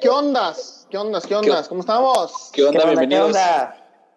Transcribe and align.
¿qué 0.00 0.08
ondas? 0.08 0.86
¿Qué 0.90 0.96
ondas? 0.96 1.26
¿Qué 1.26 1.34
ondas? 1.34 1.68
¿Cómo 1.68 1.80
estamos? 1.80 2.50
¿Qué 2.52 2.64
onda? 2.64 2.86
Bienvenidos. 2.86 3.36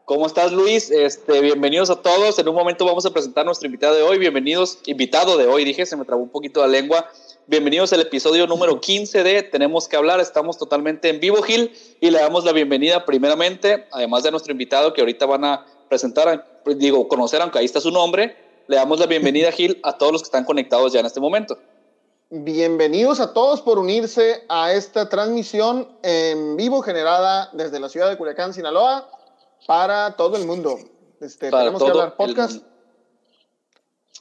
¿Cómo 0.06 0.26
estás, 0.26 0.52
Luis? 0.52 0.90
Este, 0.90 1.42
bienvenidos 1.42 1.90
a 1.90 1.98
todos. 1.98 2.40
En 2.40 2.48
un 2.48 2.56
momento 2.56 2.86
vamos 2.86 3.06
a 3.06 3.12
presentar 3.12 3.42
a 3.42 3.46
nuestro 3.46 3.66
invitado 3.66 3.96
de 3.96 4.02
hoy. 4.02 4.18
Bienvenidos, 4.18 4.80
invitado 4.86 5.38
de 5.38 5.48
hoy, 5.48 5.66
dije, 5.66 5.86
se 5.86 5.98
me 5.98 6.06
trabó 6.06 6.24
un 6.24 6.30
poquito 6.30 6.62
la 6.62 6.68
lengua. 6.68 7.10
Bienvenidos 7.48 7.92
al 7.92 8.00
episodio 8.00 8.48
número 8.48 8.80
15 8.80 9.24
de 9.24 9.44
Tenemos 9.44 9.90
que 9.90 9.98
hablar. 9.98 10.22
Estamos 10.22 10.58
totalmente 10.58 11.10
en 11.10 11.20
vivo, 11.20 11.42
Gil, 11.42 11.74
y 12.00 12.12
le 12.12 12.20
damos 12.20 12.46
la 12.46 12.54
bienvenida 12.54 13.06
primeramente, 13.06 13.88
además 13.92 14.24
de 14.24 14.32
nuestro 14.32 14.54
invitado 14.54 14.94
que 14.94 15.02
ahorita 15.02 15.26
van 15.26 15.44
a 15.44 15.66
presentar, 15.90 16.62
digo, 16.78 17.08
conocer, 17.10 17.42
aunque 17.42 17.60
ahí 17.60 17.66
está 17.66 17.82
su 17.82 17.92
nombre. 17.92 18.38
Le 18.68 18.78
damos 18.78 19.00
la 19.00 19.06
bienvenida, 19.06 19.52
Gil, 19.52 19.80
a 19.84 19.98
todos 19.98 20.14
los 20.14 20.22
que 20.22 20.28
están 20.28 20.46
conectados 20.46 20.94
ya 20.94 21.02
en 21.02 21.06
este 21.06 21.20
momento. 21.20 21.58
Bienvenidos 22.36 23.20
a 23.20 23.32
todos 23.32 23.62
por 23.62 23.78
unirse 23.78 24.44
a 24.50 24.74
esta 24.74 25.08
transmisión 25.08 25.88
en 26.02 26.58
vivo 26.58 26.82
generada 26.82 27.52
desde 27.54 27.80
la 27.80 27.90
ciudad 27.90 28.10
de 28.10 28.18
Culiacán, 28.18 28.56
Sinaloa, 28.56 29.08
para 29.68 30.16
todo 30.16 30.36
el 30.38 30.48
mundo. 30.48 30.80
Este, 31.20 31.52
tenemos 31.52 31.84
que 31.84 31.92
hablar 31.92 32.16
podcast. 32.16 32.64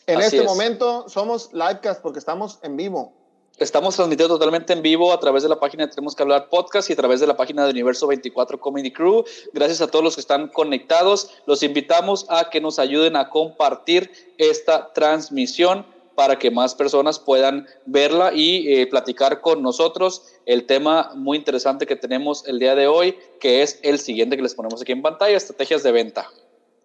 En 0.07 0.21
este 0.21 0.43
momento 0.43 1.09
somos 1.09 1.55
livecast 1.55 2.03
porque 2.03 2.19
estamos 2.19 2.59
en 2.61 2.77
vivo. 2.77 3.15
Estamos 3.57 3.97
transmitiendo 3.97 4.35
totalmente 4.35 4.75
en 4.75 4.83
vivo 4.83 5.11
a 5.11 5.19
través 5.19 5.43
de 5.43 5.49
la 5.49 5.59
página 5.59 5.87
de 5.87 5.95
Tenemos 5.95 6.15
que 6.15 6.23
hablar 6.23 6.51
podcast 6.51 6.91
y 6.91 6.93
a 6.93 6.97
través 6.97 7.21
de 7.21 7.27
la 7.27 7.39
página 7.39 7.65
de 7.65 7.71
Universo 7.71 8.07
24 8.09 8.61
Comedy 8.61 8.93
Crew. 8.93 9.25
Gracias 9.55 9.81
a 9.81 9.87
todos 9.87 10.05
los 10.05 10.17
que 10.17 10.21
están 10.21 10.49
conectados. 10.49 11.31
Los 11.47 11.63
invitamos 11.63 12.27
a 12.29 12.51
que 12.51 12.61
nos 12.61 12.79
ayuden 12.79 13.17
a 13.17 13.31
compartir 13.31 14.13
esta 14.37 14.93
transmisión 14.93 15.87
para 16.15 16.39
que 16.39 16.51
más 16.51 16.75
personas 16.75 17.19
puedan 17.19 17.67
verla 17.87 18.33
y 18.35 18.73
eh, 18.73 18.87
platicar 18.87 19.41
con 19.41 19.63
nosotros 19.63 20.23
el 20.47 20.67
tema 20.67 21.13
muy 21.15 21.39
interesante 21.39 21.87
que 21.87 21.97
tenemos 21.97 22.47
el 22.47 22.59
día 22.59 22.75
de 22.75 22.87
hoy, 22.87 23.19
que 23.41 23.63
es 23.63 23.79
el 23.83 23.99
siguiente 23.99 24.37
que 24.37 24.43
les 24.43 24.55
ponemos 24.55 24.83
aquí 24.83 24.93
en 24.93 25.03
pantalla, 25.03 25.37
estrategias 25.37 25.83
de 25.83 25.93
venta. 25.93 26.29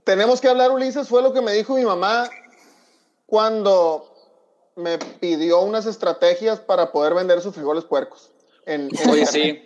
Tenemos 0.03 0.39
que 0.39 0.47
hablar, 0.47 0.71
Ulises, 0.71 1.07
fue 1.07 1.21
lo 1.21 1.33
que 1.33 1.41
me 1.41 1.51
dijo 1.51 1.75
mi 1.75 1.83
mamá 1.83 2.29
cuando 3.25 4.13
me 4.75 4.97
pidió 4.97 5.61
unas 5.61 5.85
estrategias 5.85 6.59
para 6.59 6.91
poder 6.91 7.13
vender 7.13 7.41
sus 7.41 7.53
frijoles 7.53 7.83
puercos. 7.83 8.31
En, 8.67 8.89
Oye, 9.09 9.25
sí, 9.25 9.61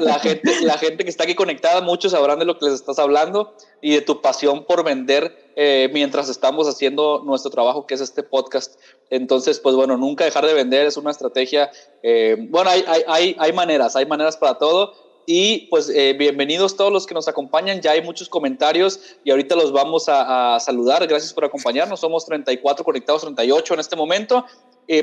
la, 0.00 0.18
gente, 0.18 0.50
la 0.62 0.78
gente 0.78 1.04
que 1.04 1.10
está 1.10 1.24
aquí 1.24 1.34
conectada, 1.34 1.82
muchos 1.82 2.12
sabrán 2.12 2.38
de 2.38 2.46
lo 2.46 2.58
que 2.58 2.64
les 2.64 2.74
estás 2.74 2.98
hablando 2.98 3.54
y 3.82 3.94
de 3.94 4.00
tu 4.00 4.22
pasión 4.22 4.64
por 4.64 4.84
vender 4.84 5.52
eh, 5.54 5.90
mientras 5.92 6.30
estamos 6.30 6.66
haciendo 6.66 7.22
nuestro 7.26 7.50
trabajo, 7.50 7.86
que 7.86 7.92
es 7.92 8.00
este 8.00 8.22
podcast. 8.22 8.80
Entonces, 9.10 9.60
pues 9.60 9.76
bueno, 9.76 9.98
nunca 9.98 10.24
dejar 10.24 10.46
de 10.46 10.54
vender 10.54 10.86
es 10.86 10.96
una 10.96 11.10
estrategia. 11.10 11.70
Eh, 12.02 12.36
bueno, 12.48 12.70
hay, 12.70 12.82
hay, 13.06 13.36
hay, 13.38 13.52
maneras, 13.52 13.96
hay 13.96 14.06
maneras 14.06 14.38
para 14.38 14.56
todo. 14.56 14.94
Y 15.26 15.66
pues 15.68 15.90
eh, 15.90 16.14
bienvenidos 16.18 16.74
todos 16.74 16.90
los 16.90 17.06
que 17.06 17.12
nos 17.12 17.28
acompañan. 17.28 17.82
Ya 17.82 17.92
hay 17.92 18.02
muchos 18.02 18.30
comentarios 18.30 18.98
y 19.24 19.30
ahorita 19.30 19.54
los 19.56 19.72
vamos 19.72 20.08
a, 20.08 20.54
a 20.54 20.60
saludar. 20.60 21.06
Gracias 21.06 21.34
por 21.34 21.44
acompañarnos. 21.44 22.00
Somos 22.00 22.24
34 22.24 22.82
conectados, 22.82 23.20
38 23.22 23.74
en 23.74 23.80
este 23.80 23.94
momento. 23.94 24.46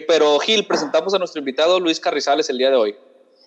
pero 0.07 0.39
Gil, 0.39 0.65
presentamos 0.65 1.13
a 1.13 1.19
nuestro 1.19 1.39
invitado 1.39 1.79
Luis 1.79 1.99
Carrizales 1.99 2.49
el 2.49 2.57
día 2.57 2.71
de 2.71 2.75
hoy 2.75 2.95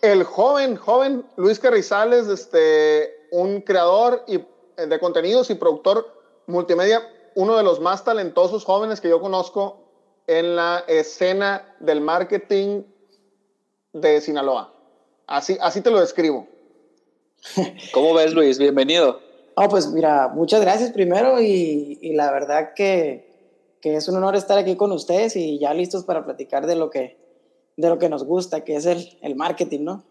el 0.03 0.25
joven, 0.25 0.77
joven 0.77 1.25
Luis 1.37 1.61
Carrizales, 1.61 2.27
este, 2.27 3.29
un 3.31 3.61
creador 3.61 4.25
y, 4.27 4.37
eh, 4.37 4.87
de 4.89 4.99
contenidos 4.99 5.49
y 5.51 5.55
productor 5.55 6.07
multimedia, 6.47 7.09
uno 7.37 7.57
de 7.57 7.63
los 7.63 7.81
más 7.81 8.05
talentosos 8.05 8.65
jóvenes 8.65 9.01
que 9.01 9.09
yo 9.09 9.21
conozco 9.21 9.79
en 10.27 10.57
la 10.57 10.85
escena 10.89 11.77
del 11.81 12.01
marketing 12.01 12.83
de 13.93 14.21
Sinaloa. 14.21 14.75
Así, 15.27 15.57
así 15.61 15.81
te 15.81 15.91
lo 15.91 16.01
describo. 16.01 16.49
¿Cómo 17.93 18.13
ves, 18.15 18.35
Luis? 18.35 18.59
Bienvenido. 18.59 19.21
Oh, 19.55 19.69
pues 19.69 19.87
mira, 19.89 20.29
muchas 20.29 20.63
gracias 20.63 20.93
primero 20.93 21.41
y, 21.41 21.99
y 22.01 22.15
la 22.15 22.33
verdad 22.33 22.73
que, 22.75 23.79
que, 23.81 23.97
es 23.97 24.09
un 24.09 24.17
honor 24.17 24.35
estar 24.35 24.59
aquí 24.59 24.77
con 24.77 24.91
ustedes 24.93 25.37
y 25.37 25.59
ya 25.59 25.75
listos 25.75 26.05
para 26.05 26.25
platicar 26.25 26.67
de 26.67 26.75
lo 26.75 26.91
que, 26.91 27.22
de 27.77 27.89
lo 27.89 27.99
que 27.99 28.09
nos 28.09 28.25
gusta, 28.25 28.65
que 28.65 28.77
es 28.77 28.87
el, 28.87 29.19
el 29.23 29.35
marketing, 29.35 29.81
¿no? 29.85 30.05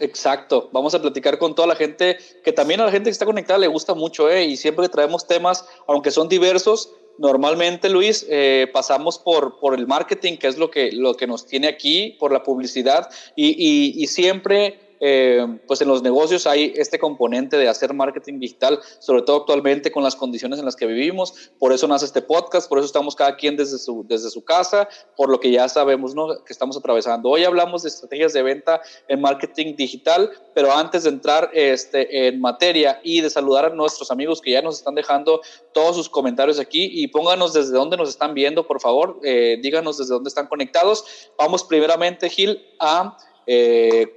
Exacto, 0.00 0.68
vamos 0.72 0.94
a 0.94 1.02
platicar 1.02 1.38
con 1.38 1.54
toda 1.54 1.66
la 1.66 1.74
gente, 1.74 2.18
que 2.44 2.52
también 2.52 2.80
a 2.80 2.84
la 2.84 2.92
gente 2.92 3.08
que 3.08 3.12
está 3.12 3.26
conectada 3.26 3.58
le 3.58 3.66
gusta 3.66 3.94
mucho, 3.94 4.30
¿eh? 4.30 4.44
y 4.44 4.56
siempre 4.56 4.88
traemos 4.88 5.26
temas, 5.26 5.66
aunque 5.88 6.10
son 6.10 6.28
diversos, 6.28 6.92
normalmente, 7.18 7.88
Luis, 7.88 8.24
eh, 8.28 8.68
pasamos 8.72 9.18
por, 9.18 9.58
por 9.58 9.74
el 9.74 9.88
marketing, 9.88 10.36
que 10.36 10.46
es 10.46 10.56
lo 10.56 10.70
que, 10.70 10.92
lo 10.92 11.14
que 11.14 11.26
nos 11.26 11.46
tiene 11.46 11.66
aquí, 11.66 12.16
por 12.20 12.32
la 12.32 12.44
publicidad, 12.44 13.08
y, 13.34 13.92
y 14.00 14.06
siempre 14.06 14.87
eh, 15.00 15.46
pues 15.66 15.80
en 15.80 15.88
los 15.88 16.02
negocios 16.02 16.46
hay 16.46 16.72
este 16.76 16.98
componente 16.98 17.56
de 17.56 17.68
hacer 17.68 17.94
marketing 17.94 18.38
digital, 18.40 18.80
sobre 18.98 19.22
todo 19.22 19.38
actualmente 19.38 19.92
con 19.92 20.02
las 20.02 20.16
condiciones 20.16 20.58
en 20.58 20.64
las 20.64 20.76
que 20.76 20.86
vivimos. 20.86 21.50
Por 21.58 21.72
eso 21.72 21.86
nace 21.88 22.04
este 22.04 22.22
podcast, 22.22 22.68
por 22.68 22.78
eso 22.78 22.86
estamos 22.86 23.14
cada 23.14 23.36
quien 23.36 23.56
desde 23.56 23.78
su, 23.78 24.04
desde 24.06 24.30
su 24.30 24.44
casa, 24.44 24.88
por 25.16 25.28
lo 25.28 25.40
que 25.40 25.50
ya 25.50 25.68
sabemos 25.68 26.14
¿no? 26.14 26.44
que 26.44 26.52
estamos 26.52 26.76
atravesando. 26.76 27.28
Hoy 27.28 27.44
hablamos 27.44 27.82
de 27.82 27.88
estrategias 27.88 28.32
de 28.32 28.42
venta 28.42 28.80
en 29.08 29.20
marketing 29.20 29.76
digital, 29.76 30.30
pero 30.54 30.72
antes 30.72 31.04
de 31.04 31.10
entrar 31.10 31.50
este, 31.52 32.28
en 32.28 32.40
materia 32.40 33.00
y 33.02 33.20
de 33.20 33.30
saludar 33.30 33.66
a 33.66 33.70
nuestros 33.70 34.10
amigos 34.10 34.40
que 34.40 34.52
ya 34.52 34.62
nos 34.62 34.78
están 34.78 34.94
dejando 34.94 35.40
todos 35.72 35.96
sus 35.96 36.08
comentarios 36.08 36.58
aquí 36.58 36.90
y 36.92 37.08
pónganos 37.08 37.52
desde 37.52 37.72
dónde 37.72 37.96
nos 37.96 38.08
están 38.08 38.34
viendo, 38.34 38.66
por 38.66 38.80
favor, 38.80 39.20
eh, 39.22 39.58
díganos 39.62 39.98
desde 39.98 40.14
dónde 40.14 40.28
están 40.28 40.46
conectados. 40.46 41.04
Vamos 41.36 41.64
primeramente, 41.64 42.28
Gil, 42.28 42.62
a... 42.78 43.16
Eh, 43.46 44.14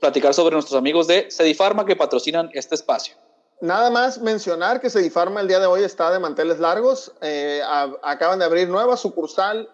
platicar 0.00 0.34
sobre 0.34 0.54
nuestros 0.54 0.78
amigos 0.78 1.06
de 1.06 1.28
Cedifarma 1.30 1.84
que 1.84 1.94
patrocinan 1.94 2.50
este 2.54 2.74
espacio. 2.74 3.14
Nada 3.60 3.90
más 3.90 4.18
mencionar 4.18 4.80
que 4.80 4.88
Cedifarma 4.88 5.42
el 5.42 5.48
día 5.48 5.60
de 5.60 5.66
hoy 5.66 5.84
está 5.84 6.10
de 6.10 6.18
manteles 6.18 6.58
largos. 6.58 7.12
Eh, 7.20 7.60
acaban 8.02 8.38
de 8.38 8.46
abrir 8.46 8.68
nueva 8.68 8.96
sucursal 8.96 9.68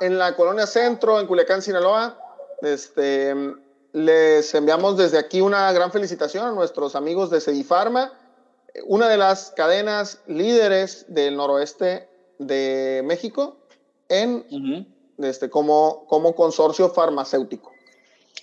en 0.00 0.18
la 0.18 0.34
colonia 0.34 0.66
Centro, 0.66 1.20
en 1.20 1.26
Culiacán, 1.26 1.60
Sinaloa. 1.60 2.18
Este, 2.62 3.34
les 3.92 4.54
enviamos 4.54 4.96
desde 4.96 5.18
aquí 5.18 5.42
una 5.42 5.70
gran 5.72 5.92
felicitación 5.92 6.46
a 6.46 6.52
nuestros 6.52 6.96
amigos 6.96 7.28
de 7.30 7.42
Cedifarma, 7.42 8.12
una 8.86 9.08
de 9.08 9.18
las 9.18 9.50
cadenas 9.50 10.20
líderes 10.26 11.04
del 11.08 11.36
noroeste 11.36 12.08
de 12.38 13.02
México 13.04 13.58
en, 14.08 14.86
este, 15.18 15.50
como, 15.50 16.06
como 16.06 16.34
consorcio 16.34 16.88
farmacéutico. 16.88 17.75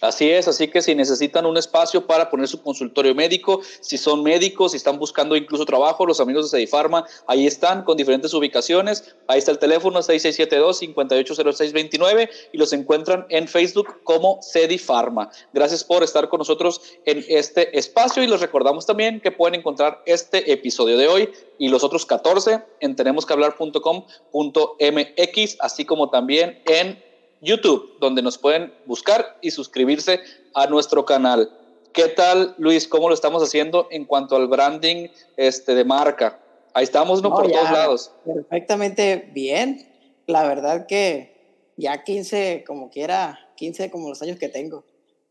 Así 0.04 0.30
es, 0.30 0.48
así 0.50 0.68
que 0.68 0.82
si 0.82 0.96
necesitan 0.96 1.46
un 1.46 1.56
espacio 1.56 2.06
para 2.06 2.30
poner 2.30 2.50
su 2.50 2.62
consultorio 2.62 3.16
médico, 3.16 3.62
si 3.80 3.98
son 3.98 4.22
médicos, 4.22 4.72
si 4.72 4.78
están 4.78 5.00
buscando 5.00 5.38
incluso 5.38 5.66
trabajo, 5.66 6.06
los 6.06 6.20
amigos 6.20 6.52
de 6.52 6.58
Cedifarma, 6.58 7.06
ahí 7.26 7.48
están 7.48 7.86
con 7.86 7.96
diferentes 7.96 8.34
ubicaciones. 8.34 9.16
Ahí 9.28 9.40
está 9.40 9.52
el 9.52 9.60
teléfono 9.60 10.02
6672-580629 10.02 12.30
y 12.52 12.58
los 12.58 12.74
encuentran 12.74 13.26
en 13.30 13.48
Facebook 13.48 14.02
como 14.04 14.42
Cedifarma. 14.44 15.32
Gracias 15.54 15.86
por 15.86 16.04
estar 16.04 16.28
con 16.28 16.40
nosotros 16.40 16.82
en 17.06 17.24
este 17.30 17.78
espacio 17.78 18.24
y 18.24 18.28
les 18.28 18.42
recordamos 18.42 18.86
también 18.86 19.22
que 19.22 19.32
pueden 19.32 19.58
encontrar 19.58 20.02
este 20.06 20.52
episodio 20.52 20.98
de 20.98 21.08
hoy 21.08 21.30
y 21.58 21.70
los 21.70 21.86
otros 21.86 22.06
14 22.06 22.62
en 22.82 22.98
tenemosquehablar.com.mx, 22.98 25.58
así 25.62 25.86
como 25.86 26.10
también 26.10 26.62
en 26.66 27.13
YouTube, 27.44 27.98
donde 28.00 28.22
nos 28.22 28.38
pueden 28.38 28.74
buscar 28.86 29.38
y 29.42 29.52
suscribirse 29.52 30.22
a 30.56 30.68
nuestro 30.68 31.06
canal. 31.06 31.52
¿Qué 31.92 32.08
tal, 32.08 32.56
Luis? 32.58 32.88
¿Cómo 32.88 33.10
lo 33.10 33.14
estamos 33.14 33.44
haciendo 33.44 33.88
en 33.92 34.06
cuanto 34.06 34.36
al 34.36 34.48
branding 34.48 35.10
este, 35.38 35.76
de 35.76 35.84
marca? 35.84 36.40
Ahí 36.74 36.86
estamos, 36.86 37.22
¿no? 37.22 37.30
Por 37.30 37.52
todos 37.52 37.70
lados. 37.70 38.12
Perfectamente 38.26 39.30
bien. 39.34 39.88
La 40.26 40.48
verdad 40.48 40.88
que 40.88 41.72
ya 41.78 42.04
15, 42.04 42.64
como 42.66 42.90
quiera, 42.90 43.52
15 43.58 43.92
como 43.92 44.10
los 44.10 44.22
años 44.22 44.40
que 44.40 44.50
tengo. 44.50 44.86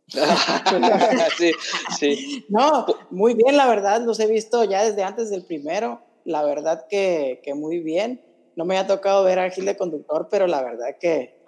sí, 1.38 1.52
sí. 1.98 2.44
No, 2.48 2.86
muy 3.10 3.34
bien, 3.34 3.56
la 3.56 3.66
verdad, 3.66 4.02
los 4.02 4.20
he 4.20 4.26
visto 4.26 4.62
ya 4.64 4.84
desde 4.84 5.02
antes 5.02 5.30
del 5.30 5.44
primero. 5.44 6.02
La 6.24 6.44
verdad 6.44 6.86
que, 6.88 7.40
que 7.42 7.54
muy 7.54 7.80
bien. 7.80 8.22
No 8.54 8.66
me 8.66 8.78
ha 8.78 8.86
tocado 8.86 9.24
ver 9.24 9.38
a 9.38 9.50
Gil 9.50 9.64
de 9.64 9.76
conductor, 9.76 10.28
pero 10.30 10.46
la 10.46 10.62
verdad 10.62 10.96
que 11.00 11.41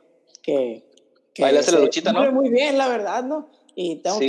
que... 0.44 0.84
que 1.32 1.42
la 1.42 1.62
luchita, 1.80 2.12
¿no? 2.12 2.30
Muy 2.30 2.50
bien, 2.50 2.78
la 2.78 2.88
verdad, 2.88 3.24
¿no? 3.24 3.48
Y 3.74 3.96
tengo, 3.96 4.20
que, 4.20 4.28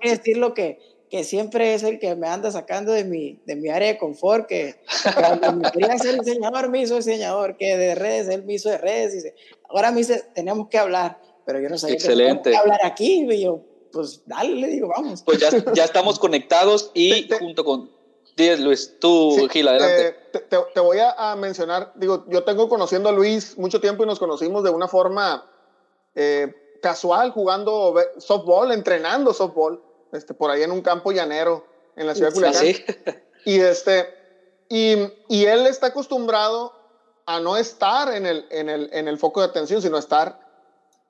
que 0.00 0.10
decir 0.10 0.36
lo 0.36 0.52
que, 0.52 0.78
que 1.12 1.24
siempre 1.24 1.74
es 1.74 1.82
el 1.82 1.98
que 1.98 2.16
me 2.16 2.26
anda 2.26 2.50
sacando 2.50 2.90
de 2.90 3.04
mi, 3.04 3.38
de 3.46 3.54
mi 3.54 3.68
área 3.68 3.88
de 3.88 3.98
confort, 3.98 4.46
que, 4.46 4.76
cuando 5.14 5.52
me 5.52 5.70
quería 5.70 5.98
ser 5.98 6.18
diseñador, 6.18 6.70
me 6.70 6.80
hizo 6.80 6.96
diseñador, 6.96 7.56
que 7.58 7.76
de 7.76 7.94
redes, 7.94 8.28
él 8.28 8.44
me 8.44 8.54
hizo 8.54 8.70
de 8.70 8.78
redes, 8.78 9.12
dice, 9.12 9.34
ahora 9.68 9.90
me 9.90 9.98
dice, 9.98 10.24
tenemos 10.34 10.68
que 10.68 10.78
hablar, 10.78 11.20
pero 11.44 11.60
yo 11.60 11.68
no 11.68 11.78
sabía 11.78 11.96
Excelente. 11.96 12.50
que 12.50 12.56
hablar 12.56 12.80
aquí, 12.82 13.26
y 13.30 13.42
yo, 13.42 13.60
pues 13.92 14.22
dale, 14.26 14.56
le 14.56 14.68
digo, 14.68 14.88
vamos. 14.88 15.22
Pues 15.22 15.38
ya, 15.38 15.50
ya 15.74 15.84
estamos 15.84 16.18
conectados 16.18 16.90
y 16.94 17.28
junto 17.38 17.62
con... 17.64 17.90
Díaz, 18.34 18.60
Luis, 18.60 18.96
tú, 18.98 19.46
Gil, 19.50 19.68
adelante. 19.68 20.16
te, 20.32 20.38
te, 20.38 20.56
te, 20.72 20.80
voy 20.80 20.96
a, 20.98 21.36
mencionar, 21.36 21.92
digo, 21.96 22.24
yo 22.30 22.44
tengo 22.44 22.70
conociendo 22.70 23.10
a 23.10 23.12
Luis 23.12 23.58
mucho 23.58 23.82
tiempo 23.82 24.04
y 24.04 24.06
nos 24.06 24.18
conocimos 24.18 24.64
de 24.64 24.70
una 24.70 24.88
forma 24.88 25.51
eh, 26.14 26.54
casual 26.82 27.30
jugando 27.30 27.94
softball, 28.18 28.72
entrenando 28.72 29.32
softball, 29.32 29.82
este, 30.12 30.34
por 30.34 30.50
ahí 30.50 30.62
en 30.62 30.72
un 30.72 30.82
campo 30.82 31.12
llanero 31.12 31.64
en 31.96 32.06
la 32.06 32.14
ciudad 32.14 32.30
de 32.30 32.34
Culiacán. 32.34 32.60
¿Sí? 32.62 32.84
Y, 33.44 33.60
este, 33.60 34.08
y, 34.68 34.96
y, 35.28 35.46
él 35.46 35.66
está 35.66 35.88
acostumbrado 35.88 36.72
a 37.26 37.40
no 37.40 37.56
estar 37.56 38.14
en 38.14 38.26
el, 38.26 38.46
en 38.50 38.68
el, 38.68 38.88
en 38.92 39.08
el 39.08 39.18
foco 39.18 39.40
de 39.40 39.46
atención, 39.46 39.82
sino 39.82 39.98
estar 39.98 40.38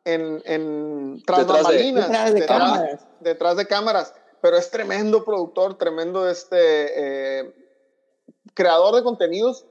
en, 0.05 0.43
en 0.45 1.23
tras 1.27 1.41
detrás, 1.41 1.69
de, 1.69 1.93
detrás, 1.93 2.35
de, 2.35 2.47
cámaras. 2.47 3.07
detrás 3.21 3.57
de 3.57 3.67
cámaras. 3.67 4.15
Pero 4.41 4.57
es 4.57 4.71
tremendo 4.71 5.25
productor, 5.25 5.77
tremendo 5.79 6.29
este, 6.29 7.41
eh, 7.41 7.55
creador 8.55 8.95
de 8.95 9.03
contenidos. 9.03 9.67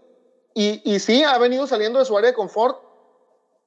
Y, 0.54 0.82
y 0.84 1.00
sí, 1.00 1.24
ha 1.24 1.38
venido 1.38 1.68
saliendo 1.68 2.00
de 2.00 2.06
su 2.06 2.18
área 2.18 2.30
de 2.30 2.36
confort 2.36 2.91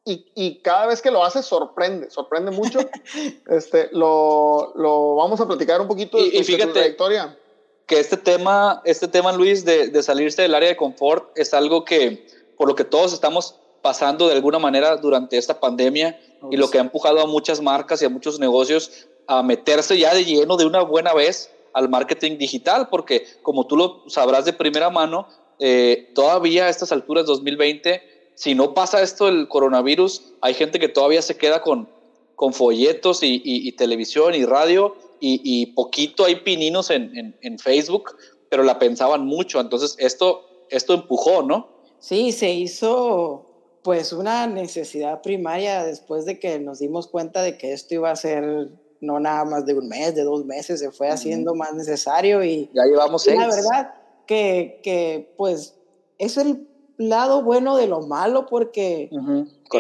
y, 0.05 0.27
y, 0.35 0.57
cada 0.57 0.87
vez 0.87 1.01
que 1.01 1.11
lo 1.11 1.25
hace 1.25 1.43
sorprende, 1.43 2.11
sorprende 2.11 2.51
mucho. 2.51 2.79
este, 3.49 3.89
lo, 3.93 4.73
lo, 4.77 5.17
vamos 5.17 5.41
a 5.41 5.47
platicar 5.47 5.81
un 5.81 5.89
poquito 5.89 6.19
y, 6.19 6.31
de, 6.31 6.45
fíjate, 6.45 6.73
trayectoria. 6.73 7.39
Que 7.87 8.01
este 8.01 8.17
tema, 8.17 8.83
este 8.85 9.09
tema, 9.09 9.33
Luis, 9.33 9.65
de, 9.65 9.89
de, 9.89 10.03
salirse 10.03 10.43
del 10.43 10.55
área 10.55 10.69
de 10.69 10.77
confort 10.77 11.31
es 11.37 11.55
algo 11.55 11.85
que, 11.85 12.27
por 12.57 12.69
lo 12.69 12.75
que 12.75 12.85
todos 12.85 13.13
estamos 13.13 13.57
pasando 13.81 14.29
de 14.29 14.35
alguna 14.35 14.59
manera 14.59 14.97
durante 14.97 15.37
esta 15.37 15.61
pandemia 15.61 16.19
y 16.51 16.57
lo 16.57 16.71
que 16.71 16.79
ha 16.79 16.81
empujado 16.81 17.21
a 17.21 17.27
muchas 17.27 17.61
marcas 17.61 18.01
y 18.01 18.05
a 18.05 18.09
muchos 18.09 18.39
negocios 18.39 19.07
a 19.27 19.43
meterse 19.43 19.99
ya 19.99 20.15
de 20.15 20.25
lleno 20.25 20.57
de 20.57 20.65
una 20.67 20.83
buena 20.83 21.13
vez 21.15 21.51
al 21.73 21.89
marketing 21.89 22.39
digital, 22.39 22.89
porque 22.89 23.27
como 23.43 23.67
tú 23.67 23.77
lo 23.77 24.05
sabrás 24.09 24.45
de 24.45 24.53
primera 24.53 24.91
mano, 24.91 25.29
eh, 25.59 26.11
todavía 26.15 26.67
a 26.67 26.69
estas 26.69 26.93
alturas 26.93 27.27
2020 27.27 28.14
si 28.35 28.55
no 28.55 28.75
pasa 28.75 29.03
esto 29.03 29.27
del 29.27 29.49
coronavirus, 29.49 30.33
hay 30.41 30.55
gente 30.55 30.79
que 30.79 30.89
todavía 30.89 31.23
se 31.23 31.37
queda 31.37 31.63
con, 31.63 31.89
con 32.35 32.53
folletos 32.53 33.21
y, 33.23 33.73
televisión 33.73 34.35
y 34.35 34.45
radio 34.45 34.97
y, 35.21 35.67
poquito 35.75 36.25
hay 36.25 36.37
pininos 36.37 36.91
en, 36.91 37.37
en, 37.41 37.59
Facebook, 37.59 38.17
pero 38.51 38.63
la 38.63 38.79
pensaban 38.79 39.25
mucho. 39.25 39.61
Entonces 39.61 39.97
esto, 39.99 40.45
esto 40.71 40.95
empujó, 40.95 41.43
¿no? 41.43 41.69
Sí, 41.99 42.33
se 42.33 42.53
hizo 42.53 43.47
pues 43.83 44.13
una 44.13 44.47
necesidad 44.47 45.23
primaria 45.23 45.85
después 45.85 46.25
de 46.25 46.39
que 46.39 46.59
nos 46.59 46.79
dimos 46.79 47.07
cuenta 47.07 47.43
de 47.43 47.57
que 47.57 47.73
esto 47.73 47.95
iba 47.95 48.11
a 48.11 48.17
ser 48.17 48.71
no 49.01 49.21
nada 49.21 49.45
más 49.45 49.67
de 49.67 49.75
un 49.75 49.89
mes, 49.89 50.15
de 50.15 50.23
dos 50.23 50.45
meses, 50.45 50.81
se 50.81 50.91
fue 50.91 51.09
haciendo 51.09 51.55
más 51.55 51.75
necesario 51.75 52.43
y 52.43 52.71
ya 52.75 52.85
llevamos 52.85 53.23
seis. 53.23 53.39
La 53.39 53.49
verdad 53.49 53.95
que, 54.27 54.81
que 54.83 55.35
pues 55.37 55.75
es 56.19 56.37
el 56.39 56.67
lado 56.97 57.43
bueno 57.43 57.77
de 57.77 57.87
lo 57.87 58.03
malo 58.03 58.47
porque 58.47 59.11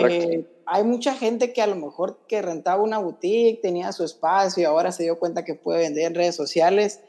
eh, 0.00 0.46
hay 0.66 0.84
mucha 0.84 1.14
gente 1.14 1.52
que 1.52 1.62
a 1.62 1.66
lo 1.66 1.76
mejor 1.76 2.18
que 2.26 2.42
rentaba 2.42 2.82
una 2.82 2.98
boutique, 2.98 3.60
tenía 3.60 3.92
su 3.92 4.04
espacio 4.04 4.62
y 4.62 4.64
ahora 4.64 4.92
se 4.92 5.04
dio 5.04 5.18
cuenta 5.18 5.44
que 5.44 5.54
puede 5.54 5.80
vender 5.80 6.06
en 6.06 6.14
redes 6.14 6.34
sociales. 6.34 7.00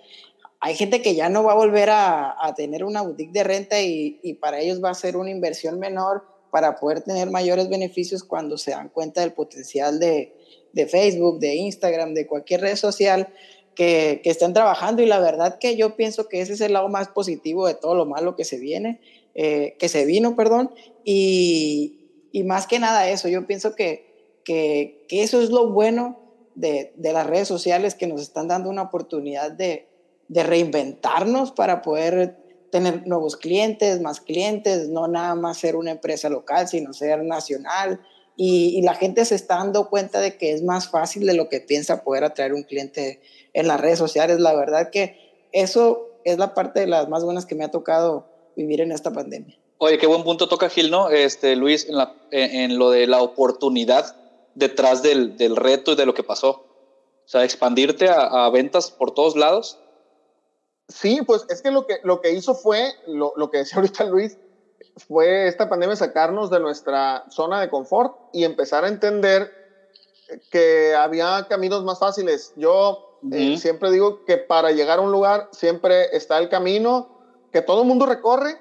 Hay 0.59 0.75
gente 0.75 1.01
que 1.01 1.15
ya 1.15 1.29
no 1.29 1.43
va 1.43 1.53
a 1.53 1.55
volver 1.55 1.89
a, 1.91 2.35
tener 2.55 2.83
una 2.83 3.01
boutique 3.01 3.31
de 3.31 3.43
renta 3.43 3.81
y, 3.81 4.19
y, 4.23 4.35
para 4.35 4.59
ellos 4.59 4.83
va 4.83 4.89
a 4.89 4.95
ser 4.95 5.17
una 5.17 5.29
inversión 5.29 5.79
menor 5.79 6.25
para 6.49 6.77
poder 6.77 7.01
tener 7.01 7.29
mayores 7.29 7.69
beneficios 7.69 8.23
cuando 8.23 8.57
se 8.57 8.71
dan 8.71 8.89
cuenta 8.89 9.21
del 9.21 9.33
potencial 9.33 9.99
de, 9.99 10.33
de 10.73 10.87
Facebook, 10.87 11.39
de 11.39 11.55
Instagram, 11.55 12.13
de 12.13 12.25
cualquier 12.25 12.61
red 12.61 12.75
social 12.77 13.27
que, 13.75 14.21
que 14.23 14.29
estén 14.29 14.53
trabajando. 14.53 15.01
Y 15.01 15.05
la 15.05 15.19
verdad 15.19 15.59
que 15.59 15.75
yo 15.75 15.95
pienso 15.95 16.29
que 16.29 16.41
ese 16.41 16.53
es 16.53 16.61
el 16.61 16.73
lado 16.73 16.87
más 16.87 17.09
positivo 17.09 17.67
de 17.67 17.73
todo 17.75 17.93
lo 17.93 18.05
malo 18.05 18.35
que 18.35 18.45
se 18.45 18.57
viene 18.57 19.01
eh, 19.37 19.75
que 19.77 19.89
se 19.89 20.05
vino, 20.05 20.37
perdón, 20.37 20.71
y, 21.03 22.29
y, 22.31 22.43
más 22.43 22.67
que 22.67 22.79
nada 22.79 23.09
eso, 23.09 23.27
yo 23.27 23.45
pienso 23.45 23.75
que, 23.75 24.39
que, 24.45 25.05
eso 25.09 25.41
es 25.41 25.49
lo 25.49 25.71
bueno 25.71 26.17
de, 26.55 26.93
de, 26.95 27.11
las 27.11 27.27
redes 27.27 27.49
sociales 27.49 27.95
que 27.95 28.07
nos 28.07 28.21
están 28.21 28.47
dando 28.47 28.69
una 28.69 28.83
oportunidad 28.83 29.51
de, 29.51 29.89
de 30.29 30.43
reinventarnos 30.43 31.51
para 31.51 31.81
poder 31.81 32.37
tener 32.71 33.05
nuevos 33.05 33.35
clientes, 33.35 33.99
más 33.99 34.21
clientes, 34.21 34.87
no 34.87 35.09
nada 35.09 35.35
más 35.35 35.57
ser 35.57 35.75
una 35.75 35.91
empresa 35.91 36.29
local, 36.29 36.69
sino 36.69 36.93
ser 36.93 37.21
nacional. 37.23 37.99
Y, 38.37 38.77
y, 38.77 38.83
la 38.83 38.93
gente 38.93 39.25
se 39.25 39.35
está 39.35 39.57
dando 39.57 39.89
cuenta 39.89 40.21
de 40.21 40.37
que 40.37 40.53
es 40.53 40.63
más 40.63 40.89
fácil 40.89 41.25
de 41.25 41.33
lo 41.33 41.49
que 41.49 41.59
piensa 41.59 42.05
poder 42.05 42.23
atraer 42.23 42.53
un 42.53 42.63
cliente 42.63 43.19
en 43.53 43.67
las 43.67 43.81
redes 43.81 43.99
sociales. 43.99 44.39
La 44.39 44.55
verdad 44.55 44.91
que 44.91 45.47
eso 45.51 46.07
es 46.23 46.37
la 46.37 46.53
parte 46.53 46.79
de 46.79 46.87
las 46.87 47.09
más 47.09 47.25
buenas 47.25 47.45
que 47.45 47.55
me 47.55 47.65
ha 47.65 47.71
tocado 47.71 48.34
vivir 48.55 48.81
en 48.81 48.91
esta 48.91 49.11
pandemia. 49.11 49.57
Oye, 49.77 49.97
qué 49.97 50.07
buen 50.07 50.23
punto 50.23 50.47
toca 50.47 50.69
Gil, 50.69 50.89
¿no? 50.89 51.09
Este, 51.09 51.55
Luis, 51.55 51.87
en, 51.89 51.97
la, 51.97 52.15
en 52.31 52.77
lo 52.77 52.89
de 52.91 53.07
la 53.07 53.21
oportunidad 53.21 54.15
detrás 54.55 55.03
del, 55.03 55.35
del, 55.37 55.55
reto 55.55 55.91
y 55.91 55.95
de 55.95 56.05
lo 56.05 56.13
que 56.13 56.23
pasó. 56.23 56.49
O 56.49 57.27
sea, 57.27 57.43
expandirte 57.43 58.07
a, 58.07 58.45
a, 58.45 58.49
ventas 58.49 58.91
por 58.91 59.11
todos 59.11 59.35
lados. 59.35 59.79
Sí, 60.87 61.19
pues 61.25 61.45
es 61.49 61.61
que 61.61 61.71
lo 61.71 61.85
que, 61.87 61.97
lo 62.03 62.21
que 62.21 62.31
hizo 62.31 62.55
fue, 62.55 62.93
lo, 63.07 63.33
lo 63.35 63.49
que 63.49 63.59
decía 63.59 63.75
ahorita 63.79 64.05
Luis, 64.05 64.37
fue 65.07 65.47
esta 65.47 65.67
pandemia 65.67 65.95
sacarnos 65.95 66.49
de 66.49 66.59
nuestra 66.59 67.25
zona 67.29 67.59
de 67.59 67.69
confort 67.69 68.15
y 68.31 68.45
empezar 68.45 68.85
a 68.85 68.87
entender 68.87 69.51
que 70.49 70.95
había 70.95 71.47
caminos 71.49 71.83
más 71.83 71.99
fáciles. 71.99 72.53
Yo 72.55 73.19
eh, 73.31 73.57
siempre 73.57 73.91
digo 73.91 74.23
que 74.25 74.37
para 74.37 74.71
llegar 74.71 74.99
a 74.99 75.01
un 75.01 75.11
lugar 75.11 75.49
siempre 75.51 76.15
está 76.15 76.37
el 76.37 76.49
camino 76.49 77.14
que 77.55 77.61
todo 77.61 77.83
el 77.83 77.87
mundo 77.87 78.05
recorre 78.05 78.57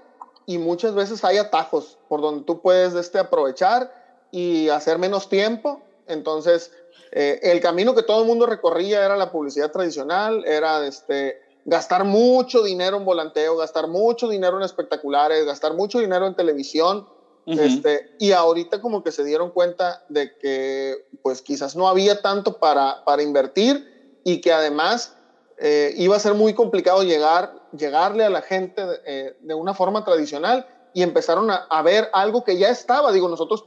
y 0.47 0.59
muchas 0.59 0.95
veces 0.95 1.25
hay 1.25 1.37
atajos 1.37 1.99
por 2.09 2.21
donde 2.21 2.45
tú 2.45 2.61
puedes 2.61 2.95
este, 2.95 3.19
aprovechar 3.19 3.93
y 4.31 4.69
hacer 4.69 4.99
menos 4.99 5.29
tiempo. 5.29 5.83
Entonces, 6.07 6.71
eh, 7.11 7.41
el 7.43 7.61
camino 7.61 7.97
que 7.97 8.05
todo 8.05 8.21
el 8.21 8.29
mundo 8.29 8.47
recorría 8.47 9.05
era 9.05 9.17
la 9.17 9.33
publicidad 9.33 9.73
tradicional, 9.73 10.45
era 10.47 10.87
este, 10.87 11.43
gastar 11.65 12.05
mucho 12.05 12.63
dinero 12.63 12.97
en 12.97 13.05
volanteo, 13.05 13.57
gastar 13.57 13.89
mucho 13.89 14.29
dinero 14.29 14.59
en 14.59 14.63
espectaculares, 14.63 15.45
gastar 15.45 15.75
mucho 15.75 15.99
dinero 15.99 16.29
en 16.29 16.37
televisión. 16.37 17.09
este, 17.47 18.15
y 18.21 18.31
ahorita 18.31 18.81
como 18.81 19.03
que 19.03 19.11
se 19.11 19.25
dieron 19.25 19.51
cuenta 19.51 20.05
de 20.09 20.39
que 20.39 21.09
pues 21.21 21.43
quizás 21.43 21.75
no 21.75 21.89
había 21.89 22.23
tanto 22.23 22.61
para, 22.61 23.03
para 23.05 23.25
invertir 23.25 24.21
y 24.23 24.41
que 24.41 24.53
además 24.53 25.17
eh, 25.59 25.95
iba 25.97 26.17
a 26.17 26.21
ser 26.21 26.35
muy 26.35 26.53
complicado 26.55 27.03
llegar, 27.03 27.53
llegarle 27.77 28.25
a 28.25 28.31
la 28.31 28.43
gente 28.43 28.83
eh, 29.07 29.37
de 29.41 29.55
una 29.55 29.75
forma 29.75 30.05
tradicional 30.05 30.67
y 30.93 31.03
empezaron 31.03 31.51
a, 31.51 31.83
ver 31.83 32.09
algo 32.13 32.45
que 32.45 32.57
ya 32.57 32.71
estaba. 32.71 33.13
Digo, 33.13 33.29
nosotros, 33.29 33.65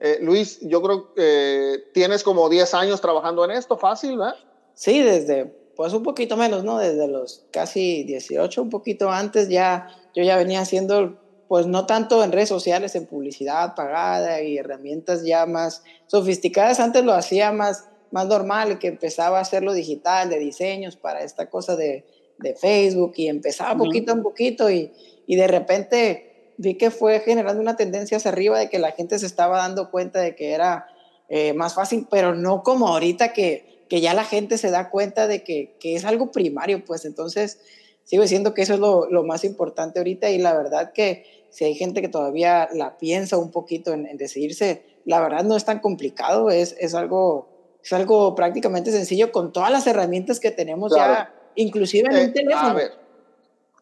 eh, 0.00 0.18
Luis, 0.20 0.58
yo 0.62 0.82
creo 0.82 1.14
que 1.14 1.84
tienes 1.92 2.22
como 2.22 2.48
10 2.48 2.74
años 2.74 3.00
trabajando 3.00 3.44
en 3.44 3.52
esto, 3.52 3.76
fácil, 3.76 4.16
¿verdad? 4.18 4.36
Sí, 4.74 5.02
desde, 5.02 5.46
pues 5.76 5.92
un 5.92 6.02
poquito 6.02 6.36
menos, 6.36 6.64
¿no? 6.64 6.78
Desde 6.78 7.06
los 7.06 7.44
casi 7.50 8.04
18, 8.04 8.62
un 8.62 8.70
poquito 8.70 9.10
antes 9.10 9.48
ya, 9.48 9.88
yo 10.14 10.22
ya 10.22 10.36
venía 10.38 10.60
haciendo, 10.60 11.18
pues 11.48 11.66
no 11.66 11.84
tanto 11.84 12.24
en 12.24 12.32
redes 12.32 12.48
sociales, 12.48 12.94
en 12.94 13.06
publicidad 13.06 13.74
pagada 13.74 14.40
y 14.40 14.56
herramientas 14.56 15.22
ya 15.22 15.44
más 15.44 15.82
sofisticadas. 16.06 16.80
Antes 16.80 17.04
lo 17.04 17.12
hacía 17.12 17.52
más 17.52 17.89
más 18.10 18.26
normal, 18.26 18.78
que 18.78 18.88
empezaba 18.88 19.38
a 19.38 19.42
hacerlo 19.42 19.72
digital, 19.72 20.30
de 20.30 20.38
diseños 20.38 20.96
para 20.96 21.22
esta 21.22 21.48
cosa 21.48 21.76
de, 21.76 22.04
de 22.38 22.54
Facebook 22.54 23.12
y 23.16 23.28
empezaba 23.28 23.76
poquito 23.76 24.12
a 24.12 24.22
poquito 24.22 24.70
y, 24.70 24.92
y, 25.26 25.36
de 25.36 25.46
repente 25.46 26.54
vi 26.56 26.74
que 26.74 26.90
fue 26.90 27.20
generando 27.20 27.60
una 27.60 27.76
tendencia 27.76 28.16
hacia 28.16 28.30
arriba 28.30 28.58
de 28.58 28.68
que 28.68 28.78
la 28.78 28.92
gente 28.92 29.18
se 29.18 29.26
estaba 29.26 29.58
dando 29.58 29.90
cuenta 29.90 30.20
de 30.20 30.34
que 30.34 30.52
era 30.52 30.86
eh, 31.28 31.52
más 31.52 31.74
fácil, 31.74 32.06
pero 32.10 32.34
no 32.34 32.62
como 32.62 32.88
ahorita 32.88 33.32
que, 33.32 33.84
que 33.88 34.00
ya 34.00 34.14
la 34.14 34.24
gente 34.24 34.58
se 34.58 34.70
da 34.70 34.90
cuenta 34.90 35.26
de 35.26 35.42
que, 35.42 35.76
que, 35.78 35.94
es 35.94 36.04
algo 36.04 36.32
primario, 36.32 36.84
pues. 36.84 37.04
Entonces 37.04 37.60
sigo 38.04 38.22
diciendo 38.22 38.52
que 38.52 38.62
eso 38.62 38.74
es 38.74 38.80
lo, 38.80 39.08
lo, 39.08 39.22
más 39.22 39.44
importante 39.44 40.00
ahorita 40.00 40.30
y 40.30 40.38
la 40.38 40.54
verdad 40.54 40.92
que 40.92 41.46
si 41.50 41.64
hay 41.64 41.74
gente 41.74 42.00
que 42.02 42.08
todavía 42.08 42.68
la 42.72 42.98
piensa 42.98 43.38
un 43.38 43.50
poquito 43.50 43.92
en, 43.92 44.06
en 44.06 44.16
decidirse, 44.16 44.82
la 45.04 45.20
verdad 45.20 45.44
no 45.44 45.56
es 45.56 45.64
tan 45.64 45.80
complicado, 45.80 46.50
es, 46.50 46.76
es 46.78 46.94
algo 46.94 47.49
es 47.82 47.92
algo 47.92 48.34
prácticamente 48.34 48.90
sencillo 48.92 49.32
con 49.32 49.52
todas 49.52 49.70
las 49.70 49.86
herramientas 49.86 50.40
que 50.40 50.50
tenemos 50.50 50.94
ya, 50.94 51.34
inclusive 51.54 52.08
en 52.10 52.14
un 52.14 52.20
eh, 52.20 52.28
teléfono. 52.28 52.68
A 52.68 52.74
ver, 52.74 52.92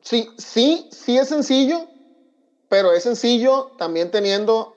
sí, 0.02 0.28
sí, 0.38 0.88
sí 0.90 1.18
es 1.18 1.28
sencillo, 1.28 1.86
pero 2.68 2.92
es 2.92 3.02
sencillo 3.02 3.72
también 3.78 4.10
teniendo 4.10 4.74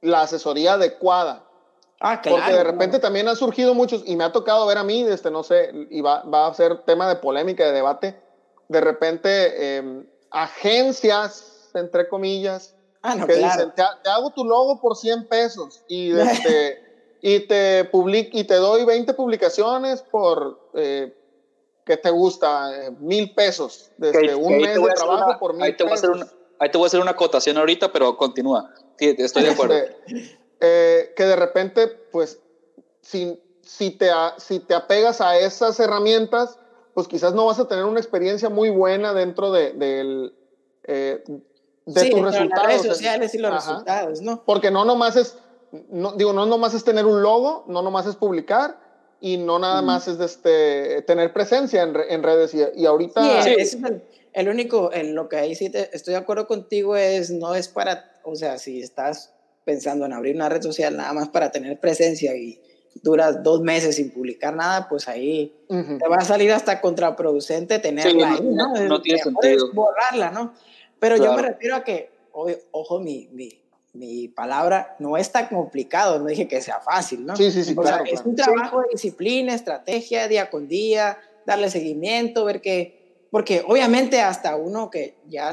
la 0.00 0.22
asesoría 0.22 0.74
adecuada. 0.74 1.44
Ah, 2.00 2.20
claro. 2.20 2.38
Porque 2.38 2.54
de 2.54 2.64
repente 2.64 2.98
también 2.98 3.28
han 3.28 3.36
surgido 3.36 3.74
muchos, 3.74 4.02
y 4.04 4.16
me 4.16 4.24
ha 4.24 4.32
tocado 4.32 4.66
ver 4.66 4.76
a 4.76 4.82
mí, 4.82 5.02
este, 5.02 5.30
no 5.30 5.44
sé, 5.44 5.70
y 5.88 6.00
va, 6.00 6.22
va 6.24 6.48
a 6.48 6.54
ser 6.54 6.78
tema 6.84 7.08
de 7.08 7.16
polémica, 7.16 7.64
de 7.64 7.72
debate, 7.72 8.20
de 8.68 8.80
repente 8.80 9.76
em, 9.76 10.04
agencias, 10.30 11.70
entre 11.74 12.08
comillas, 12.08 12.74
ah, 13.02 13.16
que 13.24 13.34
dicen, 13.34 13.72
te, 13.76 13.82
hago 14.10 14.30
tu 14.30 14.44
logo 14.44 14.80
por 14.80 14.96
100 14.96 15.28
pesos, 15.28 15.84
y 15.86 16.10
este 16.18 16.81
y 17.24 17.40
te, 17.40 17.84
public 17.84 18.30
y 18.32 18.44
te 18.44 18.56
doy 18.56 18.84
20 18.84 19.14
publicaciones 19.14 20.02
por, 20.02 20.70
eh, 20.74 21.16
¿qué 21.86 21.96
te 21.96 22.10
gusta? 22.10 22.76
Eh, 22.76 22.90
mil 22.98 23.32
pesos. 23.32 23.92
Desde 23.96 24.34
un 24.34 24.58
mes 24.58 24.74
de 24.74 24.90
trabajo 24.90 25.38
por 25.38 25.54
mil 25.54 25.62
ahí 25.62 25.76
te 25.76 25.84
pesos. 25.84 25.86
Voy 25.86 25.92
a 25.92 25.94
hacer 25.94 26.10
una, 26.10 26.42
ahí 26.58 26.70
te 26.70 26.78
voy 26.78 26.84
a 26.84 26.88
hacer 26.88 27.00
una 27.00 27.12
acotación 27.12 27.56
ahorita, 27.56 27.92
pero 27.92 28.16
continúa. 28.16 28.74
Sí, 28.98 29.14
estoy 29.16 29.44
de 29.44 29.50
acuerdo. 29.50 29.76
Eh, 30.60 31.12
que 31.16 31.24
de 31.24 31.36
repente, 31.36 31.86
pues, 31.86 32.40
si, 33.00 33.40
si, 33.62 33.92
te, 33.92 34.10
si 34.38 34.58
te 34.58 34.74
apegas 34.74 35.20
a 35.20 35.38
esas 35.38 35.78
herramientas, 35.78 36.58
pues 36.94 37.06
quizás 37.06 37.34
no 37.34 37.46
vas 37.46 37.60
a 37.60 37.68
tener 37.68 37.84
una 37.84 38.00
experiencia 38.00 38.48
muy 38.48 38.70
buena 38.70 39.14
dentro 39.14 39.52
de, 39.52 39.72
del, 39.72 40.34
eh, 40.84 41.22
de 41.86 42.10
tus 42.10 42.20
resultados. 42.20 42.48
Las 42.50 42.66
redes 42.66 42.82
sociales 42.82 43.34
y 43.34 43.38
los 43.38 43.54
resultados, 43.54 44.20
¿no? 44.20 44.44
Porque 44.44 44.72
no 44.72 44.84
nomás 44.84 45.16
es, 45.16 45.36
no, 45.90 46.12
digo, 46.12 46.32
no 46.32 46.46
nomás 46.46 46.74
es 46.74 46.84
tener 46.84 47.06
un 47.06 47.22
logo, 47.22 47.64
no 47.68 47.82
nomás 47.82 48.06
es 48.06 48.16
publicar 48.16 48.78
y 49.20 49.36
no 49.36 49.58
nada 49.58 49.82
más 49.82 50.08
es 50.08 50.20
este, 50.20 51.02
tener 51.02 51.32
presencia 51.32 51.82
en, 51.82 51.96
en 52.08 52.22
redes. 52.22 52.54
Y, 52.54 52.60
y 52.74 52.86
ahorita. 52.86 53.42
Sí, 53.42 53.54
es 53.56 53.74
el, 53.74 54.02
el, 54.32 54.48
único, 54.48 54.92
en 54.92 55.14
lo 55.14 55.28
que 55.28 55.36
ahí 55.36 55.54
sí 55.54 55.70
estoy 55.92 56.12
de 56.12 56.18
acuerdo 56.18 56.46
contigo 56.46 56.96
es, 56.96 57.30
no 57.30 57.54
es 57.54 57.68
para, 57.68 58.12
o 58.24 58.34
sea, 58.34 58.58
si 58.58 58.82
estás 58.82 59.32
pensando 59.64 60.04
en 60.06 60.12
abrir 60.12 60.34
una 60.34 60.48
red 60.48 60.60
social 60.60 60.96
nada 60.96 61.12
más 61.12 61.28
para 61.28 61.52
tener 61.52 61.78
presencia 61.78 62.36
y 62.36 62.60
duras 63.02 63.42
dos 63.42 63.60
meses 63.60 63.96
sin 63.96 64.10
publicar 64.10 64.54
nada, 64.54 64.88
pues 64.88 65.08
ahí 65.08 65.54
te 65.68 66.08
va 66.08 66.16
a 66.16 66.24
salir 66.24 66.52
hasta 66.52 66.80
contraproducente 66.80 67.78
tenerla 67.78 68.34
ahí, 68.34 68.40
¿no? 68.42 68.74
No, 68.74 69.00
tiene 69.00 69.22
sentido. 69.22 69.72
Borrarla, 69.72 70.30
¿no? 70.30 70.52
Pero 70.98 71.16
yo 71.16 71.32
me 71.32 71.42
refiero 71.42 71.76
a 71.76 71.84
que, 71.84 72.10
ojo, 72.72 73.00
mi, 73.00 73.28
mi, 73.32 73.61
mi, 73.92 74.28
palabra 74.28 74.96
no 74.98 75.16
es 75.16 75.30
tan 75.30 75.48
complicado, 75.48 76.18
no 76.18 76.26
dije 76.26 76.48
que 76.48 76.60
sea 76.60 76.80
fácil, 76.80 77.26
¿no? 77.26 77.36
Sí, 77.36 77.50
sí, 77.50 77.62
sí, 77.64 77.74
claro, 77.74 78.04
Es 78.06 78.22
un 78.24 78.34
trabajo 78.34 78.80
de 78.80 78.88
disciplina, 78.92 79.54
estrategia, 79.54 80.28
día 80.28 80.50
con 80.50 80.68
día, 80.68 81.18
darle 81.46 81.70
seguimiento, 81.70 82.44
ver 82.44 82.60
que, 82.60 83.26
porque 83.30 83.62
obviamente 83.66 84.20
hasta 84.20 84.56
uno 84.56 84.90
que 84.90 85.16
ya 85.28 85.52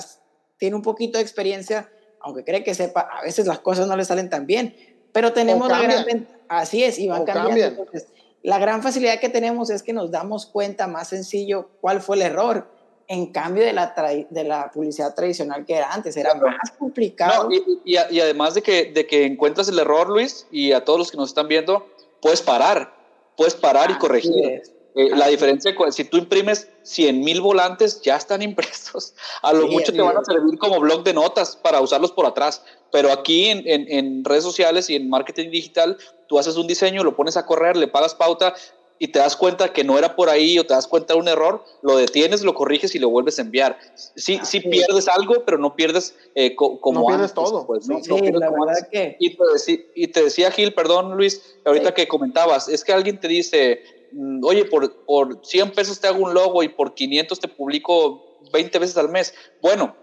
tiene 0.58 0.75
un 0.75 0.81
poquito 0.81 1.17
de 1.17 1.24
experiencia, 1.24 1.89
aunque 2.22 2.43
cree 2.43 2.63
que 2.63 2.74
sepa, 2.74 3.01
a 3.01 3.24
veces 3.24 3.46
las 3.46 3.60
cosas 3.60 3.88
no 3.88 3.96
le 3.96 4.05
salen 4.05 4.29
tan 4.29 4.46
bien, 4.46 4.75
pero 5.12 5.34
tenemos 5.34 5.67
la 5.69 5.81
gran 5.81 6.27
así 6.48 6.84
es, 6.84 7.00
y 7.00 7.08
van 7.08 7.25
cambiando. 7.25 7.86
la 8.43 8.60
gran 8.60 8.81
facilidad 8.84 9.19
que 9.19 9.29
tenemos 9.29 9.69
es 9.69 9.84
que 9.84 9.93
nos 9.93 10.12
damos 10.12 10.46
cuenta 10.46 10.88
más 10.88 11.10
sencillo 11.10 11.69
cuál 11.81 12.01
fue 12.01 12.17
el 12.17 12.24
error. 12.24 12.72
En 13.11 13.33
cambio 13.33 13.65
de 13.65 13.73
la, 13.73 13.93
de 14.29 14.43
la 14.43 14.71
publicidad 14.71 15.15
tradicional 15.15 15.65
que 15.65 15.73
era 15.73 15.91
antes, 15.91 16.15
era 16.15 16.35
más 16.35 16.71
complicado. 16.77 17.49
y, 17.51 17.57
y, 17.83 17.97
y, 18.11 18.19
además 18.19 18.53
de 18.53 18.61
que, 18.61 18.85
de 18.85 19.07
que 19.07 19.25
encuentras 19.25 19.67
el 19.67 19.79
error, 19.79 20.07
Luis, 20.09 20.45
y 20.51 20.73
a 20.73 20.85
todos 20.85 20.99
los 20.99 21.11
que 21.11 21.17
nos 21.17 21.29
están 21.29 21.47
viendo, 21.47 21.87
puedes 22.21 22.43
parar, 22.43 22.93
puedes 23.35 23.55
parar 23.55 23.89
y 23.89 23.95
corregir. 23.95 24.61
Eh, 24.95 25.15
la 25.15 25.27
diferencia, 25.27 25.73
si 25.91 26.03
tú 26.03 26.17
imprimes 26.17 26.67
100 26.83 27.21
mil 27.21 27.41
volantes, 27.41 28.01
ya 28.01 28.15
están 28.15 28.41
impresos. 28.43 29.13
A 29.41 29.53
lo 29.53 29.67
mucho 29.67 29.93
te 29.93 30.01
van 30.01 30.17
a 30.17 30.23
servir 30.23 30.57
como 30.59 30.79
blog 30.79 31.03
de 31.03 31.13
notas 31.13 31.55
para 31.55 31.81
usarlos 31.81 32.11
por 32.11 32.25
atrás. 32.25 32.63
Pero 32.91 33.11
aquí 33.11 33.47
en, 33.49 33.63
en, 33.65 34.25
redes 34.25 34.43
sociales 34.43 34.89
y 34.89 34.95
en 34.95 35.09
marketing 35.09 35.51
digital, 35.51 35.97
tú 36.27 36.39
haces 36.39 36.57
un 36.57 36.67
diseño, 36.67 37.03
lo 37.03 37.15
pones 37.15 37.37
a 37.37 37.45
correr, 37.45 37.77
le 37.77 37.87
pagas 37.87 38.15
pauta 38.15 38.55
y 39.00 39.08
te 39.08 39.20
das 39.20 39.36
cuenta 39.36 39.74
que 39.74 39.84
no 39.84 39.98
era 39.98 40.15
por 40.15 40.29
ahí 40.29 40.60
o 40.60 40.65
te 40.65 40.74
das 40.74 40.86
cuenta 40.86 41.13
de 41.13 41.20
un 41.20 41.27
error, 41.27 41.63
lo 41.82 41.98
detienes, 41.98 42.44
lo 42.44 42.53
corriges 42.53 42.94
y 42.94 43.00
lo 43.00 43.10
vuelves 43.10 43.39
a 43.39 43.41
enviar. 43.41 43.79
Sí, 43.96 44.39
sí 44.44 44.60
pierdes 44.60 45.08
algo, 45.08 45.44
pero 45.46 45.58
no 45.58 45.75
pierdes 45.75 46.15
eh, 46.36 46.56
como 46.56 47.01
no 47.01 47.06
pierdes 47.08 47.34
todo. 47.34 47.65
Pues, 47.65 47.88
¿no? 47.88 48.03
Sí, 48.03 48.32
la 48.32 48.51
verdad 48.51 48.88
que... 48.91 49.15
y, 49.20 49.36
te 49.36 49.44
decía, 49.53 49.77
y 49.96 50.08
te 50.08 50.24
decía 50.24 50.51
Gil, 50.51 50.74
perdón 50.74 51.15
Luis, 51.15 51.41
ahorita 51.65 51.94
que 51.94 52.08
comentabas, 52.08 52.68
es 52.68 52.84
que 52.84 52.91
alguien 52.91 53.20
te 53.20 53.27
dice, 53.27 53.82
Mm, 54.12 54.44
oye, 54.44 54.65
por, 54.65 54.91
por 55.06 55.46
100 55.46 55.72
pesos 55.72 56.00
te 56.00 56.08
hago 56.08 56.24
un 56.24 56.34
logo 56.34 56.63
y 56.63 56.70
por 56.70 56.94
500 56.94 57.39
te 57.39 57.48
publico 57.48 58.39
20 58.51 58.79
veces 58.79 58.98
al 58.98 59.10
mes. 59.10 59.34
Bueno, 59.62 59.96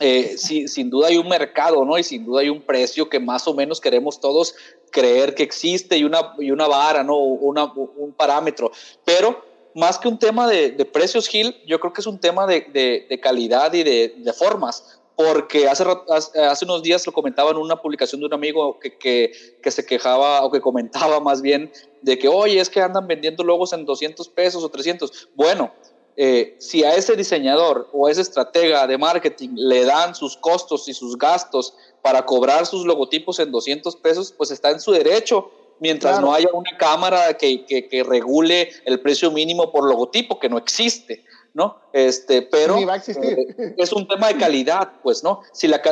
eh, 0.00 0.36
sin 0.36 0.90
duda 0.90 1.08
hay 1.08 1.16
un 1.16 1.28
mercado, 1.28 1.84
¿no? 1.84 1.98
Y 1.98 2.02
sin 2.02 2.24
duda 2.24 2.40
hay 2.40 2.48
un 2.48 2.62
precio 2.62 3.08
que 3.08 3.20
más 3.20 3.46
o 3.46 3.54
menos 3.54 3.80
queremos 3.80 4.20
todos 4.20 4.54
creer 4.92 5.34
que 5.34 5.42
existe 5.42 5.96
y 5.96 6.04
una, 6.04 6.34
y 6.38 6.52
una 6.52 6.68
vara, 6.68 7.02
¿no? 7.02 7.18
Un 7.18 8.14
parámetro. 8.16 8.70
Pero 9.04 9.42
más 9.74 9.98
que 9.98 10.06
un 10.06 10.18
tema 10.18 10.46
de, 10.46 10.70
precios, 10.84 11.26
Gil, 11.26 11.56
yo 11.66 11.80
creo 11.80 11.92
que 11.92 12.00
es 12.00 12.06
un 12.06 12.18
tema 12.18 12.46
de, 12.46 13.06
de, 13.08 13.20
calidad 13.20 13.72
y 13.72 13.82
de, 13.82 14.32
formas 14.38 15.00
porque 15.14 15.68
hace, 15.68 15.84
hace 16.08 16.64
unos 16.64 16.82
días 16.82 17.06
lo 17.06 17.12
comentaba 17.12 17.50
en 17.50 17.58
una 17.58 17.76
publicación 17.76 18.20
de 18.20 18.26
un 18.26 18.34
amigo 18.34 18.78
que, 18.80 18.96
que, 18.96 19.32
que, 19.62 19.70
se 19.70 19.84
quejaba 19.84 20.42
o 20.42 20.50
que 20.50 20.60
comentaba 20.60 21.20
más 21.20 21.42
bien 21.42 21.70
de 22.00 22.18
que, 22.18 22.28
oye, 22.28 22.58
es 22.58 22.70
que 22.70 22.80
andan 22.80 23.06
vendiendo 23.06 23.44
logos 23.44 23.72
en 23.72 23.84
200 23.84 24.28
pesos 24.30 24.64
o 24.64 24.68
300. 24.70 25.28
Bueno, 25.34 25.70
eh, 26.16 26.56
si 26.58 26.84
a 26.84 26.94
ese 26.94 27.16
diseñador 27.16 27.88
o 27.92 28.06
a 28.06 28.10
ese 28.10 28.20
estratega 28.20 28.86
de 28.86 28.98
marketing 28.98 29.50
le 29.54 29.84
dan 29.84 30.14
sus 30.14 30.36
costos 30.36 30.88
y 30.88 30.94
sus 30.94 31.16
gastos 31.16 31.74
para 32.02 32.26
cobrar 32.26 32.66
sus 32.66 32.84
logotipos 32.84 33.38
en 33.38 33.50
200 33.50 33.96
pesos, 33.96 34.32
pues 34.36 34.50
está 34.50 34.70
en 34.70 34.80
su 34.80 34.92
derecho 34.92 35.50
mientras 35.80 36.20
no 36.20 36.32
haya 36.32 36.48
una 36.52 36.76
cámara 36.78 37.36
que, 37.36 37.64
que, 37.64 37.88
que 37.88 38.02
regule 38.04 38.70
el 38.84 39.00
precio 39.00 39.30
mínimo 39.30 39.72
por 39.72 39.88
logotipo, 39.88 40.38
que 40.38 40.48
no 40.48 40.58
existe. 40.58 41.24
¿no? 41.54 41.76
Este, 41.92 42.42
pero 42.42 42.78
eh, 42.78 43.74
es 43.76 43.92
un 43.92 44.08
tema 44.08 44.28
de 44.28 44.36
calidad, 44.36 44.92
pues, 45.02 45.22
¿no? 45.22 45.42
Si 45.52 45.68
la, 45.68 45.82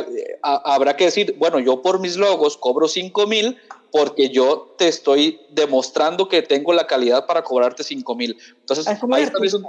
habrá 0.41 0.95
que 0.95 1.05
decir, 1.05 1.35
bueno, 1.37 1.59
yo 1.59 1.81
por 1.81 1.99
mis 1.99 2.17
logos 2.17 2.57
cobro 2.57 2.87
5 2.87 3.27
mil 3.27 3.57
porque 3.91 4.29
yo 4.29 4.73
te 4.77 4.87
estoy 4.87 5.41
demostrando 5.51 6.27
que 6.29 6.41
tengo 6.41 6.73
la 6.73 6.87
calidad 6.87 7.25
para 7.25 7.43
cobrarte 7.43 7.83
5 7.83 8.15
mil. 8.15 8.37
Entonces, 8.61 8.87
ahí 8.87 8.97
un, 9.01 9.67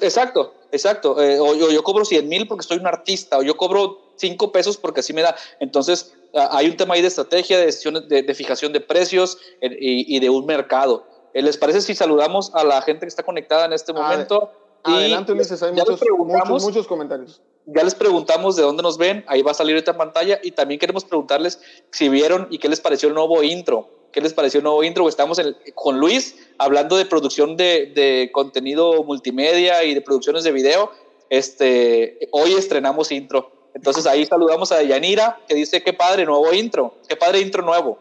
Exacto, 0.00 0.54
exacto. 0.72 1.22
Eh, 1.22 1.38
o, 1.38 1.54
yo, 1.54 1.82
cobro 1.82 2.04
100 2.04 2.28
mil 2.28 2.48
porque 2.48 2.66
soy 2.66 2.78
un 2.78 2.86
artista, 2.86 3.38
o 3.38 3.42
yo 3.42 3.56
cobro 3.56 3.98
5 4.16 4.52
pesos 4.52 4.76
porque 4.76 5.00
así 5.00 5.12
me 5.12 5.22
da. 5.22 5.36
Entonces, 5.60 6.14
hay 6.34 6.68
un 6.68 6.76
tema 6.76 6.94
ahí 6.94 7.02
de 7.02 7.08
estrategia, 7.08 7.58
de 7.58 7.66
decisiones, 7.66 8.08
de, 8.08 8.34
fijación 8.34 8.72
de 8.72 8.80
precios 8.80 9.38
y, 9.62 10.16
y, 10.16 10.20
de 10.20 10.30
un 10.30 10.46
mercado. 10.46 11.04
Eh, 11.34 11.42
¿Les 11.42 11.56
parece 11.56 11.80
si 11.80 11.94
saludamos 11.94 12.54
a 12.54 12.64
la 12.64 12.82
gente 12.82 13.00
que 13.00 13.08
está 13.08 13.22
conectada 13.22 13.66
en 13.66 13.72
este 13.72 13.92
momento? 13.92 14.50
Adelante, 14.82 15.32
Ulises, 15.32 15.62
hay 15.62 15.72
muchos, 15.72 16.00
muchos, 16.18 16.62
muchos, 16.62 16.86
comentarios. 16.86 17.42
Ya 17.66 17.82
les 17.82 17.94
preguntamos 17.94 18.56
de 18.56 18.62
dónde 18.62 18.82
nos 18.82 18.96
ven, 18.96 19.24
ahí 19.26 19.42
va 19.42 19.50
a 19.50 19.54
salir 19.54 19.76
esta 19.76 19.96
pantalla 19.96 20.38
y 20.42 20.52
también 20.52 20.78
queremos 20.78 21.04
preguntarles 21.04 21.60
si 21.90 22.08
vieron 22.08 22.46
y 22.50 22.58
qué 22.58 22.68
les 22.68 22.80
pareció 22.80 23.08
el 23.08 23.14
nuevo 23.14 23.42
intro. 23.42 23.90
¿Qué 24.12 24.20
les 24.20 24.32
pareció 24.32 24.58
el 24.58 24.64
nuevo 24.64 24.82
intro? 24.82 25.08
Estamos 25.08 25.40
con 25.74 25.98
Luis 25.98 26.36
hablando 26.58 26.96
de 26.96 27.04
producción 27.04 27.56
de, 27.56 27.92
de, 27.94 28.30
contenido 28.32 29.04
multimedia 29.04 29.84
y 29.84 29.94
de 29.94 30.00
producciones 30.00 30.44
de 30.44 30.52
video. 30.52 30.90
Este, 31.30 32.28
hoy 32.32 32.54
estrenamos 32.54 33.12
intro. 33.12 33.52
Entonces 33.74 34.06
ahí 34.06 34.24
saludamos 34.26 34.72
a 34.72 34.82
Yanira 34.82 35.40
que 35.46 35.54
dice, 35.54 35.82
qué 35.82 35.92
padre, 35.92 36.24
nuevo 36.24 36.52
intro, 36.52 36.94
qué 37.06 37.16
padre 37.16 37.40
intro 37.40 37.62
nuevo. 37.62 37.98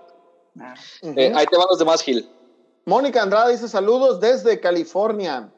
Ah. 0.59 0.73
Eh, 1.01 1.31
ahí 1.35 1.45
te 1.45 1.57
van 1.57 1.67
los 1.69 1.79
demás, 1.79 2.01
Gil. 2.01 2.27
Mónica 2.85 3.21
Andrade 3.21 3.51
dice 3.51 3.67
saludos 3.67 4.19
desde 4.19 4.59
California. 4.59 5.51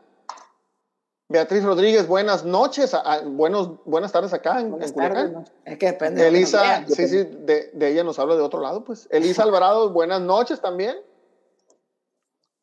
Beatriz 1.31 1.63
Rodríguez, 1.63 2.07
buenas 2.07 2.43
noches, 2.43 2.91
buenos, 3.27 3.83
buenas 3.85 4.11
tardes 4.11 4.33
acá 4.33 4.61
en, 4.61 4.71
Culiacán. 4.71 5.45
Es 5.63 5.77
que 5.77 5.85
depende. 5.85 6.27
Elisa, 6.27 6.83
sí, 6.87 7.07
sí, 7.07 7.23
de, 7.23 7.71
ella 7.79 8.03
nos 8.03 8.17
habla 8.17 8.35
de 8.35 8.41
otro 8.41 8.59
lado, 8.61 8.83
pues. 8.83 9.07
Elisa 9.11 9.43
Alvarado, 9.43 9.89
buenas 9.93 10.21
noches 10.21 10.59
también. 10.59 10.97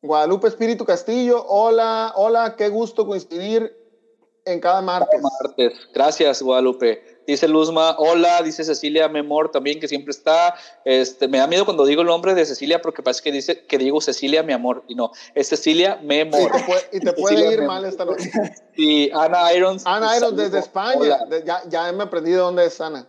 Guadalupe 0.01 0.49
Espíritu 0.49 0.83
Castillo, 0.83 1.45
hola, 1.47 2.11
hola, 2.17 2.55
qué 2.57 2.67
gusto 2.67 3.07
coincidir 3.07 3.73
en 4.43 4.59
cada 4.59 4.81
martes. 4.81 5.21
Cada 5.21 5.33
martes. 5.41 5.73
Gracias, 5.93 6.41
Guadalupe. 6.41 7.16
Dice 7.27 7.45
Luzma, 7.49 7.97
hola, 7.97 8.41
dice 8.41 8.63
Cecilia 8.63 9.09
Memor 9.09 9.51
también, 9.51 9.81
que 9.81 9.89
siempre 9.89 10.11
está. 10.11 10.55
Este, 10.85 11.27
me 11.27 11.39
da 11.39 11.45
miedo 11.45 11.65
cuando 11.65 11.85
digo 11.85 12.01
el 12.01 12.07
nombre 12.07 12.33
de 12.33 12.45
Cecilia 12.45 12.81
porque 12.81 13.03
parece 13.03 13.21
que 13.21 13.33
dice 13.33 13.65
que 13.65 13.77
digo 13.77 13.99
Cecilia, 13.99 14.43
mi 14.43 14.53
amor, 14.53 14.85
y 14.87 14.95
no, 14.95 15.11
es 15.35 15.49
Cecilia 15.49 15.99
Memor. 16.01 16.49
y 16.93 17.01
te 17.01 17.11
puede, 17.11 17.53
ir 17.53 17.63
mal 17.63 17.83
esta 17.83 18.05
noche. 18.05 18.31
Y 18.77 19.09
Ana 19.11 19.51
Irons. 19.53 19.83
Ana 19.85 20.15
Irons 20.15 20.37
desde 20.37 20.59
España, 20.59 21.17
ya, 21.43 21.63
ya 21.67 21.91
me 21.91 22.03
aprendí 22.03 22.31
de 22.31 22.37
dónde 22.37 22.65
es 22.65 22.79
Ana. 22.79 23.07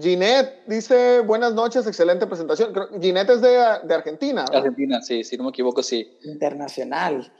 Ginette 0.00 0.62
dice, 0.66 1.20
buenas 1.20 1.52
noches, 1.54 1.86
excelente 1.86 2.26
presentación. 2.26 2.72
Ginette 3.02 3.30
es 3.30 3.40
de, 3.42 3.50
de 3.82 3.94
Argentina. 3.94 4.46
Argentina, 4.50 5.02
sí, 5.02 5.24
si 5.24 5.36
no 5.36 5.44
me 5.44 5.50
equivoco, 5.50 5.82
sí. 5.82 6.18
Internacional. 6.24 7.30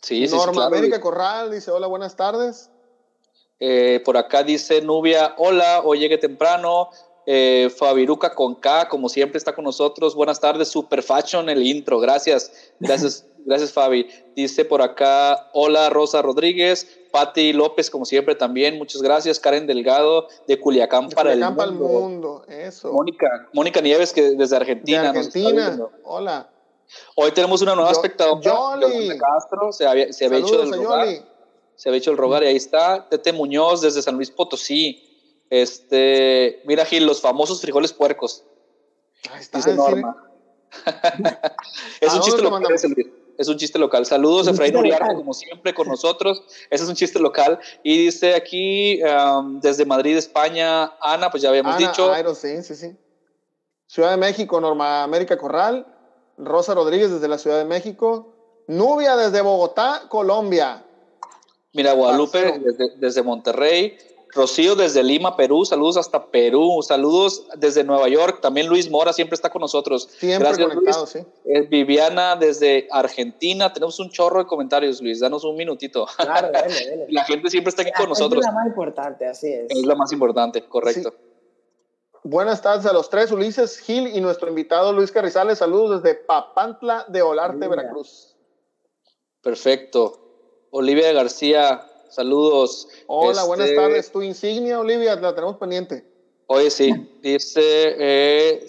Sí, 0.00 0.26
sí, 0.26 0.34
Norma 0.34 0.66
América 0.66 1.00
Corral 1.00 1.50
dice, 1.50 1.70
hola, 1.70 1.86
buenas 1.88 2.16
tardes. 2.16 2.70
Eh, 3.58 4.02
por 4.04 4.16
acá 4.16 4.42
dice 4.42 4.82
Nubia, 4.82 5.34
hola, 5.38 5.82
hoy 5.84 6.00
llegué 6.00 6.18
temprano. 6.18 6.90
Eh, 7.28 7.70
Fabiruca 7.76 8.34
con 8.34 8.54
K, 8.54 8.88
como 8.88 9.08
siempre, 9.08 9.38
está 9.38 9.54
con 9.54 9.64
nosotros. 9.64 10.14
Buenas 10.14 10.38
tardes, 10.38 10.68
Super 10.68 11.02
Fashion, 11.02 11.48
el 11.48 11.66
intro. 11.66 11.98
Gracias, 11.98 12.72
gracias, 12.78 13.26
gracias, 13.44 13.72
Fabi. 13.72 14.08
Dice 14.36 14.64
por 14.64 14.80
acá, 14.80 15.48
hola, 15.52 15.90
Rosa 15.90 16.22
Rodríguez. 16.22 17.00
Patti 17.10 17.52
López, 17.52 17.90
como 17.90 18.04
siempre, 18.04 18.34
también. 18.34 18.76
Muchas 18.78 19.00
gracias. 19.02 19.40
Karen 19.40 19.66
Delgado, 19.66 20.28
de 20.46 20.60
Culiacán, 20.60 21.08
para, 21.08 21.32
el 21.32 21.40
mundo. 21.40 21.88
mundo. 21.88 22.44
Eso. 22.46 22.92
Mónica, 22.92 23.48
Mónica 23.52 23.80
Nieves, 23.80 24.12
que 24.12 24.22
desde 24.32 24.54
Argentina. 24.54 25.08
Argentina, 25.08 25.78
hola. 26.04 26.50
Hoy 27.16 27.32
tenemos 27.32 27.62
una 27.62 27.74
nueva 27.74 27.90
espectadora. 27.90 28.78
Castro, 29.18 29.72
se 29.72 29.86
había, 29.86 30.12
se 30.12 30.26
había 30.26 30.38
hecho 30.38 30.58
del 30.58 30.70
se 31.76 31.88
había 31.88 31.98
hecho 31.98 32.10
el 32.10 32.16
rogar 32.16 32.42
y 32.42 32.46
ahí 32.46 32.56
está. 32.56 33.08
Tete 33.08 33.32
Muñoz 33.32 33.80
desde 33.80 34.02
San 34.02 34.16
Luis 34.16 34.30
Potosí. 34.30 35.02
Este, 35.50 36.62
mira 36.64 36.84
Gil, 36.84 37.06
los 37.06 37.20
famosos 37.20 37.60
frijoles 37.60 37.92
puercos. 37.92 38.44
Ahí 39.30 39.40
está, 39.40 39.58
dice 39.58 39.74
Norma. 39.74 40.16
es 42.00 42.14
un 42.14 42.20
chiste 42.20 42.42
local. 42.42 42.64
Es 43.38 43.48
un 43.48 43.56
chiste 43.58 43.78
local. 43.78 44.06
Saludos 44.06 44.48
a 44.48 44.52
Efraín 44.52 44.76
Uriarte, 44.76 45.14
como 45.14 45.34
siempre, 45.34 45.74
con 45.74 45.88
nosotros. 45.88 46.42
Ese 46.70 46.84
es 46.84 46.88
un 46.88 46.96
chiste 46.96 47.18
local. 47.18 47.58
Y 47.82 48.06
dice 48.06 48.34
aquí, 48.34 49.00
um, 49.02 49.60
desde 49.60 49.84
Madrid, 49.84 50.16
España, 50.16 50.94
Ana, 51.00 51.30
pues 51.30 51.42
ya 51.42 51.50
habíamos 51.50 51.76
dicho. 51.76 52.10
sí, 52.34 52.62
sí, 52.62 52.74
sí. 52.74 52.96
Ciudad 53.86 54.10
de 54.10 54.16
México, 54.16 54.60
Norma 54.60 55.02
América 55.02 55.36
Corral. 55.36 55.86
Rosa 56.38 56.74
Rodríguez 56.74 57.10
desde 57.10 57.28
la 57.28 57.38
Ciudad 57.38 57.58
de 57.58 57.66
México. 57.66 58.32
Nubia 58.68 59.16
desde 59.16 59.42
Bogotá, 59.42 60.04
Colombia. 60.08 60.85
Mira, 61.76 61.92
Guadalupe 61.92 62.58
desde, 62.58 62.96
desde 62.96 63.22
Monterrey. 63.22 63.96
Rocío 64.36 64.74
desde 64.74 65.02
Lima, 65.02 65.36
Perú, 65.36 65.64
saludos 65.64 65.96
hasta 65.96 66.26
Perú, 66.26 66.82
saludos 66.82 67.46
desde 67.56 67.84
Nueva 67.84 68.08
York, 68.08 68.40
también 68.42 68.66
Luis 68.66 68.90
Mora 68.90 69.12
siempre 69.12 69.34
está 69.34 69.50
con 69.50 69.60
nosotros. 69.60 70.08
Siempre 70.18 70.48
Gracias, 70.48 70.68
conectado, 70.68 71.06
sí. 71.06 71.20
Eh, 71.46 71.62
Viviana 71.62 72.36
desde 72.36 72.86
Argentina, 72.90 73.72
tenemos 73.72 73.98
un 73.98 74.10
chorro 74.10 74.40
de 74.40 74.46
comentarios, 74.46 75.00
Luis, 75.00 75.20
danos 75.20 75.44
un 75.44 75.56
minutito. 75.56 76.06
Claro, 76.16 76.50
La 77.08 77.24
gente 77.24 77.48
siempre 77.50 77.70
está 77.70 77.82
aquí 77.82 77.92
con 77.96 78.08
nosotros. 78.08 78.40
Es 78.40 78.46
la 78.46 78.52
más 78.52 78.66
importante, 78.66 79.26
así 79.26 79.50
es. 79.50 79.70
Es 79.70 79.86
la 79.86 79.94
más 79.94 80.12
importante, 80.12 80.62
correcto. 80.66 81.14
Buenas 82.22 82.60
tardes 82.60 82.84
a 82.86 82.92
los 82.92 83.08
tres, 83.08 83.30
Ulises 83.30 83.78
Gil 83.78 84.08
y 84.08 84.20
nuestro 84.20 84.48
invitado 84.48 84.92
Luis 84.92 85.12
Carrizales, 85.12 85.58
saludos 85.58 86.02
desde 86.02 86.16
Papantla 86.16 87.06
de 87.08 87.22
Olarte, 87.22 87.68
Veracruz. 87.68 88.36
Perfecto. 89.40 90.25
Olivia 90.76 91.12
García, 91.12 91.86
Saludos. 92.10 92.88
Hola, 93.06 93.44
buenas 93.44 93.66
este, 93.66 93.78
tardes. 93.78 94.10
Tu 94.10 94.22
insignia, 94.22 94.80
Olivia, 94.80 95.14
la 95.16 95.34
tenemos 95.34 95.56
pendiente. 95.56 96.02
Oye, 96.46 96.70
sí. 96.70 96.94
Dice 97.20 97.94
eh, 97.98 98.66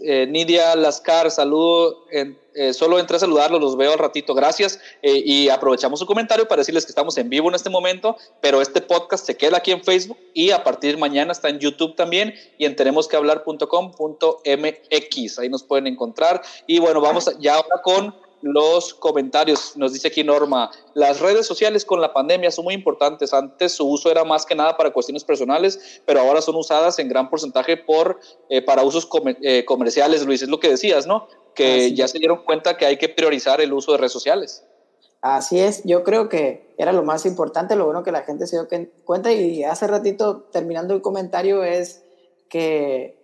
eh, 0.00 0.26
Nidia 0.26 0.76
Lascar, 0.76 1.30
saludo. 1.30 2.04
Eh, 2.10 2.74
solo 2.74 2.98
entré 2.98 3.16
a 3.16 3.20
saludarlos, 3.20 3.60
los 3.60 3.76
veo 3.76 3.92
al 3.92 3.98
ratito. 3.98 4.34
Gracias. 4.34 4.80
y 5.02 5.48
aprovechamos 5.48 6.00
su 6.00 6.06
comentario 6.06 6.46
para 6.48 6.60
decirles 6.60 6.84
que 6.84 6.90
estamos 6.90 7.16
en 7.16 7.30
vivo 7.30 7.48
en 7.48 7.54
este 7.54 7.70
momento, 7.70 8.16
pero 8.40 8.60
este 8.60 8.82
podcast 8.82 9.24
se 9.24 9.36
queda 9.36 9.58
aquí 9.58 9.70
en 9.70 9.82
Facebook 9.82 10.18
y 10.34 10.50
a 10.50 10.64
partir 10.64 10.96
de 10.96 11.00
mañana 11.00 11.32
está 11.32 11.48
en 11.48 11.60
YouTube 11.60 11.96
también 11.96 12.34
y 12.58 12.66
en 12.66 12.76
tenemosquehablar.com.mx. 12.76 15.38
Ahí 15.38 15.48
nos 15.48 15.62
pueden 15.62 15.86
encontrar. 15.86 16.42
Y 16.66 16.78
bueno, 16.78 17.00
vamos 17.00 17.30
ya 17.38 17.54
ahora 17.54 17.80
con 17.82 18.14
los 18.42 18.94
comentarios. 18.94 19.76
Nos 19.76 19.92
dice 19.92 20.08
aquí 20.08 20.22
Norma, 20.22 20.70
las 20.94 21.20
redes 21.20 21.46
sociales 21.46 21.84
con 21.84 22.00
la 22.00 22.12
pandemia 22.12 22.50
son 22.50 22.64
muy 22.64 22.74
importantes. 22.74 23.32
Antes 23.32 23.72
su 23.72 23.88
uso 23.88 24.10
era 24.10 24.24
más 24.24 24.44
que 24.44 24.54
nada 24.54 24.76
para 24.76 24.92
cuestiones 24.92 25.24
personales, 25.24 26.02
pero 26.04 26.20
ahora 26.20 26.42
son 26.42 26.56
usadas 26.56 26.98
en 26.98 27.08
gran 27.08 27.30
porcentaje 27.30 27.76
por, 27.76 28.20
eh, 28.48 28.62
para 28.62 28.82
usos 28.82 29.08
eh, 29.42 29.64
comerciales, 29.64 30.24
Luis. 30.26 30.42
Es 30.42 30.48
lo 30.48 30.60
que 30.60 30.68
decías, 30.68 31.06
¿no? 31.06 31.28
Que 31.54 31.94
ya 31.94 32.08
se 32.08 32.18
dieron 32.18 32.44
cuenta 32.44 32.76
que 32.76 32.86
hay 32.86 32.96
que 32.96 33.08
priorizar 33.08 33.60
el 33.60 33.72
uso 33.72 33.92
de 33.92 33.98
redes 33.98 34.12
sociales. 34.12 34.64
Así 35.22 35.60
es, 35.60 35.82
yo 35.84 36.02
creo 36.02 36.28
que 36.28 36.74
era 36.78 36.92
lo 36.92 37.04
más 37.04 37.26
importante, 37.26 37.76
lo 37.76 37.84
bueno 37.84 38.02
que 38.02 38.10
la 38.10 38.22
gente 38.22 38.48
se 38.48 38.56
dio 38.56 38.66
cuenta 39.04 39.32
y 39.32 39.62
hace 39.62 39.86
ratito 39.86 40.48
terminando 40.50 40.94
el 40.94 41.00
comentario 41.00 41.62
es 41.62 42.02
que 42.48 43.21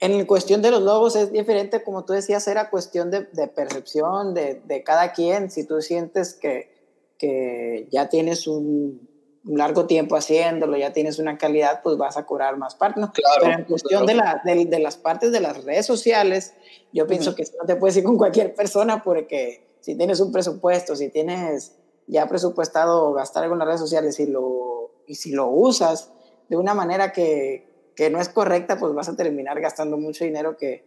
en 0.00 0.24
cuestión 0.24 0.62
de 0.62 0.70
los 0.70 0.82
logos 0.82 1.14
es 1.14 1.30
diferente, 1.30 1.82
como 1.84 2.04
tú 2.04 2.14
decías, 2.14 2.48
era 2.48 2.70
cuestión 2.70 3.10
de, 3.10 3.22
percepción 3.54 4.34
de, 4.34 4.62
de, 4.64 4.82
cada 4.82 5.12
quien. 5.12 5.50
Si 5.50 5.66
tú 5.66 5.82
sientes 5.82 6.34
que, 6.34 6.70
que 7.18 7.86
ya 7.90 8.08
tienes 8.08 8.46
un, 8.46 9.08
largo 9.44 9.86
tiempo 9.86 10.16
haciéndolo, 10.16 10.76
ya 10.76 10.92
tienes 10.92 11.18
una 11.18 11.38
calidad, 11.38 11.82
pues 11.82 11.96
vas 11.96 12.16
a 12.16 12.26
cobrar 12.26 12.56
más 12.56 12.74
parte. 12.74 13.00
¿no? 13.00 13.12
Pero 13.12 13.52
en 13.52 13.64
cuestión 13.64 14.06
de, 14.06 14.14
la, 14.14 14.42
de, 14.44 14.78
las 14.78 14.96
partes 14.96 15.32
de 15.32 15.40
las 15.40 15.64
redes 15.64 15.86
sociales, 15.86 16.54
yo 16.92 17.06
pienso 17.06 17.34
que 17.34 17.44
no 17.58 17.66
te 17.66 17.76
puedes 17.76 17.96
ir 17.96 18.04
con 18.04 18.16
cualquier 18.16 18.54
persona 18.54 19.02
porque 19.02 19.76
si 19.80 19.96
tienes 19.96 20.20
un 20.20 20.32
presupuesto, 20.32 20.94
si 20.94 21.08
tienes 21.08 21.76
ya 22.06 22.26
presupuestado 22.26 23.12
gastar 23.12 23.44
algo 23.44 23.54
en 23.54 23.60
las 23.60 23.68
redes 23.68 23.80
sociales 23.80 24.20
y, 24.20 24.26
lo, 24.26 24.90
y 25.06 25.14
si 25.14 25.32
lo 25.32 25.48
usas 25.48 26.12
de 26.48 26.56
una 26.56 26.74
manera 26.74 27.12
que, 27.12 27.69
que 27.94 28.10
no 28.10 28.20
es 28.20 28.28
correcta, 28.28 28.78
pues 28.78 28.94
vas 28.94 29.08
a 29.08 29.16
terminar 29.16 29.60
gastando 29.60 29.96
mucho 29.96 30.24
dinero 30.24 30.56
que, 30.56 30.84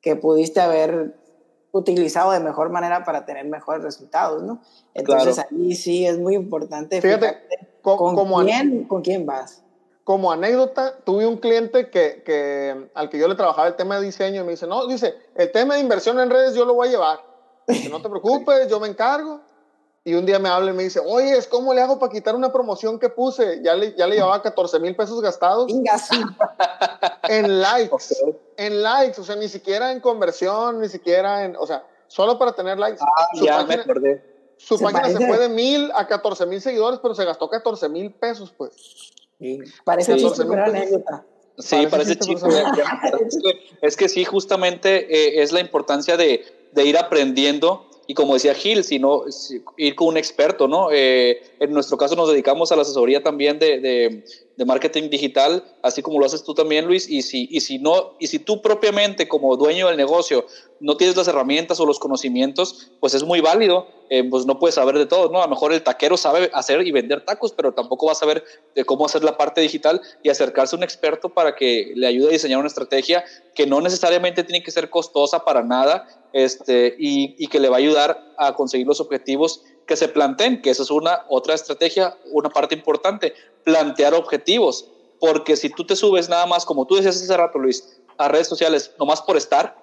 que 0.00 0.16
pudiste 0.16 0.60
haber 0.60 1.14
utilizado 1.72 2.32
de 2.32 2.40
mejor 2.40 2.70
manera 2.70 3.04
para 3.04 3.24
tener 3.24 3.46
mejores 3.46 3.82
resultados, 3.82 4.42
¿no? 4.42 4.60
Entonces 4.94 5.38
ahí 5.38 5.74
sí 5.74 6.06
es 6.06 6.18
muy 6.18 6.34
importante. 6.34 7.00
Fíjate, 7.00 7.38
con, 7.80 8.44
quién, 8.44 8.84
¿con 8.84 9.02
quién 9.02 9.26
vas? 9.26 9.62
Como 10.04 10.32
anécdota, 10.32 10.98
tuve 11.04 11.26
un 11.26 11.38
cliente 11.38 11.90
que, 11.90 12.22
que, 12.24 12.90
al 12.94 13.08
que 13.08 13.18
yo 13.18 13.28
le 13.28 13.34
trabajaba 13.34 13.68
el 13.68 13.76
tema 13.76 13.98
de 13.98 14.06
diseño 14.06 14.42
y 14.42 14.44
me 14.44 14.50
dice, 14.52 14.66
no, 14.66 14.86
dice, 14.86 15.14
el 15.34 15.50
tema 15.52 15.74
de 15.74 15.80
inversión 15.80 16.18
en 16.20 16.28
redes 16.28 16.54
yo 16.54 16.64
lo 16.64 16.74
voy 16.74 16.88
a 16.88 16.90
llevar. 16.90 17.20
no 17.90 18.02
te 18.02 18.08
preocupes, 18.10 18.68
yo 18.68 18.80
me 18.80 18.88
encargo. 18.88 19.40
Y 20.04 20.14
un 20.14 20.26
día 20.26 20.40
me 20.40 20.48
habla 20.48 20.72
y 20.72 20.74
me 20.74 20.82
dice, 20.82 21.00
oye, 21.04 21.38
¿cómo 21.48 21.72
le 21.72 21.80
hago 21.80 22.00
para 22.00 22.10
quitar 22.10 22.34
una 22.34 22.52
promoción 22.52 22.98
que 22.98 23.08
puse? 23.08 23.60
Ya 23.62 23.76
le, 23.76 23.94
ya 23.94 24.08
le 24.08 24.16
llevaba 24.16 24.42
14 24.42 24.80
mil 24.80 24.96
pesos 24.96 25.20
gastados. 25.20 25.70
en 27.28 27.60
likes. 27.60 28.16
En 28.56 28.82
likes, 28.82 29.20
o 29.20 29.24
sea, 29.24 29.36
ni 29.36 29.48
siquiera 29.48 29.92
en 29.92 30.00
conversión, 30.00 30.80
ni 30.80 30.88
siquiera 30.88 31.44
en, 31.44 31.54
o 31.56 31.66
sea, 31.68 31.86
solo 32.08 32.36
para 32.36 32.52
tener 32.52 32.78
likes. 32.78 32.98
Ah, 33.00 33.26
su 33.34 33.44
ya 33.44 33.58
página, 33.58 33.76
me 33.76 33.82
acordé. 33.82 34.32
Su 34.56 34.76
se 34.76 34.84
página 34.84 35.08
se 35.08 35.24
fue 35.24 35.38
de 35.38 35.48
mil 35.48 35.92
a 35.94 36.08
14 36.08 36.46
mil 36.46 36.60
seguidores, 36.60 36.98
pero 37.00 37.14
se 37.14 37.24
gastó 37.24 37.48
14 37.48 37.88
mil 37.88 38.12
pesos, 38.12 38.52
pues. 38.56 38.72
Sí. 39.38 39.60
Parece 39.84 40.18
sí. 40.18 40.42
una 40.42 40.64
anécdota. 40.64 41.24
Sí, 41.58 41.86
parece, 41.88 42.16
chico. 42.16 42.48
es 43.82 43.96
que 43.96 44.08
sí, 44.08 44.24
justamente 44.24 45.14
eh, 45.14 45.42
es 45.42 45.52
la 45.52 45.60
importancia 45.60 46.16
de, 46.16 46.44
de 46.72 46.84
ir 46.84 46.98
aprendiendo 46.98 47.86
y 48.12 48.14
como 48.14 48.34
decía 48.34 48.52
Gil, 48.52 48.84
sino 48.84 49.24
ir 49.78 49.94
con 49.94 50.08
un 50.08 50.16
experto, 50.18 50.68
¿no? 50.68 50.90
Eh, 50.92 51.42
en 51.60 51.72
nuestro 51.72 51.96
caso 51.96 52.14
nos 52.14 52.28
dedicamos 52.30 52.70
a 52.70 52.76
la 52.76 52.82
asesoría 52.82 53.22
también 53.22 53.58
de, 53.58 53.80
de, 53.80 54.24
de, 54.54 54.64
marketing 54.66 55.08
digital, 55.08 55.64
así 55.82 56.02
como 56.02 56.20
lo 56.20 56.26
haces 56.26 56.44
tú 56.44 56.52
también, 56.52 56.84
Luis, 56.84 57.08
y 57.08 57.22
si, 57.22 57.48
y 57.50 57.62
si 57.62 57.78
no, 57.78 58.12
y 58.18 58.26
si 58.26 58.38
tú 58.38 58.60
propiamente 58.60 59.28
como 59.28 59.56
dueño 59.56 59.88
del 59.88 59.96
negocio 59.96 60.44
no 60.78 60.98
tienes 60.98 61.16
las 61.16 61.26
herramientas 61.26 61.80
o 61.80 61.86
los 61.86 61.98
conocimientos, 61.98 62.90
pues 63.00 63.14
es 63.14 63.24
muy 63.24 63.40
válido, 63.40 63.86
eh, 64.14 64.22
pues 64.28 64.44
no 64.44 64.58
puedes 64.58 64.74
saber 64.74 64.98
de 64.98 65.06
todo, 65.06 65.32
¿no? 65.32 65.38
A 65.38 65.46
lo 65.46 65.48
mejor 65.48 65.72
el 65.72 65.82
taquero 65.82 66.18
sabe 66.18 66.50
hacer 66.52 66.86
y 66.86 66.92
vender 66.92 67.24
tacos, 67.24 67.50
pero 67.52 67.72
tampoco 67.72 68.04
va 68.04 68.12
a 68.12 68.14
saber 68.14 68.44
de 68.74 68.84
cómo 68.84 69.06
hacer 69.06 69.24
la 69.24 69.38
parte 69.38 69.62
digital 69.62 70.02
y 70.22 70.28
acercarse 70.28 70.76
a 70.76 70.78
un 70.78 70.82
experto 70.82 71.30
para 71.30 71.54
que 71.54 71.94
le 71.96 72.06
ayude 72.06 72.28
a 72.28 72.32
diseñar 72.32 72.58
una 72.58 72.68
estrategia 72.68 73.24
que 73.54 73.66
no 73.66 73.80
necesariamente 73.80 74.44
tiene 74.44 74.62
que 74.62 74.70
ser 74.70 74.90
costosa 74.90 75.46
para 75.46 75.62
nada, 75.62 76.06
este, 76.34 76.94
y, 76.98 77.46
que 77.46 77.58
le 77.58 77.70
va 77.70 77.76
a 77.76 77.78
ayudar 77.78 78.22
a 78.36 78.54
conseguir 78.54 78.86
los 78.86 79.00
objetivos 79.00 79.62
que 79.86 79.96
se 79.96 80.08
planteen, 80.08 80.60
que 80.60 80.68
esa 80.68 80.82
es 80.82 80.90
una 80.90 81.24
otra 81.30 81.54
estrategia, 81.54 82.14
una 82.32 82.50
parte 82.50 82.74
importante, 82.74 83.32
plantear 83.64 84.12
objetivos, 84.12 84.90
porque 85.20 85.56
si 85.56 85.70
tú 85.70 85.86
te 85.86 85.96
subes 85.96 86.28
nada 86.28 86.44
más, 86.44 86.66
como 86.66 86.86
tú 86.86 86.96
decías 86.96 87.16
hace 87.16 87.34
rato, 87.34 87.58
Luis, 87.58 87.98
a 88.18 88.28
redes 88.28 88.46
sociales, 88.46 88.92
nomás 88.98 89.22
por 89.22 89.38
estar, 89.38 89.74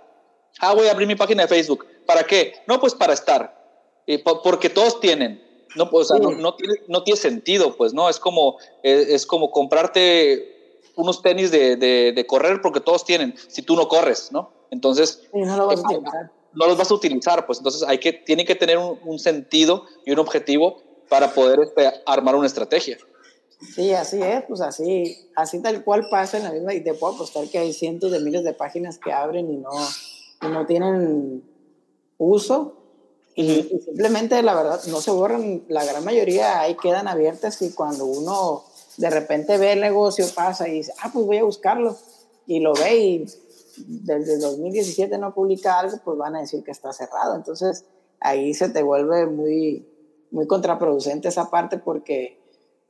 ah, 0.59 0.75
voy 0.75 0.85
a 0.85 0.91
abrir 0.91 1.07
mi 1.07 1.15
página 1.15 1.41
de 1.41 1.47
Facebook, 1.47 1.87
¿para 2.05 2.23
qué? 2.25 2.53
No, 2.67 2.79
pues 2.79 2.93
para 2.93 3.13
estar, 3.13 3.58
y 4.13 4.17
porque 4.17 4.69
todos 4.69 4.99
tienen, 4.99 5.41
no, 5.75 5.89
pues, 5.89 6.09
no, 6.09 6.31
no, 6.31 6.55
tiene, 6.55 6.73
no 6.87 7.03
tiene 7.03 7.19
sentido, 7.19 7.75
pues, 7.77 7.93
¿no? 7.93 8.09
Es 8.09 8.19
como, 8.19 8.57
es, 8.81 9.25
como 9.25 9.51
comprarte 9.51 10.81
unos 10.95 11.21
tenis 11.21 11.51
de, 11.51 11.75
de, 11.75 12.11
de, 12.11 12.27
correr 12.27 12.59
porque 12.61 12.79
todos 12.79 13.05
tienen, 13.05 13.35
si 13.47 13.61
tú 13.61 13.75
no 13.75 13.87
corres, 13.87 14.31
¿no? 14.31 14.51
Entonces, 14.71 15.21
no 15.31 15.57
lo 15.57 15.67
utilizar 15.67 16.31
no 16.53 16.65
los 16.65 16.77
vas 16.77 16.89
a 16.89 16.93
utilizar, 16.93 17.45
pues 17.45 17.59
entonces 17.59 17.83
hay 17.83 17.99
que, 17.99 18.13
tiene 18.13 18.45
que 18.45 18.55
tener 18.55 18.77
un, 18.77 19.19
sentido 19.19 19.85
y 20.05 20.11
un 20.11 20.19
objetivo 20.19 20.81
para 21.07 21.33
poder 21.33 21.59
este, 21.59 21.89
armar 22.05 22.35
una 22.35 22.47
estrategia. 22.47 22.97
Sí, 23.75 23.93
así 23.93 24.21
es, 24.21 24.43
pues 24.47 24.61
así, 24.61 25.29
así 25.35 25.61
tal 25.61 25.83
cual 25.83 26.07
pasa 26.09 26.37
en 26.37 26.43
la 26.45 26.51
misma, 26.51 26.73
y 26.73 26.83
te 26.83 26.93
puedo 26.93 27.13
apostar 27.13 27.47
que 27.49 27.59
hay 27.59 27.73
cientos 27.73 28.11
de 28.11 28.19
miles 28.19 28.43
de 28.43 28.53
páginas 28.53 28.97
que 28.97 29.11
abren 29.11 29.51
y 29.51 29.57
no, 29.57 29.71
y 30.41 30.47
no 30.47 30.65
tienen 30.65 31.43
uso, 32.17 32.78
y, 33.41 33.79
simplemente 33.85 34.43
la 34.43 34.53
verdad 34.53 34.81
no 34.89 34.99
se 34.99 35.11
borran, 35.11 35.63
la 35.69 35.85
gran 35.85 36.03
mayoría 36.03 36.59
ahí 36.59 36.75
quedan 36.75 37.07
abiertas 37.07 37.61
y 37.61 37.71
cuando 37.71 38.05
uno 38.05 38.65
de 38.97 39.09
repente 39.09 39.57
ve 39.57 39.71
el 39.71 39.79
negocio 39.79 40.25
pasa 40.35 40.67
y 40.67 40.73
dice, 40.73 40.93
ah, 41.01 41.09
pues 41.13 41.25
voy 41.25 41.37
a 41.37 41.45
buscarlo, 41.45 41.97
y 42.45 42.59
lo 42.59 42.73
ve 42.73 42.97
y 42.97 43.25
desde 43.77 44.39
2017 44.39 45.17
no 45.17 45.33
publica 45.33 45.79
algo, 45.79 45.97
pues 46.03 46.17
van 46.17 46.35
a 46.35 46.41
decir 46.41 46.65
que 46.65 46.71
está 46.71 46.91
cerrado. 46.91 47.35
Entonces 47.35 47.85
ahí 48.19 48.53
se 48.53 48.67
te 48.67 48.83
vuelve 48.83 49.25
muy, 49.25 49.87
muy 50.31 50.45
contraproducente 50.45 51.29
esa 51.29 51.49
parte 51.49 51.77
porque 51.77 52.41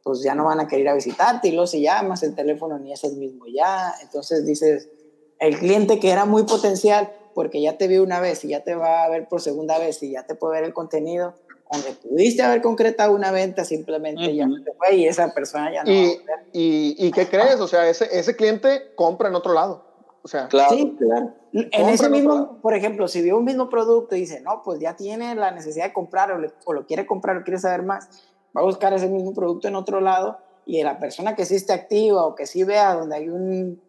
pues 0.01 0.23
ya 0.23 0.33
no 0.33 0.45
van 0.45 0.61
a 0.61 0.67
querer 0.67 0.87
a 0.87 0.95
visitarte 0.95 1.49
y 1.49 1.51
luego 1.51 1.67
si 1.67 1.81
llamas 1.81 2.23
el 2.23 2.33
teléfono 2.33 2.79
ni 2.79 2.91
es 2.91 3.03
el 3.03 3.17
mismo 3.17 3.45
ya. 3.45 3.93
Entonces 4.01 4.47
dices, 4.47 4.89
el 5.37 5.59
cliente 5.59 5.99
que 5.99 6.09
era 6.09 6.25
muy 6.25 6.43
potencial 6.43 7.11
porque 7.33 7.61
ya 7.61 7.77
te 7.77 7.87
vio 7.87 8.03
una 8.03 8.19
vez 8.19 8.43
y 8.45 8.49
ya 8.49 8.63
te 8.63 8.75
va 8.75 9.03
a 9.03 9.09
ver 9.09 9.27
por 9.27 9.41
segunda 9.41 9.77
vez 9.77 10.01
y 10.03 10.11
ya 10.11 10.25
te 10.25 10.35
puede 10.35 10.55
ver 10.55 10.63
el 10.63 10.73
contenido, 10.73 11.35
donde 11.71 11.91
pudiste 11.91 12.41
haber 12.41 12.61
concretado 12.61 13.13
una 13.13 13.31
venta, 13.31 13.63
simplemente 13.63 14.35
ya 14.35 14.47
no 14.47 14.63
te 14.63 14.73
fue 14.73 14.95
y 14.95 15.05
esa 15.05 15.33
persona 15.33 15.71
ya 15.71 15.83
no 15.83 15.91
y, 15.91 16.19
Y, 16.51 16.95
¿Y 16.97 17.11
qué 17.11 17.27
crees? 17.27 17.59
O 17.59 17.67
sea, 17.67 17.87
ese, 17.87 18.07
ese 18.11 18.35
cliente 18.35 18.93
compra 18.95 19.29
en 19.29 19.35
otro 19.35 19.53
lado. 19.53 19.89
O 20.21 20.27
sea, 20.27 20.47
claro. 20.47 20.75
Sí, 20.75 20.95
claro. 20.97 21.33
En 21.53 21.89
ese 21.89 22.09
mismo, 22.09 22.59
por 22.61 22.73
ejemplo, 22.73 23.07
si 23.07 23.21
vio 23.21 23.37
un 23.37 23.45
mismo 23.45 23.69
producto 23.69 24.15
y 24.15 24.21
dice, 24.21 24.41
no, 24.41 24.61
pues 24.63 24.79
ya 24.79 24.95
tiene 24.95 25.33
la 25.35 25.51
necesidad 25.51 25.85
de 25.85 25.93
comprar 25.93 26.31
o, 26.31 26.73
lo 26.73 26.85
quiere 26.85 27.05
comprar 27.05 27.37
o 27.37 27.43
quiere 27.43 27.59
saber 27.59 27.83
más, 27.83 28.09
va 28.55 28.61
a 28.61 28.65
buscar 28.65 28.93
ese 28.93 29.07
mismo 29.07 29.33
producto 29.33 29.67
en 29.67 29.75
otro 29.75 30.01
lado 30.01 30.39
y 30.65 30.83
la 30.83 30.99
persona 30.99 31.35
que 31.35 31.45
sí 31.45 31.55
esté 31.55 31.73
activa 31.73 32.25
o 32.25 32.35
que 32.35 32.45
sí 32.45 32.63
vea 32.63 32.93
donde 32.93 33.15
hay 33.15 33.29
un, 33.29 33.81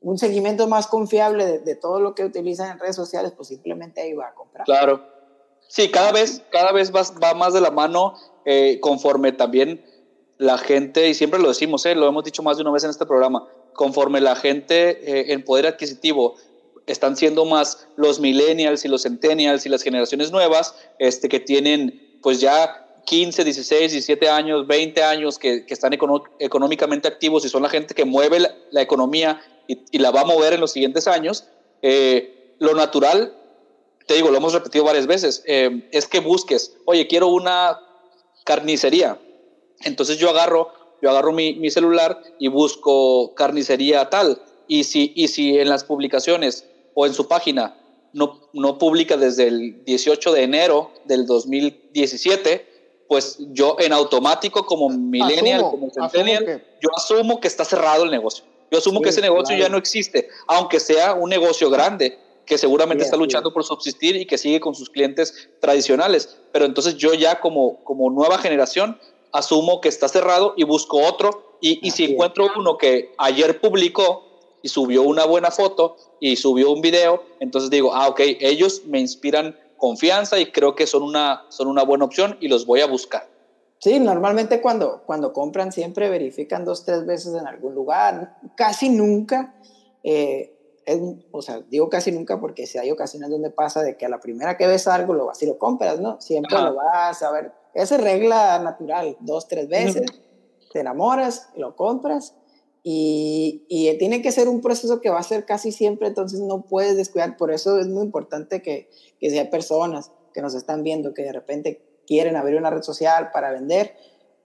un 0.00 0.18
seguimiento 0.18 0.66
más 0.68 0.86
confiable 0.86 1.58
de, 1.58 1.74
todo 1.74 2.00
lo 2.00 2.14
que 2.14 2.24
utilizan 2.24 2.70
en 2.70 2.78
redes 2.78 2.96
sociales, 2.96 3.32
pues 3.36 3.48
simplemente 3.48 4.00
ahí 4.00 4.14
va 4.14 4.28
a 4.28 4.34
comprar. 4.34 4.64
Claro. 4.64 5.02
Sí, 5.68 5.90
cada 5.90 6.12
vez, 6.12 6.42
cada 6.50 6.72
vez 6.72 6.94
va, 6.94 7.02
va 7.22 7.34
más 7.34 7.52
de 7.52 7.60
la 7.60 7.70
mano 7.70 8.14
eh, 8.44 8.78
conforme 8.80 9.32
también 9.32 9.84
la 10.38 10.56
gente, 10.56 11.08
y 11.08 11.14
siempre 11.14 11.40
lo 11.40 11.48
decimos, 11.48 11.84
eh, 11.84 11.94
lo 11.94 12.08
hemos 12.08 12.24
dicho 12.24 12.42
más 12.42 12.56
de 12.56 12.62
una 12.62 12.70
vez 12.70 12.84
en 12.84 12.90
este 12.90 13.04
programa, 13.04 13.48
conforme 13.74 14.20
la 14.20 14.36
gente 14.36 14.90
eh, 14.90 15.32
en 15.32 15.44
poder 15.44 15.66
adquisitivo 15.66 16.36
están 16.86 17.16
siendo 17.16 17.44
más 17.44 17.86
los 17.96 18.18
millennials 18.20 18.84
y 18.84 18.88
los 18.88 19.02
centennials 19.02 19.66
y 19.66 19.68
las 19.68 19.82
generaciones 19.82 20.30
nuevas, 20.32 20.74
este, 20.98 21.28
que 21.28 21.40
tienen 21.40 22.18
pues 22.22 22.40
ya 22.40 22.86
15, 23.04 23.44
16, 23.44 23.92
17 23.92 24.28
años, 24.28 24.66
20 24.66 25.02
años, 25.02 25.38
que, 25.38 25.64
que 25.64 25.74
están 25.74 25.92
económicamente 26.38 27.08
activos 27.08 27.44
y 27.44 27.48
son 27.48 27.62
la 27.62 27.68
gente 27.68 27.94
que 27.94 28.04
mueve 28.04 28.38
la, 28.70 28.82
economía 28.82 29.40
y, 29.68 29.84
y, 29.92 29.98
la 29.98 30.10
va 30.10 30.22
a 30.22 30.24
mover 30.24 30.54
en 30.54 30.60
los 30.60 30.72
siguientes 30.72 31.06
años, 31.06 31.44
eh, 31.82 32.56
lo 32.58 32.74
natural, 32.74 33.36
te 34.06 34.14
digo, 34.14 34.30
lo 34.30 34.38
hemos 34.38 34.54
repetido 34.54 34.84
varias 34.84 35.06
veces, 35.06 35.44
eh, 35.46 35.88
es 35.92 36.08
que 36.08 36.20
busques, 36.20 36.76
oye, 36.86 37.06
quiero 37.06 37.28
una 37.28 37.78
carnicería. 38.44 39.20
Entonces 39.84 40.18
yo 40.18 40.30
agarro, 40.30 40.72
yo 41.02 41.10
agarro 41.10 41.32
mi, 41.32 41.54
mi 41.54 41.70
celular 41.70 42.20
y 42.38 42.48
busco 42.48 43.34
carnicería 43.34 44.08
tal. 44.10 44.42
Y 44.66 44.84
si, 44.84 45.12
y 45.14 45.28
si 45.28 45.58
en 45.58 45.68
las 45.68 45.84
publicaciones 45.84 46.66
o 46.94 47.06
en 47.06 47.14
su 47.14 47.28
página 47.28 47.78
no, 48.12 48.40
no 48.52 48.78
publica 48.78 49.16
desde 49.16 49.48
el 49.48 49.84
18 49.84 50.32
de 50.32 50.42
enero 50.42 50.90
del 51.04 51.26
2017, 51.26 53.04
pues 53.08 53.36
yo 53.52 53.76
en 53.78 53.92
automático 53.92 54.66
como 54.66 54.88
millennial, 54.88 55.62
como 55.62 55.90
centennial, 55.90 56.64
yo 56.80 56.90
asumo 56.96 57.40
que 57.40 57.48
está 57.48 57.64
cerrado 57.64 58.04
el 58.04 58.10
negocio. 58.10 58.44
Yo 58.70 58.78
asumo 58.78 59.00
que 59.00 59.10
ese 59.10 59.20
negocio 59.20 59.56
ya 59.56 59.68
no 59.68 59.78
existe, 59.78 60.28
aunque 60.46 60.80
sea 60.80 61.14
un 61.14 61.30
negocio 61.30 61.70
grande 61.70 62.18
que 62.44 62.58
seguramente 62.58 63.04
está 63.04 63.16
luchando 63.16 63.52
por 63.52 63.62
subsistir 63.62 64.16
y 64.16 64.24
que 64.24 64.38
sigue 64.38 64.58
con 64.58 64.74
sus 64.74 64.88
clientes 64.88 65.48
tradicionales. 65.60 66.38
Pero 66.50 66.64
entonces 66.64 66.96
yo 66.96 67.12
ya 67.14 67.40
como, 67.40 67.84
como 67.84 68.10
nueva 68.10 68.38
generación 68.38 68.98
asumo 69.32 69.80
que 69.80 69.88
está 69.88 70.08
cerrado 70.08 70.54
y 70.56 70.64
busco 70.64 70.98
otro. 70.98 71.56
Y, 71.60 71.86
y 71.86 71.90
si 71.90 72.04
encuentro 72.04 72.48
uno 72.56 72.78
que 72.78 73.12
ayer 73.18 73.60
publicó 73.60 74.24
y 74.62 74.68
subió 74.68 75.02
una 75.02 75.24
buena 75.24 75.50
foto 75.50 75.96
y 76.20 76.36
subió 76.36 76.70
un 76.70 76.80
video, 76.80 77.22
entonces 77.40 77.70
digo, 77.70 77.94
ah, 77.94 78.08
ok, 78.08 78.20
ellos 78.40 78.82
me 78.86 78.98
inspiran 78.98 79.56
confianza 79.76 80.38
y 80.38 80.46
creo 80.46 80.74
que 80.74 80.86
son 80.86 81.02
una, 81.02 81.44
son 81.48 81.68
una 81.68 81.82
buena 81.82 82.04
opción 82.04 82.36
y 82.40 82.48
los 82.48 82.66
voy 82.66 82.80
a 82.80 82.86
buscar. 82.86 83.28
Sí, 83.80 84.00
normalmente 84.00 84.60
cuando, 84.60 85.02
cuando 85.06 85.32
compran 85.32 85.70
siempre 85.70 86.10
verifican 86.10 86.64
dos, 86.64 86.84
tres 86.84 87.06
veces 87.06 87.34
en 87.34 87.46
algún 87.46 87.74
lugar. 87.74 88.36
Casi 88.56 88.88
nunca, 88.88 89.54
eh, 90.02 90.54
o 91.30 91.42
sea, 91.42 91.60
digo 91.60 91.88
casi 91.88 92.10
nunca 92.10 92.40
porque 92.40 92.66
si 92.66 92.78
hay 92.78 92.90
ocasiones 92.90 93.30
donde 93.30 93.50
pasa 93.50 93.82
de 93.82 93.96
que 93.96 94.06
a 94.06 94.08
la 94.08 94.20
primera 94.20 94.56
que 94.56 94.66
ves 94.66 94.88
algo 94.88 95.14
lo 95.14 95.26
vas 95.26 95.42
y 95.42 95.46
lo 95.46 95.58
compras, 95.58 96.00
¿no? 96.00 96.20
Siempre 96.20 96.60
lo 96.60 96.74
vas 96.74 97.22
a 97.22 97.30
ver. 97.30 97.52
Esa 97.74 97.96
es 97.96 98.00
regla 98.00 98.58
natural, 98.58 99.16
dos, 99.20 99.46
tres 99.46 99.68
veces, 99.68 100.06
te 100.72 100.80
enamoras, 100.80 101.50
lo 101.54 101.76
compras 101.76 102.34
y, 102.82 103.64
y, 103.68 103.96
tiene 103.98 104.22
que 104.22 104.32
ser 104.32 104.48
un 104.48 104.60
proceso 104.60 105.00
que 105.00 105.10
va 105.10 105.18
a 105.18 105.22
ser 105.22 105.44
casi 105.44 105.72
siempre, 105.72 106.08
entonces 106.08 106.40
no 106.40 106.62
puedes 106.62 106.96
descuidar. 106.96 107.36
Por 107.36 107.52
eso 107.52 107.78
es 107.78 107.86
muy 107.86 108.04
importante 108.04 108.62
que, 108.62 108.88
que 109.20 109.30
si 109.30 109.38
hay 109.38 109.48
personas 109.48 110.10
que 110.32 110.42
nos 110.42 110.54
están 110.54 110.82
viendo 110.82 111.14
que 111.14 111.22
de 111.22 111.32
repente 111.32 111.87
quieren 112.08 112.34
abrir 112.34 112.56
una 112.56 112.70
red 112.70 112.82
social 112.82 113.30
para 113.32 113.52
vender, 113.52 113.94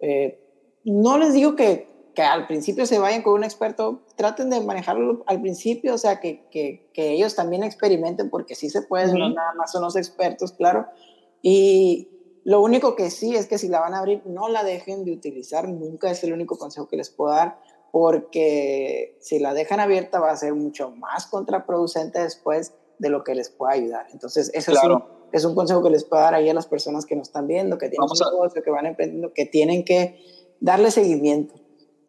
eh, 0.01 0.39
no 0.83 1.17
les 1.17 1.33
digo 1.33 1.55
que, 1.55 1.87
que, 2.13 2.21
al 2.21 2.45
principio 2.45 2.85
se 2.85 2.99
vayan 2.99 3.23
con 3.23 3.33
un 3.33 3.45
experto, 3.45 4.03
traten 4.17 4.49
de 4.49 4.59
manejarlo 4.59 5.23
al 5.25 5.41
principio, 5.41 5.95
o 5.95 5.97
sea, 5.97 6.19
que, 6.19 6.45
que, 6.51 6.91
que 6.93 7.11
ellos 7.11 7.35
también 7.35 7.63
experimenten, 7.63 8.29
porque 8.29 8.53
sí 8.53 8.69
se 8.69 8.81
puede, 8.81 9.17
no 9.17 9.29
nada 9.29 9.53
más 9.53 9.71
son 9.71 9.81
los 9.81 9.95
expertos, 9.95 10.51
claro. 10.51 10.87
Y 11.41 12.09
lo 12.43 12.61
único 12.61 12.97
que 12.97 13.09
sí 13.09 13.33
es 13.35 13.47
que 13.47 13.57
si 13.57 13.69
la 13.69 13.79
van 13.79 13.93
a 13.93 13.99
abrir, 13.99 14.21
no 14.25 14.49
la 14.49 14.65
dejen 14.65 15.05
de 15.05 15.13
utilizar, 15.13 15.69
nunca 15.69 16.11
es 16.11 16.21
el 16.25 16.33
único 16.33 16.57
consejo 16.57 16.89
que 16.89 16.97
les 16.97 17.09
puedo 17.09 17.31
dar 17.31 17.57
porque 17.93 19.19
si 19.21 19.37
la 19.37 19.53
dejan 19.53 19.79
abierta 19.79 20.19
va 20.19 20.31
a 20.31 20.35
ser 20.35 20.55
mucho 20.55 20.89
más 20.89 21.27
contraproducente 21.27 22.19
después 22.19 22.73
de 22.97 23.09
lo 23.09 23.23
que 23.23 23.35
les 23.35 23.51
pueda 23.51 23.73
ayudar. 23.73 24.07
Entonces, 24.11 24.49
eso 24.55 24.71
es, 24.71 24.83
un, 24.83 25.03
consejo 25.55 25.83
que 25.83 25.89
les 25.89 26.03
puedo 26.03 26.21
dar 26.21 26.35
ahí 26.35 26.49
a 26.49 26.53
las 26.53 26.67
personas 26.67 27.05
que 27.05 27.15
nos 27.15 27.27
están 27.27 27.47
viendo, 27.47 27.77
que 27.77 27.89
tienen 27.89 28.07
un 28.09 28.31
negocio, 28.31 28.63
que 28.63 28.69
van 28.69 28.85
emprendiendo, 28.85 29.33
que 29.33 29.45
tienen 29.45 29.83
que 29.83 30.19
darle 30.59 30.91
seguimiento. 30.91 31.55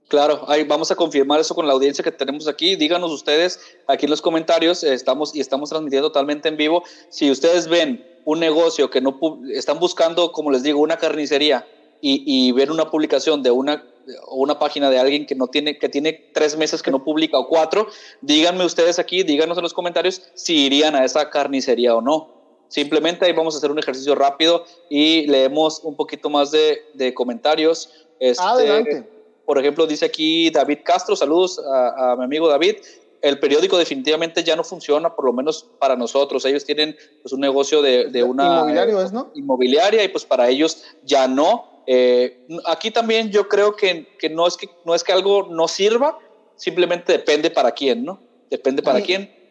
Claro, 0.08 0.44
ahí 0.48 0.64
vamos 0.64 0.90
a 0.90 0.96
confirmar 0.96 1.40
eso 1.40 1.54
con 1.54 1.66
la 1.66 1.72
audiencia 1.72 2.04
que 2.04 2.12
tenemos 2.12 2.46
aquí. 2.46 2.76
Díganos 2.76 3.10
ustedes 3.10 3.58
aquí 3.86 4.04
en 4.06 4.10
los 4.10 4.20
comentarios, 4.20 4.84
estamos 4.84 5.34
y 5.34 5.40
estamos 5.40 5.70
transmitiendo 5.70 6.08
totalmente 6.08 6.48
en 6.48 6.56
vivo. 6.56 6.82
Si 7.08 7.30
ustedes 7.30 7.68
ven 7.68 8.06
un 8.26 8.40
negocio 8.40 8.90
que 8.90 9.00
no 9.00 9.18
están 9.52 9.80
buscando, 9.80 10.30
como 10.30 10.50
les 10.50 10.62
digo, 10.62 10.80
una 10.80 10.98
carnicería 10.98 11.66
y, 12.00 12.22
y 12.26 12.52
ven 12.52 12.70
una 12.70 12.90
publicación 12.90 13.42
de 13.42 13.50
una 13.50 13.82
o 14.26 14.36
una 14.36 14.58
página 14.58 14.90
de 14.90 14.98
alguien 14.98 15.26
que 15.26 15.34
no 15.34 15.46
tiene, 15.46 15.78
que 15.78 15.88
tiene 15.88 16.12
tres 16.12 16.56
meses 16.56 16.82
que 16.82 16.90
no 16.90 17.04
publica 17.04 17.38
o 17.38 17.48
cuatro, 17.48 17.86
díganme 18.20 18.64
ustedes 18.64 18.98
aquí, 18.98 19.22
díganos 19.22 19.56
en 19.56 19.62
los 19.62 19.72
comentarios 19.72 20.22
si 20.34 20.66
irían 20.66 20.94
a 20.94 21.04
esa 21.04 21.30
carnicería 21.30 21.94
o 21.94 22.02
no. 22.02 22.33
Simplemente 22.74 23.24
ahí 23.24 23.30
vamos 23.30 23.54
a 23.54 23.58
hacer 23.58 23.70
un 23.70 23.78
ejercicio 23.78 24.16
rápido 24.16 24.64
y 24.90 25.28
leemos 25.28 25.78
un 25.84 25.94
poquito 25.94 26.28
más 26.28 26.50
de, 26.50 26.82
de 26.94 27.14
comentarios. 27.14 27.88
Este, 28.18 28.42
Adelante. 28.42 29.08
Por 29.46 29.58
ejemplo, 29.58 29.86
dice 29.86 30.06
aquí 30.06 30.50
David 30.50 30.78
Castro, 30.82 31.14
saludos 31.14 31.60
a, 31.64 32.16
mi 32.18 32.24
amigo 32.24 32.48
David 32.48 32.78
el 33.22 33.38
periódico 33.38 33.78
definitivamente 33.78 34.42
ya 34.42 34.56
no 34.56 34.64
funciona, 34.64 35.14
por 35.14 35.24
lo 35.24 35.32
menos 35.32 35.64
para 35.78 35.94
nosotros. 35.94 36.44
Ellos 36.46 36.64
tienen 36.64 36.96
pues, 37.22 37.32
un 37.32 37.40
negocio 37.40 37.80
de, 37.80 38.10
de 38.10 38.24
una 38.24 38.66
es, 38.82 39.12
¿no? 39.12 39.30
inmobiliaria 39.36 40.02
y 40.02 40.08
pues 40.08 40.24
para 40.24 40.48
ellos 40.48 40.82
ya 41.04 41.28
no. 41.28 41.82
Eh, 41.86 42.44
aquí 42.66 42.90
también 42.90 43.30
yo 43.30 43.48
creo 43.48 43.76
que, 43.76 44.08
que, 44.18 44.28
no, 44.30 44.48
es 44.48 44.56
que 44.56 44.68
no 44.84 44.96
es 44.96 45.04
que 45.04 45.12
algo 45.12 45.46
no 45.48 45.68
sirva, 45.68 46.18
simplemente 46.56 47.12
depende 47.12 47.50
para 47.50 47.70
quién, 47.70 48.04
¿no? 48.04 48.18
Depende 48.50 48.82
para 48.82 49.00
quién. 49.00 49.43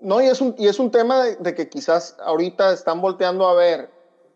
No, 0.00 0.20
y 0.20 0.26
es 0.26 0.42
un, 0.42 0.54
y 0.58 0.68
es 0.68 0.78
un 0.78 0.90
tema 0.90 1.24
de, 1.24 1.54
que 1.54 1.70
quizás 1.70 2.14
ahorita 2.22 2.72
están 2.74 3.00
volteando 3.00 3.48
a 3.48 3.54
ver 3.54 3.90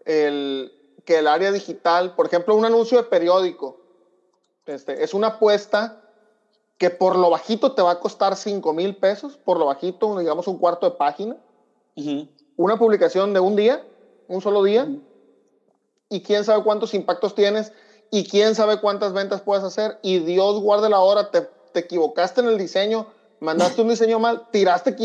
el, 0.06 0.72
que 1.04 1.18
el 1.18 1.26
área 1.26 1.52
digital, 1.52 2.14
por 2.14 2.26
ejemplo, 2.26 2.54
un 2.54 2.64
anuncio 2.64 2.96
de 2.96 3.04
periódico, 3.04 3.76
este, 4.64 5.04
es 5.04 5.12
una 5.12 5.26
apuesta 5.26 6.00
que 6.78 6.88
por 6.88 7.16
lo 7.16 7.28
bajito 7.28 7.72
te 7.72 7.82
va 7.82 7.90
a 7.90 8.00
costar 8.00 8.36
5 8.36 8.72
mil 8.72 8.96
pesos, 8.96 9.36
por 9.36 9.58
lo 9.58 9.66
bajito, 9.66 10.18
digamos 10.18 10.48
un 10.48 10.56
cuarto 10.56 10.88
de 10.88 10.96
página, 10.96 11.36
una 12.56 12.78
publicación 12.78 13.34
de 13.34 13.40
un 13.40 13.54
día, 13.54 13.84
un 14.28 14.40
solo 14.40 14.62
día, 14.62 14.88
y 16.08 16.22
quién 16.22 16.44
sabe 16.44 16.64
cuántos 16.64 16.94
impactos 16.94 17.34
tienes 17.34 17.70
y 18.10 18.24
quién 18.24 18.54
sabe 18.54 18.80
cuántas 18.80 19.12
ventas 19.12 19.42
puedes 19.42 19.62
hacer 19.62 19.98
y 20.00 20.20
Dios 20.20 20.58
guarde 20.60 20.88
la 20.88 21.00
hora, 21.00 21.30
te, 21.30 21.42
te 21.72 21.80
equivocaste 21.80 22.40
en 22.40 22.48
el 22.48 22.56
diseño, 22.56 23.08
mandaste 23.44 23.82
un 23.82 23.88
diseño 23.88 24.18
mal, 24.18 24.48
tiraste 24.50 24.96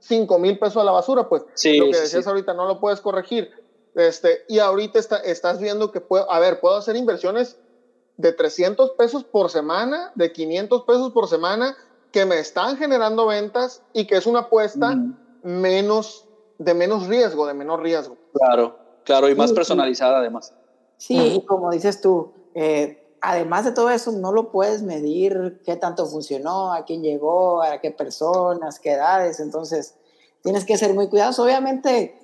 5 0.00 0.38
mil 0.38 0.58
pesos 0.58 0.76
a 0.76 0.84
la 0.84 0.92
basura, 0.92 1.28
pues 1.28 1.44
sí, 1.54 1.78
lo 1.78 1.86
que 1.86 2.00
decías 2.00 2.26
ahorita 2.26 2.52
no 2.54 2.66
lo 2.66 2.80
puedes 2.80 3.00
corregir. 3.00 3.50
Este, 3.94 4.44
y 4.48 4.58
ahorita 4.58 4.98
está, 4.98 5.16
estás 5.18 5.58
viendo 5.58 5.90
que 5.90 6.02
puedo, 6.02 6.30
a 6.30 6.38
ver, 6.38 6.60
puedo 6.60 6.76
hacer 6.76 6.96
inversiones 6.96 7.56
de 8.18 8.32
300 8.32 8.90
pesos 8.90 9.24
por 9.24 9.50
semana, 9.50 10.12
de 10.14 10.32
500 10.32 10.82
pesos 10.82 11.12
por 11.12 11.28
semana, 11.28 11.76
que 12.12 12.26
me 12.26 12.38
están 12.38 12.76
generando 12.76 13.26
ventas 13.26 13.82
y 13.94 14.06
que 14.06 14.16
es 14.16 14.26
una 14.26 14.40
apuesta 14.40 14.94
menos, 15.42 16.26
de 16.58 16.74
menos 16.74 17.06
riesgo, 17.06 17.46
de 17.46 17.54
menor 17.54 17.82
riesgo. 17.82 18.16
Claro. 18.34 18.86
Claro, 19.06 19.28
y 19.28 19.36
más 19.36 19.52
personalizada 19.52 20.18
además. 20.18 20.52
Sí, 20.96 21.16
y 21.16 21.46
como 21.46 21.70
dices 21.70 22.00
tú, 22.00 22.32
eh, 22.54 23.05
además 23.26 23.64
de 23.64 23.72
todo 23.72 23.90
eso, 23.90 24.12
no 24.12 24.30
lo 24.30 24.52
puedes 24.52 24.82
medir 24.82 25.60
qué 25.64 25.74
tanto 25.74 26.06
funcionó, 26.06 26.72
a 26.72 26.84
quién 26.84 27.02
llegó, 27.02 27.60
a 27.60 27.80
qué 27.80 27.90
personas, 27.90 28.78
qué 28.78 28.92
edades, 28.92 29.40
entonces 29.40 29.96
tienes 30.42 30.64
que 30.64 30.78
ser 30.78 30.94
muy 30.94 31.08
cuidadoso. 31.08 31.42
Obviamente, 31.42 32.16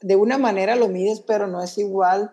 de 0.00 0.16
una 0.16 0.38
manera 0.38 0.76
lo 0.76 0.86
mides, 0.86 1.20
pero 1.20 1.48
no 1.48 1.60
es 1.60 1.76
igual. 1.76 2.32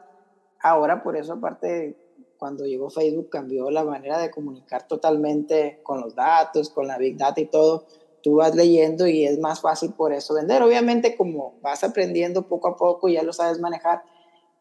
Ahora, 0.61 1.01
por 1.01 1.17
eso, 1.17 1.33
aparte, 1.33 1.97
cuando 2.37 2.65
llegó 2.65 2.91
Facebook, 2.91 3.29
cambió 3.29 3.71
la 3.71 3.83
manera 3.83 4.19
de 4.19 4.29
comunicar 4.29 4.87
totalmente 4.87 5.81
con 5.81 5.99
los 5.99 6.13
datos, 6.13 6.69
con 6.69 6.85
la 6.85 6.99
Big 6.99 7.17
Data 7.17 7.41
y 7.41 7.45
todo 7.45 7.87
tú 8.21 8.35
vas 8.35 8.55
leyendo 8.55 9.05
y 9.05 9.25
es 9.25 9.37
más 9.37 9.59
fácil 9.59 9.91
por 9.93 10.13
eso 10.13 10.33
vender. 10.33 10.63
Obviamente, 10.63 11.17
como 11.17 11.55
vas 11.61 11.83
aprendiendo 11.83 12.47
poco 12.47 12.69
a 12.69 12.77
poco 12.77 13.09
ya 13.09 13.21
lo 13.21 13.33
sabes 13.33 13.59
manejar, 13.59 14.03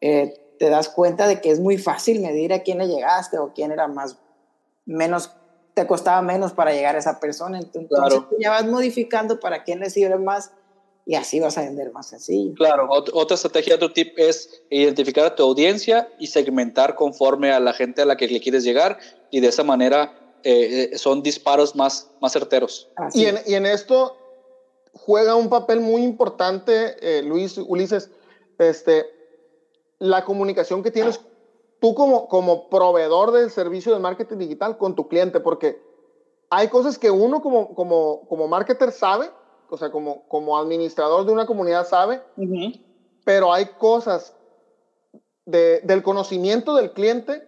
eh, 0.01 0.33
te 0.59 0.69
das 0.69 0.89
cuenta 0.89 1.27
de 1.27 1.41
que 1.41 1.51
es 1.51 1.59
muy 1.59 1.77
fácil 1.77 2.21
medir 2.21 2.53
a 2.53 2.63
quién 2.63 2.77
le 2.77 2.87
llegaste 2.87 3.37
o 3.37 3.53
quién 3.53 3.71
era 3.71 3.87
más, 3.87 4.17
menos 4.85 5.31
te 5.73 5.87
costaba 5.87 6.21
menos 6.21 6.53
para 6.53 6.71
llegar 6.71 6.95
a 6.95 6.99
esa 6.99 7.19
persona. 7.19 7.59
Entonces 7.59 8.21
ya 8.39 8.51
vas 8.51 8.65
modificando 8.65 9.39
para 9.39 9.63
quién 9.63 9.79
le 9.79 9.89
sirve 9.89 10.17
más 10.17 10.51
y 11.05 11.15
así 11.15 11.39
vas 11.39 11.57
a 11.57 11.61
vender 11.61 11.91
más 11.91 12.07
sencillo. 12.07 12.53
Claro, 12.55 12.87
otra 12.89 13.35
estrategia, 13.35 13.75
otro 13.75 13.91
tip 13.91 14.13
es 14.17 14.61
identificar 14.69 15.25
a 15.25 15.35
tu 15.35 15.43
audiencia 15.43 16.09
y 16.19 16.27
segmentar 16.27 16.95
conforme 16.95 17.51
a 17.51 17.59
la 17.59 17.73
gente 17.73 18.01
a 18.01 18.05
la 18.05 18.15
que 18.15 18.27
le 18.27 18.39
quieres 18.39 18.63
llegar 18.63 18.99
y 19.31 19.39
de 19.39 19.47
esa 19.47 19.63
manera 19.63 20.13
eh, 20.43 20.91
eh, 20.93 20.97
son 20.97 21.23
disparos 21.23 21.75
más, 21.75 22.09
más 22.21 22.33
certeros. 22.33 22.89
Y 23.13 23.25
en, 23.25 23.39
y 23.45 23.55
en, 23.55 23.65
esto 23.65 24.17
juega 24.93 25.35
un 25.35 25.49
papel 25.49 25.79
muy 25.79 26.03
importante, 26.03 26.95
eh, 27.01 27.21
Luis 27.23 27.57
Ulises, 27.57 28.09
este, 28.59 29.05
la 30.03 30.25
comunicación 30.25 30.83
que 30.83 30.91
tienes 30.91 31.21
tú 31.79 31.95
como, 31.95 32.27
como 32.27 32.69
proveedor 32.69 33.31
del 33.31 33.49
servicio 33.49 33.93
de 33.93 33.99
marketing 33.99 34.37
digital 34.37 34.77
con 34.77 34.95
tu 34.95 35.07
cliente, 35.07 35.39
porque 35.39 35.81
hay 36.49 36.67
cosas 36.67 36.99
que 36.99 37.09
uno 37.09 37.41
como, 37.41 37.73
como, 37.73 38.27
como 38.27 38.49
marketer 38.49 38.91
sabe, 38.91 39.29
o 39.69 39.77
sea, 39.77 39.91
como, 39.91 40.27
como 40.27 40.57
administrador 40.57 41.25
de 41.25 41.31
una 41.31 41.45
comunidad 41.45 41.87
sabe, 41.87 42.21
pero 43.23 43.53
hay 43.53 43.67
cosas 43.77 44.35
de, 45.45 45.79
del 45.85 46.03
conocimiento 46.03 46.75
del 46.75 46.91
cliente 46.91 47.47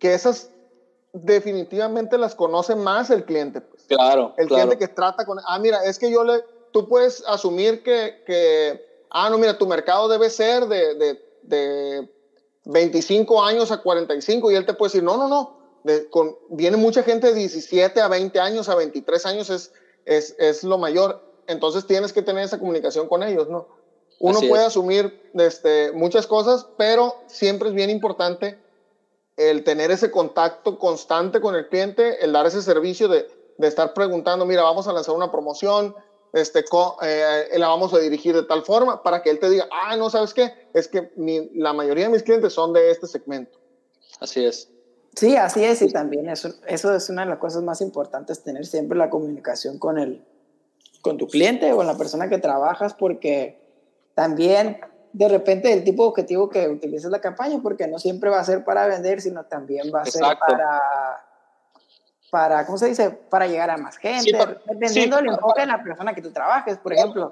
que 0.00 0.12
esas 0.12 0.50
definitivamente 1.12 2.18
las 2.18 2.34
conoce 2.34 2.74
más 2.74 3.10
el 3.10 3.24
cliente. 3.24 3.60
Pues. 3.60 3.84
Claro. 3.84 4.34
El 4.38 4.48
cliente 4.48 4.76
que 4.76 4.88
trata 4.88 5.24
con, 5.24 5.38
ah, 5.46 5.58
mira, 5.60 5.84
es 5.84 6.00
que 6.00 6.10
yo 6.10 6.24
le, 6.24 6.42
tú 6.72 6.88
puedes 6.88 7.24
asumir 7.28 7.84
que, 7.84 8.24
que 8.26 9.04
ah, 9.08 9.30
no, 9.30 9.38
mira, 9.38 9.56
tu 9.56 9.68
mercado 9.68 10.08
debe 10.08 10.30
ser 10.30 10.66
de, 10.66 10.96
de, 10.96 11.31
de 11.42 12.08
25 12.64 13.42
años 13.42 13.70
a 13.70 13.82
45 13.82 14.50
y 14.50 14.54
él 14.54 14.66
te 14.66 14.74
puede 14.74 14.90
decir, 14.90 15.02
no, 15.02 15.16
no, 15.16 15.28
no, 15.28 15.58
con, 16.10 16.36
viene 16.50 16.76
mucha 16.76 17.02
gente 17.02 17.28
de 17.28 17.34
17 17.34 18.00
a 18.00 18.08
20 18.08 18.38
años, 18.40 18.68
a 18.68 18.74
23 18.74 19.26
años 19.26 19.50
es, 19.50 19.72
es, 20.04 20.34
es 20.38 20.64
lo 20.64 20.78
mayor. 20.78 21.22
Entonces 21.46 21.86
tienes 21.86 22.12
que 22.12 22.22
tener 22.22 22.44
esa 22.44 22.58
comunicación 22.58 23.08
con 23.08 23.22
ellos, 23.22 23.48
¿no? 23.48 23.66
Uno 24.20 24.38
puede 24.48 24.64
asumir 24.64 25.20
este, 25.34 25.90
muchas 25.92 26.28
cosas, 26.28 26.68
pero 26.76 27.16
siempre 27.26 27.70
es 27.70 27.74
bien 27.74 27.90
importante 27.90 28.56
el 29.36 29.64
tener 29.64 29.90
ese 29.90 30.12
contacto 30.12 30.78
constante 30.78 31.40
con 31.40 31.56
el 31.56 31.68
cliente, 31.68 32.24
el 32.24 32.32
dar 32.32 32.46
ese 32.46 32.62
servicio 32.62 33.08
de, 33.08 33.26
de 33.58 33.66
estar 33.66 33.94
preguntando, 33.94 34.44
mira, 34.46 34.62
vamos 34.62 34.86
a 34.86 34.92
lanzar 34.92 35.16
una 35.16 35.32
promoción, 35.32 35.96
este, 36.32 36.64
eh, 37.02 37.58
la 37.58 37.68
vamos 37.68 37.92
a 37.92 37.98
dirigir 37.98 38.34
de 38.34 38.44
tal 38.44 38.62
forma 38.62 39.02
para 39.02 39.22
que 39.22 39.30
él 39.30 39.38
te 39.38 39.50
diga, 39.50 39.66
ah, 39.70 39.96
no, 39.96 40.08
¿sabes 40.10 40.32
qué? 40.32 40.52
Es 40.72 40.88
que 40.88 41.10
la 41.54 41.72
mayoría 41.72 42.04
de 42.04 42.10
mis 42.10 42.22
clientes 42.22 42.52
son 42.52 42.72
de 42.72 42.90
este 42.90 43.06
segmento. 43.06 43.58
Así 44.20 44.44
es. 44.44 44.70
Sí, 45.14 45.36
así 45.36 45.62
es, 45.62 45.82
y 45.82 45.92
también 45.92 46.30
eso, 46.30 46.54
eso 46.66 46.94
es 46.94 47.10
una 47.10 47.24
de 47.24 47.28
las 47.28 47.38
cosas 47.38 47.62
más 47.62 47.82
importantes, 47.82 48.42
tener 48.42 48.64
siempre 48.64 48.96
la 48.96 49.10
comunicación 49.10 49.78
con, 49.78 49.98
el, 49.98 50.24
con 51.02 51.18
tu 51.18 51.26
cliente 51.26 51.70
o 51.72 51.76
con 51.76 51.86
la 51.86 51.98
persona 51.98 52.30
que 52.30 52.38
trabajas, 52.38 52.94
porque 52.94 53.60
también 54.14 54.80
de 55.12 55.28
repente 55.28 55.70
el 55.70 55.84
tipo 55.84 56.04
de 56.04 56.08
objetivo 56.08 56.48
que 56.48 56.66
utilices 56.66 57.10
la 57.10 57.20
campaña, 57.20 57.60
porque 57.62 57.86
no 57.86 57.98
siempre 57.98 58.30
va 58.30 58.40
a 58.40 58.44
ser 58.44 58.64
para 58.64 58.86
vender, 58.86 59.20
sino 59.20 59.44
también 59.44 59.92
va 59.94 60.00
a 60.00 60.06
ser 60.06 60.22
para 60.22 60.80
para, 62.32 62.64
¿cómo 62.64 62.78
se 62.78 62.86
dice? 62.86 63.10
Para 63.10 63.46
llegar 63.46 63.68
a 63.68 63.76
más 63.76 63.98
gente, 63.98 64.32
dependiendo 64.64 65.16
del 65.16 65.26
enfoque 65.26 65.60
de 65.60 65.66
la 65.66 65.82
persona 65.84 66.14
que 66.14 66.22
tú 66.22 66.32
trabajes. 66.32 66.78
Por 66.78 66.94
ejemplo, 66.94 67.28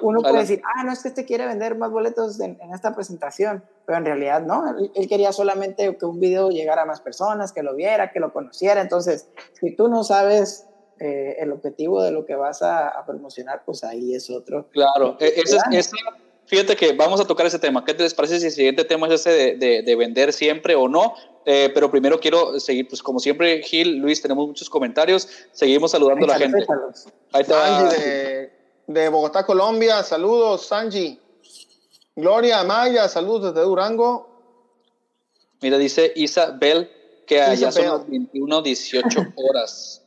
uno 0.00 0.20
puede 0.20 0.38
decir, 0.38 0.62
ah, 0.64 0.84
no 0.84 0.92
es 0.92 1.02
que 1.02 1.08
este 1.08 1.24
quiere 1.24 1.44
vender 1.44 1.76
más 1.76 1.90
boletos 1.90 2.38
en, 2.38 2.56
esta 2.72 2.94
presentación, 2.94 3.64
pero 3.84 3.98
en 3.98 4.04
realidad 4.04 4.40
no, 4.42 4.78
él, 4.78 5.08
quería 5.08 5.32
solamente 5.32 5.96
que 5.96 6.06
un 6.06 6.20
video 6.20 6.50
llegara 6.50 6.82
a 6.82 6.84
más 6.84 7.00
personas, 7.00 7.50
que 7.50 7.64
lo 7.64 7.74
viera, 7.74 8.12
que 8.12 8.20
lo 8.20 8.32
conociera. 8.32 8.80
Entonces, 8.80 9.28
si 9.60 9.74
tú 9.74 9.88
no 9.88 10.04
sabes 10.04 10.68
eh, 11.00 11.34
el 11.40 11.50
objetivo 11.50 12.00
de 12.00 12.12
lo 12.12 12.24
que 12.24 12.36
vas 12.36 12.62
a, 12.62 13.04
promocionar, 13.04 13.64
pues 13.66 13.82
ahí 13.82 14.14
es 14.14 14.30
otro. 14.30 14.68
Claro, 14.70 15.16
e, 15.18 15.32
ese, 15.34 15.58
es 15.72 15.90
fíjate 16.46 16.76
que 16.76 16.92
vamos 16.92 17.20
a 17.20 17.24
tocar 17.24 17.46
ese 17.46 17.58
tema. 17.58 17.84
¿Qué 17.84 17.94
te 17.94 18.08
parece 18.10 18.40
si 18.40 18.46
el 18.46 18.52
siguiente 18.52 18.84
tema 18.84 19.06
es 19.08 19.14
ese 19.14 19.56
de, 19.56 19.82
de, 19.82 19.96
vender 19.96 20.32
siempre 20.32 20.74
o 20.74 20.88
no? 20.88 21.14
Eh, 21.44 21.70
pero 21.74 21.90
primero 21.90 22.20
quiero 22.20 22.58
seguir, 22.60 22.88
pues 22.88 23.02
como 23.02 23.18
siempre, 23.18 23.62
Gil, 23.62 23.98
Luis, 23.98 24.22
tenemos 24.22 24.46
muchos 24.46 24.70
comentarios. 24.70 25.28
Seguimos 25.52 25.90
saludando 25.90 26.24
a 26.26 26.28
la 26.28 26.38
gente. 26.38 26.64
Ahí 27.32 27.42
está. 27.42 27.88
de, 27.88 28.52
de, 28.86 29.08
Bogotá, 29.08 29.44
Colombia. 29.44 30.02
Saludos, 30.02 30.66
Sanji. 30.66 31.18
Gloria 32.14 32.62
Maya, 32.64 33.08
saludos 33.08 33.54
desde 33.54 33.66
Durango. 33.66 34.28
Mira, 35.62 35.78
dice 35.78 36.12
Isabel 36.14 36.90
que 37.26 37.40
allá 37.40 37.72
son 37.72 37.86
las 37.86 38.08
21, 38.08 38.62
18 38.62 39.08
horas. 39.36 40.02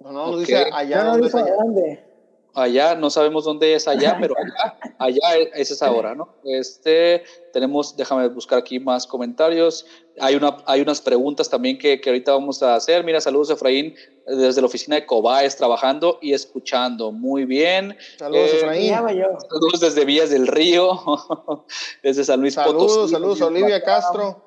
No, 0.00 0.12
no, 0.12 0.38
dice 0.38 0.66
allá. 0.72 1.04
No, 1.04 1.18
dice 1.18 1.38
dónde 1.38 2.09
allá, 2.54 2.94
no 2.94 3.10
sabemos 3.10 3.44
dónde 3.44 3.74
es 3.74 3.86
allá, 3.86 4.16
pero 4.20 4.34
allá, 4.36 4.78
allá 4.98 5.48
es 5.54 5.70
esa 5.70 5.90
hora, 5.90 6.14
¿no? 6.14 6.28
Este, 6.44 7.22
tenemos, 7.52 7.96
déjame 7.96 8.28
buscar 8.28 8.58
aquí 8.58 8.78
más 8.78 9.06
comentarios. 9.06 9.86
Hay, 10.18 10.34
una, 10.34 10.56
hay 10.66 10.80
unas 10.80 11.00
preguntas 11.00 11.48
también 11.48 11.78
que, 11.78 12.00
que 12.00 12.10
ahorita 12.10 12.32
vamos 12.32 12.62
a 12.62 12.74
hacer. 12.74 13.04
Mira, 13.04 13.20
saludos 13.20 13.50
Efraín 13.50 13.94
desde 14.26 14.60
la 14.60 14.66
oficina 14.66 14.96
de 14.96 15.06
Cobaes 15.06 15.56
trabajando 15.56 16.18
y 16.20 16.32
escuchando. 16.32 17.12
Muy 17.12 17.44
bien. 17.44 17.96
Saludos, 18.18 18.50
eh, 18.52 18.56
Efraín. 18.56 18.94
Saludos 18.94 19.80
desde 19.80 20.04
Vías 20.04 20.30
del 20.30 20.46
Río, 20.46 21.00
desde 22.02 22.24
San 22.24 22.40
Luis 22.40 22.54
Potosí. 22.56 22.88
Saludos, 22.88 23.10
saludos, 23.10 23.40
Olivia 23.42 23.82
Castro. 23.82 24.42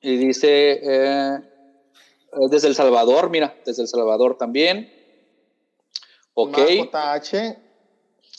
Y 0.00 0.16
dice, 0.16 0.80
eh, 0.82 1.38
desde 2.50 2.68
El 2.68 2.74
Salvador, 2.74 3.30
mira, 3.30 3.54
desde 3.64 3.82
El 3.82 3.88
Salvador 3.88 4.36
también. 4.36 5.01
Ok. 6.34 6.58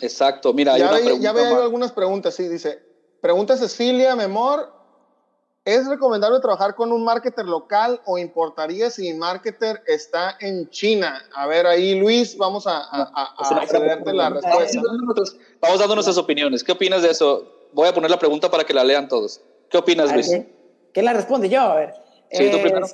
Exacto, 0.02 0.54
mira, 0.54 0.78
ya, 0.78 0.92
hay 0.92 1.20
ya 1.20 1.32
veo 1.32 1.62
algunas 1.62 1.92
preguntas, 1.92 2.36
sí, 2.36 2.48
dice, 2.48 2.82
pregunta 3.22 3.56
Cecilia 3.56 4.16
Memor, 4.16 4.74
¿es 5.64 5.88
recomendable 5.88 6.40
trabajar 6.40 6.76
con 6.76 6.92
un 6.92 7.04
marketer 7.06 7.46
local 7.46 8.02
o 8.06 8.18
importaría 8.18 8.90
si 8.90 9.04
mi 9.04 9.18
marketer 9.18 9.82
está 9.86 10.36
en 10.40 10.70
China? 10.70 11.24
A 11.36 11.48
ver, 11.48 11.68
ahí 11.68 11.96
Luis, 11.96 12.36
vamos 12.38 12.66
a, 12.68 12.80
a, 12.80 13.04
a, 13.38 14.14
la 14.14 14.30
respuesta. 14.30 14.82
Vamos 15.62 15.80
dando 15.80 15.96
nuestras 15.96 16.18
opiniones. 16.18 16.64
¿Qué 16.64 16.72
opinas 16.72 17.04
de 17.04 17.12
eso? 17.12 17.48
Voy 17.72 17.88
a 17.88 17.94
poner 17.94 18.10
la 18.10 18.20
pregunta 18.20 18.50
para 18.50 18.64
que 18.64 18.74
la 18.74 18.84
lean 18.84 19.08
todos. 19.08 19.42
¿Qué 19.70 19.78
opinas, 19.78 20.12
Luis? 20.12 20.30
¿Qué 20.94 21.02
la 21.02 21.14
responde 21.14 21.50
yo? 21.50 21.62
A 21.62 21.76
ver. 21.76 21.94
Sí, 22.32 22.50
tú 22.52 22.60
primero. 22.62 22.88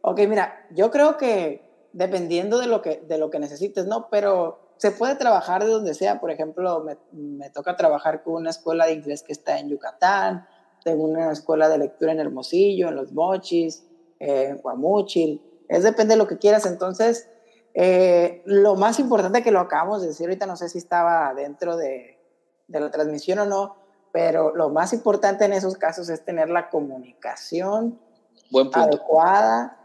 Ok, 0.00 0.20
mira, 0.20 0.66
yo 0.70 0.90
creo 0.90 1.16
que 1.16 1.65
dependiendo 1.96 2.58
de 2.58 2.66
lo 2.66 2.82
que, 2.82 3.02
de 3.08 3.16
lo 3.16 3.30
que 3.30 3.38
necesites, 3.38 3.86
¿no? 3.86 4.08
Pero 4.10 4.58
se 4.76 4.90
puede 4.90 5.16
trabajar 5.16 5.64
de 5.64 5.70
donde 5.70 5.94
sea. 5.94 6.20
Por 6.20 6.30
ejemplo, 6.30 6.84
me, 6.84 6.98
me, 7.12 7.48
toca 7.48 7.74
trabajar 7.74 8.22
con 8.22 8.34
una 8.34 8.50
escuela 8.50 8.84
de 8.84 8.92
inglés 8.92 9.22
que 9.22 9.32
está 9.32 9.58
en 9.58 9.70
Yucatán, 9.70 10.46
tengo 10.84 11.04
una 11.04 11.32
escuela 11.32 11.70
de 11.70 11.78
lectura 11.78 12.12
en 12.12 12.20
Hermosillo, 12.20 12.88
en 12.88 12.96
Los 12.96 13.12
Mochis, 13.12 13.86
en 14.18 14.58
Guamuchil. 14.58 15.42
Es 15.68 15.82
depende 15.82 16.14
de 16.14 16.18
lo 16.18 16.28
que 16.28 16.36
quieras. 16.36 16.66
Entonces, 16.66 17.30
eh, 17.72 18.42
lo 18.44 18.76
más 18.76 19.00
importante 19.00 19.42
que 19.42 19.50
lo 19.50 19.60
acabamos 19.60 20.02
de 20.02 20.08
decir 20.08 20.26
ahorita, 20.26 20.44
no 20.44 20.56
sé 20.56 20.68
si 20.68 20.76
estaba 20.76 21.32
dentro 21.34 21.78
de, 21.78 22.18
de 22.68 22.80
la 22.80 22.90
transmisión 22.90 23.38
o 23.38 23.46
no, 23.46 23.76
pero 24.12 24.54
lo 24.54 24.68
más 24.68 24.92
importante 24.92 25.46
en 25.46 25.54
esos 25.54 25.76
casos 25.76 26.10
es 26.10 26.24
tener 26.26 26.50
la 26.50 26.68
comunicación 26.68 27.98
adecuada 28.74 29.78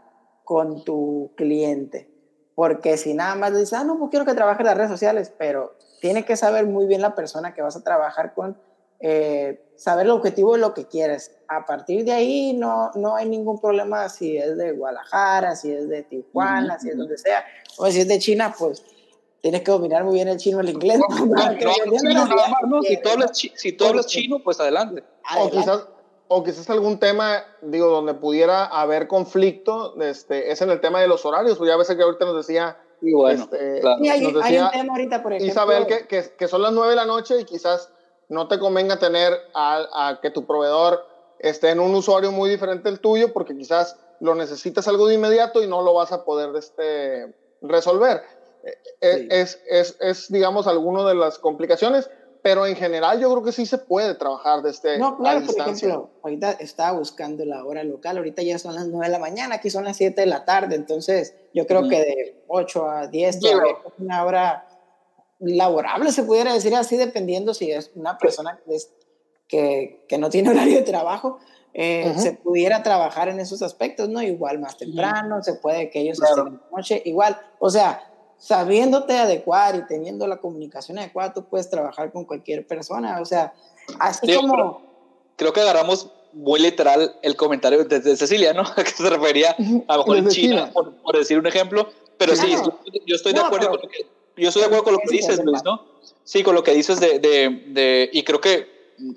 con 0.44 0.84
tu 0.84 1.32
cliente. 1.36 2.08
Porque 2.54 2.96
si 2.96 3.14
nada 3.14 3.34
más 3.34 3.52
dices, 3.52 3.72
ah, 3.72 3.84
no, 3.84 3.98
pues 3.98 4.10
quiero 4.10 4.26
que 4.26 4.34
trabaje 4.34 4.62
en 4.62 4.66
las 4.66 4.76
redes 4.76 4.90
sociales, 4.90 5.32
pero 5.38 5.76
tiene 6.00 6.24
que 6.24 6.36
saber 6.36 6.66
muy 6.66 6.86
bien 6.86 7.00
la 7.00 7.14
persona 7.14 7.54
que 7.54 7.62
vas 7.62 7.76
a 7.76 7.82
trabajar 7.82 8.34
con, 8.34 8.58
eh, 9.00 9.64
saber 9.74 10.06
el 10.06 10.12
objetivo 10.12 10.52
de 10.52 10.60
lo 10.60 10.74
que 10.74 10.86
quieres. 10.86 11.32
A 11.48 11.66
partir 11.66 12.04
de 12.04 12.12
ahí 12.12 12.52
no, 12.52 12.90
no 12.94 13.16
hay 13.16 13.28
ningún 13.28 13.60
problema 13.60 14.08
si 14.08 14.36
es 14.36 14.56
de 14.56 14.72
Guadalajara, 14.72 15.56
si 15.56 15.72
es 15.72 15.88
de 15.88 16.04
Tijuana, 16.04 16.78
si 16.78 16.90
es 16.90 16.96
donde 16.96 17.18
sea, 17.18 17.44
o 17.78 17.90
si 17.90 18.00
es 18.00 18.08
de 18.08 18.20
China, 18.20 18.54
pues 18.56 18.84
tienes 19.40 19.62
que 19.62 19.72
dominar 19.72 20.04
muy 20.04 20.14
bien 20.14 20.28
el 20.28 20.36
chino 20.36 20.60
el 20.60 20.70
inglés. 20.70 21.00
si 23.56 23.72
tú 23.72 23.84
hablas 23.84 24.06
chino, 24.06 24.38
pues 24.38 24.60
adelante. 24.60 25.02
adelante. 25.24 25.56
O 25.56 25.60
quizás, 25.60 25.88
o 26.34 26.42
quizás 26.42 26.68
algún 26.70 26.98
tema, 26.98 27.44
digo, 27.60 27.88
donde 27.88 28.14
pudiera 28.14 28.64
haber 28.64 29.06
conflicto, 29.06 29.94
este, 30.00 30.50
es 30.50 30.62
en 30.62 30.70
el 30.70 30.80
tema 30.80 31.00
de 31.00 31.06
los 31.06 31.26
horarios, 31.26 31.58
pues 31.58 31.68
ya 31.68 31.76
ves 31.76 31.88
que 31.88 32.02
ahorita 32.02 32.24
nos 32.24 32.36
decía... 32.36 32.78
Y 33.02 33.12
bueno, 33.12 33.42
este, 33.42 33.82
hay, 34.10 34.24
un 34.58 34.70
tema 34.70 34.92
ahorita, 34.92 35.22
por 35.22 35.32
ejemplo. 35.32 35.52
Isabel, 35.52 35.86
que, 35.86 36.06
que, 36.06 36.34
que, 36.38 36.48
son 36.48 36.62
las 36.62 36.72
nueve 36.72 36.90
de 36.90 36.96
la 36.96 37.04
noche 37.04 37.40
y 37.40 37.44
quizás 37.44 37.90
no 38.28 38.46
te 38.46 38.58
convenga 38.58 38.98
tener 38.98 39.32
a, 39.54 40.08
a, 40.08 40.20
que 40.20 40.30
tu 40.30 40.46
proveedor 40.46 41.04
esté 41.40 41.70
en 41.70 41.80
un 41.80 41.94
usuario 41.94 42.30
muy 42.30 42.48
diferente 42.48 42.88
del 42.88 43.00
tuyo, 43.00 43.32
porque 43.32 43.56
quizás 43.56 43.98
lo 44.20 44.36
necesitas 44.36 44.86
algo 44.86 45.08
de 45.08 45.14
inmediato 45.14 45.62
y 45.62 45.66
no 45.66 45.82
lo 45.82 45.94
vas 45.94 46.12
a 46.12 46.24
poder 46.24 46.54
este, 46.56 47.34
resolver. 47.60 48.22
E, 48.64 48.78
e, 49.00 49.26
es, 49.30 49.60
es, 49.68 49.96
es, 50.00 50.32
digamos, 50.32 50.68
alguna 50.68 51.04
de 51.06 51.16
las 51.16 51.38
complicaciones 51.38 52.08
pero 52.42 52.66
en 52.66 52.74
general 52.74 53.20
yo 53.20 53.30
creo 53.30 53.42
que 53.44 53.52
sí 53.52 53.66
se 53.66 53.78
puede 53.78 54.14
trabajar 54.14 54.62
desde 54.62 54.98
No, 54.98 55.16
claro, 55.16 55.46
por 55.46 55.56
ejemplo, 55.56 56.10
ahorita 56.22 56.52
estaba 56.52 56.98
buscando 56.98 57.44
la 57.44 57.64
hora 57.64 57.84
local, 57.84 58.18
ahorita 58.18 58.42
ya 58.42 58.58
son 58.58 58.74
las 58.74 58.88
9 58.88 59.06
de 59.06 59.12
la 59.12 59.18
mañana, 59.20 59.56
aquí 59.56 59.70
son 59.70 59.84
las 59.84 59.96
7 59.96 60.20
de 60.20 60.26
la 60.26 60.44
tarde, 60.44 60.74
entonces 60.74 61.34
yo 61.54 61.66
creo 61.66 61.88
que 61.88 61.98
de 62.00 62.44
8 62.48 62.88
a 62.88 63.06
10 63.06 63.36
es 63.36 63.42
una 63.98 64.24
hora 64.24 64.66
laborable, 65.38 66.10
se 66.10 66.24
pudiera 66.24 66.52
decir 66.52 66.74
así, 66.74 66.96
dependiendo 66.96 67.54
si 67.54 67.70
es 67.70 67.92
una 67.94 68.18
persona 68.18 68.58
que, 69.48 70.04
que, 70.08 70.18
no 70.18 70.28
tiene 70.28 70.50
horario 70.50 70.76
de 70.76 70.82
trabajo, 70.82 71.38
eh, 71.74 72.12
se 72.18 72.32
pudiera 72.32 72.82
trabajar 72.82 73.28
en 73.28 73.40
esos 73.40 73.62
aspectos, 73.62 74.08
¿no? 74.08 74.20
Igual 74.20 74.58
más 74.58 74.76
temprano, 74.76 75.42
se 75.42 75.54
puede 75.54 75.90
que 75.90 76.00
ellos 76.00 76.20
estén 76.20 76.46
en 76.48 76.60
noche, 76.74 77.02
igual, 77.04 77.40
o 77.60 77.70
sea, 77.70 78.11
sabiéndote 78.42 79.16
adecuar 79.16 79.76
y 79.76 79.86
teniendo 79.86 80.26
la 80.26 80.38
comunicación 80.38 80.98
adecuada, 80.98 81.32
tú 81.32 81.44
puedes 81.44 81.70
trabajar 81.70 82.10
con 82.10 82.24
cualquier 82.24 82.66
persona. 82.66 83.20
O 83.20 83.24
sea, 83.24 83.54
así 84.00 84.34
como... 84.34 84.82
Creo, 85.36 85.52
que 85.52 85.60
agarramos 85.60 86.10
muy 86.32 86.58
literal 86.58 87.16
el 87.22 87.36
comentario 87.36 87.84
de, 87.84 88.16
Cecilia, 88.16 88.52
¿no? 88.52 88.64
que 88.74 88.90
se 88.90 89.08
refería 89.08 89.54
a 89.86 89.96
lo 89.96 90.02
mejor 90.02 90.16
en 90.16 90.28
China, 90.28 90.72
por, 90.72 91.16
decir 91.16 91.38
un 91.38 91.46
ejemplo. 91.46 91.88
Pero 92.18 92.34
sí, 92.34 92.52
yo 93.06 93.14
estoy 93.14 93.32
de 93.32 93.40
acuerdo 93.40 93.70
con 93.70 93.80
lo 93.80 93.88
que, 93.88 94.06
yo 94.36 94.48
estoy 94.48 94.62
de 94.62 94.66
acuerdo 94.66 94.84
con 94.84 94.92
lo 94.94 94.98
que 94.98 95.16
dices, 95.16 95.40
Luis, 95.44 95.62
¿no? 95.64 95.86
Sí, 96.24 96.42
con 96.42 96.56
lo 96.56 96.64
que 96.64 96.72
dices 96.72 96.98
de, 96.98 97.20
de, 97.20 97.62
de, 97.68 98.10
y 98.12 98.24
creo 98.24 98.40
que 98.40 98.66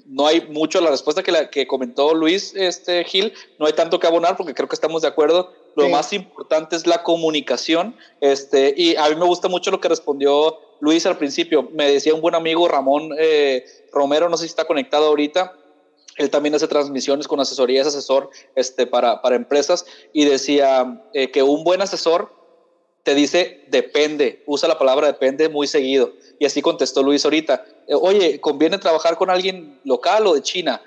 no 0.05 0.27
hay 0.27 0.41
mucho 0.49 0.81
la 0.81 0.91
respuesta 0.91 1.23
que, 1.23 1.31
la, 1.31 1.49
que 1.49 1.65
comentó 1.65 2.13
Luis 2.13 2.53
este, 2.55 3.03
Gil, 3.05 3.33
no 3.57 3.65
hay 3.65 3.73
tanto 3.73 3.99
que 3.99 4.07
abonar 4.07 4.37
porque 4.37 4.53
creo 4.53 4.69
que 4.69 4.75
estamos 4.75 5.01
de 5.01 5.07
acuerdo. 5.07 5.51
Lo 5.75 5.89
más 5.89 6.13
importante 6.13 6.75
es 6.75 6.87
la 6.87 7.03
comunicación. 7.03 7.95
Este, 8.21 8.73
y 8.77 8.95
a 8.95 9.09
mí 9.09 9.15
me 9.15 9.25
gusta 9.25 9.47
mucho 9.47 9.71
lo 9.71 9.81
que 9.81 9.89
respondió 9.89 10.57
Luis 10.79 11.05
al 11.05 11.17
principio. 11.17 11.69
Me 11.73 11.91
decía 11.91 12.13
un 12.13 12.21
buen 12.21 12.35
amigo, 12.35 12.67
Ramón 12.67 13.09
eh, 13.17 13.65
Romero, 13.91 14.29
no 14.29 14.37
sé 14.37 14.43
si 14.43 14.49
está 14.49 14.65
conectado 14.65 15.07
ahorita. 15.07 15.53
Él 16.17 16.29
también 16.29 16.55
hace 16.55 16.67
transmisiones 16.67 17.27
con 17.27 17.41
asesoría, 17.41 17.81
es 17.81 17.87
asesor 17.87 18.29
este, 18.55 18.87
para, 18.87 19.21
para 19.21 19.35
empresas. 19.35 19.85
Y 20.13 20.25
decía 20.25 21.03
eh, 21.13 21.29
que 21.31 21.43
un 21.43 21.63
buen 21.63 21.81
asesor 21.81 22.33
te 23.03 23.13
dice 23.13 23.65
depende, 23.67 24.41
usa 24.47 24.67
la 24.67 24.79
palabra 24.79 25.07
depende 25.07 25.47
muy 25.49 25.67
seguido. 25.67 26.13
Y 26.39 26.45
así 26.45 26.61
contestó 26.61 27.03
Luis 27.03 27.23
ahorita. 27.25 27.65
Eh, 27.87 27.93
Oye, 27.93 28.41
¿conviene 28.41 28.77
trabajar 28.77 29.17
con 29.17 29.29
alguien 29.29 29.79
local 29.83 30.25
o 30.25 30.33
de 30.33 30.41
China? 30.41 30.81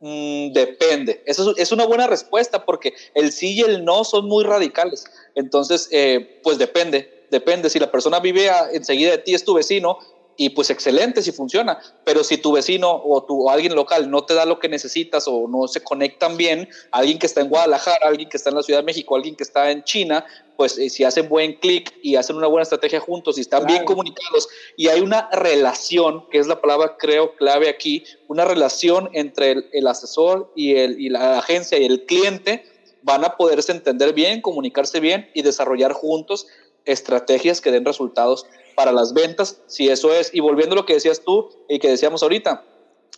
Mm, 0.00 0.52
depende. 0.52 1.22
Eso 1.24 1.54
es, 1.56 1.72
una 1.72 1.86
buena 1.86 2.06
respuesta 2.06 2.64
porque 2.64 2.92
el 3.14 3.32
sí 3.32 3.54
y 3.54 3.60
el 3.62 3.84
no 3.84 4.04
son 4.04 4.26
muy 4.26 4.44
radicales. 4.44 5.04
Entonces, 5.34 5.88
eh, 5.90 6.40
pues 6.42 6.58
depende, 6.58 7.26
depende. 7.30 7.70
Si 7.70 7.78
la 7.78 7.90
persona 7.90 8.20
vive 8.20 8.50
enseguida 8.72 9.12
de 9.12 9.18
ti, 9.18 9.34
es 9.34 9.44
tu 9.44 9.54
vecino, 9.54 9.98
y 10.36 10.50
pues 10.50 10.70
excelente 10.70 11.22
si 11.22 11.32
funciona, 11.32 11.78
pero 12.04 12.22
si 12.22 12.38
tu 12.38 12.52
vecino 12.52 12.90
o, 12.90 13.22
tu, 13.24 13.48
alguien 13.48 13.74
local 13.74 14.10
no 14.10 14.24
te 14.24 14.34
da 14.34 14.44
lo 14.44 14.58
que 14.58 14.68
necesitas 14.68 15.26
o 15.26 15.48
no 15.48 15.66
se 15.66 15.82
conectan 15.82 16.36
bien, 16.36 16.68
alguien 16.90 17.18
que 17.18 17.26
está 17.26 17.40
en 17.40 17.48
Guadalajara, 17.48 18.06
alguien 18.06 18.28
que 18.28 18.36
está 18.36 18.50
en 18.50 18.56
la 18.56 18.62
Ciudad 18.62 18.80
de 18.80 18.86
México, 18.86 19.16
alguien 19.16 19.34
que 19.34 19.44
está 19.44 19.70
en 19.70 19.82
China, 19.84 20.24
pues 20.56 20.78
eh, 20.78 20.90
si 20.90 21.04
hacen 21.04 21.28
buen 21.28 21.54
clic 21.54 21.94
y 22.02 22.16
hacen 22.16 22.36
una 22.36 22.46
buena 22.46 22.62
estrategia 22.64 23.00
juntos 23.00 23.38
y 23.38 23.40
están 23.40 23.66
bien 23.66 23.84
comunicados 23.84 24.48
y 24.76 24.88
hay 24.88 25.00
una 25.00 25.28
relación, 25.32 26.26
que 26.30 26.38
es 26.38 26.46
la 26.46 26.60
palabra 26.60 26.96
creo 26.98 27.34
clave 27.36 27.68
aquí, 27.68 28.04
una 28.28 28.44
relación 28.44 29.08
entre 29.12 29.64
el, 29.72 29.86
asesor 29.86 30.52
y, 30.54 30.76
el, 30.76 31.00
y 31.00 31.08
la 31.08 31.38
agencia 31.38 31.78
y 31.78 31.86
el 31.86 32.04
cliente, 32.04 32.64
van 33.02 33.24
a 33.24 33.36
poderse 33.36 33.72
entender 33.72 34.12
bien, 34.12 34.42
comunicarse 34.42 35.00
bien 35.00 35.30
y 35.32 35.42
desarrollar 35.42 35.92
juntos 35.92 36.46
estrategias 36.84 37.60
que 37.60 37.70
den 37.70 37.84
resultados 37.84 38.46
para 38.76 38.92
las 38.92 39.12
ventas, 39.12 39.60
si 39.66 39.88
eso 39.88 40.12
es. 40.12 40.32
Y 40.32 40.38
volviendo 40.40 40.74
a 40.74 40.76
lo 40.76 40.86
que 40.86 40.94
decías 40.94 41.22
tú 41.24 41.50
y 41.68 41.80
que 41.80 41.88
decíamos 41.88 42.22
ahorita, 42.22 42.62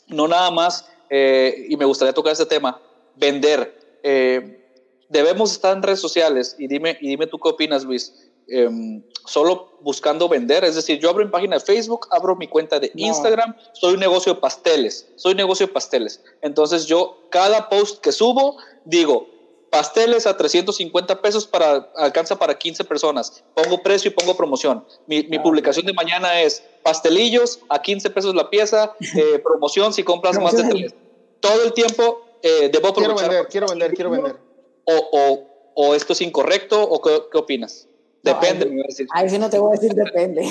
no 0.06 0.26
nada 0.26 0.50
más, 0.50 0.88
eh, 1.10 1.66
y 1.68 1.76
me 1.76 1.84
gustaría 1.84 2.14
tocar 2.14 2.32
este 2.32 2.46
tema, 2.46 2.80
vender. 3.16 3.98
Eh, 4.02 4.64
debemos 5.10 5.52
estar 5.52 5.76
en 5.76 5.82
redes 5.82 6.00
sociales 6.00 6.56
y 6.58 6.68
dime, 6.68 6.96
y 7.00 7.08
dime 7.08 7.26
tú 7.26 7.38
qué 7.38 7.50
opinas, 7.50 7.84
Luis. 7.84 8.14
Em, 8.50 9.02
solo 9.26 9.76
buscando 9.82 10.26
vender, 10.26 10.64
es 10.64 10.74
decir, 10.74 10.98
yo 10.98 11.10
abro 11.10 11.22
mi 11.22 11.30
página 11.30 11.58
de 11.58 11.64
Facebook, 11.64 12.08
abro 12.10 12.34
mi 12.34 12.48
cuenta 12.48 12.80
de 12.80 12.90
Instagram, 12.94 13.54
soy 13.74 13.92
un 13.92 14.00
negocio 14.00 14.32
de 14.32 14.40
pasteles, 14.40 15.06
soy 15.16 15.34
negocio 15.34 15.66
de 15.66 15.72
pasteles. 15.74 16.24
Entonces 16.40 16.86
yo 16.86 17.18
cada 17.30 17.68
post 17.68 18.00
que 18.00 18.10
subo 18.10 18.56
digo, 18.86 19.26
pasteles 19.70 20.26
a 20.26 20.36
350 20.36 21.20
pesos 21.20 21.46
para 21.46 21.90
alcanza 21.96 22.38
para 22.38 22.58
15 22.58 22.84
personas. 22.84 23.44
Pongo 23.54 23.82
precio 23.82 24.10
y 24.10 24.14
pongo 24.14 24.36
promoción. 24.36 24.84
Mi, 25.06 25.22
mi 25.24 25.38
publicación 25.38 25.86
de 25.86 25.92
mañana 25.92 26.40
es 26.40 26.62
pastelillos 26.82 27.60
a 27.68 27.80
15 27.80 28.10
pesos 28.10 28.34
la 28.34 28.50
pieza, 28.50 28.94
eh, 29.16 29.38
promoción 29.38 29.92
si 29.92 30.02
compras 30.02 30.38
más 30.40 30.56
de 30.56 30.64
tres. 30.64 30.94
Todo 31.40 31.64
el 31.64 31.72
tiempo 31.72 32.22
eh, 32.42 32.70
debo 32.72 32.92
Quiero 32.94 33.14
vender, 33.14 33.46
quiero 33.48 33.66
vender, 33.68 33.94
quiero 33.94 34.10
vender. 34.10 34.36
O, 34.84 34.94
o, 35.12 35.48
o 35.74 35.94
esto 35.94 36.12
es 36.12 36.20
incorrecto 36.22 36.82
o 36.82 37.00
qué, 37.00 37.22
qué 37.30 37.38
opinas? 37.38 37.86
Depende, 38.22 38.64
ahí, 38.66 39.06
ahí, 39.12 39.30
sí 39.30 39.38
no 39.38 39.48
te 39.48 39.58
voy 39.58 39.70
a 39.76 39.80
decir 39.80 39.94
depende. 39.94 40.44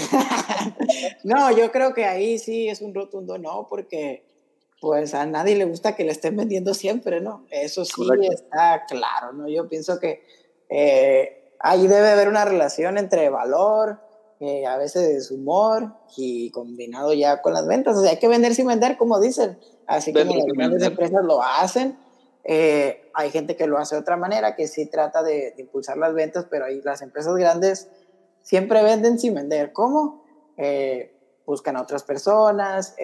no, 1.24 1.52
yo 1.52 1.72
creo 1.72 1.94
que 1.94 2.06
ahí 2.06 2.40
sí 2.40 2.70
es 2.70 2.82
un 2.82 2.94
rotundo 2.94 3.38
no, 3.38 3.68
porque 3.70 4.24
pues 4.80 5.14
a 5.14 5.26
nadie 5.26 5.56
le 5.56 5.66
gusta 5.66 5.96
que 5.96 6.04
le 6.04 6.12
estén 6.12 6.36
vendiendo 6.36 6.74
siempre, 6.74 7.20
¿no? 7.20 7.46
Eso 7.50 7.84
sí 7.84 7.94
está 8.32 8.86
claro, 8.88 9.34
¿no? 9.34 9.48
Yo 9.48 9.68
pienso 9.68 10.00
que 10.00 10.24
eh, 10.70 11.54
ahí 11.60 11.88
debe 11.88 12.10
haber 12.10 12.28
una 12.28 12.46
relación 12.46 12.98
entre 12.98 13.30
valor, 13.30 14.00
eh, 14.40 14.68
a 14.68 14.78
veces 14.78 15.32
humor 15.32 15.94
y 16.16 16.52
combinado 16.52 17.14
ya 17.14 17.42
con 17.42 17.54
las 17.54 17.66
ventas. 17.66 17.98
O 17.98 18.02
sea, 18.02 18.12
hay 18.12 18.20
que 18.20 18.28
vender 18.28 18.54
sin 18.54 18.68
vender, 18.68 18.98
como 18.98 19.20
dicen. 19.20 19.58
Así 19.88 20.14
como 20.14 20.36
las 20.36 20.46
grandes 20.46 20.84
empresas 20.84 21.24
lo 21.24 21.42
hacen. 21.42 21.98
Eh, 22.44 23.10
hay 23.14 23.32
gente 23.32 23.56
que 23.56 23.68
lo 23.68 23.78
hace 23.78 23.96
de 23.96 24.02
otra 24.02 24.16
manera, 24.16 24.56
que 24.56 24.68
sí 24.68 24.86
trata 24.86 25.24
de, 25.24 25.54
de, 25.56 25.62
impulsar 25.62 25.98
las 25.98 26.14
ventas, 26.14 26.46
pero 26.50 26.66
ahí 26.66 26.82
las 26.82 27.02
empresas 27.02 27.36
grandes 27.36 27.90
siempre 28.44 28.84
venden 28.84 29.18
sin 29.18 29.34
vender. 29.34 29.74
¿Cómo? 29.74 30.26
buscan 31.46 31.78
a 31.78 31.84
otras 31.84 32.04
personas, 32.04 32.96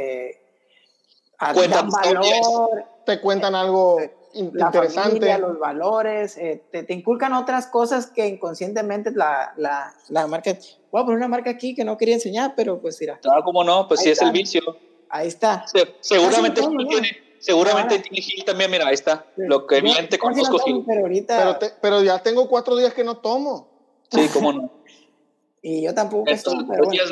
cuentan 1.53 1.89
valor, 1.89 2.85
te 3.05 3.19
cuentan 3.19 3.55
algo 3.55 3.99
interesante. 4.33 5.37
los 5.37 5.59
valores, 5.59 6.37
eh, 6.37 6.63
te, 6.71 6.83
te, 6.83 6.93
inculcan 6.93 7.33
otras 7.33 7.67
cosas 7.67 8.07
que 8.07 8.27
inconscientemente 8.27 9.11
la, 9.11 9.53
la, 9.57 9.93
la 10.09 10.27
marca. 10.27 10.57
Voy 10.91 11.01
a 11.01 11.05
poner 11.05 11.17
una 11.17 11.27
marca 11.27 11.49
aquí 11.49 11.75
que 11.75 11.83
no 11.83 11.97
quería 11.97 12.15
enseñar, 12.15 12.53
pero 12.55 12.79
pues 12.81 12.99
mira. 12.99 13.19
Claro, 13.19 13.43
cómo 13.43 13.63
no, 13.63 13.87
pues 13.87 14.01
sí 14.01 14.09
es 14.09 14.21
el 14.21 14.31
vicio. 14.31 14.61
Ahí 15.09 15.27
está. 15.27 15.65
seguramente 15.99 16.61
tiene, 16.61 17.09
seguramente 17.39 17.99
tiene 17.99 18.21
Gil 18.21 18.43
también, 18.45 18.71
mira, 18.71 18.87
ahí 18.87 18.95
está. 18.95 19.25
lo 19.35 19.67
que 19.67 19.81
bien 19.81 20.09
te 20.09 20.17
conozco, 20.17 20.59
Gil. 20.59 20.83
Pero, 20.85 21.01
ahorita... 21.01 21.59
pero, 21.81 22.01
ya 22.03 22.19
tengo 22.19 22.47
cuatro 22.47 22.75
días 22.75 22.93
que 22.93 23.03
no 23.03 23.17
tomo. 23.17 23.69
Sí, 24.11 24.27
cómo 24.33 24.53
no. 24.53 24.71
y 25.61 25.83
yo 25.83 25.93
tampoco 25.93 26.29
estoy, 26.29 26.65
pero 26.69 26.85
bueno. 26.85 27.03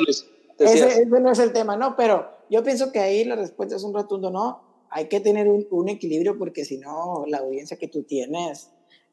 Ese, 0.58 0.86
ese, 0.86 1.06
no 1.06 1.32
es 1.32 1.38
el 1.38 1.52
tema, 1.52 1.76
¿no? 1.76 1.96
Pero 1.96 2.30
yo 2.52 2.62
pienso 2.62 2.92
que 2.92 3.00
ahí 3.00 3.24
la 3.24 3.34
respuesta 3.34 3.76
es 3.76 3.82
un 3.82 3.94
rotundo 3.94 4.30
no. 4.30 4.60
Hay 4.90 5.06
que 5.06 5.20
tener 5.20 5.48
un, 5.48 5.66
un 5.70 5.88
equilibrio 5.88 6.36
porque 6.36 6.66
si 6.66 6.76
no, 6.76 7.24
la 7.26 7.38
audiencia 7.38 7.78
que 7.78 7.88
tú 7.88 8.02
tienes 8.02 8.68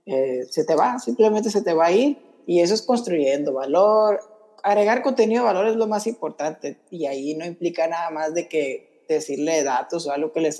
eh, 0.05 0.43
se 0.49 0.65
te 0.65 0.75
va, 0.75 0.99
simplemente 0.99 1.49
se 1.49 1.61
te 1.61 1.73
va 1.73 1.85
a 1.85 1.91
ir. 1.93 2.17
Y 2.45 2.59
eso 2.59 2.73
es 2.73 2.81
construyendo 2.81 3.53
valor. 3.53 4.19
Agregar 4.61 5.01
contenido 5.01 5.43
de 5.43 5.53
valor 5.53 5.67
es 5.67 5.77
lo 5.77 5.87
más 5.87 6.05
importante. 6.05 6.81
Y 6.91 7.05
ahí 7.05 7.33
no 7.35 7.45
implica 7.45 7.87
nada 7.87 8.09
más 8.09 8.33
de 8.33 8.49
que 8.49 9.05
decirle 9.07 9.63
datos 9.63 10.05
o 10.05 10.11
algo 10.11 10.33
que 10.33 10.41
les 10.41 10.59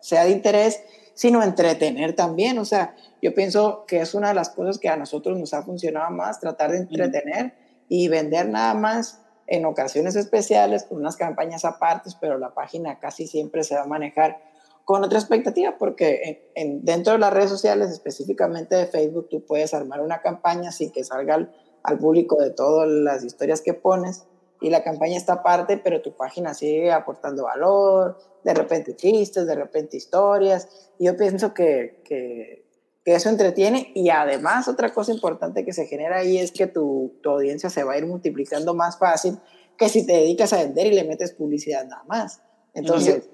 sea 0.00 0.24
de 0.24 0.30
interés, 0.30 0.80
sino 1.12 1.42
entretener 1.42 2.16
también. 2.16 2.56
O 2.56 2.64
sea, 2.64 2.96
yo 3.20 3.34
pienso 3.34 3.84
que 3.86 4.00
es 4.00 4.14
una 4.14 4.28
de 4.28 4.34
las 4.34 4.48
cosas 4.48 4.78
que 4.78 4.88
a 4.88 4.96
nosotros 4.96 5.38
nos 5.38 5.52
ha 5.52 5.62
funcionado 5.62 6.10
más, 6.10 6.40
tratar 6.40 6.72
de 6.72 6.78
entretener 6.78 7.52
y 7.86 8.08
vender 8.08 8.48
nada 8.48 8.72
más 8.72 9.20
en 9.46 9.64
ocasiones 9.66 10.16
especiales, 10.16 10.84
con 10.84 10.98
unas 10.98 11.16
campañas 11.16 11.64
apartes, 11.64 12.16
pero 12.20 12.38
la 12.38 12.54
página 12.54 12.98
casi 12.98 13.26
siempre 13.26 13.64
se 13.64 13.74
va 13.74 13.82
a 13.82 13.86
manejar 13.86 14.40
con 14.84 15.02
otra 15.02 15.18
expectativa, 15.18 15.76
porque 15.78 16.50
en, 16.54 16.84
dentro 16.84 17.14
de 17.14 17.18
las 17.18 17.32
redes 17.32 17.50
sociales, 17.50 17.90
específicamente 17.90 18.74
de 18.76 18.86
Facebook, 18.86 19.28
tú 19.30 19.44
puedes 19.46 19.72
armar 19.72 20.00
una 20.00 20.20
campaña 20.20 20.72
sin 20.72 20.92
que 20.92 21.04
salga 21.04 21.34
al, 21.34 21.54
al 21.82 21.98
público 21.98 22.36
de 22.36 22.50
todas 22.50 22.88
las 22.88 23.24
historias 23.24 23.60
que 23.62 23.74
pones, 23.74 24.24
y 24.60 24.70
la 24.70 24.82
campaña 24.82 25.16
está 25.16 25.34
aparte, 25.34 25.76
pero 25.76 26.00
tu 26.00 26.16
página 26.16 26.54
sigue 26.54 26.90
aportando 26.92 27.44
valor, 27.44 28.18
de 28.44 28.54
repente 28.54 28.96
chistes, 28.96 29.46
de 29.46 29.54
repente 29.54 29.96
historias, 29.96 30.90
y 30.98 31.06
yo 31.06 31.16
pienso 31.16 31.52
que, 31.52 32.00
que 32.04 32.63
que 33.04 33.14
eso 33.14 33.28
entretiene 33.28 33.92
y 33.94 34.08
además 34.08 34.66
otra 34.66 34.92
cosa 34.92 35.12
importante 35.12 35.64
que 35.64 35.72
se 35.72 35.86
genera 35.86 36.18
ahí 36.18 36.38
es 36.38 36.52
que 36.52 36.66
tu, 36.66 37.14
tu, 37.22 37.30
audiencia 37.30 37.68
se 37.68 37.84
va 37.84 37.92
a 37.92 37.98
ir 37.98 38.06
multiplicando 38.06 38.74
más 38.74 38.98
fácil 38.98 39.38
que 39.76 39.88
si 39.88 40.06
te 40.06 40.12
dedicas 40.12 40.52
a 40.52 40.58
vender 40.58 40.86
y 40.86 40.94
le 40.94 41.04
metes 41.04 41.32
publicidad 41.32 41.84
nada 41.84 42.04
más. 42.06 42.40
Entonces, 42.72 43.28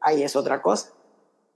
ahí 0.00 0.22
es 0.22 0.36
otra 0.36 0.60
cosa. 0.60 0.90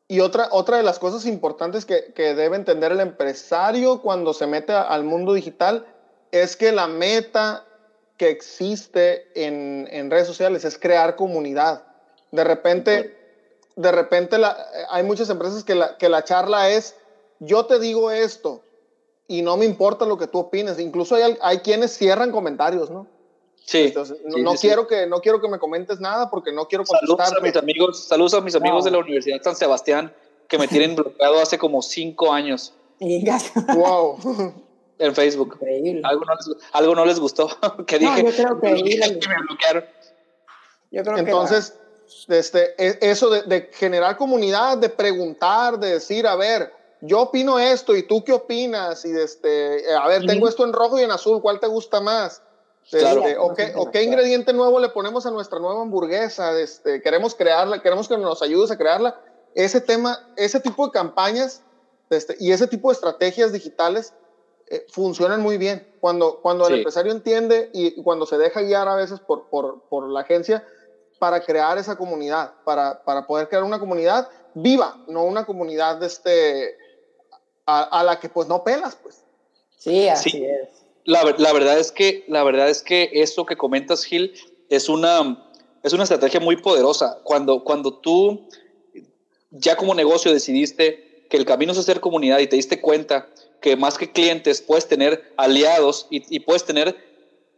Y 0.07 0.21
otra, 0.21 0.49
otra 0.53 0.79
de 0.79 0.83
las 0.83 0.99
cosas 0.99 1.27
importantes 1.27 1.85
que, 1.85 2.13
que 2.15 2.35
debe 2.35 2.57
entender 2.57 2.93
el 2.93 3.01
empresario 3.01 4.01
cuando 4.01 4.33
se 4.33 4.47
mete 4.47 4.73
al 4.73 5.05
mundo 5.05 5.35
digital 5.35 5.87
es 6.31 6.57
que 6.57 6.73
la 6.73 6.87
meta 6.87 7.67
que 8.17 8.31
existe 8.31 9.29
en, 9.35 9.87
en 9.91 10.11
redes 10.11 10.27
sociales 10.27 10.65
es 10.65 10.79
crear 10.79 11.17
comunidad. 11.17 11.85
De 12.33 12.45
repente, 12.45 13.17
de 13.77 13.93
repente 13.93 14.39
la, 14.39 14.57
hay 14.91 15.05
muchas 15.05 15.29
empresas 15.31 15.63
que 15.63 15.75
la, 15.75 15.97
que 15.99 16.09
la 16.09 16.25
charla 16.25 16.71
es, 16.71 16.97
yo 17.41 17.67
te 17.67 17.79
digo 17.79 18.11
esto 18.11 18.63
y 19.27 19.43
no 19.43 19.57
me 19.57 19.65
importa 19.65 20.05
lo 20.07 20.17
que 20.17 20.27
tú 20.27 20.39
opines. 20.39 20.79
Incluso 20.79 21.15
hay, 21.15 21.37
hay 21.41 21.59
quienes 21.59 21.97
cierran 21.97 22.33
comentarios, 22.33 22.91
¿no? 22.91 23.07
Sí. 23.65 23.85
Entonces, 23.85 24.17
no, 24.25 24.55
quiero 24.55 24.87
Que, 24.87 25.07
no 25.07 25.21
quiero 25.21 25.43
que 25.43 25.49
me 25.49 25.59
comentes 25.59 26.01
nada 26.01 26.31
porque 26.31 26.53
no 26.53 26.67
quiero 26.67 26.85
contestar. 26.85 27.27
Saludos 27.27 27.39
a 27.39 27.45
mis 27.45 27.57
amigos, 27.57 28.05
saludos 28.05 28.35
a 28.35 28.41
mis 28.41 28.55
amigos 28.55 28.85
de 28.85 28.91
la 28.91 28.99
Universidad 28.99 29.37
de 29.37 29.45
San 29.45 29.57
Sebastián 29.57 30.13
que 30.49 30.57
me 30.59 30.67
tienen 30.67 30.97
bloqueado 30.97 31.39
hace 31.41 31.59
como 31.59 31.83
cinco 31.83 32.33
años. 32.33 32.73
wow. 33.75 34.19
En 35.01 35.15
Facebook. 35.15 35.61
Algo 36.03 36.25
no, 36.25 36.35
les, 36.35 36.67
algo 36.73 36.95
no 36.97 37.05
les 37.05 37.21
gustó. 37.21 37.49
que 37.87 38.01
dije. 38.01 38.25
yo 38.25 38.33
creo 38.33 38.61
que, 38.61 38.69
me 38.69 39.41
bloquearon. 39.47 39.85
Yo 40.91 41.05
creo 41.05 41.19
Entonces, 41.19 41.79
este, 42.27 42.75
e, 42.77 42.99
eso 43.01 43.31
de, 43.31 43.43
de, 43.43 43.71
generar 43.75 44.17
comunidad, 44.17 44.77
de 44.77 44.89
preguntar, 44.89 45.79
de 45.79 45.91
decir, 45.91 46.27
a 46.27 46.35
ver, 46.35 46.73
yo 47.01 47.21
opino 47.23 47.59
esto 47.59 47.97
y 47.97 48.03
tú 48.03 48.25
qué 48.25 48.33
opinas, 48.33 49.05
y 49.05 49.11
este, 49.11 49.95
a 49.95 50.07
ver, 50.09 50.27
tengo 50.27 50.49
esto 50.49 50.65
en 50.65 50.73
rojo 50.73 50.99
y 50.99 51.03
en 51.03 51.11
azul, 51.11 51.41
¿cuál 51.41 51.61
te 51.61 51.67
gusta 51.67 52.01
más? 52.01 52.43
Este, 52.91 53.37
o, 53.37 53.55
qué, 53.91 54.03
ingrediente 54.03 54.53
nuevo 54.55 54.81
le 54.81 54.89
ponemos 54.89 55.27
a 55.27 55.31
nuestra 55.31 55.59
nueva 55.59 55.83
hamburguesa, 55.83 56.59
este, 56.59 57.03
queremos 57.03 57.35
crearla, 57.35 57.83
queremos 57.83 58.09
que 58.09 58.17
nos 58.17 58.41
ayudes 58.41 58.71
a 58.71 58.79
crearla. 58.79 59.21
Ese 59.55 59.81
tema, 59.81 60.27
ese 60.37 60.61
tipo 60.61 60.87
de 60.87 60.93
campañas 60.93 61.63
este, 62.09 62.37
y 62.41 62.53
ese 62.53 62.67
tipo 62.67 62.89
de 62.89 62.95
estrategias 62.95 63.53
digitales 63.53 64.15
eh, 64.69 64.87
funcionan 64.91 65.43
muy 65.43 65.59
bien. 65.59 65.87
Cuando, 66.01 66.41
cuando 66.41 66.67
el 66.67 66.77
empresario 66.77 67.13
entiende 67.13 67.71
y 67.75 68.03
cuando 68.03 68.25
se 68.25 68.39
deja 68.39 68.63
guiar 68.63 68.89
a 68.89 68.95
veces 68.95 69.21
por, 69.21 69.49
por, 69.49 69.83
por 69.89 70.09
la 70.09 70.21
agencia 70.21 70.67
para 71.19 71.41
crear 71.41 71.77
esa 71.79 71.97
comunidad, 71.97 72.55
para, 72.65 73.03
para, 73.03 73.27
poder 73.27 73.49
crear 73.49 73.65
una 73.65 73.81
comunidad 73.81 74.31
viva, 74.55 74.97
no 75.09 75.25
una 75.25 75.45
comunidad 75.45 76.03
este, 76.03 76.77
a, 77.69 77.83
a 77.83 78.03
la 78.03 78.19
que 78.19 78.31
pues 78.31 78.49
no 78.49 78.65
pelas, 78.65 78.97
pues. 78.97 79.23
Sí, 79.77 80.09
así 80.09 80.43
es. 80.43 80.71
La, 81.05 81.23
la, 81.37 81.53
verdad 81.53 81.79
es 81.79 81.93
que, 81.93 82.25
la 82.27 82.43
verdad 82.43 82.71
es 82.71 82.83
que 82.83 83.11
eso 83.13 83.45
que 83.45 83.57
comentas, 83.57 84.05
Gil, 84.05 84.33
es 84.71 84.89
una, 84.89 85.51
es 85.83 85.93
una 85.93 86.03
estrategia 86.03 86.41
muy 86.41 86.57
poderosa. 86.57 87.19
Cuando, 87.25 87.63
cuando 87.65 87.93
tú 87.93 88.49
ya 89.51 89.77
como 89.77 89.95
negocio 89.95 90.33
decidiste 90.33 91.27
que 91.29 91.37
el 91.37 91.45
camino 91.45 91.73
es 91.73 91.79
hacer 91.79 92.01
comunidad 92.01 92.39
y 92.39 92.47
te 92.47 92.57
diste 92.57 92.81
cuenta 92.81 93.29
que 93.61 93.77
más 93.77 93.99
que 93.99 94.11
clientes 94.11 94.63
puedes 94.63 94.89
tener 94.89 95.35
aliados 95.37 96.07
y, 96.11 96.25
y 96.35 96.41
puedes 96.41 96.65
tener, 96.65 96.97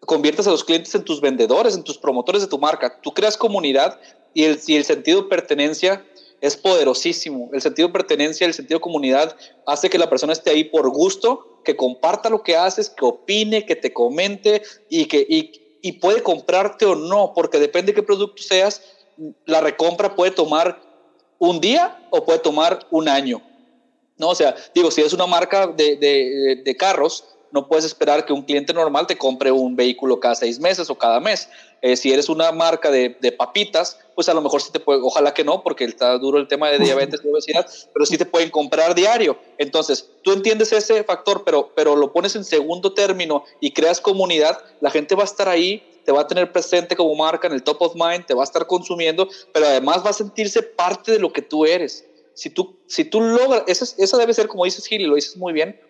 conviertes 0.00 0.48
a 0.48 0.50
los 0.50 0.64
clientes 0.64 0.92
en 0.96 1.04
tus 1.04 1.20
vendedores, 1.20 1.76
en 1.76 1.84
tus 1.84 1.98
promotores 1.98 2.42
de 2.42 2.48
tu 2.48 2.58
marca. 2.58 3.00
Tú 3.00 3.14
creas 3.14 3.36
comunidad 3.36 4.00
y 4.34 4.44
el, 4.44 4.60
y 4.66 4.74
el 4.74 4.84
sentido 4.84 5.22
de 5.22 5.28
pertenencia 5.28 6.04
es 6.40 6.56
poderosísimo. 6.56 7.50
El 7.52 7.60
sentido 7.60 7.88
de 7.88 7.92
pertenencia, 7.92 8.46
el 8.46 8.54
sentido 8.54 8.78
de 8.78 8.82
comunidad 8.82 9.36
hace 9.66 9.90
que 9.90 9.98
la 9.98 10.08
persona 10.08 10.32
esté 10.32 10.50
ahí 10.50 10.64
por 10.64 10.88
gusto, 10.90 11.60
que 11.64 11.76
comparta 11.76 12.30
lo 12.30 12.42
que 12.42 12.56
haces, 12.56 12.88
que 12.88 13.04
opine, 13.04 13.66
que 13.66 13.76
te 13.76 13.92
comente 13.92 14.62
y 14.88 15.06
que 15.06 15.26
y, 15.28 15.92
puede 15.92 16.22
comprarte 16.22 16.84
o 16.86 16.94
no, 16.94 17.32
porque 17.34 17.58
depende 17.58 17.92
de 17.92 17.96
qué 17.96 18.02
producto 18.02 18.42
seas, 18.42 18.82
la 19.46 19.60
recompra 19.60 20.14
puede 20.14 20.30
tomar 20.30 20.80
un 21.38 21.60
día 21.60 22.06
o 22.10 22.24
puede 22.24 22.38
tomar 22.38 22.86
un 22.90 23.08
año. 23.08 23.42
No, 24.16 24.28
o 24.28 24.34
sea, 24.34 24.54
digo, 24.74 24.90
si 24.90 25.00
es 25.00 25.12
una 25.12 25.26
marca 25.26 25.66
de, 25.66 25.96
de, 25.96 26.62
de 26.62 26.76
carros, 26.76 27.24
no 27.52 27.66
puedes 27.66 27.84
esperar 27.84 28.24
que 28.24 28.32
un 28.32 28.42
cliente 28.42 28.72
normal 28.72 29.06
te 29.06 29.16
compre 29.16 29.50
un 29.50 29.74
vehículo 29.74 30.20
cada 30.20 30.34
seis 30.34 30.60
meses 30.60 30.88
o 30.90 30.94
cada 30.96 31.20
mes. 31.20 31.48
Eh, 31.82 31.96
si 31.96 32.12
eres 32.12 32.28
una 32.28 32.52
marca 32.52 32.90
de, 32.90 33.16
de, 33.20 33.32
papitas, 33.32 33.98
pues 34.14 34.28
a 34.28 34.34
lo 34.34 34.42
mejor 34.42 34.60
sí 34.60 34.70
te 34.70 34.80
puede, 34.80 35.00
ojalá 35.02 35.32
que 35.32 35.44
no, 35.44 35.62
porque 35.62 35.84
está 35.84 36.18
duro 36.18 36.38
el 36.38 36.46
tema 36.46 36.68
de 36.70 36.78
diabetes 36.78 37.20
y 37.24 37.28
obesidad, 37.32 37.66
pero 37.92 38.04
sí 38.04 38.18
te 38.18 38.26
pueden 38.26 38.50
comprar 38.50 38.94
diario. 38.94 39.38
Entonces, 39.56 40.10
tú 40.22 40.32
entiendes 40.32 40.72
ese 40.72 41.02
factor, 41.04 41.42
pero, 41.44 41.70
pero 41.74 41.96
lo 41.96 42.12
pones 42.12 42.36
en 42.36 42.44
segundo 42.44 42.92
término 42.92 43.44
y 43.60 43.72
creas 43.72 44.00
comunidad, 44.00 44.62
la 44.80 44.90
gente 44.90 45.14
va 45.14 45.22
a 45.22 45.24
estar 45.24 45.48
ahí, 45.48 45.82
te 46.04 46.12
va 46.12 46.22
a 46.22 46.26
tener 46.26 46.52
presente 46.52 46.96
como 46.96 47.14
marca 47.14 47.46
en 47.46 47.54
el 47.54 47.62
top 47.62 47.80
of 47.80 47.94
mind, 47.94 48.26
te 48.26 48.34
va 48.34 48.42
a 48.42 48.44
estar 48.44 48.66
consumiendo, 48.66 49.28
pero 49.52 49.66
además 49.66 50.04
va 50.04 50.10
a 50.10 50.14
sentirse 50.14 50.62
parte 50.62 51.12
de 51.12 51.18
lo 51.18 51.32
que 51.32 51.40
tú 51.40 51.64
eres. 51.64 52.04
Si 52.34 52.50
tú, 52.50 52.78
si 52.86 53.04
tú 53.04 53.20
logras, 53.20 53.64
esa, 53.66 53.86
esa 53.96 54.16
debe 54.18 54.34
ser, 54.34 54.48
como 54.48 54.64
dices 54.64 54.86
Gil, 54.86 55.00
y 55.00 55.06
lo 55.06 55.14
dices 55.14 55.36
muy 55.36 55.52
bien, 55.52 55.80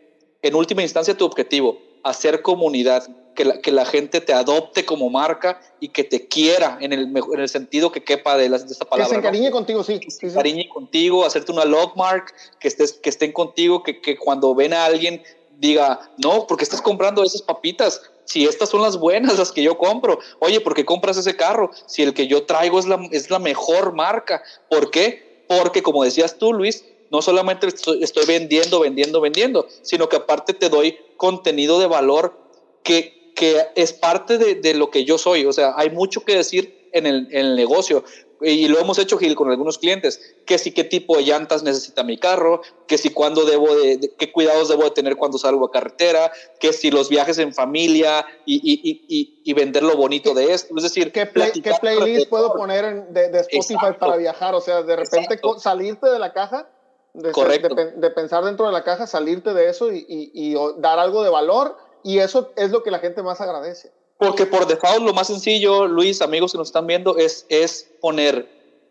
en 0.42 0.54
última 0.54 0.82
instancia 0.82 1.16
tu 1.16 1.24
objetivo, 1.24 1.80
hacer 2.02 2.42
comunidad, 2.42 3.08
que 3.34 3.44
la, 3.44 3.60
que 3.60 3.72
la 3.72 3.84
gente 3.84 4.20
te 4.20 4.32
adopte 4.32 4.84
como 4.84 5.08
marca 5.08 5.60
y 5.80 5.88
que 5.88 6.04
te 6.04 6.28
quiera 6.28 6.78
en 6.80 6.92
el, 6.92 7.14
en 7.16 7.40
el 7.40 7.48
sentido 7.48 7.92
que 7.92 8.02
quepa 8.02 8.36
de, 8.36 8.48
la, 8.48 8.58
de 8.58 8.72
esta 8.72 8.84
palabra. 8.84 9.06
Que 9.08 9.14
se 9.14 9.18
encariñe 9.18 9.50
contigo, 9.50 9.82
sí. 9.82 10.00
Que 10.00 10.10
se 10.10 10.26
encariñe 10.26 10.68
contigo, 10.68 11.24
hacerte 11.24 11.52
una 11.52 11.64
logmark, 11.64 12.34
que, 12.58 12.68
estés, 12.68 12.94
que 12.94 13.08
estén 13.08 13.32
contigo, 13.32 13.82
que, 13.82 14.00
que 14.00 14.16
cuando 14.16 14.54
ven 14.54 14.72
a 14.74 14.84
alguien 14.84 15.22
diga, 15.58 16.00
no, 16.16 16.46
porque 16.46 16.64
estás 16.64 16.80
comprando 16.80 17.22
esas 17.22 17.42
papitas, 17.42 18.00
si 18.24 18.44
estas 18.44 18.70
son 18.70 18.82
las 18.82 18.96
buenas, 18.96 19.38
las 19.38 19.52
que 19.52 19.62
yo 19.62 19.76
compro. 19.76 20.18
Oye, 20.38 20.60
¿por 20.60 20.74
qué 20.74 20.84
compras 20.84 21.16
ese 21.16 21.36
carro? 21.36 21.70
Si 21.86 22.02
el 22.02 22.14
que 22.14 22.26
yo 22.26 22.44
traigo 22.44 22.78
es 22.78 22.86
la, 22.86 22.98
es 23.10 23.30
la 23.30 23.38
mejor 23.38 23.92
marca. 23.92 24.42
¿Por 24.68 24.90
qué? 24.90 25.44
Porque, 25.48 25.82
como 25.82 26.04
decías 26.04 26.38
tú, 26.38 26.52
Luis, 26.52 26.84
no 27.10 27.22
solamente 27.22 27.66
estoy 27.66 28.26
vendiendo, 28.26 28.80
vendiendo, 28.80 29.20
vendiendo, 29.20 29.66
sino 29.82 30.08
que 30.08 30.16
aparte 30.16 30.54
te 30.54 30.68
doy 30.68 30.98
contenido 31.16 31.78
de 31.78 31.86
valor 31.86 32.38
que, 32.82 33.32
que 33.34 33.66
es 33.74 33.92
parte 33.92 34.38
de, 34.38 34.54
de, 34.54 34.74
lo 34.74 34.90
que 34.90 35.04
yo 35.04 35.18
soy. 35.18 35.44
O 35.44 35.52
sea, 35.52 35.74
hay 35.76 35.90
mucho 35.90 36.24
que 36.24 36.36
decir 36.36 36.88
en 36.92 37.06
el, 37.06 37.28
en 37.30 37.46
el 37.46 37.56
negocio 37.56 38.04
y 38.42 38.68
lo 38.68 38.78
hemos 38.78 38.98
hecho, 38.98 39.18
Gil, 39.18 39.34
con 39.34 39.50
algunos 39.50 39.78
clientes, 39.78 40.34
que 40.46 40.58
si 40.58 40.72
qué 40.72 40.84
tipo 40.84 41.16
de 41.16 41.24
llantas 41.24 41.62
necesita 41.62 42.02
mi 42.02 42.16
carro, 42.16 42.62
que 42.86 42.96
si 42.96 43.10
cuándo 43.10 43.44
debo 43.44 43.74
de, 43.74 44.14
qué 44.18 44.32
cuidados 44.32 44.68
debo 44.68 44.84
de 44.84 44.90
tener 44.92 45.16
cuando 45.16 45.36
salgo 45.36 45.66
a 45.66 45.70
carretera, 45.70 46.32
que 46.58 46.72
si 46.72 46.90
los 46.90 47.08
viajes 47.08 47.38
en 47.38 47.52
familia 47.52 48.24
y, 48.46 48.56
y, 48.56 49.04
y, 49.08 49.42
y 49.44 49.52
vender 49.52 49.82
lo 49.82 49.96
bonito 49.96 50.32
de 50.32 50.52
esto. 50.52 50.74
Es 50.76 50.82
decir, 50.82 51.12
¿qué, 51.12 51.28
¿qué 51.62 51.72
playlist 51.80 52.28
puedo 52.28 52.54
poner 52.54 52.84
en, 52.84 53.12
de, 53.12 53.28
de, 53.28 53.40
Spotify 53.40 53.92
para 53.98 54.16
viajar? 54.16 54.54
O 54.54 54.60
sea, 54.60 54.82
de 54.82 54.96
repente 54.96 55.38
salirte 55.58 56.08
de 56.08 56.18
la 56.18 56.32
caja 56.32 56.68
de, 57.14 57.32
Correcto. 57.32 57.74
de, 57.74 58.10
pensar 58.10 58.44
dentro 58.44 58.66
de 58.66 58.72
la 58.72 58.84
caja, 58.84 59.06
salirte 59.06 59.52
de 59.54 59.68
eso 59.68 59.92
y, 59.92 60.04
y, 60.08 60.54
dar 60.78 60.98
algo 60.98 61.22
de 61.22 61.30
valor. 61.30 61.76
Y 62.02 62.18
eso 62.18 62.50
es 62.56 62.70
lo 62.70 62.82
que 62.82 62.90
la 62.90 62.98
gente 62.98 63.22
más 63.22 63.40
agradece. 63.40 63.92
Porque 64.18 64.46
por 64.46 64.66
default 64.66 65.02
lo 65.02 65.12
más 65.14 65.26
sencillo, 65.26 65.86
Luis, 65.86 66.22
amigos 66.22 66.52
que 66.52 66.58
nos 66.58 66.68
están 66.68 66.86
viendo, 66.86 67.16
es, 67.16 67.46
es 67.48 67.90
poner 68.00 68.48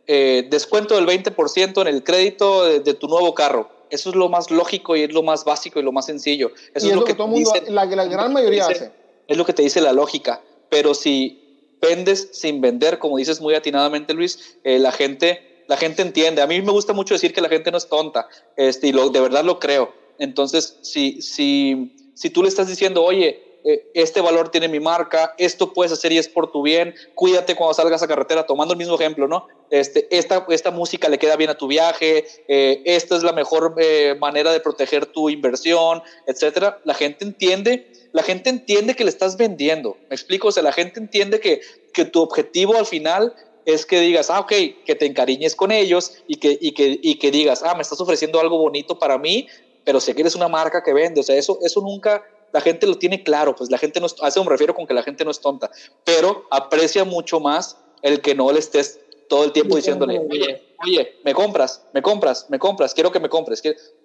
eh, 0.08 0.48
descuento 0.50 0.96
del 0.96 1.06
20% 1.06 1.82
en 1.82 1.88
el 1.88 2.04
crédito 2.04 2.66
de, 2.66 2.94
tu 2.94 3.08
nuevo 3.08 3.34
carro. 3.36 3.70
Eso 3.92 4.10
es 4.10 4.16
lo 4.16 4.28
más 4.30 4.50
lógico 4.52 4.96
y 4.96 5.04
es 5.04 5.14
lo 5.14 5.24
más 5.24 5.46
básico 5.46 5.80
y 5.80 5.84
lo 5.84 5.92
más 5.92 6.08
sencillo. 6.08 6.52
Eso 6.74 6.88
y 6.88 6.90
es, 6.90 6.96
lo, 6.96 7.04
que, 7.04 7.14
todo 7.14 7.28
mundo, 7.28 7.52
la, 7.68 7.86
la, 7.86 8.06
gran 8.06 8.34
mayoría 8.34 8.66
hace. 8.66 8.92
Es 9.28 9.38
lo 9.38 9.46
que 9.46 9.54
te 9.54 9.62
dice 9.62 9.82
la 9.82 9.94
lógica. 9.94 10.42
Pero 10.70 10.94
si 10.94 11.76
vendes 11.82 12.30
sin 12.34 12.62
vender, 12.62 13.00
como 13.00 13.18
dices 13.18 13.42
muy 13.42 13.56
atinadamente, 13.56 14.14
Luis, 14.14 14.58
eh, 14.64 14.80
la 14.80 14.92
gente 14.92 15.49
la 15.70 15.78
gente 15.78 16.02
entiende. 16.02 16.42
A 16.42 16.48
mí 16.48 16.62
me 16.62 16.72
gusta 16.72 16.94
mucho 16.94 17.14
decir 17.14 17.32
que 17.32 17.42
la 17.42 17.48
gente 17.48 17.72
no 17.72 17.78
es 17.78 17.88
tonta, 17.88 18.28
este, 18.58 18.88
y 18.88 18.92
lo, 18.92 19.10
de 19.10 19.22
verdad 19.22 19.44
lo 19.46 19.60
creo. 19.60 19.94
Entonces, 20.18 20.78
si, 20.82 21.22
si, 21.22 21.96
si 22.16 22.32
tú 22.32 22.42
le 22.42 22.50
estás 22.50 22.68
diciendo, 22.68 23.04
oye, 23.04 23.60
eh, 23.64 23.92
este 23.94 24.20
valor 24.20 24.50
tiene 24.50 24.68
mi 24.68 24.80
marca, 24.80 25.36
esto 25.38 25.72
puedes 25.72 25.92
hacer 25.92 26.12
y 26.12 26.18
es 26.18 26.28
por 26.28 26.52
tu 26.52 26.64
bien, 26.64 26.96
cuídate 27.14 27.56
cuando 27.56 27.76
salgas 27.76 28.02
a 28.02 28.08
carretera, 28.08 28.48
tomando 28.48 28.74
el 28.74 28.80
mismo 28.80 28.96
ejemplo, 28.96 29.28
¿no? 29.28 29.48
Este, 29.70 30.08
esta, 30.10 30.44
esta 30.50 30.72
música 30.72 31.08
le 31.08 31.20
queda 31.20 31.36
bien 31.36 31.52
a 31.52 31.56
tu 31.56 31.68
viaje, 31.68 32.26
eh, 32.48 32.82
esta 32.86 33.16
es 33.16 33.22
la 33.22 33.34
mejor 33.34 33.76
eh, 33.78 34.16
manera 34.20 34.52
de 34.52 34.62
proteger 34.62 35.06
tu 35.06 35.30
inversión, 35.30 36.02
etcétera. 36.26 36.80
La 36.84 36.96
gente 36.96 37.24
entiende, 37.24 37.92
la 38.12 38.24
gente 38.24 38.50
entiende 38.50 38.96
que 38.96 39.04
le 39.04 39.12
estás 39.12 39.38
vendiendo, 39.38 39.98
me 40.10 40.16
explico, 40.16 40.48
o 40.48 40.52
sea, 40.52 40.64
la 40.64 40.74
gente 40.74 41.00
entiende 41.00 41.40
que, 41.40 41.62
que 41.94 42.06
tu 42.06 42.22
objetivo 42.22 42.76
al 42.76 42.88
final 42.88 43.36
es 43.66 43.86
que 43.86 44.00
digas, 44.00 44.30
ah, 44.30 44.40
ok, 44.40 44.54
que 44.86 44.96
te 44.96 45.06
encariñes 45.06 45.56
con 45.56 45.72
ellos 45.72 46.14
y 46.28 46.36
que, 46.36 46.58
y 46.60 46.72
que, 46.72 47.00
y 47.02 47.16
que 47.16 47.32
digas, 47.32 47.64
ah, 47.64 47.76
me 47.76 47.82
estás 47.82 48.00
ofreciendo 48.02 48.40
algo 48.40 48.58
bonito 48.58 48.98
para 48.98 49.18
mí, 49.18 49.48
pero 49.84 50.00
sé 50.00 50.14
que 50.16 50.22
eres 50.22 50.36
una 50.36 50.48
marca 50.48 50.84
que 50.84 50.94
vende. 50.94 51.22
O 51.22 51.24
sea, 51.24 51.36
eso, 51.36 51.60
eso 51.62 51.82
nunca, 51.82 52.24
la 52.52 52.62
gente 52.62 52.88
lo 52.88 52.96
tiene 52.96 53.24
claro, 53.24 53.56
pues 53.56 53.70
la 53.70 53.78
gente 53.78 54.00
no, 54.00 54.08
a 54.22 54.28
eso 54.28 54.44
me 54.44 54.50
refiero 54.50 54.74
con 54.74 54.88
que 54.88 54.94
la 54.94 55.04
gente 55.04 55.24
no 55.24 55.32
es 55.32 55.40
tonta, 55.40 55.70
pero 56.04 56.46
aprecia 56.52 57.04
mucho 57.04 57.40
más 57.40 57.78
el 58.02 58.22
que 58.22 58.36
no 58.36 58.52
le 58.52 58.60
estés 58.60 59.00
todo 59.28 59.44
el 59.44 59.52
tiempo 59.52 59.76
diciéndole, 59.76 60.20
oye, 60.20 60.62
oye, 60.84 61.14
me 61.24 61.34
compras, 61.34 61.84
me 61.94 62.02
compras, 62.02 62.48
me 62.50 62.58
compras, 62.60 62.94
quiero 62.94 63.12
que 63.12 63.20
me 63.20 63.30
compres, 63.30 63.62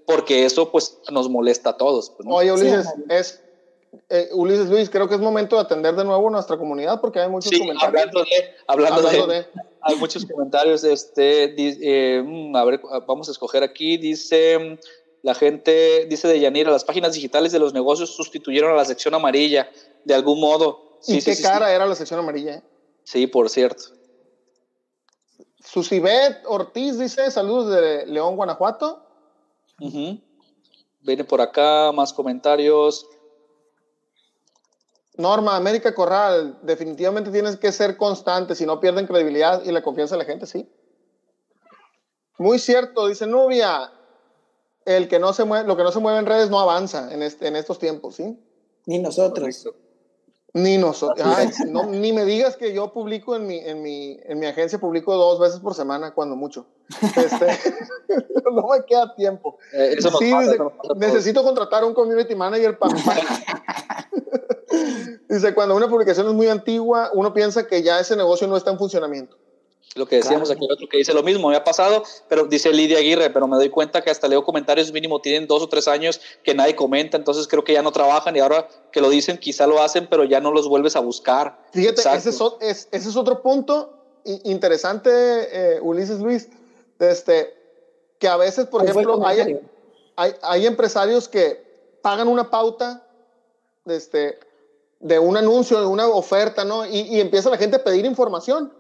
porque 0.06 0.44
eso 0.44 0.70
pues 0.70 0.98
nos 1.10 1.28
molesta 1.30 1.70
a 1.70 1.76
todos. 1.76 2.10
Pues, 2.10 2.28
Oye, 2.30 2.52
Ulises, 2.52 2.86
es 3.08 3.40
eh, 4.08 4.28
Ulises 4.32 4.68
Luis, 4.68 4.90
creo 4.90 5.08
que 5.08 5.14
es 5.14 5.20
momento 5.20 5.56
de 5.56 5.62
atender 5.62 5.94
de 5.94 6.04
nuevo 6.04 6.30
nuestra 6.30 6.56
comunidad 6.56 7.00
porque 7.00 7.20
hay 7.20 7.28
muchos 7.28 7.50
comentarios. 7.58 7.82
Hablando 7.84 8.20
de, 8.24 8.54
hablando, 8.66 9.26
de, 9.26 9.46
hay 9.80 9.96
muchos 9.96 10.24
comentarios. 10.26 10.84
Este, 10.84 11.54
eh, 11.56 12.22
mm, 12.22 12.56
a 12.56 12.64
ver, 12.64 12.80
vamos 13.06 13.28
a 13.28 13.32
escoger 13.32 13.62
aquí. 13.62 13.96
Dice 13.96 14.78
la 15.22 15.34
gente, 15.34 16.06
dice 16.06 16.28
de 16.28 16.38
Yanira, 16.38 16.70
las 16.70 16.84
páginas 16.84 17.14
digitales 17.14 17.52
de 17.52 17.58
los 17.58 17.72
negocios 17.72 18.14
sustituyeron 18.14 18.72
a 18.72 18.74
la 18.74 18.84
sección 18.84 19.14
amarilla 19.14 19.70
de 20.04 20.14
algún 20.14 20.40
modo. 20.40 20.98
Sí, 21.00 21.18
¿Y 21.18 21.22
qué 21.22 21.40
cara 21.40 21.72
era 21.72 21.86
la 21.86 21.94
sección 21.94 22.20
amarilla? 22.20 22.62
Sí, 23.04 23.26
por 23.26 23.48
cierto. 23.48 23.84
Susibet 25.60 26.42
Ortiz 26.46 26.98
dice, 26.98 27.30
saludos 27.30 27.70
de 27.74 28.06
León, 28.06 28.36
Guanajuato. 28.36 29.02
Viene 29.78 31.24
por 31.24 31.40
acá, 31.40 31.90
más 31.92 32.12
comentarios. 32.12 33.06
Norma, 35.16 35.56
América 35.56 35.94
Corral, 35.94 36.58
definitivamente 36.62 37.30
tienes 37.30 37.56
que 37.56 37.70
ser 37.70 37.96
constante, 37.96 38.54
si 38.54 38.66
no 38.66 38.80
pierden 38.80 39.06
credibilidad 39.06 39.62
y 39.64 39.70
la 39.70 39.82
confianza 39.82 40.16
de 40.16 40.22
la 40.22 40.24
gente, 40.24 40.46
sí. 40.46 40.68
Muy 42.38 42.58
cierto, 42.58 43.06
dice 43.06 43.26
Nubia, 43.26 43.92
el 44.84 45.08
que 45.08 45.20
no 45.20 45.32
se 45.32 45.44
mueve, 45.44 45.68
lo 45.68 45.76
que 45.76 45.84
no 45.84 45.92
se 45.92 46.00
mueve 46.00 46.18
en 46.18 46.26
redes 46.26 46.50
no 46.50 46.58
avanza 46.58 47.12
en, 47.12 47.22
este, 47.22 47.46
en 47.46 47.54
estos 47.54 47.78
tiempos, 47.78 48.16
¿sí? 48.16 48.36
Ni 48.86 48.98
nosotros. 48.98 49.68
Ni 50.52 50.78
nosotros. 50.78 51.26
ni 51.88 52.12
me 52.12 52.24
digas 52.24 52.56
que 52.56 52.74
yo 52.74 52.92
publico 52.92 53.36
en 53.36 53.46
mi, 53.46 53.58
en 53.58 53.82
mi, 53.82 54.18
en 54.24 54.38
mi 54.38 54.46
agencia, 54.46 54.78
publico 54.78 55.14
dos 55.14 55.38
veces 55.38 55.60
por 55.60 55.74
semana, 55.74 56.12
cuando 56.12 56.34
mucho. 56.34 56.66
Este, 57.16 57.58
no 58.52 58.68
me 58.68 58.84
queda 58.84 59.14
tiempo. 59.14 59.58
Eh, 59.72 59.96
sí, 60.18 60.32
necesito 60.96 61.44
contratar 61.44 61.84
un 61.84 61.94
community 61.94 62.34
manager 62.34 62.76
para... 62.78 62.94
dice, 65.28 65.54
cuando 65.54 65.74
una 65.74 65.88
publicación 65.88 66.26
es 66.28 66.34
muy 66.34 66.48
antigua, 66.48 67.10
uno 67.12 67.32
piensa 67.32 67.66
que 67.66 67.82
ya 67.82 68.00
ese 68.00 68.16
negocio 68.16 68.46
no 68.46 68.56
está 68.56 68.70
en 68.70 68.78
funcionamiento. 68.78 69.36
Lo 69.94 70.06
que 70.06 70.16
decíamos 70.16 70.50
aquí, 70.50 70.66
otro 70.68 70.88
que 70.88 70.96
dice 70.96 71.14
lo 71.14 71.22
mismo, 71.22 71.48
me 71.48 71.56
ha 71.56 71.62
pasado, 71.62 72.02
pero 72.28 72.46
dice 72.46 72.72
Lidia 72.72 72.98
Aguirre, 72.98 73.30
pero 73.30 73.46
me 73.46 73.56
doy 73.56 73.70
cuenta 73.70 74.02
que 74.02 74.10
hasta 74.10 74.26
leo 74.26 74.44
comentarios 74.44 74.90
mínimo 74.90 75.20
tienen 75.20 75.46
dos 75.46 75.62
o 75.62 75.68
tres 75.68 75.86
años 75.86 76.20
que 76.42 76.52
nadie 76.52 76.74
comenta, 76.74 77.16
entonces 77.16 77.46
creo 77.46 77.62
que 77.62 77.74
ya 77.74 77.82
no 77.82 77.92
trabajan 77.92 78.34
y 78.34 78.40
ahora 78.40 78.66
que 78.90 79.00
lo 79.00 79.08
dicen 79.08 79.38
quizá 79.38 79.68
lo 79.68 79.80
hacen, 79.80 80.08
pero 80.10 80.24
ya 80.24 80.40
no 80.40 80.50
los 80.50 80.68
vuelves 80.68 80.96
a 80.96 81.00
buscar. 81.00 81.60
Fíjate, 81.72 82.00
ese 82.00 82.30
es, 82.30 82.88
ese 82.90 83.08
es, 83.08 83.16
otro 83.16 83.40
punto 83.40 83.96
interesante, 84.24 85.10
eh, 85.12 85.80
Ulises 85.80 86.18
Luis, 86.18 86.48
este, 86.98 87.54
que 88.18 88.26
a 88.26 88.36
veces, 88.36 88.66
por 88.66 88.82
ejemplo, 88.84 89.24
hay, 89.24 89.60
hay, 90.16 90.34
hay, 90.42 90.66
empresarios 90.66 91.28
que 91.28 91.62
pagan 92.02 92.26
una 92.26 92.50
pauta 92.50 93.06
este, 93.86 94.38
de 95.04 95.18
un 95.18 95.36
anuncio, 95.36 95.78
de 95.78 95.86
una 95.86 96.08
oferta, 96.08 96.64
¿no? 96.64 96.84
Y, 96.84 97.00
y 97.00 97.20
empieza 97.20 97.48
la 97.48 97.58
gente 97.58 97.76
a 97.76 97.84
pedir 97.84 98.04
información 98.04 98.72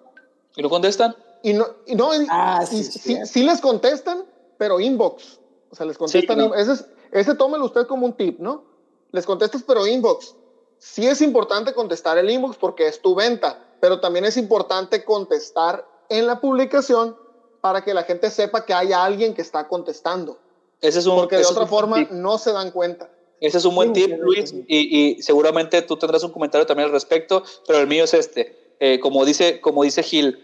¿Y 0.56 0.62
no 0.62 0.70
contestan? 0.70 1.16
Y 1.42 1.52
no, 1.52 1.66
y 1.86 1.94
no 1.94 2.10
ah, 2.30 2.64
sí, 2.66 2.84
sí, 2.84 3.42
les 3.42 3.60
contestan, 3.60 4.24
pero 4.56 4.80
inbox. 4.80 5.38
O 5.70 5.76
sea, 5.76 5.84
les 5.84 5.98
contestan. 5.98 6.40
Ese, 6.54 6.84
ese 7.12 7.34
tómelo 7.34 7.66
usted 7.66 7.86
como 7.86 8.06
un 8.06 8.14
tip, 8.14 8.38
¿no? 8.38 8.64
Les 9.12 9.26
contestas, 9.26 9.62
pero 9.66 9.86
inbox. 9.86 10.34
Sí 10.78 11.06
es 11.06 11.20
importante 11.20 11.74
contestar 11.74 12.18
el 12.18 12.30
inbox 12.30 12.56
porque 12.56 12.86
es 12.86 13.00
tu 13.00 13.14
venta, 13.14 13.58
pero 13.80 14.00
también 14.00 14.24
es 14.24 14.36
importante 14.36 15.04
contestar 15.04 15.86
en 16.08 16.26
la 16.26 16.40
publicación 16.40 17.16
para 17.60 17.82
que 17.82 17.94
la 17.94 18.04
gente 18.04 18.30
sepa 18.30 18.64
que 18.64 18.74
hay 18.74 18.92
alguien 18.92 19.34
que 19.34 19.42
está 19.42 19.68
contestando. 19.68 20.38
Ese 20.80 20.98
es 20.98 21.06
un, 21.06 21.16
porque 21.16 21.36
de 21.36 21.46
otra 21.46 21.66
forma 21.66 22.06
no 22.10 22.38
se 22.38 22.52
dan 22.52 22.70
cuenta. 22.70 23.10
Ese 23.44 23.58
es 23.58 23.64
un 23.66 23.74
buen 23.74 23.92
tip, 23.92 24.10
Luis, 24.20 24.54
y, 24.66 25.16
y, 25.18 25.22
seguramente 25.22 25.82
tú 25.82 25.98
tendrás 25.98 26.24
un 26.24 26.30
comentario 26.30 26.66
también 26.66 26.86
al 26.86 26.92
respecto, 26.92 27.42
pero 27.66 27.78
el 27.78 27.86
mío 27.86 28.04
es 28.04 28.14
este. 28.14 28.74
Eh, 28.80 29.00
como, 29.00 29.26
dice, 29.26 29.60
como 29.60 29.82
dice 29.82 30.02
Gil, 30.02 30.38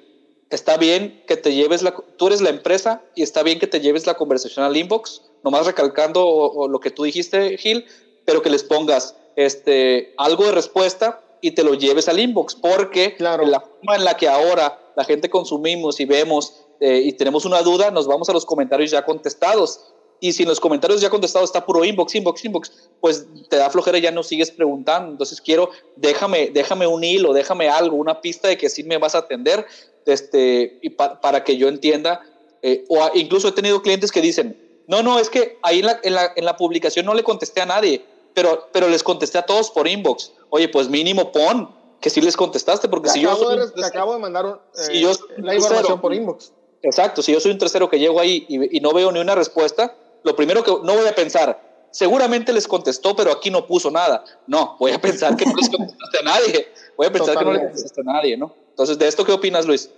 está 0.50 0.76
bien 0.76 1.24
que 1.26 1.38
te 1.38 1.54
lleves 1.54 1.80
la, 1.80 1.94
tú 2.18 2.26
eres 2.26 2.42
la 2.42 2.50
empresa 2.50 3.02
y 3.14 3.22
está 3.22 3.42
bien 3.42 3.58
que 3.58 3.66
te 3.66 3.80
lleves 3.80 4.06
la 4.06 4.18
conversación 4.18 4.66
al 4.66 4.76
inbox, 4.76 5.22
nomás 5.42 5.64
recalcando 5.64 6.68
lo 6.68 6.80
que 6.80 6.90
tú 6.90 7.04
dijiste, 7.04 7.56
Gil, 7.56 7.86
pero 8.26 8.42
que 8.42 8.50
les 8.50 8.64
pongas 8.64 9.16
este, 9.34 10.12
algo 10.18 10.44
de 10.44 10.52
respuesta 10.52 11.22
y 11.40 11.52
te 11.52 11.64
lo 11.64 11.72
lleves 11.72 12.06
al 12.06 12.20
inbox, 12.20 12.54
porque 12.54 13.16
claro. 13.16 13.46
la 13.46 13.60
forma 13.60 13.96
en 13.96 14.04
la 14.04 14.18
que 14.18 14.28
ahora 14.28 14.78
la 14.94 15.04
gente 15.04 15.30
consumimos 15.30 16.00
y 16.00 16.04
vemos 16.04 16.66
eh, 16.80 17.00
y 17.02 17.12
tenemos 17.14 17.46
una 17.46 17.62
duda, 17.62 17.90
nos 17.90 18.06
vamos 18.06 18.28
a 18.28 18.34
los 18.34 18.44
comentarios 18.44 18.90
ya 18.90 19.06
contestados. 19.06 19.94
Y 20.20 20.32
si 20.32 20.42
en 20.42 20.50
los 20.50 20.60
comentarios 20.60 21.00
ya 21.00 21.08
contestado 21.08 21.44
está 21.44 21.64
puro 21.64 21.84
inbox, 21.84 22.14
inbox, 22.14 22.44
inbox, 22.44 22.72
pues 23.00 23.26
te 23.48 23.56
da 23.56 23.70
flojera 23.70 23.98
y 23.98 24.02
ya 24.02 24.10
no 24.10 24.22
sigues 24.22 24.50
preguntando. 24.50 25.10
Entonces 25.12 25.40
quiero, 25.40 25.70
déjame, 25.96 26.50
déjame 26.50 26.86
un 26.86 27.02
hilo, 27.02 27.32
déjame 27.32 27.70
algo, 27.70 27.96
una 27.96 28.20
pista 28.20 28.48
de 28.48 28.58
que 28.58 28.68
sí 28.68 28.84
me 28.84 28.98
vas 28.98 29.14
a 29.14 29.18
atender, 29.18 29.66
este, 30.04 30.78
y 30.82 30.90
para 30.90 31.42
que 31.42 31.56
yo 31.56 31.68
entienda. 31.68 32.20
Eh, 32.62 32.84
o 32.88 33.10
incluso 33.14 33.48
he 33.48 33.52
tenido 33.52 33.80
clientes 33.80 34.12
que 34.12 34.20
dicen, 34.20 34.60
no, 34.86 35.02
no, 35.02 35.18
es 35.18 35.30
que 35.30 35.58
ahí 35.62 35.78
en 35.78 35.86
la, 35.86 36.00
en 36.02 36.14
la, 36.14 36.32
en 36.36 36.44
la 36.44 36.56
publicación 36.56 37.06
no 37.06 37.14
le 37.14 37.22
contesté 37.22 37.62
a 37.62 37.66
nadie, 37.66 38.04
pero, 38.34 38.68
pero 38.72 38.88
les 38.88 39.02
contesté 39.02 39.38
a 39.38 39.42
todos 39.46 39.70
por 39.70 39.88
inbox. 39.88 40.32
Oye, 40.50 40.68
pues 40.68 40.88
mínimo 40.88 41.32
pon 41.32 41.70
que 42.00 42.10
sí 42.10 42.20
les 42.20 42.36
contestaste, 42.36 42.88
porque 42.88 43.08
si 43.08 43.20
yo... 43.20 43.36
te 43.74 43.84
acabo 43.84 44.12
de 44.14 44.18
mandar 44.18 44.46
un, 44.46 44.58
eh, 44.90 45.04
la 45.38 45.54
información 45.54 46.00
por 46.00 46.12
inbox. 46.12 46.52
Exacto, 46.82 47.22
si 47.22 47.32
yo 47.32 47.40
soy 47.40 47.52
un 47.52 47.58
tercero 47.58 47.90
que 47.90 47.98
llego 47.98 48.20
ahí 48.20 48.46
y, 48.48 48.76
y 48.76 48.80
no 48.80 48.92
veo 48.92 49.12
ni 49.12 49.20
una 49.20 49.34
respuesta, 49.34 49.94
lo 50.22 50.36
primero 50.36 50.62
que 50.62 50.70
no 50.70 50.94
voy 50.94 51.06
a 51.06 51.14
pensar, 51.14 51.86
seguramente 51.90 52.52
les 52.52 52.66
contestó, 52.68 53.14
pero 53.16 53.32
aquí 53.32 53.50
no 53.50 53.66
puso 53.66 53.90
nada. 53.90 54.24
No, 54.46 54.76
voy 54.78 54.92
a 54.92 55.00
pensar 55.00 55.36
que 55.36 55.46
no 55.46 55.54
les 55.54 55.68
contestaste 55.68 56.18
a 56.18 56.22
nadie. 56.22 56.68
Voy 56.96 57.06
a 57.06 57.12
pensar 57.12 57.38
que 57.38 57.44
no 57.44 57.52
le 57.52 57.60
contestaste 57.60 58.00
a 58.00 58.04
nadie, 58.04 58.36
¿no? 58.36 58.54
Entonces, 58.70 58.98
¿de 58.98 59.08
esto 59.08 59.24
qué 59.24 59.32
opinas, 59.32 59.66
Luis? 59.66 59.90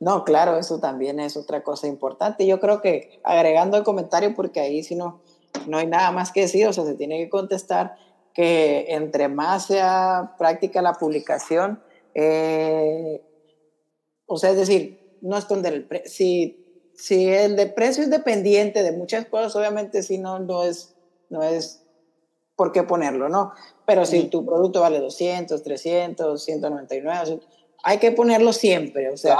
No, 0.00 0.24
claro, 0.24 0.58
eso 0.58 0.78
también 0.80 1.20
es 1.20 1.36
otra 1.36 1.62
cosa 1.62 1.86
importante. 1.86 2.46
Yo 2.46 2.60
creo 2.60 2.80
que 2.80 3.20
agregando 3.24 3.76
el 3.76 3.84
comentario, 3.84 4.34
porque 4.34 4.60
ahí 4.60 4.82
si 4.82 4.94
no, 4.94 5.22
no 5.66 5.78
hay 5.78 5.86
nada 5.86 6.10
más 6.10 6.32
que 6.32 6.40
decir, 6.40 6.66
o 6.66 6.72
sea, 6.72 6.84
se 6.84 6.94
tiene 6.94 7.18
que 7.18 7.30
contestar 7.30 7.96
que 8.34 8.86
entre 8.88 9.28
más 9.28 9.66
sea 9.66 10.34
práctica 10.38 10.82
la 10.82 10.94
publicación, 10.94 11.82
eh, 12.14 13.22
o 14.26 14.36
sea, 14.38 14.50
es 14.50 14.56
decir, 14.56 15.18
no 15.20 15.36
esconder 15.36 15.72
el 15.74 15.86
precio. 15.86 16.10
Si 16.10 16.61
si 16.94 17.28
el 17.28 17.56
de 17.56 17.66
precio 17.66 18.02
es 18.02 18.10
dependiente 18.10 18.82
de 18.82 18.92
muchas 18.92 19.26
cosas, 19.26 19.54
obviamente 19.56 20.02
si 20.02 20.18
no, 20.18 20.38
no 20.38 20.64
es, 20.64 20.94
no 21.30 21.42
es 21.42 21.82
por 22.56 22.72
qué 22.72 22.82
ponerlo, 22.82 23.28
¿no? 23.28 23.52
Pero 23.86 24.06
si 24.06 24.24
tu 24.24 24.44
producto 24.44 24.80
vale 24.80 25.00
200, 25.00 25.62
300, 25.62 26.42
199, 26.42 27.40
hay 27.82 27.98
que 27.98 28.12
ponerlo 28.12 28.52
siempre, 28.52 29.10
o 29.10 29.16
sea, 29.16 29.38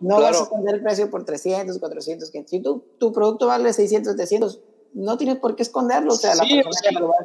no 0.00 0.20
vas 0.20 0.40
a 0.40 0.48
poner 0.48 0.76
el 0.76 0.82
precio 0.82 1.10
por 1.10 1.24
300, 1.24 1.78
400, 1.78 2.30
500. 2.30 2.50
Si 2.50 2.60
tu, 2.60 2.84
tu 2.98 3.12
producto 3.12 3.46
vale 3.46 3.72
600, 3.72 4.12
700, 4.12 4.60
no 4.94 5.16
tienes 5.16 5.36
por 5.36 5.56
qué 5.56 5.62
esconderlo, 5.62 6.12
o 6.12 6.16
sea, 6.16 6.34
la 6.34 6.42
persona 6.42 7.00
lo 7.00 7.08
va 7.08 7.16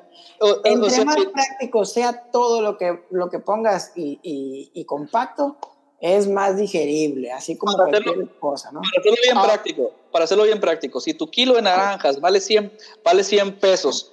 Entre 0.63 1.05
más 1.05 1.17
práctico 1.33 1.85
sea 1.85 2.29
todo 2.31 2.61
lo 2.61 2.77
que, 2.77 3.03
lo 3.09 3.29
que 3.29 3.39
pongas 3.39 3.91
y, 3.95 4.19
y, 4.23 4.71
y 4.73 4.85
compacto, 4.85 5.57
es 6.03 6.27
más 6.27 6.57
digerible, 6.57 7.31
así 7.31 7.55
como 7.55 7.77
para 7.77 7.89
cualquier 7.89 8.27
cosa, 8.37 8.73
¿no? 8.73 8.81
Para 8.81 8.99
hacerlo 8.99 9.17
bien 9.23 9.37
ah. 9.37 9.43
práctico, 9.45 9.91
para 10.11 10.25
hacerlo 10.25 10.43
bien 10.43 10.59
práctico, 10.59 10.99
si 10.99 11.13
tu 11.13 11.31
kilo 11.31 11.53
de 11.53 11.61
naranjas 11.61 12.19
vale 12.19 12.41
100, 12.41 12.73
vale 13.05 13.23
100 13.23 13.57
pesos, 13.57 14.11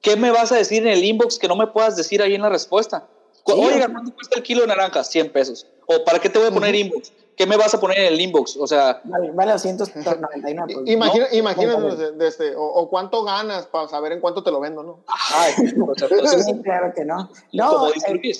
¿qué 0.00 0.14
me 0.14 0.30
vas 0.30 0.52
a 0.52 0.56
decir 0.56 0.86
en 0.86 0.92
el 0.92 1.04
inbox 1.04 1.40
que 1.40 1.48
no 1.48 1.56
me 1.56 1.66
puedas 1.66 1.96
decir 1.96 2.22
ahí 2.22 2.36
en 2.36 2.42
la 2.42 2.50
respuesta? 2.50 3.08
Oiga, 3.46 3.88
¿cuánto 3.88 4.14
cuesta 4.14 4.38
el 4.38 4.44
kilo 4.44 4.60
de 4.60 4.68
naranjas? 4.68 5.10
100 5.10 5.32
pesos. 5.32 5.66
¿O 5.86 6.04
para 6.04 6.20
qué 6.20 6.30
te 6.30 6.38
voy 6.38 6.46
a 6.46 6.52
poner 6.52 6.72
inbox? 6.72 7.12
¿Qué 7.36 7.46
me 7.46 7.56
vas 7.56 7.74
a 7.74 7.80
poner 7.80 7.98
en 7.98 8.12
el 8.12 8.20
inbox? 8.20 8.56
O 8.56 8.68
sea... 8.68 9.00
Vale, 9.02 9.32
vale 9.32 9.52
299. 9.52 10.72
Pues, 10.72 10.86
imagina, 10.88 11.26
Imagínate, 11.32 12.12
de, 12.12 12.28
este, 12.28 12.52
o, 12.56 12.88
cuánto 12.88 13.24
ganas 13.24 13.66
para 13.66 13.88
saber 13.88 14.12
en 14.12 14.20
cuánto 14.20 14.44
te 14.44 14.52
lo 14.52 14.60
vendo, 14.60 14.84
¿no? 14.84 15.00
Ay, 15.34 15.52
claro 16.62 16.92
que 16.94 17.04
no. 17.04 17.28
No, 17.52 17.70
como 17.70 17.88
eh, 17.88 18.32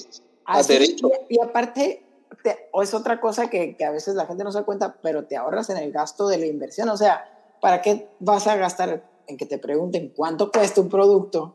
así, 0.45 0.97
y, 1.29 1.35
y 1.35 1.41
aparte, 1.41 2.04
o 2.73 2.83
es 2.83 2.95
otra 2.95 3.21
cosa 3.21 3.49
que, 3.49 3.77
que, 3.77 3.85
a 3.85 3.91
veces 3.91 4.15
la 4.15 4.27
gente 4.27 4.45
no 4.45 4.53
se 4.53 4.59
da 4.59 4.65
cuenta, 4.65 4.97
pero 5.03 5.25
te 5.25 5.37
ahorras 5.37 5.71
en 5.71 5.77
el 5.77 5.93
gasto 5.93 6.29
de 6.29 6.39
la 6.39 6.47
inversión. 6.47 6.89
O 6.89 6.97
sea, 6.97 7.25
¿para 7.61 7.83
qué 7.83 8.09
vas 8.19 8.47
a 8.47 8.57
gastar 8.57 9.05
en 9.27 9.37
que 9.37 9.47
te 9.47 9.59
pregunten 9.59 10.13
cuánto 10.15 10.51
cuesta 10.51 10.81
un 10.81 10.89
producto? 10.89 11.55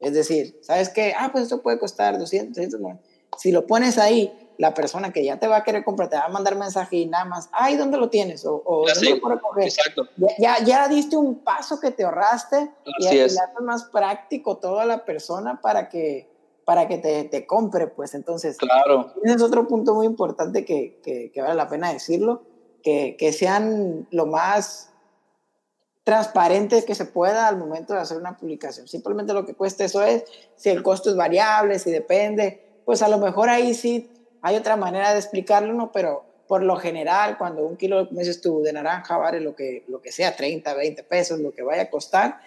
Es 0.00 0.12
decir, 0.12 0.58
¿sabes 0.62 0.88
qué? 0.90 1.14
Ah, 1.16 1.30
pues 1.32 1.44
esto 1.44 1.62
puede 1.62 1.78
costar 1.78 2.18
200, 2.18 2.54
300. 2.54 2.80
Si 3.38 3.52
lo 3.52 3.66
pones 3.66 3.98
ahí, 3.98 4.32
la 4.58 4.74
persona 4.74 5.12
que 5.12 5.24
ya 5.24 5.38
te 5.38 5.48
va 5.48 5.56
a 5.56 5.64
querer 5.64 5.84
comprar 5.84 6.08
te 6.08 6.16
va 6.16 6.24
a 6.24 6.28
mandar 6.28 6.56
mensaje 6.56 6.96
y 6.96 7.06
nada 7.06 7.24
más, 7.24 7.48
ay, 7.52 7.76
¿dónde 7.76 7.98
lo 7.98 8.08
tienes? 8.08 8.44
O, 8.44 8.62
o 8.64 8.86
¿dónde 8.86 9.18
lo 9.18 9.28
recoger? 9.28 9.64
Exacto. 9.64 10.08
Ya, 10.38 10.62
ya, 10.64 10.88
diste 10.88 11.16
un 11.16 11.40
paso 11.40 11.80
que 11.80 11.90
te 11.90 12.04
ahorraste 12.04 12.70
y 12.84 13.04
y 13.04 13.18
es. 13.18 13.36
más 13.60 13.84
práctico 13.84 14.58
toda 14.58 14.84
la 14.84 15.04
persona 15.04 15.60
para 15.60 15.88
que 15.88 16.33
para 16.64 16.88
que 16.88 16.98
te, 16.98 17.24
te 17.24 17.46
compre, 17.46 17.86
pues 17.86 18.14
entonces. 18.14 18.56
Claro. 18.56 19.12
Ese 19.22 19.36
es 19.36 19.42
otro 19.42 19.66
punto 19.66 19.94
muy 19.94 20.06
importante 20.06 20.64
que, 20.64 21.00
que, 21.02 21.30
que 21.32 21.42
vale 21.42 21.54
la 21.54 21.68
pena 21.68 21.92
decirlo, 21.92 22.42
que, 22.82 23.16
que, 23.18 23.32
sean 23.32 24.06
lo 24.10 24.26
más 24.26 24.90
transparentes 26.04 26.84
que 26.84 26.94
se 26.94 27.06
pueda 27.06 27.48
al 27.48 27.56
momento 27.56 27.94
de 27.94 28.00
hacer 28.00 28.18
una 28.18 28.36
publicación. 28.36 28.88
Simplemente 28.88 29.32
lo 29.32 29.46
que 29.46 29.54
cuesta 29.54 29.84
eso 29.84 30.02
es, 30.02 30.24
si 30.56 30.70
el 30.70 30.82
costo 30.82 31.10
es 31.10 31.16
variable, 31.16 31.78
si 31.78 31.90
depende, 31.90 32.80
pues 32.84 33.02
a 33.02 33.08
lo 33.08 33.18
mejor 33.18 33.48
ahí 33.48 33.74
sí 33.74 34.10
hay 34.42 34.56
otra 34.56 34.76
manera 34.76 35.12
de 35.12 35.18
explicarlo, 35.18 35.72
¿no? 35.72 35.90
Pero 35.92 36.24
por 36.46 36.62
lo 36.62 36.76
general, 36.76 37.38
cuando 37.38 37.66
un 37.66 37.76
kilo, 37.76 38.06
como 38.06 38.20
dices 38.20 38.42
tú, 38.42 38.62
de 38.62 38.72
naranja 38.72 39.16
vale 39.16 39.40
lo 39.40 39.54
que, 39.56 39.84
lo 39.88 40.02
que 40.02 40.12
sea, 40.12 40.36
30, 40.36 40.74
20 40.74 41.02
pesos, 41.04 41.40
lo 41.40 41.52
que 41.52 41.62
vaya 41.62 41.84
a 41.84 41.90
costar, 41.90 42.40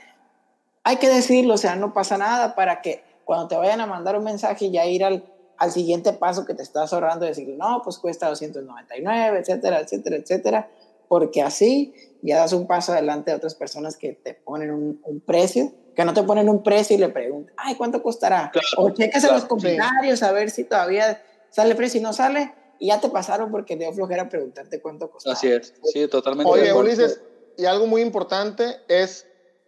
hay 0.83 0.97
que 0.97 1.09
decirlo, 1.09 1.55
o 1.55 1.57
sea, 1.57 1.75
no 1.75 1.93
pasa 1.93 2.17
nada 2.17 2.55
para 2.55 2.81
que 2.81 3.03
cuando 3.27 3.49
te 3.49 3.57
vayan 3.57 3.81
a 3.81 3.85
mandar 3.85 4.17
un 4.17 4.23
mensaje 4.23 4.71
ya 4.71 4.85
ir 4.85 5.03
al, 5.03 5.25
al 5.57 5.71
siguiente 5.71 6.13
paso 6.13 6.45
que 6.45 6.53
te 6.53 6.63
estás 6.63 6.93
ahorrando, 6.93 7.25
decir, 7.25 7.49
no, 7.57 7.81
pues 7.83 7.97
cuesta 7.97 8.29
299, 8.29 9.39
etcétera, 9.39 9.81
etcétera, 9.81 10.15
etcétera, 10.15 10.71
porque 11.09 11.41
así 11.41 11.93
ya 12.21 12.37
das 12.37 12.53
un 12.53 12.67
paso 12.67 12.93
adelante 12.93 13.33
a 13.33 13.35
otras 13.35 13.53
personas 13.53 13.97
que 13.97 14.13
te 14.13 14.33
ponen 14.33 14.71
un, 14.71 15.21
precio, 15.25 15.73
que 15.93 16.05
no 16.05 16.13
te 16.13 16.23
ponen 16.23 16.47
un 16.47 16.63
precio 16.63 16.95
y 16.95 16.99
le 16.99 17.09
preguntan, 17.09 17.53
ay, 17.57 17.75
¿cuánto 17.75 18.01
costará? 18.01 18.49
o 18.77 18.91
checas 18.91 19.25
en 19.25 19.33
los 19.33 19.43
comentarios 19.43 20.23
a 20.23 20.31
ver 20.31 20.49
si 20.49 20.63
todavía 20.63 21.21
sale 21.49 21.75
precio 21.75 21.99
y 21.99 22.03
no 22.03 22.13
sale, 22.13 22.55
y 22.79 22.87
ya 22.87 23.01
te 23.01 23.09
pasaron 23.09 23.51
porque 23.51 23.75
dio 23.75 23.91
flojera 23.91 24.29
preguntarte 24.29 24.79
cuánto 24.81 25.11
costaba. 25.11 25.33
Así 25.33 25.51
es, 25.51 25.73
sí, 25.83 26.07
totalmente. 26.07 26.49
Oye, 26.49 26.71
Ulises, 26.71 27.19
y 27.57 27.65
algo 27.65 27.87
muy 27.87 28.01
importante 28.01 28.77
es, 28.87 29.27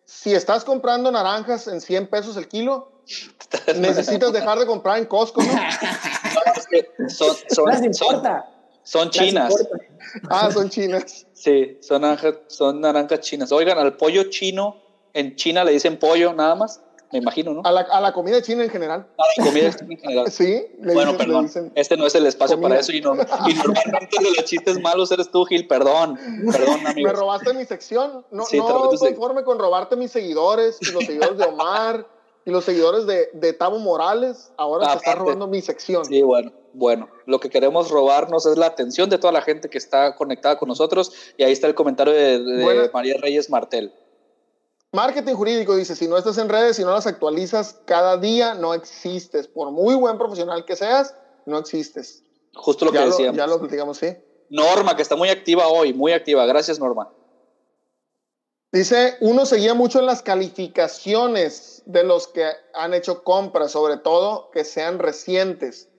si 0.09 0.33
estás 0.33 0.65
comprando 0.65 1.11
naranjas 1.11 1.67
en 1.67 1.79
100 1.79 2.07
pesos 2.07 2.35
el 2.35 2.47
kilo, 2.47 2.91
necesitas 3.75 4.33
dejar 4.33 4.57
de 4.57 4.65
comprar 4.65 4.97
en 4.97 5.05
Costco, 5.05 5.43
¿no? 5.43 5.51
son, 7.09 7.35
son, 7.47 7.93
son, 7.93 8.23
son 8.81 9.09
chinas. 9.11 9.53
Ah, 10.27 10.49
son 10.51 10.67
chinas. 10.71 11.27
Sí, 11.33 11.77
son 11.81 12.01
naranjas, 12.01 12.35
son 12.47 12.81
naranjas 12.81 13.19
chinas. 13.19 13.51
Oigan, 13.51 13.77
al 13.77 13.97
pollo 13.97 14.23
chino, 14.31 14.77
en 15.13 15.35
China 15.35 15.63
le 15.63 15.73
dicen 15.73 15.99
pollo 15.99 16.33
nada 16.33 16.55
más, 16.55 16.81
me 17.11 17.19
imagino, 17.19 17.53
¿no? 17.53 17.61
A 17.63 17.71
la, 17.71 17.81
a 17.81 18.01
la 18.01 18.13
comida 18.13 18.41
china 18.41 18.63
en 18.63 18.69
general. 18.69 19.07
A 19.17 19.41
la 19.41 19.45
comida 19.45 19.71
china 19.71 19.93
en 19.93 19.99
general. 19.99 20.31
sí. 20.31 20.65
bueno, 20.79 21.17
perdón. 21.17 21.49
este 21.75 21.97
no 21.97 22.05
es 22.05 22.15
el 22.15 22.25
espacio 22.27 22.59
para 22.61 22.79
eso 22.79 22.91
y, 22.91 23.01
no, 23.01 23.15
y 23.15 23.53
normalmente 23.53 24.17
de 24.19 24.31
los 24.35 24.45
chistes 24.45 24.79
malos 24.79 25.11
eres 25.11 25.31
tú, 25.31 25.43
Gil. 25.45 25.67
Perdón. 25.67 26.19
Perdón, 26.51 26.85
amigo. 26.85 27.07
Me 27.07 27.13
robaste 27.13 27.53
mi 27.53 27.65
sección. 27.65 28.25
No, 28.31 28.43
no 28.51 28.89
conforme 28.89 29.43
con 29.43 29.59
robarte 29.59 29.95
mis 29.95 30.11
seguidores 30.11 30.77
y 30.81 30.91
los 30.91 31.05
seguidores 31.05 31.37
de 31.37 31.45
Omar 31.45 32.05
y 32.45 32.51
los 32.51 32.63
seguidores 32.63 33.05
de, 33.07 33.29
de 33.33 33.53
Tavo 33.53 33.79
Morales. 33.79 34.51
Ahora 34.57 34.91
te 34.91 34.97
estás 34.97 35.17
robando 35.17 35.47
mi 35.47 35.61
sección. 35.61 36.05
Sí, 36.05 36.21
bueno. 36.21 36.51
Bueno, 36.73 37.09
lo 37.25 37.39
que 37.39 37.49
queremos 37.49 37.89
robarnos 37.89 38.45
es 38.45 38.57
la 38.57 38.67
atención 38.67 39.09
de 39.09 39.17
toda 39.17 39.33
la 39.33 39.41
gente 39.41 39.69
que 39.69 39.77
está 39.77 40.15
conectada 40.15 40.57
con 40.57 40.69
nosotros 40.69 41.11
y 41.35 41.43
ahí 41.43 41.51
está 41.51 41.67
el 41.67 41.73
comentario 41.73 42.13
de, 42.13 42.89
María 42.93 43.15
Reyes 43.19 43.49
Martel. 43.49 43.91
Marketing 44.91 45.35
jurídico 45.35 45.75
dice, 45.75 45.95
si 45.95 46.07
no 46.07 46.17
estás 46.17 46.37
en 46.39 46.49
redes, 46.49 46.79
y 46.79 46.83
no 46.83 46.91
las 46.91 47.05
actualizas 47.05 47.79
cada 47.85 48.17
día, 48.17 48.55
no 48.55 48.73
existes. 48.73 49.47
Por 49.47 49.71
muy 49.71 49.93
buen 49.95 50.17
profesional 50.17 50.65
que 50.65 50.75
seas, 50.75 51.15
no 51.45 51.59
existes. 51.59 52.23
Justo 52.55 52.85
lo 52.85 52.91
que 52.91 52.99
decíamos. 52.99 53.37
Ya 53.37 53.45
lo 53.45 53.59
platicamos, 53.59 53.97
sí. 53.97 54.15
Norma, 54.49 54.95
que 54.95 55.03
está 55.03 55.15
muy 55.15 55.29
activa 55.29 55.67
hoy, 55.67 55.93
muy 55.93 56.11
activa. 56.11 56.45
Gracias, 56.47 56.79
Norma. 56.79 57.13
Dice, 58.71 59.17
uno 59.21 59.45
seguía 59.45 59.73
mucho 59.73 59.99
en 59.99 60.05
las 60.05 60.21
calificaciones 60.21 61.81
de 61.85 62.03
los 62.03 62.27
que 62.27 62.47
han 62.73 62.93
hecho 62.93 63.23
compras, 63.23 63.71
sobre 63.71 63.97
todo 63.97 64.49
que 64.51 64.63
sean 64.63 64.99
recientes. 64.99 65.89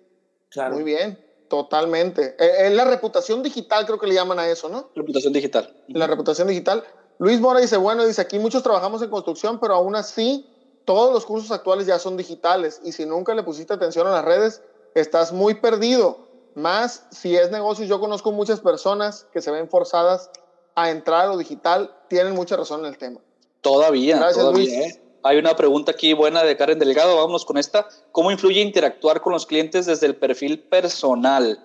Muy 0.72 0.82
bien, 0.82 1.18
totalmente. 1.48 2.36
Eh, 2.38 2.66
es 2.66 2.72
la 2.72 2.84
reputación 2.84 3.42
digital, 3.42 3.86
creo 3.86 3.98
que 3.98 4.06
le 4.06 4.14
llaman 4.14 4.38
a 4.38 4.48
eso, 4.48 4.68
¿no? 4.68 4.90
Reputación 4.94 5.32
digital. 5.32 5.84
La 5.88 6.06
reputación 6.06 6.48
digital. 6.48 6.84
Luis 7.20 7.38
Mora 7.38 7.60
dice, 7.60 7.76
bueno, 7.76 8.06
dice, 8.06 8.22
aquí 8.22 8.38
muchos 8.38 8.62
trabajamos 8.62 9.02
en 9.02 9.10
construcción, 9.10 9.60
pero 9.60 9.74
aún 9.74 9.94
así 9.94 10.46
todos 10.86 11.12
los 11.12 11.26
cursos 11.26 11.50
actuales 11.50 11.86
ya 11.86 11.98
son 11.98 12.16
digitales 12.16 12.80
y 12.82 12.92
si 12.92 13.04
nunca 13.04 13.34
le 13.34 13.42
pusiste 13.42 13.74
atención 13.74 14.06
a 14.06 14.10
las 14.10 14.24
redes, 14.24 14.62
estás 14.94 15.30
muy 15.30 15.52
perdido. 15.54 16.26
Más 16.54 17.04
si 17.10 17.36
es 17.36 17.50
negocio, 17.50 17.84
yo 17.84 18.00
conozco 18.00 18.32
muchas 18.32 18.60
personas 18.60 19.26
que 19.34 19.42
se 19.42 19.50
ven 19.50 19.68
forzadas 19.68 20.30
a 20.74 20.90
entrar 20.90 21.26
a 21.26 21.28
lo 21.28 21.36
digital, 21.36 21.94
tienen 22.08 22.34
mucha 22.34 22.56
razón 22.56 22.80
en 22.80 22.86
el 22.86 22.96
tema. 22.96 23.20
Todavía, 23.60 24.16
Gracias, 24.16 24.38
todavía, 24.38 24.78
Luis. 24.78 24.94
¿eh? 24.96 25.02
Hay 25.22 25.36
una 25.36 25.54
pregunta 25.54 25.92
aquí 25.92 26.14
buena 26.14 26.42
de 26.42 26.56
Karen 26.56 26.78
Delgado, 26.78 27.16
vámonos 27.16 27.44
con 27.44 27.58
esta. 27.58 27.86
¿Cómo 28.12 28.30
influye 28.30 28.62
interactuar 28.62 29.20
con 29.20 29.34
los 29.34 29.44
clientes 29.44 29.84
desde 29.84 30.06
el 30.06 30.16
perfil 30.16 30.58
personal? 30.58 31.62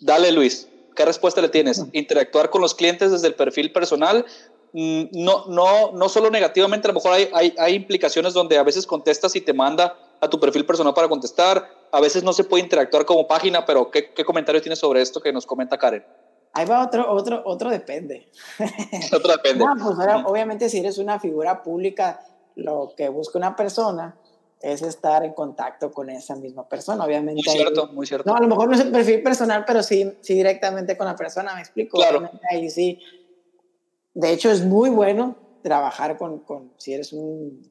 Dale, 0.00 0.32
Luis, 0.32 0.68
¿qué 0.96 1.04
respuesta 1.04 1.40
le 1.40 1.50
tienes? 1.50 1.84
Interactuar 1.92 2.50
con 2.50 2.62
los 2.62 2.74
clientes 2.74 3.12
desde 3.12 3.28
el 3.28 3.36
perfil 3.36 3.72
personal, 3.72 4.26
no, 4.72 5.46
no, 5.46 5.92
no 5.92 6.08
solo 6.08 6.30
negativamente, 6.30 6.86
a 6.86 6.90
lo 6.90 6.94
mejor 6.94 7.12
hay, 7.12 7.28
hay, 7.32 7.54
hay 7.58 7.74
implicaciones 7.74 8.34
donde 8.34 8.58
a 8.58 8.62
veces 8.62 8.86
contestas 8.86 9.34
y 9.36 9.40
te 9.40 9.52
manda 9.52 9.96
a 10.20 10.28
tu 10.28 10.40
perfil 10.40 10.64
personal 10.66 10.94
para 10.94 11.08
contestar, 11.08 11.68
a 11.92 12.00
veces 12.00 12.22
no 12.22 12.32
se 12.32 12.44
puede 12.44 12.62
interactuar 12.62 13.04
como 13.04 13.26
página, 13.26 13.64
pero 13.64 13.90
¿qué, 13.90 14.12
qué 14.12 14.24
comentario 14.24 14.60
tienes 14.60 14.78
sobre 14.78 15.02
esto 15.02 15.20
que 15.20 15.32
nos 15.32 15.46
comenta 15.46 15.78
Karen? 15.78 16.04
Ahí 16.52 16.64
va 16.64 16.84
otro, 16.84 17.10
otro, 17.12 17.42
otro 17.44 17.70
depende. 17.70 18.28
otro 19.12 19.32
depende. 19.32 19.64
pues 19.82 19.96
obviamente 20.24 20.70
si 20.70 20.78
eres 20.78 20.96
una 20.96 21.20
figura 21.20 21.62
pública, 21.62 22.24
lo 22.54 22.94
que 22.96 23.10
busca 23.10 23.38
una 23.38 23.54
persona 23.54 24.16
es 24.62 24.80
estar 24.80 25.22
en 25.22 25.34
contacto 25.34 25.92
con 25.92 26.08
esa 26.08 26.34
misma 26.34 26.66
persona, 26.66 27.04
obviamente. 27.04 27.42
Muy 27.44 27.56
cierto, 27.56 27.86
muy 27.88 28.06
cierto. 28.06 28.30
No, 28.30 28.36
a 28.36 28.40
lo 28.40 28.48
mejor 28.48 28.68
no 28.68 28.74
es 28.74 28.80
el 28.80 28.90
perfil 28.90 29.22
personal, 29.22 29.64
pero 29.66 29.82
sí, 29.82 30.16
sí 30.22 30.34
directamente 30.34 30.96
con 30.96 31.06
la 31.06 31.14
persona, 31.14 31.54
me 31.54 31.60
explico. 31.60 31.98
Claro. 31.98 32.30
ahí 32.50 32.70
sí. 32.70 32.98
De 34.16 34.32
hecho, 34.32 34.50
es 34.50 34.64
muy 34.64 34.88
bueno 34.88 35.36
trabajar 35.62 36.16
con, 36.16 36.38
con 36.38 36.72
si 36.78 36.94
eres 36.94 37.12
un, 37.12 37.70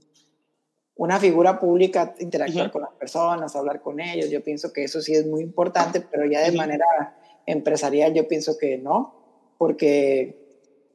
una 0.95 1.19
figura 1.19 1.59
pública, 1.59 2.13
interactuar 2.19 2.71
con 2.71 2.83
las 2.83 2.91
personas, 2.91 3.55
hablar 3.55 3.81
con 3.81 3.99
ellos. 3.99 4.29
Yo 4.29 4.43
pienso 4.43 4.71
que 4.71 4.83
eso 4.83 5.01
sí 5.01 5.15
es 5.15 5.25
muy 5.25 5.41
importante, 5.41 6.01
pero 6.01 6.27
ya 6.27 6.41
de 6.41 6.55
manera 6.55 6.85
empresarial 7.47 8.13
yo 8.13 8.27
pienso 8.27 8.59
que 8.59 8.77
no, 8.77 9.15
porque 9.57 10.37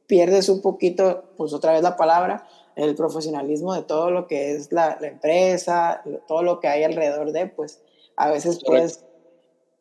pierdes 0.07 0.47
un 0.47 0.61
poquito, 0.61 1.33
pues 1.35 1.51
otra 1.51 1.73
vez 1.73 1.81
la 1.81 1.97
palabra, 1.97 2.47
el 2.77 2.95
profesionalismo 2.95 3.73
de 3.73 3.83
todo 3.83 4.09
lo 4.09 4.27
que 4.27 4.53
es 4.53 4.71
la, 4.71 4.97
la 5.01 5.07
empresa, 5.09 6.01
todo 6.29 6.43
lo 6.43 6.61
que 6.61 6.69
hay 6.69 6.85
alrededor 6.85 7.33
de, 7.33 7.47
pues 7.47 7.81
a 8.15 8.29
veces 8.29 8.63
puedes 8.63 9.03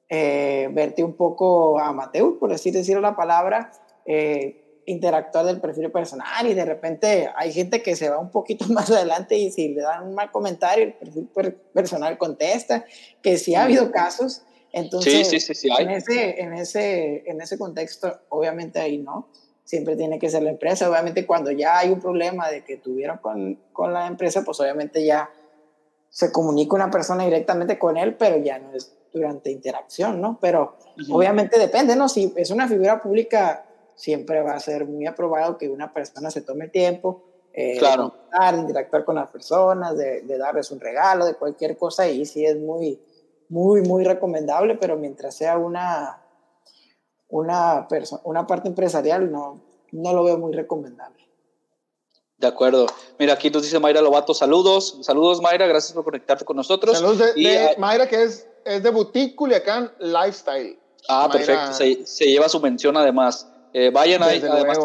eh, 0.09 0.69
verte 0.73 1.05
un 1.05 1.13
poco 1.13 1.79
amateur, 1.79 2.41
por 2.41 2.53
así 2.53 2.73
decirlo 2.73 3.01
la 3.01 3.15
palabra, 3.15 3.71
eh, 4.05 4.60
interactuar 4.91 5.45
del 5.47 5.61
perfil 5.61 5.91
personal 5.91 6.47
y 6.47 6.55
de 6.55 6.65
repente 6.65 7.31
hay 7.37 7.53
gente 7.53 7.83
que 7.83 7.97
se 7.97 8.09
va 8.09 8.19
un 8.19 8.31
poquito 8.31 8.67
más 8.69 8.91
adelante 8.91 9.37
y 9.37 9.51
si 9.51 9.69
le 9.69 9.83
dan 9.83 10.09
un 10.09 10.15
mal 10.15 10.31
comentario, 10.31 10.85
el 10.85 10.95
perfil 10.95 11.29
personal 11.73 12.19
contesta, 12.19 12.85
que 13.23 13.39
sí 13.39 13.55
ha 13.55 13.65
habido 13.65 13.91
casos. 13.91 14.43
Entonces, 14.73 15.27
sí, 15.29 15.41
sí, 15.41 15.55
sí, 15.55 15.69
en, 15.79 15.91
ese, 15.91 16.41
en, 16.41 16.53
ese, 16.55 17.29
en 17.29 17.41
ese 17.41 17.59
contexto, 17.59 18.21
obviamente 18.29 18.79
ahí 18.79 18.99
no 18.99 19.29
siempre 19.65 19.97
tiene 19.97 20.19
que 20.19 20.29
ser 20.29 20.43
la 20.43 20.51
empresa. 20.51 20.91
Obviamente 20.91 21.27
cuando 21.27 21.51
ya 21.53 21.79
hay 21.79 21.91
un 21.91 22.01
problema 22.01 22.51
de 22.51 22.65
que 22.65 22.77
tuvieron 22.77 23.19
con, 23.19 23.59
con 23.73 23.93
la 23.93 24.07
empresa, 24.07 24.43
pues 24.45 24.59
obviamente 24.61 25.05
ya 25.05 25.31
se 26.09 26.33
comunica 26.33 26.75
una 26.75 26.91
persona 26.91 27.25
directamente 27.25 27.79
con 27.79 27.97
él, 27.97 28.17
pero 28.17 28.37
ya 28.39 28.59
no 28.59 28.73
es 28.75 28.93
durante 29.13 29.51
interacción, 29.51 30.21
¿no? 30.21 30.39
Pero 30.41 30.77
obviamente 31.11 31.59
depende, 31.59 31.95
¿no? 31.95 32.09
Si 32.09 32.33
es 32.37 32.51
una 32.51 32.69
figura 32.69 33.01
pública, 33.01 33.65
siempre 34.01 34.43
va 34.43 34.53
a 34.53 34.61
ser 34.61 34.87
muy 34.87 35.07
aprobado 35.07 35.59
que 35.59 35.69
una 35.69 35.93
persona 35.93 36.31
se 36.31 36.41
tome 36.41 36.69
tiempo 36.69 37.23
eh, 37.53 37.77
claro. 37.79 38.15
de 38.53 38.59
interactuar 38.59 39.05
con 39.05 39.17
las 39.17 39.29
personas, 39.29 39.97
de, 39.97 40.23
de, 40.23 40.39
darles 40.39 40.71
un 40.71 40.81
regalo, 40.81 41.27
de 41.27 41.35
cualquier 41.35 41.77
cosa, 41.77 42.09
y 42.09 42.25
sí 42.25 42.47
es 42.47 42.57
muy, 42.57 42.99
muy, 43.49 43.83
muy 43.83 44.05
recomendable, 44.05 44.77
pero 44.77 44.97
mientras 44.97 45.37
sea 45.37 45.59
una, 45.59 46.23
una, 47.29 47.87
una 48.25 48.47
parte 48.47 48.69
empresarial 48.69 49.31
no, 49.31 49.61
no 49.93 50.15
lo 50.15 50.25
veo 50.25 50.39
muy 50.39 50.53
recomendable. 50.53 51.21
De 52.39 52.47
acuerdo. 52.47 52.87
Mira, 53.19 53.35
aquí 53.35 53.51
nos 53.51 53.63
dice 53.63 53.79
Mayra 53.79 54.01
Lobato, 54.01 54.33
saludos. 54.33 54.97
Saludos, 55.03 55.43
Mayra, 55.43 55.67
gracias 55.67 55.93
por 55.93 56.05
conectarte 56.05 56.47
con 56.47 56.57
nosotros. 56.57 56.97
Saludos 56.97 57.19
de, 57.19 57.75
Mayra, 57.77 58.09
que 58.09 58.23
es, 58.23 58.49
es 58.65 58.83
de 58.83 58.89
Boutique 58.89 59.37
Culiacán 59.37 59.93
Lifestyle. 59.99 60.79
Ah, 61.07 61.29
perfecto. 61.31 61.75
Se, 61.75 62.07
se, 62.07 62.25
lleva 62.25 62.49
su 62.49 62.59
mención 62.61 62.97
además. 62.97 63.47
Eh, 63.73 63.91
vayan 63.91 64.23
ahí. 64.23 64.43
Además, 64.43 64.79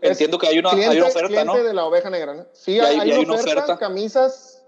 entiendo 0.00 0.38
que 0.38 0.46
hay 0.46 0.58
una, 0.58 0.70
hay 0.70 0.98
una 0.98 1.06
oferta, 1.06 1.44
¿no? 1.44 1.56
de 1.56 1.74
la 1.74 1.84
oveja 1.84 2.10
negra, 2.10 2.34
¿no? 2.34 2.46
Sí, 2.52 2.78
hay, 2.78 2.98
hay, 2.98 3.12
una, 3.12 3.34
oferta, 3.34 3.76
Camisas, 3.78 4.62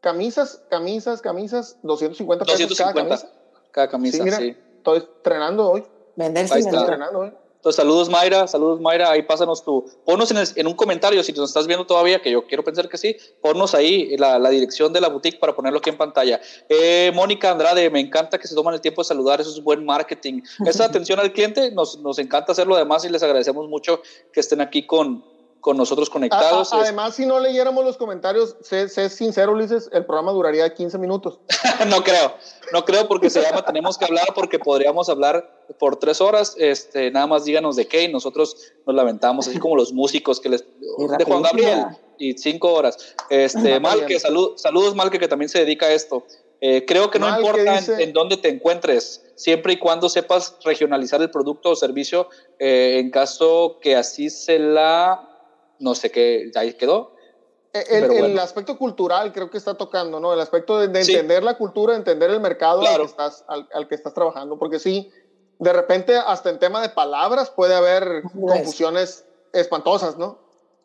camisas, 0.00 0.62
camisas, 0.68 1.22
camisas, 1.22 1.78
250 1.82 2.44
pesos 2.44 2.68
250 2.68 2.94
cada 2.94 3.08
camisa. 3.08 3.32
Cada 3.70 3.88
camisa, 3.88 4.16
sí. 4.18 4.22
Mira, 4.22 4.36
sí. 4.38 4.56
Estoy 4.78 4.98
estrenando 4.98 5.70
hoy. 5.70 5.84
Vender 6.16 6.48
sin 6.48 6.68
entrenando 6.74 7.20
hoy. 7.20 7.32
Entonces, 7.62 7.76
saludos 7.76 8.08
Mayra, 8.10 8.48
saludos 8.48 8.80
Mayra, 8.80 9.12
ahí 9.12 9.22
pásanos 9.22 9.62
tu, 9.62 9.88
ponnos 10.04 10.32
en, 10.56 10.66
un 10.66 10.74
comentario 10.74 11.22
si 11.22 11.32
nos 11.32 11.48
estás 11.48 11.68
viendo 11.68 11.86
todavía, 11.86 12.20
que 12.20 12.28
yo 12.28 12.44
quiero 12.44 12.64
pensar 12.64 12.88
que 12.88 12.98
sí, 12.98 13.16
ponnos 13.40 13.72
ahí 13.76 14.16
la, 14.16 14.50
dirección 14.50 14.92
de 14.92 15.00
la 15.00 15.08
boutique 15.08 15.38
para 15.38 15.54
ponerlo 15.54 15.78
aquí 15.78 15.90
en 15.90 15.96
pantalla. 15.96 16.40
Eh, 16.68 17.12
Mónica 17.14 17.52
Andrade, 17.52 17.88
me 17.88 18.00
encanta 18.00 18.36
que 18.36 18.48
se 18.48 18.56
toman 18.56 18.74
el 18.74 18.80
tiempo 18.80 19.02
de 19.02 19.06
saludar, 19.06 19.40
eso 19.40 19.50
es 19.50 19.62
buen 19.62 19.84
marketing. 19.84 20.42
Esa 20.66 20.84
atención 20.86 21.20
al 21.20 21.32
cliente, 21.32 21.70
nos, 21.70 22.00
nos 22.00 22.18
encanta 22.18 22.50
hacerlo 22.50 22.74
además 22.74 23.04
y 23.04 23.10
les 23.10 23.22
agradecemos 23.22 23.68
mucho 23.68 24.02
que 24.32 24.40
estén 24.40 24.60
aquí 24.60 24.84
con, 24.84 25.24
con 25.62 25.76
nosotros 25.76 26.10
conectados. 26.10 26.72
además, 26.72 27.14
si 27.14 27.24
no 27.24 27.38
leyéramos 27.38 27.84
los 27.84 27.96
comentarios, 27.96 28.56
sé, 28.62 28.88
sé, 28.88 29.08
sincero, 29.08 29.52
Ulises, 29.52 29.88
el 29.92 30.04
programa 30.04 30.32
duraría 30.32 30.74
15 30.74 30.98
minutos. 30.98 31.38
no 31.86 32.02
creo, 32.02 32.34
no 32.72 32.84
creo 32.84 33.06
porque 33.06 33.30
se 33.30 33.40
llama 33.40 33.64
Tenemos 33.64 33.96
que 33.96 34.04
hablar 34.04 34.26
porque 34.34 34.58
podríamos 34.58 35.08
hablar 35.08 35.48
por 35.78 35.96
tres 35.96 36.20
horas. 36.20 36.56
Este, 36.58 37.12
nada 37.12 37.28
más 37.28 37.44
díganos 37.44 37.76
de 37.76 37.86
qué 37.86 38.02
y 38.02 38.12
nosotros 38.12 38.72
nos 38.84 38.96
lamentamos, 38.96 39.46
así 39.46 39.60
como 39.60 39.76
los 39.76 39.92
músicos 39.92 40.40
que 40.40 40.48
les... 40.48 40.64
de 40.64 41.24
Juan 41.24 41.42
Gabriel 41.42 41.86
y 42.18 42.36
cinco 42.36 42.72
horas. 42.72 43.14
Este, 43.30 43.78
Malque, 43.78 44.18
salud, 44.18 44.54
saludos 44.56 44.96
Malque 44.96 45.20
que 45.20 45.28
también 45.28 45.48
se 45.48 45.60
dedica 45.60 45.86
a 45.86 45.92
esto. 45.92 46.24
Eh, 46.60 46.84
creo 46.86 47.08
que 47.10 47.20
no 47.20 47.28
importa 47.28 47.80
en, 48.00 48.12
dónde 48.12 48.36
te 48.36 48.48
encuentres, 48.48 49.24
siempre 49.36 49.74
y 49.74 49.78
cuando 49.78 50.08
sepas 50.08 50.56
regionalizar 50.64 51.20
el 51.22 51.30
producto 51.30 51.70
o 51.70 51.76
servicio, 51.76 52.28
eh, 52.58 52.98
en 53.00 53.10
caso 53.10 53.78
que 53.80 53.96
así 53.96 54.28
se 54.30 54.60
la, 54.60 55.28
no 55.82 55.94
sé 55.94 56.10
qué, 56.10 56.50
ahí 56.54 56.74
quedó. 56.74 57.14
El, 57.72 58.38
aspecto 58.38 58.76
cultural 58.76 59.32
creo 59.32 59.50
que 59.50 59.56
está 59.56 59.74
tocando, 59.74 60.20
¿no? 60.20 60.34
El 60.34 60.40
aspecto 60.40 60.78
de, 60.78 60.86
entender 61.00 61.42
la 61.42 61.56
cultura, 61.56 61.96
entender 61.96 62.30
el 62.30 62.40
mercado 62.40 62.82
al, 62.82 62.98
que 62.98 63.04
estás, 63.04 63.44
al, 63.48 63.88
que 63.88 63.94
estás 63.94 64.12
trabajando, 64.12 64.58
porque 64.58 64.78
sí, 64.78 65.10
de 65.58 65.72
repente 65.72 66.16
hasta 66.16 66.50
en 66.50 66.58
tema 66.58 66.82
de 66.82 66.90
palabras 66.90 67.50
puede 67.50 67.74
haber 67.74 68.22
confusiones 68.22 69.24
espantosas, 69.52 70.18
¿no? 70.18 70.40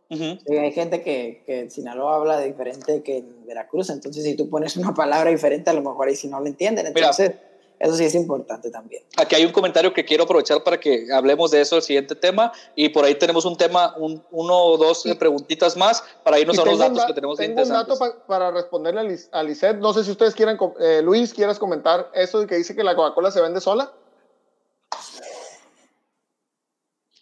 hay 0.09 0.71
gente 0.71 1.01
que, 1.01 1.43
que, 1.45 1.59
en 1.59 1.71
Sinaloa 1.71 2.15
habla 2.15 2.39
diferente 2.39 3.03
que 3.03 3.17
en 3.17 3.45
Veracruz, 3.45 3.89
entonces 3.89 4.23
si 4.23 4.35
tú 4.35 4.49
pones 4.49 4.77
una 4.77 4.93
palabra 4.93 5.29
diferente, 5.29 5.69
a 5.69 5.73
lo 5.73 5.81
mejor 5.81 6.07
ahí 6.07 6.15
sí 6.15 6.29
no 6.29 6.39
lo 6.39 6.47
entienden. 6.47 6.87
Entonces, 6.87 7.33
eso 7.79 7.95
sí 7.95 8.05
es 8.05 8.15
importante 8.15 8.69
también. 8.71 9.03
Aquí 9.17 9.35
hay 9.35 9.45
un 9.45 9.51
comentario 9.51 9.93
que 9.93 10.03
quiero 10.03 10.23
aprovechar 10.23 10.63
para 10.63 10.79
que 10.79 11.07
hablemos 11.13 11.51
de 11.51 11.61
eso, 11.61 11.75
el 11.75 11.81
siguiente 11.81 12.15
tema, 12.15 12.51
y 12.75 12.89
por 12.89 13.05
ahí 13.05 13.15
tenemos 13.15 13.45
un 13.45 13.55
tema, 13.55 13.95
un, 13.97 14.23
uno 14.31 14.57
o 14.57 14.77
dos 14.77 15.03
preguntitas 15.19 15.77
más 15.77 16.03
para 16.23 16.39
irnos 16.39 16.57
a 16.57 16.65
los 16.65 16.79
datos 16.79 17.05
que 17.05 17.13
tenemos 17.13 17.37
Tengo 17.37 17.61
un 17.61 17.69
dato 17.69 17.97
para 18.27 18.51
responderle 18.51 19.17
a 19.31 19.43
Lisette. 19.43 19.77
No 19.77 19.93
sé 19.93 20.03
si 20.03 20.11
ustedes 20.11 20.33
quieren, 20.33 20.57
eh, 20.79 21.01
Luis, 21.03 21.33
quieras 21.33 21.59
comentar 21.59 22.09
eso 22.13 22.39
de 22.39 22.47
que 22.47 22.55
dice 22.55 22.75
que 22.75 22.83
la 22.83 22.95
Coca-Cola 22.95 23.31
se 23.31 23.41
vende 23.41 23.61
sola. 23.61 23.91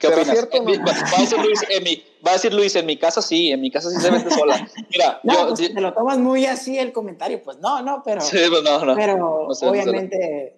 ¿Qué 0.08 0.14
opinas? 0.14 0.38
Cierto, 0.38 0.64
va, 0.64 1.18
a 1.18 1.22
decir 1.22 1.40
Luis, 1.40 1.60
en 1.70 1.84
mi, 1.84 2.04
va 2.26 2.32
a 2.32 2.34
decir 2.34 2.54
Luis, 2.54 2.76
en 2.76 2.86
mi 2.86 2.98
casa 2.98 3.22
sí, 3.22 3.52
en 3.52 3.62
mi 3.62 3.72
casa 3.72 3.90
sí 3.90 4.00
se 4.00 4.12
vende 4.12 4.32
sola. 4.32 4.68
Mira, 4.90 5.20
no, 5.24 5.34
yo, 5.34 5.56
pues, 5.56 5.74
te 5.74 5.82
lo 5.82 5.94
tomas 5.94 6.18
muy 6.18 6.46
así 6.46 6.78
el 6.78 6.92
comentario, 6.92 7.42
pues 7.44 7.58
no, 7.60 7.82
no, 7.82 8.02
pero, 8.04 8.22
sí, 8.22 8.38
pues 8.50 8.64
no, 8.64 8.86
no, 8.86 8.96
pero 8.96 9.48
obviamente 9.48 10.56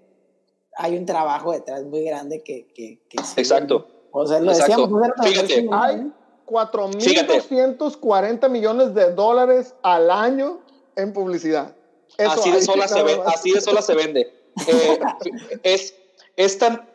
hay 0.75 0.97
un 0.97 1.05
trabajo 1.05 1.51
detrás 1.51 1.83
muy 1.83 2.03
grande 2.03 2.43
que, 2.43 2.67
que, 2.73 3.01
que 3.09 3.17
Exacto. 3.37 3.87
O 4.11 4.25
sea, 4.25 4.39
lo 4.39 4.51
decíamos, 4.51 4.89
Fíjate, 5.23 5.67
hay 5.71 6.11
4.240 6.47 8.49
millones 8.49 8.95
de 8.95 9.13
dólares 9.13 9.75
al 9.83 10.09
año 10.09 10.61
en 10.95 11.13
publicidad. 11.13 11.75
así, 12.17 12.51
de 12.51 12.61
sola 12.61 12.87
se 12.87 13.03
vende, 13.03 13.23
así 13.25 13.51
de 13.51 13.61
sola 13.61 13.81
se 13.81 13.95
vende. 13.95 14.33
Eh, 14.67 14.99
es, 15.63 15.93
es 16.35 16.57
tan 16.57 16.89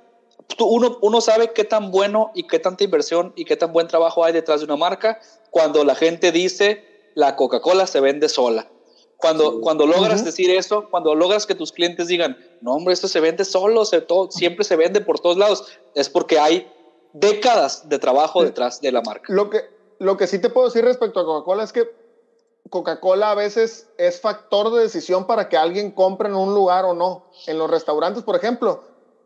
uno, 0.61 0.99
uno 1.01 1.21
sabe 1.21 1.53
qué 1.53 1.65
tan 1.65 1.91
bueno 1.91 2.31
y 2.35 2.47
qué 2.47 2.59
tanta 2.59 2.85
inversión 2.85 3.33
y 3.37 3.45
qué 3.45 3.57
tan 3.57 3.73
buen 3.73 3.89
trabajo 3.89 4.25
hay 4.25 4.33
detrás 4.33 4.61
de 4.61 4.67
una 4.67 4.77
marca 4.77 5.21
cuando 5.51 5.85
la 5.85 5.95
gente 5.95 6.33
dice 6.33 6.85
la 7.15 7.37
Coca-Cola 7.37 7.87
se 7.87 8.01
vende 8.01 8.29
sola. 8.29 8.69
Cuando, 9.17 9.61
cuando 9.61 9.87
logras 9.87 10.25
decir 10.25 10.51
eso, 10.51 10.89
cuando 10.91 11.15
logras 11.15 11.47
que 11.47 11.55
tus 11.55 11.71
clientes 11.71 12.09
digan, 12.09 12.37
no 12.61 12.73
hombre, 12.73 12.93
esto 12.93 13.07
se 13.07 13.21
vende 13.21 13.45
solo, 13.45 13.85
se, 13.85 14.01
todo, 14.01 14.33
siempre 14.33 14.65
se 14.65 14.75
vende 14.75 15.01
por 15.01 15.21
todos 15.21 15.37
lados, 15.37 15.65
es 15.95 16.09
porque 16.09 16.41
hay 16.41 16.69
décadas 17.13 17.89
de 17.89 18.01
trabajo 18.01 18.43
detrás 18.43 18.81
de 18.81 18.91
la 18.91 19.01
marca. 19.01 19.33
Lo 19.33 19.49
que, 19.49 19.61
lo 20.01 20.17
que 20.17 20.27
sí 20.27 20.41
te 20.41 20.51
puedo 20.51 20.67
decir 20.67 20.85
respecto 20.85 21.21
a 21.21 21.25
Coca-Cola 21.25 21.63
es 21.63 21.73
que 21.73 21.89
Coca-Cola 22.69 23.31
a 23.31 23.35
veces 23.37 23.89
es 23.97 24.21
factor 24.21 24.73
de 24.73 24.83
decisión 24.83 25.27
para 25.29 25.49
que 25.49 25.57
alguien 25.57 25.93
compre 25.93 26.29
en 26.29 26.35
un 26.35 26.53
lugar 26.53 26.85
o 26.85 26.95
no. 26.95 27.27
En 27.47 27.59
los 27.59 27.71
restaurantes, 27.71 28.25
por 28.25 28.35
ejemplo, 28.35 28.83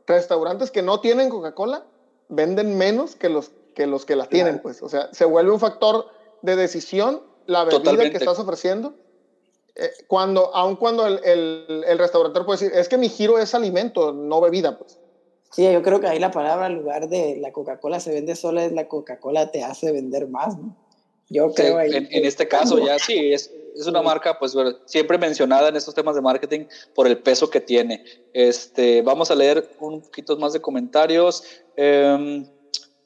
restaurantes 0.07 0.71
que 0.71 0.83
no 0.83 1.01
tienen 1.01 1.29
Coca-Cola 1.29 1.85
venden 2.29 2.77
menos 2.79 3.17
que 3.17 3.29
los 3.29 3.51
que, 3.75 3.87
los 3.87 4.05
que 4.05 4.17
la 4.17 4.27
tienen, 4.27 4.61
pues. 4.61 4.83
O 4.83 4.89
sea, 4.89 5.13
se 5.13 5.25
vuelve 5.25 5.53
un 5.53 5.61
factor 5.61 6.07
de 6.43 6.57
decisión 6.57 7.23
la 7.47 7.65
bebida 7.65 8.11
que 8.11 8.17
estás 8.17 8.39
ofreciendo. 8.39 8.95
Eh, 9.75 9.91
cuando, 10.07 10.55
aun 10.55 10.77
cuando 10.77 11.07
el, 11.07 11.21
el, 11.23 11.85
el 11.87 11.99
restaurante 11.99 12.41
puede 12.43 12.59
decir, 12.59 12.79
es 12.79 12.89
que 12.89 12.97
mi 12.97 13.11
giro 13.11 13.39
es 13.39 13.55
alimento, 13.55 14.13
no 14.13 14.41
bebida, 14.41 14.79
pues. 14.79 14.99
Sí, 15.53 15.71
yo 15.71 15.83
creo 15.83 16.01
que 16.01 16.07
ahí 16.07 16.19
la 16.19 16.31
palabra, 16.31 16.67
en 16.67 16.77
lugar 16.77 17.09
de 17.09 17.37
la 17.37 17.53
Coca-Cola 17.53 18.01
se 18.01 18.13
vende 18.13 18.35
sola, 18.35 18.65
es 18.65 18.73
la 18.73 18.89
Coca-Cola 18.89 19.51
te 19.53 19.63
hace 19.63 19.93
vender 19.93 20.29
más, 20.29 20.57
¿no? 20.59 20.75
Yo 21.29 21.53
creo 21.53 21.79
ahí. 21.79 21.95
En, 21.95 22.09
en 22.11 22.25
este 22.25 22.49
caso 22.49 22.79
ya 22.79 22.99
sí, 22.99 23.33
es, 23.33 23.53
es 23.79 23.87
una 23.87 24.03
marca 24.03 24.39
pues 24.39 24.55
siempre 24.87 25.19
mencionada 25.19 25.69
en 25.69 25.77
estos 25.77 25.95
temas 25.95 26.15
de 26.15 26.23
marketing 26.23 26.67
por 26.95 27.07
el 27.07 27.19
peso 27.19 27.51
que 27.51 27.61
tiene. 27.61 28.05
Este, 28.33 29.03
vamos 29.03 29.31
a 29.31 29.35
leer 29.35 29.69
un 29.81 30.01
poquito 30.01 30.37
más 30.37 30.53
de 30.53 30.61
comentarios. 30.61 31.45
Em, 31.77 32.47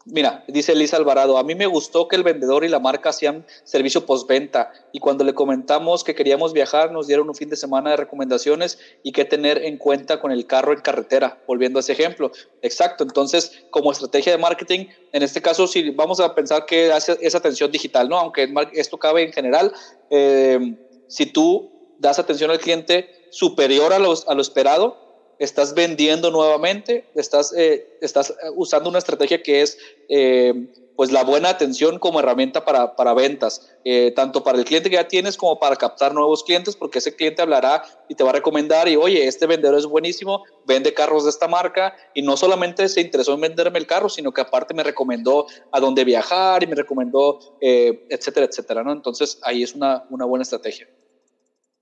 Mira, 0.06 0.44
dice 0.48 0.72
Elisa 0.72 0.96
Alvarado, 0.96 1.36
a 1.36 1.44
mí 1.44 1.54
me 1.54 1.66
gustó 1.66 2.08
que 2.08 2.16
el 2.16 2.22
vendedor 2.22 2.64
y 2.64 2.68
la 2.68 2.80
marca 2.80 3.10
hacían 3.10 3.44
servicio 3.64 4.06
postventa 4.06 4.72
y 4.92 4.98
cuando 4.98 5.24
le 5.24 5.34
comentamos 5.34 6.04
que 6.04 6.14
queríamos 6.14 6.54
viajar 6.54 6.90
nos 6.90 7.06
dieron 7.06 7.28
un 7.28 7.34
fin 7.34 7.50
de 7.50 7.56
semana 7.56 7.90
de 7.90 7.98
recomendaciones 7.98 8.78
y 9.02 9.12
qué 9.12 9.26
tener 9.26 9.62
en 9.62 9.76
cuenta 9.76 10.18
con 10.18 10.32
el 10.32 10.46
carro 10.46 10.72
en 10.72 10.80
carretera, 10.80 11.42
volviendo 11.46 11.78
a 11.78 11.80
ese 11.80 11.92
ejemplo. 11.92 12.32
Exacto, 12.62 13.04
entonces 13.04 13.62
como 13.68 13.92
estrategia 13.92 14.32
de 14.32 14.38
marketing, 14.38 14.86
en 15.12 15.22
este 15.22 15.42
caso 15.42 15.66
si 15.66 15.90
vamos 15.90 16.18
a 16.18 16.34
pensar 16.34 16.64
que 16.64 16.90
hace 16.90 17.18
esa 17.20 17.36
atención 17.36 17.70
digital, 17.70 18.08
¿no? 18.08 18.18
Aunque 18.18 18.50
esto 18.72 18.96
cabe 18.96 19.24
en 19.24 19.34
general, 19.34 19.70
eh, 20.08 20.78
si 21.08 21.26
tú 21.26 21.70
das 21.98 22.18
atención 22.18 22.50
al 22.50 22.58
cliente 22.58 23.10
superior 23.30 23.92
a 23.92 23.98
lo 23.98 24.40
esperado, 24.40 25.09
estás 25.40 25.74
vendiendo 25.74 26.30
nuevamente, 26.30 27.06
estás, 27.14 27.52
eh, 27.56 27.96
estás 28.02 28.34
usando 28.54 28.90
una 28.90 28.98
estrategia 28.98 29.42
que 29.42 29.62
es 29.62 29.78
eh, 30.10 30.52
pues 30.96 31.10
la 31.10 31.24
buena 31.24 31.48
atención 31.48 31.98
como 31.98 32.20
herramienta 32.20 32.62
para, 32.62 32.94
para 32.94 33.14
ventas, 33.14 33.66
eh, 33.84 34.12
tanto 34.14 34.44
para 34.44 34.58
el 34.58 34.66
cliente 34.66 34.90
que 34.90 34.96
ya 34.96 35.08
tienes 35.08 35.38
como 35.38 35.58
para 35.58 35.76
captar 35.76 36.12
nuevos 36.12 36.44
clientes, 36.44 36.76
porque 36.76 36.98
ese 36.98 37.16
cliente 37.16 37.40
hablará 37.40 37.82
y 38.06 38.14
te 38.14 38.22
va 38.22 38.30
a 38.30 38.32
recomendar 38.34 38.86
y 38.86 38.96
oye, 38.96 39.26
este 39.26 39.46
vendedor 39.46 39.78
es 39.78 39.86
buenísimo, 39.86 40.44
vende 40.66 40.92
carros 40.92 41.24
de 41.24 41.30
esta 41.30 41.48
marca 41.48 41.96
y 42.12 42.20
no 42.20 42.36
solamente 42.36 42.86
se 42.90 43.00
interesó 43.00 43.32
en 43.32 43.40
venderme 43.40 43.78
el 43.78 43.86
carro, 43.86 44.10
sino 44.10 44.32
que 44.32 44.42
aparte 44.42 44.74
me 44.74 44.82
recomendó 44.82 45.46
a 45.72 45.80
dónde 45.80 46.04
viajar 46.04 46.62
y 46.62 46.66
me 46.66 46.74
recomendó, 46.74 47.38
etcétera, 47.60 48.44
etcétera, 48.44 48.84
¿no? 48.84 48.92
Entonces 48.92 49.38
ahí 49.42 49.62
es 49.62 49.74
una, 49.74 50.04
una 50.10 50.26
buena 50.26 50.42
estrategia. 50.42 50.86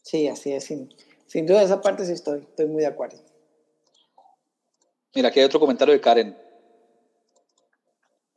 Sí, 0.00 0.28
así 0.28 0.52
es, 0.52 0.64
sin, 0.64 0.94
sin 1.26 1.44
duda 1.44 1.64
esa 1.64 1.80
parte 1.80 2.04
sí 2.04 2.12
estoy, 2.12 2.38
estoy 2.38 2.66
muy 2.66 2.82
de 2.82 2.86
acuerdo. 2.86 3.18
Mira, 5.14 5.28
aquí 5.28 5.40
hay 5.40 5.46
otro 5.46 5.61
comentario 5.61 5.94
de 5.94 6.00
Karen. 6.00 6.36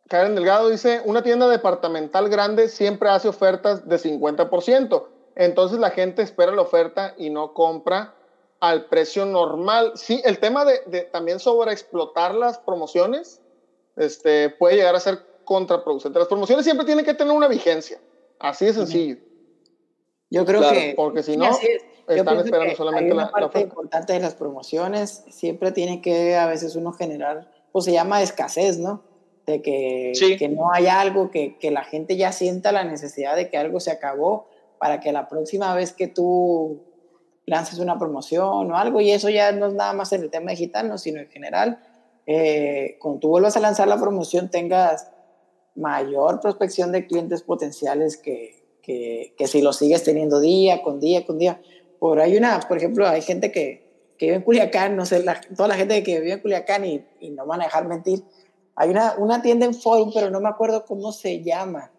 Karen 0.07 0.35
Delgado 0.35 0.69
dice, 0.69 1.01
una 1.05 1.23
tienda 1.23 1.47
departamental 1.47 2.27
grande 2.29 2.67
siempre 2.67 3.09
hace 3.09 3.29
ofertas 3.29 3.87
de 3.87 3.97
50%. 3.97 5.07
Entonces 5.35 5.79
la 5.79 5.91
gente 5.91 6.21
espera 6.21 6.51
la 6.51 6.61
oferta 6.61 7.13
y 7.17 7.29
no 7.29 7.53
compra 7.53 8.13
al 8.59 8.85
precio 8.85 9.25
normal. 9.25 9.93
Sí, 9.95 10.21
el 10.25 10.39
tema 10.39 10.65
de, 10.65 10.81
de 10.85 11.01
también 11.03 11.39
sobreexplotar 11.39 12.35
las 12.35 12.59
promociones 12.59 13.41
este, 13.95 14.49
puede 14.49 14.75
llegar 14.75 14.95
a 14.95 14.99
ser 14.99 15.19
contraproducente. 15.45 16.19
Las 16.19 16.27
promociones 16.27 16.65
siempre 16.65 16.85
tienen 16.85 17.05
que 17.05 17.13
tener 17.13 17.33
una 17.33 17.47
vigencia. 17.47 17.99
Así 18.39 18.65
de 18.65 18.73
sencillo. 18.73 19.17
Yo 20.29 20.45
creo 20.45 20.61
que... 20.61 20.93
Porque 20.95 21.23
si 21.23 21.37
no 21.37 21.49
están 22.07 22.39
esperando 22.39 22.75
solamente 22.75 23.13
la, 23.13 23.31
parte 23.31 23.61
importante 23.61 24.13
de 24.13 24.19
las 24.19 24.35
promociones. 24.35 25.23
Siempre 25.29 25.71
tiene 25.71 26.01
que 26.01 26.35
a 26.35 26.47
veces 26.47 26.75
uno 26.75 26.91
generar, 26.93 27.49
pues 27.71 27.85
se 27.85 27.91
llama 27.91 28.21
escasez, 28.21 28.77
¿no? 28.77 29.03
De 29.45 29.61
que, 29.61 30.13
que 30.37 30.49
no 30.49 30.71
hay 30.71 30.87
algo, 30.87 31.31
que, 31.31 31.57
que, 31.57 31.71
la 31.71 31.83
gente 31.83 32.15
ya 32.15 32.31
sienta 32.31 32.71
la 32.71 32.83
necesidad 32.83 33.35
de 33.35 33.49
que 33.49 33.57
algo 33.57 33.79
se 33.79 33.91
acabó 33.91 34.47
para 34.77 34.99
que 34.99 35.11
la 35.11 35.27
próxima 35.27 35.73
vez 35.75 35.93
que 35.93 36.07
tú 36.07 36.81
lances 37.45 37.79
una 37.79 37.97
promoción 37.97 38.71
o 38.71 38.77
algo, 38.77 39.01
y 39.01 39.11
eso 39.11 39.29
ya 39.29 39.51
no 39.51 39.67
es 39.67 39.73
nada 39.73 39.93
más 39.93 40.13
en 40.13 40.21
el 40.21 40.29
tema 40.29 40.51
digital, 40.51 40.87
¿no? 40.87 40.97
sino 40.97 41.19
en 41.19 41.29
general, 41.29 41.79
eh, 42.27 42.97
cuando 42.99 43.19
tú 43.19 43.29
vuelvas 43.29 43.57
a 43.57 43.59
lanzar 43.59 43.87
la 43.87 43.99
promoción 43.99 44.49
tengas 44.49 45.11
mayor 45.75 46.39
prospección 46.39 46.91
de 46.91 47.07
clientes 47.07 47.41
potenciales 47.41 48.17
que, 48.17 48.63
que, 48.81 49.33
que, 49.37 49.47
si 49.47 49.61
lo 49.61 49.73
sigues 49.73 50.03
teniendo 50.03 50.39
día 50.39 50.81
con 50.81 50.99
día 50.99 51.25
con 51.25 51.39
día. 51.39 51.61
Por 52.01 52.19
hay 52.19 52.35
una, 52.35 52.59
por 52.61 52.77
ejemplo, 52.77 53.07
hay 53.07 53.21
gente 53.21 53.51
que, 53.51 54.15
que 54.17 54.25
vive 54.25 54.37
en 54.37 54.41
Culiacán, 54.41 54.95
no 54.95 55.05
sé, 55.05 55.23
toda 55.55 55.67
la 55.67 55.75
gente 55.75 56.01
que 56.01 56.19
vive 56.19 56.33
en 56.33 56.39
Culiacán 56.39 56.83
y, 56.83 57.05
y, 57.19 57.29
no 57.29 57.45
van 57.45 57.61
a 57.61 57.65
dejar 57.65 57.87
mentir. 57.87 58.23
Hay 58.75 58.89
una, 58.89 59.13
una 59.19 59.43
tienda 59.43 59.67
en 59.67 59.75
Forum, 59.75 60.09
pero 60.11 60.31
no 60.31 60.41
me 60.41 60.49
acuerdo 60.49 60.83
cómo 60.83 61.11
se 61.11 61.43
llama. 61.43 61.91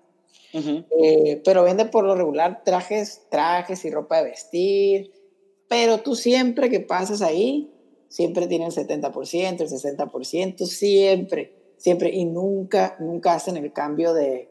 Eh, 0.52 1.40
pero 1.44 1.62
vende 1.62 1.84
por 1.84 2.02
lo 2.02 2.16
regular 2.16 2.64
trajes, 2.64 3.28
trajes 3.30 3.84
y 3.84 3.92
ropa 3.92 4.16
de 4.16 4.30
vestir. 4.30 5.12
Pero 5.68 5.98
tú 5.98 6.16
siempre 6.16 6.68
que 6.68 6.80
pasas 6.80 7.22
ahí, 7.22 7.72
siempre 8.08 8.48
tienen 8.48 8.72
el 8.72 8.74
70%, 8.74 9.60
el 9.60 9.68
60%, 9.68 10.66
siempre, 10.66 11.52
siempre. 11.76 12.10
Y 12.10 12.24
nunca, 12.24 12.96
nunca 12.98 13.34
hacen 13.34 13.56
el 13.56 13.72
cambio 13.72 14.14
de, 14.14 14.48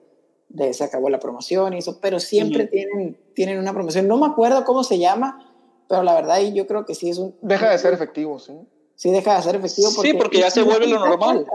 de 0.53 0.73
se 0.73 0.83
acabó 0.83 1.09
la 1.09 1.19
promoción 1.19 1.73
y 1.73 1.79
eso, 1.79 1.99
pero 2.01 2.19
siempre 2.19 2.67
tienen, 2.67 3.17
tienen 3.33 3.59
una 3.59 3.73
promoción. 3.73 4.07
No 4.07 4.17
me 4.17 4.25
acuerdo 4.25 4.65
cómo 4.65 4.83
se 4.83 4.99
llama, 4.99 5.51
pero 5.87 6.03
la 6.03 6.13
verdad 6.13 6.39
yo 6.53 6.67
creo 6.67 6.85
que 6.85 6.95
sí 6.95 7.09
es 7.09 7.17
un... 7.17 7.35
Deja 7.41 7.69
de 7.69 7.77
ser 7.77 7.93
efectivo, 7.93 8.39
sí. 8.39 8.53
Sí, 8.95 9.11
deja 9.11 9.35
de 9.35 9.41
ser 9.41 9.55
efectivo. 9.55 9.89
Porque 9.95 10.11
sí, 10.11 10.17
porque 10.17 10.39
ya 10.39 10.51
se 10.51 10.61
vuelve 10.61 10.87
lo 10.87 10.99
normal. 10.99 11.45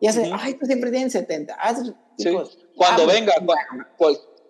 Ya 0.00 0.12
se, 0.12 0.30
ay, 0.32 0.54
pues 0.54 0.68
siempre 0.68 0.90
tienen 0.90 1.10
70. 1.10 1.56
Ah, 1.58 1.74
sí. 2.18 2.36
Cuando 2.76 3.04
ah, 3.04 3.06
venga, 3.06 3.32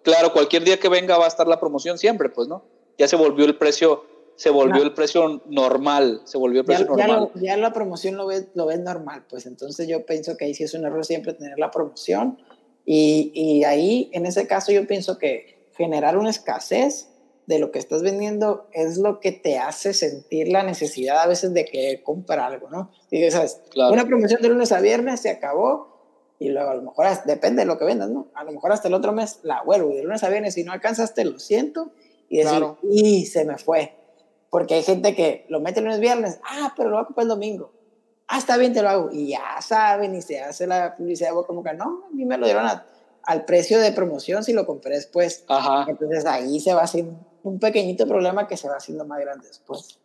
claro, 0.03 0.33
cualquier 0.33 0.65
día 0.65 0.79
que 0.81 0.89
venga 0.89 1.19
va 1.19 1.27
a 1.27 1.29
estar 1.29 1.47
la 1.47 1.61
promoción 1.61 1.99
siempre, 1.99 2.29
pues, 2.29 2.49
¿no? 2.49 2.65
Ya 2.99 3.07
se 3.07 3.17
volvió 3.17 3.45
el 3.45 3.57
precio 3.57 4.05
se 4.37 4.51
volvió 4.51 4.83
el 4.83 4.93
precio 4.93 5.43
normal, 5.47 6.21
se 6.25 6.37
volvió 6.37 6.61
el 6.61 6.67
precio 6.67 6.85
normal. 6.85 7.31
Ya, 7.37 7.57
la 7.57 7.73
promoción 7.73 8.17
lo 8.17 8.27
ves, 8.27 8.49
lo 8.55 8.67
ves 8.67 8.79
normal, 8.79 9.25
pues 9.29 9.47
entonces 9.47 9.89
yo 9.89 10.05
pienso 10.05 10.37
que 10.37 10.45
ahí 10.45 10.55
sí 10.55 10.63
es 10.63 10.75
un 10.75 10.85
error 10.85 11.05
siempre 11.07 11.33
tener 11.33 11.59
la 11.59 11.71
promoción 11.71 12.39
y, 12.87 13.33
y 13.35 13.65
ahí 13.65 14.09
en 14.13 14.25
ese 14.25 14.47
caso 14.47 14.73
yo 14.73 14.87
pienso 14.87 15.19
que 15.19 15.69
generar 15.77 16.17
una 16.17 16.31
escasez 16.31 17.09
de 17.47 17.59
lo 17.59 17.71
que 17.71 17.79
estás 17.79 18.03
vendiendo 18.03 18.69
es 18.73 18.99
lo 18.99 19.21
que 19.21 19.33
te 19.33 19.59
hace 19.59 19.95
sentir 19.95 20.49
la 20.49 20.63
necesidad 20.63 21.19
a 21.19 21.27
veces 21.27 21.55
de 21.55 21.65
que 21.65 22.03
comprar 22.03 22.41
algo, 22.41 22.69
¿no? 22.71 22.91
Y 23.11 23.31
sabes, 23.31 23.61
una 23.77 24.05
promoción 24.05 24.43
de 24.43 24.49
lunes 24.49 24.73
a 24.73 24.81
viernes 24.81 25.21
se 25.21 25.31
acabó 25.31 25.97
y 26.39 26.49
luego 26.49 26.71
a 26.71 26.75
lo 26.75 26.83
mejor, 26.83 27.07
depende 27.25 27.63
de 27.63 27.67
lo 27.67 27.79
que 27.79 27.85
vendas, 27.85 28.11
¿no? 28.11 28.29
A 28.35 28.45
lo 28.45 28.53
mejor 28.53 28.73
hasta 28.73 28.89
el 28.89 28.95
otro 28.95 29.13
mes 29.13 29.41
la 29.43 29.63
vuelvo 29.63 29.93
y 29.93 29.97
de 29.97 30.03
lunes 30.03 30.23
a 30.25 30.29
viernes 30.29 30.55
si 30.55 30.65
no 30.65 30.73
alcanzaste, 30.73 31.25
lo 31.25 31.39
siento 31.39 31.93
y 32.29 32.39
decir, 32.39 32.63
y 32.83 33.27
se 33.27 33.45
me 33.45 33.59
fue. 33.59 33.95
Porque 34.51 34.75
hay 34.75 34.83
gente 34.83 35.15
que 35.15 35.47
lo 35.49 35.61
mete 35.61 35.79
el 35.79 35.85
lunes 35.85 36.01
viernes, 36.01 36.41
ah, 36.45 36.75
pero 36.77 36.91
lo 36.91 36.97
voy 36.97 37.03
a 37.05 37.07
comprar 37.07 37.25
el 37.25 37.29
domingo. 37.29 37.73
Ah, 38.29 38.39
está 38.39 38.57
bien, 38.57 38.73
te 38.73 38.83
lo 38.83 38.89
hago. 38.89 39.11
Y 39.13 39.29
ya 39.31 39.61
saben 39.61 40.15
y 40.15 40.23
se 40.23 40.41
hace 40.41 40.67
la 40.67 40.97
publicidad 40.97 41.31
como 41.47 41.63
que 41.63 41.75
no, 41.75 42.05
a 42.11 42.15
mí 42.15 42.25
me 42.25 42.37
lo 42.39 42.47
dieron 42.47 42.67
al 43.23 43.45
precio 43.45 43.79
de 43.81 43.93
promoción 43.93 44.43
si 44.45 44.53
lo 44.53 44.67
compré 44.67 44.97
después. 44.97 45.45
Ajá. 45.49 45.87
Entonces 45.89 46.27
ahí 46.27 46.61
se 46.61 46.75
va 46.75 46.83
haciendo 46.83 47.19
un 47.43 47.61
pequeñito 47.61 48.07
problema 48.07 48.49
que 48.49 48.57
se 48.57 48.69
va 48.69 48.77
haciendo 48.77 49.05
más 49.05 49.21
grande 49.21 49.47
después. 49.47 49.99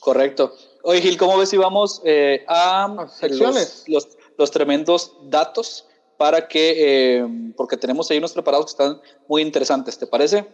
Correcto. 0.00 0.54
Oye, 0.82 1.02
Gil, 1.02 1.18
¿cómo 1.18 1.36
ves 1.36 1.50
si 1.50 1.58
vamos 1.58 2.00
eh, 2.04 2.44
a 2.48 3.06
secciones? 3.08 3.84
Los, 3.86 4.08
los, 4.38 4.50
tremendos 4.50 5.14
datos 5.24 5.86
para 6.16 6.48
que, 6.48 7.18
eh, 7.18 7.28
porque 7.56 7.76
tenemos 7.76 8.10
ahí 8.10 8.16
unos 8.16 8.32
preparados 8.32 8.66
que 8.66 8.70
están 8.70 9.00
muy 9.28 9.42
interesantes, 9.42 9.98
¿te 9.98 10.06
parece? 10.06 10.46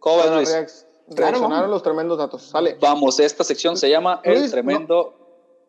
¿Cómo 0.00 0.18
ves, 0.18 0.30
Luis? 0.30 0.86
Reaccionar 1.10 1.64
a 1.64 1.68
los 1.68 1.82
tremendos 1.82 2.18
datos. 2.18 2.42
Sale. 2.42 2.76
Vamos, 2.80 3.18
esta 3.20 3.44
sección 3.44 3.76
se 3.76 3.88
llama 3.88 4.20
El 4.24 4.50
Tremendo. 4.50 5.14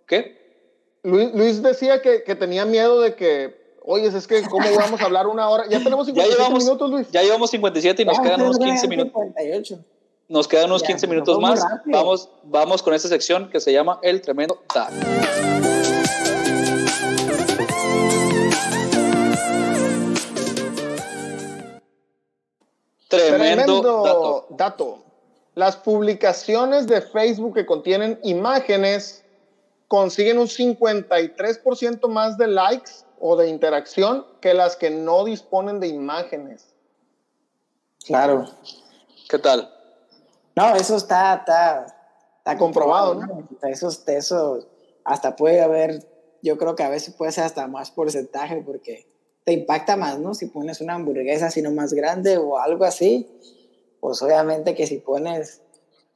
¿Qué? 0.07 0.38
Luis, 1.03 1.61
decía 1.63 2.01
que, 2.01 2.23
que, 2.23 2.35
tenía 2.35 2.65
miedo 2.65 2.99
de 3.01 3.15
que, 3.15 3.55
oye, 3.83 4.07
es 4.07 4.27
que, 4.27 4.41
¿cómo 4.43 4.65
vamos 4.77 5.01
a 5.01 5.05
hablar 5.05 5.27
una 5.27 5.49
hora? 5.49 5.65
Ya 5.69 5.81
tenemos 5.83 6.07
57 6.07 6.53
minutos, 6.53 6.91
Luis. 6.91 7.07
Ya 7.11 7.21
llevamos 7.21 7.49
57 7.51 8.01
y 8.01 8.05
nos 8.05 8.19
quedan 8.19 8.41
unos 8.41 8.59
15 8.59 8.87
minutos. 8.87 9.13
58. 9.13 9.79
Nos 10.27 10.47
quedan 10.47 10.65
unos 10.65 10.83
15 10.83 11.07
minutos 11.07 11.39
más. 11.39 11.63
Vamos, 11.85 12.29
vamos 12.43 12.83
con 12.83 12.93
esta 12.93 13.07
sección 13.07 13.49
que 13.49 13.59
se 13.59 13.73
llama 13.73 13.99
El 14.03 14.21
Tremendo 14.21 14.61
Dato. 14.73 14.95
Tremendo, 23.07 24.45
dato. 24.51 25.03
Las 25.55 25.75
publicaciones 25.77 26.85
de 26.85 27.01
Facebook 27.01 27.55
que 27.55 27.65
contienen 27.65 28.19
imágenes 28.23 29.25
consiguen 29.89 30.37
un 30.37 30.47
53% 30.47 32.07
más 32.07 32.37
de 32.37 32.47
likes 32.47 32.91
o 33.19 33.35
de 33.35 33.49
interacción 33.49 34.25
que 34.39 34.53
las 34.53 34.77
que 34.77 34.91
no 34.91 35.25
disponen 35.25 35.79
de 35.81 35.87
imágenes. 35.87 36.67
Claro. 38.05 38.45
¿Qué 39.27 39.39
tal? 39.39 39.73
No, 40.55 40.75
eso 40.75 40.95
está, 40.95 41.33
está, 41.35 41.85
está 42.37 42.57
comprobado, 42.57 43.15
¿no? 43.15 43.49
Eso, 43.63 43.89
eso 44.07 44.67
hasta 45.03 45.35
puede 45.35 45.61
haber, 45.61 46.07
yo 46.43 46.57
creo 46.57 46.75
que 46.75 46.83
a 46.83 46.89
veces 46.89 47.15
puede 47.15 47.31
ser 47.31 47.45
hasta 47.45 47.67
más 47.67 47.89
porcentaje 47.89 48.61
porque 48.63 49.07
te 49.43 49.53
impacta 49.53 49.97
más, 49.97 50.19
¿no? 50.19 50.35
Si 50.35 50.45
pones 50.45 50.81
una 50.81 50.93
hamburguesa 50.93 51.49
sino 51.49 51.71
más 51.71 51.93
grande 51.93 52.37
o 52.37 52.59
algo 52.59 52.85
así, 52.85 53.27
pues 53.99 54.21
obviamente 54.21 54.75
que 54.75 54.85
si 54.85 54.97
pones 54.97 55.63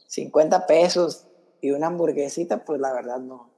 50 0.07 0.67
pesos 0.67 1.25
y 1.59 1.71
una 1.71 1.87
hamburguesita, 1.87 2.65
pues 2.65 2.79
la 2.79 2.93
verdad 2.93 3.17
no. 3.17 3.52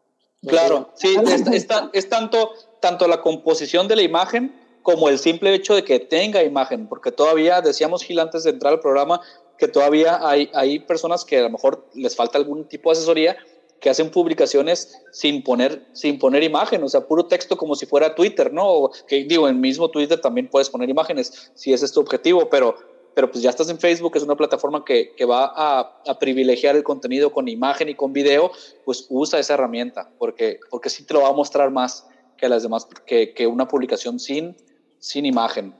Claro, 0.48 0.90
sí, 0.96 1.16
es, 1.52 1.68
es, 1.94 2.10
tanto, 2.10 2.52
tanto 2.80 3.08
la 3.08 3.22
composición 3.22 3.88
de 3.88 3.96
la 3.96 4.02
imagen 4.02 4.56
como 4.82 5.10
el 5.10 5.18
simple 5.18 5.54
hecho 5.54 5.76
de 5.76 5.84
que 5.84 6.00
tenga 6.00 6.44
imagen, 6.44 6.88
porque 6.88 7.12
todavía 7.12 7.62
decíamos 7.62 8.04
Gil 8.04 8.20
antes 8.20 8.44
de 8.44 8.52
entrar 8.52 8.74
al 8.74 8.80
programa 8.80 9.22
que 9.58 9.68
todavía 9.68 10.20
hay, 10.22 10.50
hay 10.54 10.80
personas 10.80 11.26
que 11.26 11.40
a 11.40 11.44
lo 11.44 11.50
mejor 11.50 11.88
les 11.94 12.16
falta 12.16 12.38
algún 12.38 12.66
tipo 12.68 12.90
de 12.90 12.98
asesoría 12.98 13.38
que 13.80 13.90
hacen 13.90 14.10
publicaciones 14.10 15.02
sin 15.12 15.44
poner, 15.44 15.86
sin 15.94 16.18
poner 16.18 16.44
imagen, 16.44 16.84
o 16.84 16.90
sea, 16.90 17.02
puro 17.02 17.26
texto 17.26 17.58
como 17.58 17.76
si 17.76 17.86
fuera 17.86 18.16
Twitter, 18.16 18.52
¿no? 18.54 18.90
que 19.08 19.24
digo, 19.26 19.48
en 19.48 19.60
mismo 19.60 19.90
Twitter 19.90 20.20
también 20.20 20.50
puedes 20.50 20.70
poner 20.70 20.90
imágenes, 20.90 21.52
si 21.54 21.74
ese 21.74 21.86
es 21.86 21.92
tu 21.92 22.00
objetivo, 22.00 22.50
pero, 22.50 22.76
pero 23.16 23.32
pues 23.32 23.42
ya 23.42 23.50
estás 23.50 23.70
en 23.70 23.80
Facebook, 23.80 24.16
es 24.18 24.24
una 24.24 24.36
plataforma 24.36 24.84
que, 24.84 25.16
que 25.16 25.26
va 25.26 25.46
a, 25.56 26.02
a, 26.06 26.20
privilegiar 26.20 26.76
el 26.76 26.84
contenido 26.84 27.32
con 27.32 27.48
imagen 27.48 27.88
y 27.90 27.96
con 27.96 28.12
video, 28.12 28.52
pues 28.84 29.08
usa 29.10 29.40
esa 29.40 29.54
herramienta, 29.54 30.12
porque, 30.20 30.60
porque 30.70 30.90
sí 30.90 31.06
te 31.06 31.14
lo 31.14 31.22
va 31.22 31.30
a 31.30 31.34
mostrar 31.34 31.72
más 31.72 32.06
que 32.38 32.50
las 32.50 32.64
demás, 32.64 32.88
que, 33.06 33.34
que 33.34 33.48
una 33.48 33.68
publicación 33.68 34.20
sin, 34.20 34.58
sin 35.00 35.26
imagen. 35.26 35.74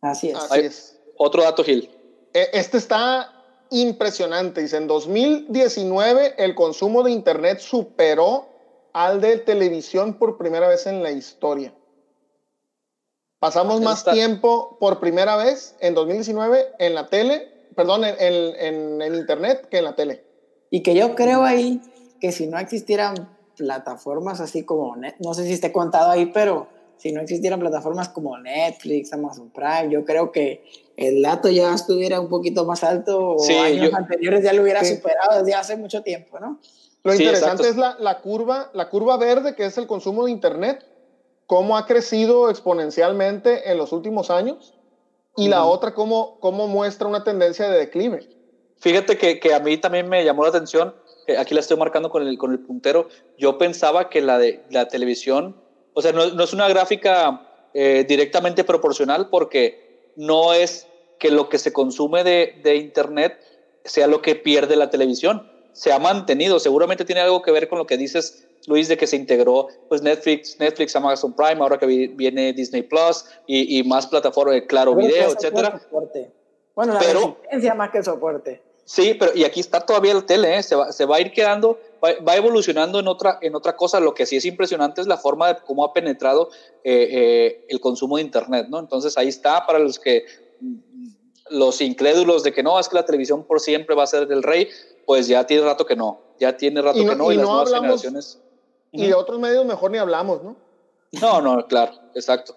Así 0.00 0.28
es. 0.28 0.36
Así 0.36 0.60
es. 0.60 1.00
Otro 1.18 1.42
dato, 1.42 1.64
Gil. 1.64 1.90
E, 2.32 2.50
este 2.52 2.78
está 2.78 3.32
impresionante. 3.70 4.62
Dice, 4.62 4.76
en 4.76 4.86
2019 4.86 6.34
el 6.38 6.54
consumo 6.54 7.02
de 7.02 7.10
Internet 7.10 7.58
superó 7.58 8.48
al 8.92 9.20
de 9.20 9.38
televisión 9.38 10.14
por 10.14 10.38
primera 10.38 10.68
vez 10.68 10.86
en 10.86 11.02
la 11.02 11.10
historia. 11.10 11.74
Pasamos 13.46 13.80
más 13.80 14.02
tiempo 14.02 14.76
por 14.80 14.98
primera 14.98 15.36
vez 15.36 15.76
en 15.78 15.94
2019 15.94 16.66
en 16.80 16.96
la 16.96 17.06
tele, 17.06 17.46
perdón, 17.76 18.02
en, 18.02 18.16
en, 18.18 19.00
en, 19.00 19.14
Internet 19.14 19.68
que 19.70 19.78
en 19.78 19.84
la 19.84 19.94
tele. 19.94 20.24
Y 20.68 20.82
que 20.82 20.96
yo 20.96 21.14
creo 21.14 21.44
ahí 21.44 21.80
que 22.20 22.32
si 22.32 22.48
no 22.48 22.58
existieran 22.58 23.36
plataformas 23.56 24.40
así 24.40 24.64
como, 24.64 24.96
no 24.96 25.34
sé 25.34 25.44
si 25.44 25.52
esté 25.52 25.70
contado 25.70 26.10
ahí, 26.10 26.26
pero 26.34 26.66
si 26.96 27.12
no 27.12 27.20
existieran 27.20 27.60
plataformas 27.60 28.08
como 28.08 28.36
Netflix, 28.36 29.12
Amazon 29.12 29.50
Prime, 29.50 29.90
yo 29.92 30.04
creo 30.04 30.32
que 30.32 30.64
el 30.96 31.22
dato 31.22 31.48
ya 31.48 31.72
estuviera 31.72 32.20
un 32.20 32.28
poquito 32.28 32.64
más 32.64 32.82
alto 32.82 33.36
o 33.36 33.62
años 33.62 33.94
anteriores 33.94 34.42
ya 34.42 34.54
lo 34.54 34.62
hubiera 34.62 34.84
superado 34.84 35.38
desde 35.38 35.54
hace 35.54 35.76
mucho 35.76 36.02
tiempo, 36.02 36.40
¿no? 36.40 36.58
Lo 37.04 37.14
interesante 37.14 37.68
es 37.68 37.76
la, 37.76 37.96
la, 38.00 38.20
curva, 38.22 38.72
la 38.74 38.90
curva 38.90 39.16
verde, 39.16 39.54
que 39.54 39.66
es 39.66 39.78
el 39.78 39.86
consumo 39.86 40.24
de 40.24 40.32
Internet, 40.32 40.84
cómo 41.46 41.76
ha 41.76 41.86
crecido 41.86 42.50
exponencialmente 42.50 43.70
en 43.70 43.78
los 43.78 43.92
últimos 43.92 44.30
años, 44.30 44.74
y 45.36 45.48
la 45.48 45.64
otra, 45.64 45.92
cómo, 45.94 46.38
cómo 46.40 46.66
muestra 46.66 47.06
una 47.06 47.22
tendencia 47.22 47.68
de 47.68 47.78
declive. 47.78 48.26
Fíjate 48.78 49.18
que, 49.18 49.38
que, 49.38 49.54
a 49.54 49.60
mí 49.60 49.76
también 49.76 50.08
me 50.08 50.24
llamó 50.24 50.42
la 50.42 50.48
atención, 50.48 50.94
aquí 51.38 51.54
la 51.54 51.60
estoy 51.60 51.76
marcando 51.76 52.10
con 52.10 52.26
el, 52.26 52.38
con 52.38 52.52
el 52.52 52.60
puntero, 52.60 53.08
yo 53.38 53.58
pensaba 53.58 54.08
que 54.08 54.22
la 54.22 54.38
de 54.38 54.64
la 54.70 54.88
televisión, 54.88 55.56
o 55.92 56.02
sea, 56.02 56.12
no, 56.12 56.26
no 56.30 56.44
es 56.44 56.52
una 56.52 56.68
gráfica 56.68 57.46
eh, 57.74 58.04
directamente 58.08 58.64
proporcional 58.64 59.28
porque 59.28 60.12
no 60.16 60.54
es 60.54 60.86
que 61.18 61.30
lo 61.30 61.48
que 61.48 61.58
se 61.58 61.72
consume 61.72 62.24
de, 62.24 62.60
de, 62.62 62.76
Internet 62.76 63.38
sea 63.84 64.06
lo 64.06 64.22
que 64.22 64.34
pierde 64.34 64.76
la 64.76 64.90
televisión. 64.90 65.50
Se 65.72 65.92
ha 65.92 65.98
mantenido, 65.98 66.58
seguramente 66.58 67.04
tiene 67.04 67.20
algo 67.20 67.42
que 67.42 67.52
ver 67.52 67.68
con 67.68 67.78
lo 67.78 67.86
que 67.86 67.96
dices, 67.96 68.45
Luis, 68.66 68.88
de 68.88 68.96
que 68.96 69.06
se 69.06 69.16
integró 69.16 69.68
pues 69.88 70.02
Netflix, 70.02 70.58
Netflix, 70.58 70.94
Amazon 70.96 71.34
Prime, 71.34 71.60
ahora 71.60 71.78
que 71.78 71.86
viene 71.86 72.52
Disney 72.52 72.82
Plus 72.82 73.24
y, 73.46 73.78
y 73.78 73.84
más 73.84 74.06
plataformas, 74.06 74.62
Claro 74.66 74.94
Video, 74.94 75.32
etcétera. 75.32 75.80
Bueno, 76.74 76.92
la 76.92 77.00
pero, 77.00 77.38
más 77.76 77.90
que 77.90 77.98
el 77.98 78.04
soporte. 78.04 78.62
Sí, 78.84 79.16
pero 79.18 79.32
y 79.34 79.42
aquí 79.42 79.58
está 79.58 79.80
todavía 79.80 80.14
la 80.14 80.24
tele, 80.24 80.58
¿eh? 80.58 80.62
se, 80.62 80.76
va, 80.76 80.92
se 80.92 81.06
va 81.06 81.16
a 81.16 81.20
ir 81.20 81.32
quedando, 81.32 81.80
va, 82.04 82.36
evolucionando 82.36 83.00
en 83.00 83.08
otra, 83.08 83.38
en 83.42 83.56
otra 83.56 83.74
cosa. 83.74 83.98
Lo 83.98 84.14
que 84.14 84.26
sí 84.26 84.36
es 84.36 84.44
impresionante 84.44 85.00
es 85.00 85.08
la 85.08 85.16
forma 85.16 85.48
de 85.48 85.56
cómo 85.66 85.84
ha 85.84 85.92
penetrado 85.92 86.50
eh, 86.84 87.08
eh, 87.10 87.66
el 87.68 87.80
consumo 87.80 88.16
de 88.16 88.22
Internet, 88.22 88.68
¿no? 88.68 88.78
Entonces 88.78 89.18
ahí 89.18 89.26
está 89.26 89.66
para 89.66 89.80
los 89.80 89.98
que, 89.98 90.24
los 91.50 91.80
incrédulos 91.80 92.44
de 92.44 92.52
que 92.52 92.62
no, 92.62 92.78
es 92.78 92.88
que 92.88 92.94
la 92.94 93.04
televisión 93.04 93.42
por 93.42 93.60
siempre 93.60 93.96
va 93.96 94.04
a 94.04 94.06
ser 94.06 94.28
del 94.28 94.44
rey, 94.44 94.68
pues 95.04 95.26
ya 95.26 95.44
tiene 95.46 95.64
rato 95.64 95.84
que 95.84 95.96
no, 95.96 96.20
ya 96.38 96.56
tiene 96.56 96.80
rato 96.80 97.00
que 97.00 97.16
no, 97.16 97.32
y, 97.32 97.36
las 97.36 97.44
nuevas 97.44 97.72
generaciones. 97.72 98.40
Y 98.96 99.06
de 99.08 99.14
otros 99.14 99.38
medios 99.38 99.64
mejor 99.64 99.90
ni 99.90 99.98
hablamos, 99.98 100.42
¿no? 100.42 100.56
No, 101.20 101.40
no, 101.40 101.66
claro, 101.66 101.92
exacto. 102.14 102.54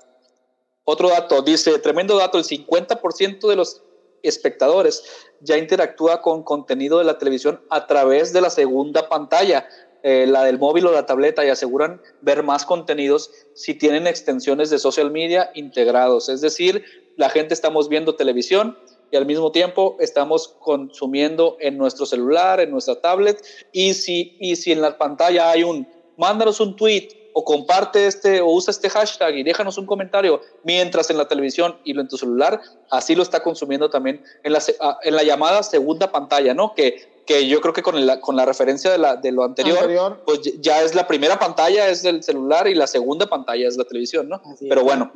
Otro 0.83 1.09
dato, 1.09 1.41
dice, 1.41 1.77
tremendo 1.79 2.17
dato, 2.17 2.37
el 2.37 2.43
50% 2.43 3.47
de 3.47 3.55
los 3.55 3.83
espectadores 4.23 5.03
ya 5.41 5.57
interactúa 5.57 6.21
con 6.21 6.43
contenido 6.43 6.97
de 6.97 7.05
la 7.05 7.17
televisión 7.17 7.61
a 7.69 7.87
través 7.87 8.33
de 8.33 8.41
la 8.41 8.49
segunda 8.49 9.07
pantalla, 9.07 9.67
eh, 10.03 10.25
la 10.27 10.43
del 10.43 10.59
móvil 10.59 10.87
o 10.87 10.91
la 10.91 11.05
tableta, 11.05 11.45
y 11.45 11.49
aseguran 11.49 12.01
ver 12.21 12.43
más 12.43 12.65
contenidos 12.65 13.31
si 13.53 13.75
tienen 13.75 14.07
extensiones 14.07 14.69
de 14.69 14.79
social 14.79 15.11
media 15.11 15.51
integrados. 15.53 16.29
Es 16.29 16.41
decir, 16.41 16.83
la 17.17 17.29
gente 17.29 17.53
estamos 17.53 17.89
viendo 17.89 18.15
televisión 18.15 18.77
y 19.11 19.17
al 19.17 19.25
mismo 19.25 19.51
tiempo 19.51 19.97
estamos 19.99 20.55
consumiendo 20.59 21.57
en 21.59 21.77
nuestro 21.77 22.05
celular, 22.05 22.59
en 22.59 22.71
nuestra 22.71 22.99
tablet, 23.01 23.43
y 23.71 23.93
si, 23.93 24.37
y 24.39 24.55
si 24.55 24.71
en 24.71 24.81
la 24.81 24.97
pantalla 24.97 25.51
hay 25.51 25.63
un, 25.63 25.87
mándanos 26.19 26.59
un 26.59 26.75
tweet 26.75 27.31
o 27.33 27.43
comparte 27.43 28.05
este 28.05 28.41
o 28.41 28.47
usa 28.47 28.71
este 28.71 28.89
hashtag 28.89 29.37
y 29.37 29.43
déjanos 29.43 29.77
un 29.77 29.85
comentario 29.85 30.41
mientras 30.63 31.09
en 31.09 31.17
la 31.17 31.27
televisión 31.27 31.77
y 31.83 31.93
lo 31.93 32.01
en 32.01 32.07
tu 32.07 32.17
celular, 32.17 32.59
así 32.91 33.15
lo 33.15 33.23
está 33.23 33.41
consumiendo 33.41 33.89
también 33.89 34.21
en 34.43 34.53
la, 34.53 34.61
en 35.03 35.15
la 35.15 35.23
llamada 35.23 35.63
segunda 35.63 36.11
pantalla, 36.11 36.53
¿no? 36.53 36.73
Que, 36.75 37.23
que 37.25 37.47
yo 37.47 37.61
creo 37.61 37.73
que 37.73 37.83
con, 37.83 38.05
la, 38.05 38.19
con 38.19 38.35
la 38.35 38.45
referencia 38.45 38.91
de, 38.91 38.97
la, 38.97 39.15
de 39.15 39.31
lo 39.31 39.43
anterior, 39.43 40.21
pues 40.25 40.41
ya 40.59 40.81
es 40.81 40.95
la 40.95 41.07
primera 41.07 41.37
pantalla 41.37 41.87
es 41.87 42.03
el 42.03 42.23
celular 42.23 42.67
y 42.67 42.75
la 42.75 42.87
segunda 42.87 43.27
pantalla 43.27 43.67
es 43.67 43.77
la 43.77 43.85
televisión, 43.85 44.27
¿no? 44.27 44.41
Pero 44.67 44.83
bueno, 44.83 45.11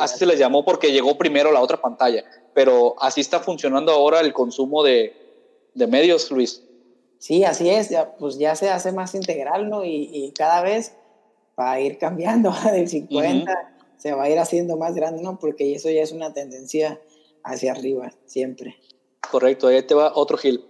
así 0.00 0.18
se 0.18 0.26
les 0.26 0.38
llamó 0.38 0.64
porque 0.64 0.92
llegó 0.92 1.16
primero 1.16 1.52
la 1.52 1.60
otra 1.60 1.80
pantalla, 1.80 2.24
pero 2.52 2.96
así 2.98 3.20
está 3.20 3.40
funcionando 3.40 3.92
ahora 3.92 4.20
el 4.20 4.32
consumo 4.32 4.82
de, 4.82 5.14
de 5.74 5.86
medios, 5.86 6.30
Luis. 6.30 6.62
Sí, 7.22 7.44
así 7.44 7.70
es, 7.70 7.88
ya, 7.88 8.16
pues 8.16 8.36
ya 8.36 8.56
se 8.56 8.68
hace 8.68 8.90
más 8.90 9.14
integral, 9.14 9.70
¿no? 9.70 9.84
Y, 9.84 10.10
y 10.12 10.32
cada 10.32 10.60
vez 10.60 10.96
va 11.56 11.70
a 11.70 11.80
ir 11.80 11.96
cambiando 11.96 12.52
del 12.72 12.88
50, 12.88 13.74
se 13.96 14.12
va 14.12 14.24
a 14.24 14.28
ir 14.28 14.40
haciendo 14.40 14.76
más 14.76 14.96
grande, 14.96 15.22
¿no? 15.22 15.38
Porque 15.38 15.72
eso 15.72 15.88
ya 15.88 16.02
es 16.02 16.10
una 16.10 16.32
tendencia 16.32 17.00
hacia 17.44 17.70
arriba, 17.70 18.12
siempre. 18.26 18.74
Correcto, 19.30 19.68
ahí 19.68 19.80
te 19.84 19.94
va 19.94 20.10
otro 20.16 20.36
Gil. 20.36 20.64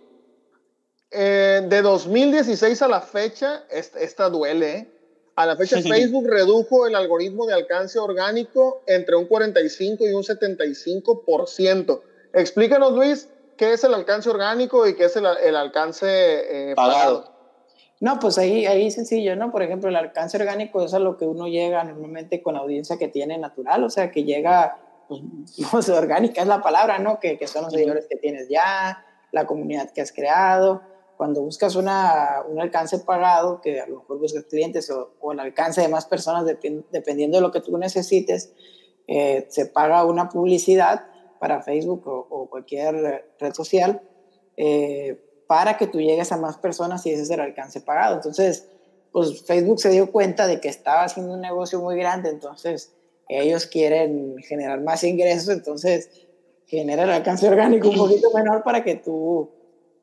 Eh, 1.11 1.63
de 1.67 1.81
2016 1.81 2.83
a 2.83 2.89
la 2.89 3.01
fecha, 3.01 3.65
esta, 3.71 4.29
duele, 4.29 4.77
¿eh? 4.77 4.93
A 5.37 5.47
la 5.47 5.57
fecha 5.57 5.81
Facebook 5.81 6.29
redujo 6.29 6.87
el 6.87 6.95
algoritmo 6.95 7.47
de 7.47 7.55
alcance 7.55 7.99
orgánico 7.99 8.83
entre 8.87 9.17
un 9.17 9.25
45 9.25 10.07
y 10.07 10.13
un 10.13 10.23
75%. 10.23 12.03
Explícanos, 12.35 12.93
Luis, 12.93 13.31
qué 13.57 13.73
es 13.73 13.85
el 13.85 13.95
alcance 13.95 14.29
orgánico 14.31 14.87
y 14.87 14.95
qué 14.95 15.05
es 15.05 15.17
el, 15.17 15.27
alcance 15.27 16.71
eh, 16.71 16.75
pagado. 16.75 17.31
No, 18.01 18.19
pues 18.19 18.39
ahí, 18.39 18.67
ahí 18.67 18.91
sencillo, 18.91 19.37
¿no? 19.37 19.53
Por 19.53 19.63
ejemplo, 19.63 19.89
el 19.89 19.97
alcance 19.97 20.37
orgánico 20.37 20.85
es 20.85 20.93
a 20.93 20.99
lo 20.99 21.17
que 21.17 21.25
uno 21.25 21.47
llega 21.47 21.85
normalmente 21.85 22.43
con 22.43 22.55
la 22.55 22.61
audiencia 22.61 22.99
que 22.99 23.09
tiene 23.09 23.39
natural, 23.39 23.85
o 23.85 23.91
sea, 23.91 24.11
que 24.11 24.25
llega, 24.25 24.79
pues, 25.09 25.21
no 25.59 25.95
orgánica 25.97 26.43
es 26.43 26.49
la 26.49 26.61
palabra, 26.61 26.99
¿no? 26.99 27.21
Que, 27.21 27.39
que 27.39 27.47
son 27.47 27.65
los 27.65 27.73
seguidores 27.73 28.07
que 28.09 28.17
tienes 28.17 28.49
ya, 28.49 29.05
la 29.31 29.47
comunidad 29.47 29.91
que 29.91 30.01
has 30.01 30.13
creado 30.13 30.83
cuando 31.23 31.41
buscas 31.41 31.77
una, 31.77 32.43
un 32.49 32.61
alcance 32.61 32.99
pagado, 32.99 33.61
que 33.61 33.81
a 33.81 33.87
lo 33.87 34.01
mejor 34.01 34.19
buscas 34.19 34.43
clientes 34.47 34.91
o, 34.91 35.15
o 35.21 35.31
el 35.31 35.39
alcance 35.39 35.81
de 35.81 35.87
más 35.87 36.07
personas, 36.07 36.45
dependiendo 36.45 37.39
de 37.39 37.43
lo 37.43 37.53
que 37.53 37.61
tú 37.61 37.79
necesites, 37.79 38.53
eh, 39.07 39.47
se 39.49 39.67
paga 39.67 40.05
una 40.05 40.29
publicidad 40.29 41.07
para 41.43 41.61
Facebook 41.61 42.05
o, 42.07 42.49
cualquier 42.49 43.25
red 43.41 43.53
social 43.53 44.01
eh, 44.57 45.21
para 45.49 45.77
que 45.77 45.89
tú 45.89 46.01
llegues 46.01 46.31
a 46.31 46.37
más 46.37 46.57
personas 46.57 47.05
y 47.05 47.11
ese 47.11 47.23
es 47.23 47.31
el 47.31 47.41
alcance 47.41 47.81
pagado. 47.81 48.15
Entonces, 48.15 48.69
pues 49.11 49.43
Facebook 49.43 49.81
se 49.81 49.91
dio 49.91 50.13
cuenta 50.13 50.47
de 50.47 50.61
que 50.61 50.69
estaba 50.69 51.03
haciendo 51.03 51.35
un 51.35 51.41
negocio 51.41 51.81
muy 51.81 51.97
grande, 51.97 52.31
entonces 52.31 52.95
ellos 53.29 53.67
quieren 53.67 54.37
generar 54.39 54.81
más 54.83 55.03
ingresos, 55.03 55.49
entonces 55.49 56.11
genera 56.67 57.03
el 57.03 57.11
alcance 57.11 57.49
orgánico 57.49 57.89
un 57.89 57.97
poquito 57.97 58.31
menor 58.35 58.63
para 58.63 58.85
que 58.85 58.95
tú 58.95 59.51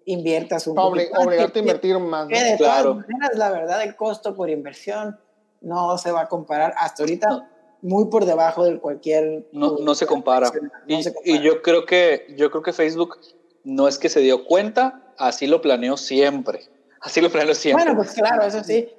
inviertas 0.04 0.68
un 0.68 0.76
poco. 0.76 0.90
Obligarte 0.90 1.60
a 1.60 1.62
invertir 1.62 1.98
más. 2.00 2.28
de 2.28 2.36
claro. 2.58 2.96
todas 2.96 3.08
maneras, 3.08 3.38
la 3.38 3.50
verdad, 3.50 3.82
el 3.84 3.96
costo 3.96 4.36
por 4.36 4.50
inversión 4.50 5.18
no 5.62 5.98
se 5.98 6.12
va 6.12 6.24
a 6.24 6.28
comparar 6.28 6.74
hasta 6.76 7.04
ahorita. 7.04 7.50
Muy 7.82 8.06
por 8.06 8.26
debajo 8.26 8.66
de 8.66 8.80
cualquier. 8.80 9.48
No, 9.52 9.78
no 9.80 9.96
se 9.96 10.06
compara. 10.06 10.52
y, 10.88 11.00
y, 11.24 11.42
yo 11.42 11.62
creo 11.62 11.86
que 11.86 12.34
yo 12.38 12.52
creo 12.52 12.62
que 12.62 12.74
Facebook 12.74 13.18
no 13.64 13.88
es 13.88 13.98
que 13.98 14.10
se 14.10 14.20
dio 14.20 14.46
cuenta, 14.46 15.14
así 15.18 15.48
lo 15.48 15.62
planeó 15.62 15.98
siempre. 15.98 16.62
Así 17.02 17.22
lo 17.22 17.30
planeó 17.30 17.56
siempre. 17.56 17.86
Bueno, 17.86 17.98
pues 17.98 18.14
claro, 18.14 18.44
eso 18.44 18.64
sí. 18.64 18.90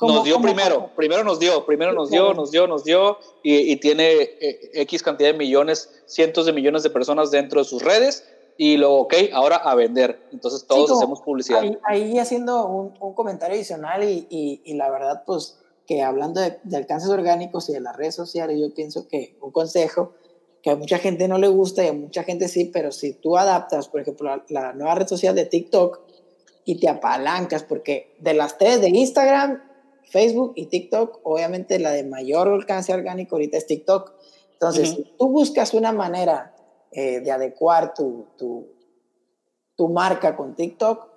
nos 0.00 0.24
dio 0.24 0.40
primero, 0.40 0.90
primero 0.94 1.24
nos 1.24 1.40
dio, 1.40 1.66
primero 1.66 1.92
nos 1.92 2.10
dio, 2.10 2.32
nos 2.34 2.50
dio, 2.50 2.66
nos 2.68 2.84
dio, 2.84 3.18
y, 3.42 3.72
y 3.72 3.76
tiene 3.76 4.12
eh, 4.12 4.70
X 4.74 5.02
cantidad 5.02 5.32
de 5.32 5.38
millones, 5.38 6.02
cientos 6.06 6.46
de 6.46 6.52
millones 6.52 6.84
de 6.84 6.90
personas 6.90 7.30
dentro 7.32 7.60
de 7.60 7.64
sus 7.64 7.82
redes, 7.82 8.24
y 8.56 8.76
luego, 8.76 9.02
ok, 9.02 9.14
ahora 9.32 9.56
a 9.56 9.74
vender. 9.76 10.20
Entonces 10.32 10.66
todos 10.66 10.90
hacemos 10.90 11.20
publicidad. 11.22 11.62
Ahí, 11.84 12.18
haciendo 12.18 12.66
un, 12.66 12.94
un, 13.00 13.14
comentario 13.14 13.54
adicional 13.54 14.02
y, 14.02 14.26
y, 14.28 14.60
y, 14.64 14.74
la 14.74 14.90
verdad, 14.90 15.22
pues 15.24 15.57
que 15.88 16.02
hablando 16.02 16.40
de, 16.40 16.76
alcances 16.76 17.08
orgánicos 17.08 17.68
y 17.70 17.72
de 17.72 17.80
las 17.80 17.96
redes 17.96 18.14
sociales, 18.14 18.60
yo 18.60 18.72
pienso 18.74 19.08
que 19.08 19.38
un 19.40 19.50
consejo 19.50 20.12
que 20.62 20.70
a 20.70 20.76
mucha 20.76 20.98
gente 20.98 21.26
no 21.26 21.38
le 21.38 21.48
gusta 21.48 21.82
y 21.82 21.88
a 21.88 21.92
mucha 21.94 22.24
gente 22.24 22.46
sí, 22.48 22.66
pero 22.66 22.92
si 22.92 23.14
tú 23.14 23.38
adaptas, 23.38 23.88
por 23.88 24.02
ejemplo, 24.02 24.28
la, 24.28 24.44
la 24.50 24.72
nueva 24.74 24.96
red 24.96 25.06
social 25.06 25.34
de 25.34 25.46
TikTok 25.46 26.00
y 26.66 26.78
te 26.78 26.90
apalancas, 26.90 27.62
porque 27.62 28.14
de 28.20 28.34
las 28.34 28.58
tres 28.58 28.82
de 28.82 28.90
Instagram, 28.90 29.62
Facebook 30.04 30.52
y 30.56 30.66
TikTok, 30.66 31.20
obviamente 31.22 31.78
la 31.78 31.90
de 31.90 32.04
mayor 32.04 32.48
alcance 32.48 32.92
orgánico 32.92 33.36
ahorita 33.36 33.56
es 33.56 33.66
TikTok. 33.66 34.12
Entonces, 34.52 34.90
si 34.90 35.14
tú 35.16 35.28
buscas 35.28 35.72
una 35.72 35.92
manera 35.92 36.54
eh, 36.90 37.20
de 37.20 37.30
adecuar 37.30 37.94
tu, 37.94 38.26
tu, 38.36 38.66
tu, 39.76 39.88
marca 39.88 40.36
con 40.36 40.54
TikTok 40.54 41.07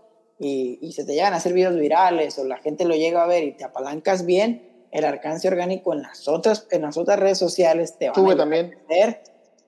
y, 0.42 0.80
y, 0.82 0.92
se 0.94 1.06
te 1.06 1.14
llegan 1.14 1.34
a 1.34 1.38
hacer 1.38 1.54
videos 1.54 1.76
virales 1.76 2.40
o 2.40 2.44
la 2.44 2.58
gente 2.58 2.84
lo 2.86 2.96
llega 2.96 3.24
a 3.24 3.28
ver 3.28 3.44
y 3.44 3.52
te 3.52 3.64
apalancas 3.64 4.26
bien, 4.26 4.88
el 4.92 5.06
alcance 5.06 5.48
orgánico 5.48 5.94
en 5.94 6.02
las 6.02 6.28
otras, 6.28 6.68
en 6.72 6.82
las 6.82 6.98
otras 6.98 7.20
redes 7.20 7.38
sociales 7.38 7.98
te 7.98 8.10
va 8.10 8.32
a 8.32 8.36
también. 8.36 8.76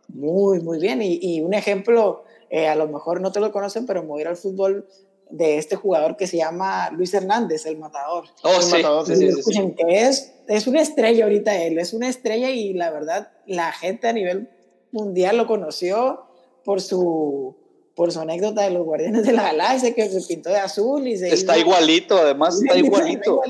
muy, 0.07 0.59
muy 0.61 0.79
bien. 0.79 1.01
Y, 1.01 1.19
y 1.21 1.41
un 1.41 1.53
ejemplo, 1.53 2.23
eh, 2.49 2.67
a 2.67 2.75
lo 2.75 2.87
mejor 2.87 3.21
no 3.21 3.31
te 3.31 3.39
lo 3.39 3.51
conocen, 3.51 3.85
pero 3.85 4.03
mover 4.03 4.27
al 4.27 4.35
fútbol 4.35 4.87
de 5.29 5.57
este 5.57 5.75
jugador 5.75 6.17
que 6.17 6.27
se 6.27 6.37
llama 6.37 6.89
Luis 6.91 7.13
Hernández, 7.13 7.65
el 7.65 7.77
matador. 7.77 8.25
Oh, 8.43 8.61
sí, 8.61 8.77
matador, 8.77 9.05
sí, 9.05 9.31
sí, 9.31 9.73
que 9.77 10.01
es, 10.01 10.33
es 10.47 10.67
una 10.67 10.81
estrella 10.81 11.23
ahorita 11.23 11.55
él, 11.55 11.79
es 11.79 11.93
una 11.93 12.09
estrella 12.09 12.49
y 12.49 12.73
la 12.73 12.91
verdad, 12.91 13.31
la 13.45 13.71
gente 13.71 14.07
a 14.07 14.13
nivel 14.13 14.49
mundial 14.91 15.37
lo 15.37 15.47
conoció 15.47 16.25
por 16.63 16.81
su 16.81 17.55
por 17.95 18.11
su 18.11 18.19
anécdota 18.19 18.61
de 18.63 18.71
los 18.71 18.83
Guardianes 18.83 19.25
de 19.25 19.33
la 19.33 19.43
Galaxia, 19.43 19.93
que 19.93 20.09
se 20.09 20.21
pintó 20.27 20.49
de 20.49 20.57
azul 20.57 21.07
y 21.07 21.17
se 21.17 21.33
Está 21.33 21.57
igualito, 21.57 22.17
además 22.17 22.61
está 22.61 22.77
igualito. 22.77 23.41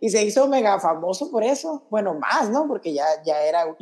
Y 0.00 0.10
se 0.10 0.22
hizo 0.22 0.46
mega 0.48 0.78
famoso 0.80 1.30
por 1.30 1.42
eso. 1.44 1.84
Bueno, 1.90 2.14
más, 2.14 2.50
¿no? 2.50 2.68
Porque 2.68 2.92
ya, 2.92 3.06
ya, 3.24 3.42
era, 3.44 3.74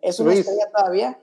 es 0.00 0.20
una 0.20 0.34
estrella 0.34 0.70
todavía. 0.70 1.18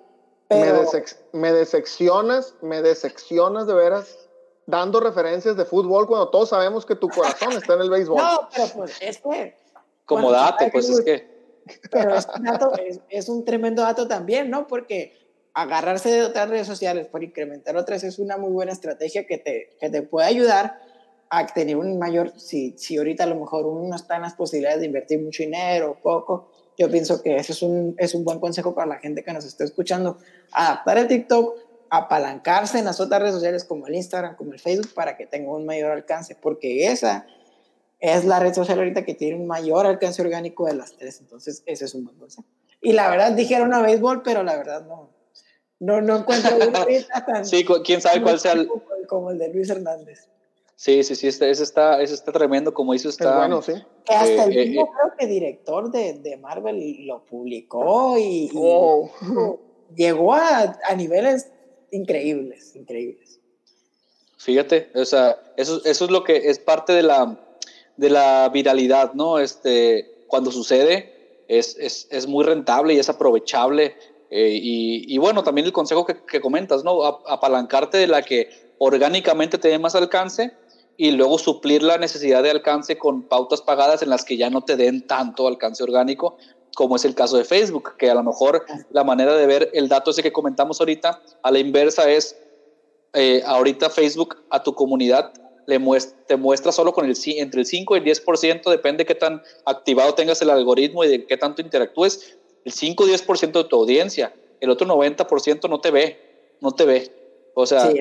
Pero... 0.47 0.83
Me, 1.31 1.39
me, 1.39 1.53
decepcionas, 1.53 2.55
me 2.61 2.81
decepcionas 2.81 3.67
de 3.67 3.73
veras 3.73 4.23
dando 4.65 4.99
referencias 4.99 5.55
de 5.57 5.65
fútbol 5.65 6.07
cuando 6.07 6.29
todos 6.29 6.49
sabemos 6.49 6.85
que 6.85 6.95
tu 6.95 7.09
corazón 7.09 7.53
está 7.53 7.73
en 7.73 7.81
el 7.81 7.89
béisbol. 7.89 8.17
No, 8.21 8.49
pero 8.53 8.67
pues 8.75 8.97
es 9.01 9.19
que... 9.19 9.55
Como 10.05 10.31
dato, 10.31 10.65
pues 10.71 10.89
es 10.89 11.01
que... 11.01 11.33
Pero 11.91 12.15
es 12.15 12.27
un, 12.37 12.43
dato, 12.43 12.73
es, 13.07 13.29
un 13.29 13.45
tremendo 13.45 13.83
dato 13.83 14.05
también, 14.05 14.49
¿no? 14.49 14.67
Porque 14.67 15.22
agarrarse 15.53 16.09
de 16.09 16.23
otras 16.23 16.49
redes 16.49 16.67
sociales 16.67 17.07
por 17.07 17.23
incrementar 17.23 17.77
otras 17.77 18.03
es 18.03 18.19
una 18.19 18.37
muy 18.37 18.51
buena 18.51 18.71
estrategia 18.71 19.25
que 19.27 19.37
te, 19.37 19.77
que 19.79 19.89
te 19.89 20.01
puede 20.01 20.27
ayudar 20.27 20.79
a 21.29 21.47
tener 21.47 21.77
un 21.77 21.97
mayor, 21.97 22.39
si, 22.39 22.75
si 22.77 22.97
ahorita 22.97 23.23
a 23.23 23.27
lo 23.27 23.35
mejor 23.35 23.65
uno 23.65 23.87
no 23.87 23.95
está 23.95 24.17
en 24.17 24.23
las 24.23 24.35
posibilidades 24.35 24.79
de 24.81 24.85
invertir 24.85 25.19
mucho 25.19 25.43
dinero 25.43 25.91
o 25.91 25.95
poco, 25.95 26.51
yo 26.77 26.89
pienso 26.89 27.21
que 27.21 27.35
eso 27.35 27.53
es 27.53 27.61
un, 27.61 27.95
es 27.97 28.13
un 28.13 28.23
buen 28.23 28.39
consejo 28.39 28.73
para 28.73 28.87
la 28.87 28.99
gente 28.99 29.23
que 29.23 29.33
nos 29.33 29.45
está 29.45 29.63
escuchando. 29.63 30.17
Adaptar 30.51 30.97
el 30.99 31.07
TikTok, 31.07 31.57
apalancarse 31.89 32.79
en 32.79 32.85
las 32.85 32.99
otras 32.99 33.21
redes 33.21 33.35
sociales 33.35 33.63
como 33.63 33.87
el 33.87 33.95
Instagram, 33.95 34.35
como 34.35 34.53
el 34.53 34.59
Facebook, 34.59 34.93
para 34.93 35.15
que 35.17 35.27
tenga 35.27 35.51
un 35.51 35.65
mayor 35.65 35.91
alcance, 35.91 36.35
porque 36.35 36.87
esa 36.87 37.27
es 37.99 38.25
la 38.25 38.39
red 38.39 38.53
social 38.53 38.79
ahorita 38.79 39.05
que 39.05 39.13
tiene 39.13 39.35
un 39.35 39.47
mayor 39.47 39.85
alcance 39.85 40.21
orgánico 40.21 40.65
de 40.65 40.73
las 40.73 40.97
tres. 40.97 41.19
Entonces, 41.19 41.63
ese 41.65 41.85
es 41.85 41.93
un 41.93 42.05
buen 42.05 42.17
consejo. 42.17 42.47
Y 42.81 42.93
la 42.93 43.09
verdad, 43.09 43.31
dijeron 43.31 43.73
a 43.73 43.81
béisbol, 43.81 44.23
pero 44.23 44.43
la 44.43 44.57
verdad 44.57 44.85
no. 44.85 45.09
No, 45.83 45.99
no 45.99 46.19
encuentro 46.19 46.55
una 46.55 46.85
tan. 47.27 47.45
sí, 47.45 47.65
quién 47.83 47.99
sabe 47.99 48.21
cuál 48.21 48.39
sea 48.39 48.53
el. 48.53 48.69
Como 49.07 49.31
el 49.31 49.37
de 49.37 49.49
Luis 49.49 49.69
Hernández. 49.69 50.29
Sí, 50.77 51.03
sí, 51.03 51.15
sí, 51.15 51.27
ese 51.27 51.51
está, 51.51 52.01
ese 52.01 52.13
está 52.13 52.31
tremendo, 52.31 52.73
como 52.73 52.93
dice 52.93 53.09
está. 53.09 53.37
bueno, 53.37 53.61
sí. 53.61 53.73
hasta 54.07 54.45
el 54.45 54.57
eh, 54.57 54.65
mismo, 54.65 54.85
eh, 54.85 54.89
creo 54.95 55.13
que 55.17 55.27
director 55.27 55.91
de, 55.91 56.13
de, 56.13 56.37
Marvel 56.37 57.05
lo 57.05 57.23
publicó 57.25 58.17
y, 58.17 58.49
oh. 58.55 59.09
llegó 59.95 60.33
a, 60.33 60.79
a 60.87 60.95
niveles 60.95 61.49
increíbles, 61.91 62.75
increíbles. 62.75 63.39
Fíjate, 64.37 64.89
o 64.95 65.05
sea, 65.05 65.37
eso, 65.57 65.81
eso 65.83 66.05
es 66.05 66.11
lo 66.11 66.23
que 66.23 66.49
es 66.49 66.59
parte 66.59 66.93
de 66.93 67.03
la, 67.03 67.39
de 67.97 68.09
la 68.09 68.49
viralidad, 68.49 69.13
¿no? 69.13 69.37
Este, 69.37 70.25
cuando 70.27 70.49
sucede 70.49 71.43
es, 71.47 71.77
es, 71.77 72.07
es 72.09 72.25
muy 72.25 72.45
rentable 72.45 72.93
y 72.93 72.99
es 72.99 73.09
aprovechable. 73.09 73.95
Eh, 74.35 74.59
y, 74.59 75.13
y, 75.13 75.19
bueno, 75.19 75.43
también 75.43 75.67
el 75.67 75.73
consejo 75.73 76.07
que, 76.07 76.41
comentas, 76.41 76.83
¿no? 76.83 77.03
apalancarte 77.03 77.99
de 77.99 78.07
la 78.07 78.23
que 78.23 78.49
orgánicamente 78.79 79.59
te 79.59 79.67
dé 79.67 79.77
más 79.77 79.93
alcance 79.93 80.53
y 80.97 81.11
luego 81.11 81.37
suplir 81.37 81.83
la 81.83 81.99
necesidad 81.99 82.41
de 82.41 82.49
alcance 82.49 82.97
con 82.97 83.21
pautas 83.27 83.61
pagadas 83.61 84.01
en 84.01 84.09
las 84.09 84.25
que 84.25 84.35
ya 84.35 84.49
no 84.49 84.63
te 84.63 84.75
den 84.75 85.05
tanto 85.05 85.47
alcance 85.47 85.83
orgánico, 85.83 86.37
como 86.73 86.95
es 86.95 87.05
el 87.05 87.13
caso 87.13 87.37
de 87.37 87.43
Facebook, 87.43 87.95
que 87.95 88.09
a 88.09 88.15
lo 88.15 88.23
mejor 88.23 88.65
la 88.89 89.03
manera 89.03 89.35
de 89.35 89.45
ver 89.45 89.69
el 89.71 89.87
dato 89.87 90.09
ese 90.09 90.23
que 90.23 90.33
comentamos 90.33 90.79
ahorita, 90.79 91.21
a 91.43 91.51
la 91.51 91.59
inversa 91.59 92.09
es, 92.09 92.35
eh, 93.13 93.43
ahorita 93.45 93.91
Facebook 93.91 94.37
a 94.49 94.63
tu 94.63 94.73
comunidad 94.73 95.31
le 95.67 95.79
te 96.25 96.37
muestra 96.37 96.71
solo 96.71 96.91
con 96.91 97.05
el, 97.05 97.15
entre 97.37 97.61
el 97.61 97.67
5 97.67 97.95
y 97.95 97.99
el 97.99 98.05
10%, 98.05 98.69
depende 98.71 99.03
de 99.03 99.05
qué 99.05 99.15
tan 99.15 99.43
activado 99.65 100.15
tengas 100.15 100.41
el 100.41 100.49
algoritmo 100.49 101.03
y 101.03 101.07
de 101.07 101.25
qué 101.27 101.37
tanto 101.37 101.61
interactúes, 101.61 102.37
el 102.65 102.71
5 102.71 103.03
o 103.03 103.07
10% 103.07 103.51
de 103.51 103.63
tu 103.65 103.75
audiencia, 103.75 104.33
el 104.59 104.69
otro 104.69 104.87
90% 104.87 105.69
no 105.69 105.81
te 105.81 105.91
ve, 105.91 106.55
no 106.61 106.71
te 106.71 106.85
ve. 106.85 107.11
O 107.53 107.65
sea, 107.65 107.91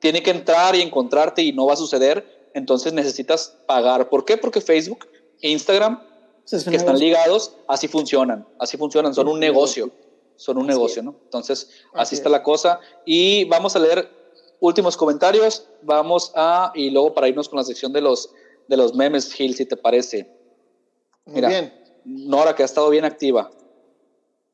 tiene 0.00 0.22
que 0.22 0.30
entrar 0.30 0.74
y 0.74 0.80
encontrarte 0.80 1.42
y 1.42 1.52
no 1.52 1.66
va 1.66 1.74
a 1.74 1.76
suceder, 1.76 2.50
entonces 2.54 2.92
necesitas 2.92 3.56
pagar. 3.66 4.08
¿Por 4.08 4.24
qué? 4.24 4.36
Porque 4.36 4.60
Facebook 4.60 5.06
e 5.40 5.50
Instagram, 5.50 6.02
que 6.48 6.76
están 6.76 6.98
ligados, 6.98 7.56
así 7.68 7.88
funcionan, 7.88 8.46
así 8.58 8.76
funcionan, 8.76 9.14
son 9.14 9.28
un 9.28 9.38
negocio, 9.38 9.90
son 10.36 10.58
un 10.58 10.66
negocio, 10.66 11.02
¿no? 11.02 11.14
Entonces, 11.24 11.70
así, 11.94 12.14
está 12.14 12.28
la 12.28 12.42
cosa. 12.42 12.80
Y 13.06 13.44
vamos 13.44 13.76
a 13.76 13.78
leer 13.78 14.10
últimos 14.60 14.96
comentarios, 14.96 15.68
vamos 15.82 16.32
a, 16.34 16.72
y 16.74 16.90
luego 16.90 17.14
para 17.14 17.28
irnos 17.28 17.48
con 17.48 17.58
la 17.58 17.64
sección 17.64 17.92
de 17.92 18.00
los, 18.00 18.30
de 18.68 18.76
los 18.76 18.94
memes, 18.94 19.32
Gil, 19.32 19.54
si 19.54 19.66
te 19.66 19.76
parece. 19.76 20.28
Mira, 21.26 21.48
bien. 21.48 21.72
Nora, 22.04 22.54
que 22.54 22.62
ha 22.62 22.66
estado 22.66 22.90
bien 22.90 23.04
activa. 23.04 23.50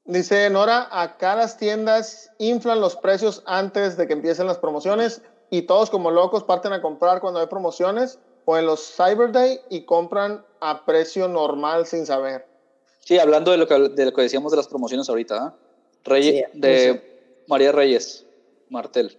Dice 0.08 0.48
Nora, 0.48 0.88
acá 0.90 1.36
las 1.36 1.58
tiendas 1.58 2.30
inflan 2.38 2.80
los 2.80 2.96
precios 2.96 3.42
antes 3.44 3.98
de 3.98 4.06
que 4.06 4.14
empiecen 4.14 4.46
las 4.46 4.56
promociones 4.56 5.20
y 5.50 5.62
todos 5.62 5.90
como 5.90 6.10
locos 6.10 6.44
parten 6.44 6.72
a 6.72 6.80
comprar 6.80 7.20
cuando 7.20 7.40
hay 7.40 7.46
promociones 7.46 8.18
o 8.46 8.56
en 8.56 8.64
los 8.64 8.80
Cyber 8.96 9.32
Day 9.32 9.60
y 9.68 9.82
compran 9.82 10.42
a 10.60 10.86
precio 10.86 11.28
normal 11.28 11.84
sin 11.84 12.06
saber. 12.06 12.46
Sí, 13.00 13.18
hablando 13.18 13.50
de 13.50 13.58
lo 13.58 13.68
que, 13.68 13.74
de 13.74 14.06
lo 14.06 14.14
que 14.14 14.22
decíamos 14.22 14.50
de 14.50 14.56
las 14.56 14.66
promociones 14.66 15.10
ahorita, 15.10 15.54
¿eh? 16.06 16.46
de 16.54 17.44
María 17.46 17.72
Reyes, 17.72 18.24
Martel. 18.70 19.14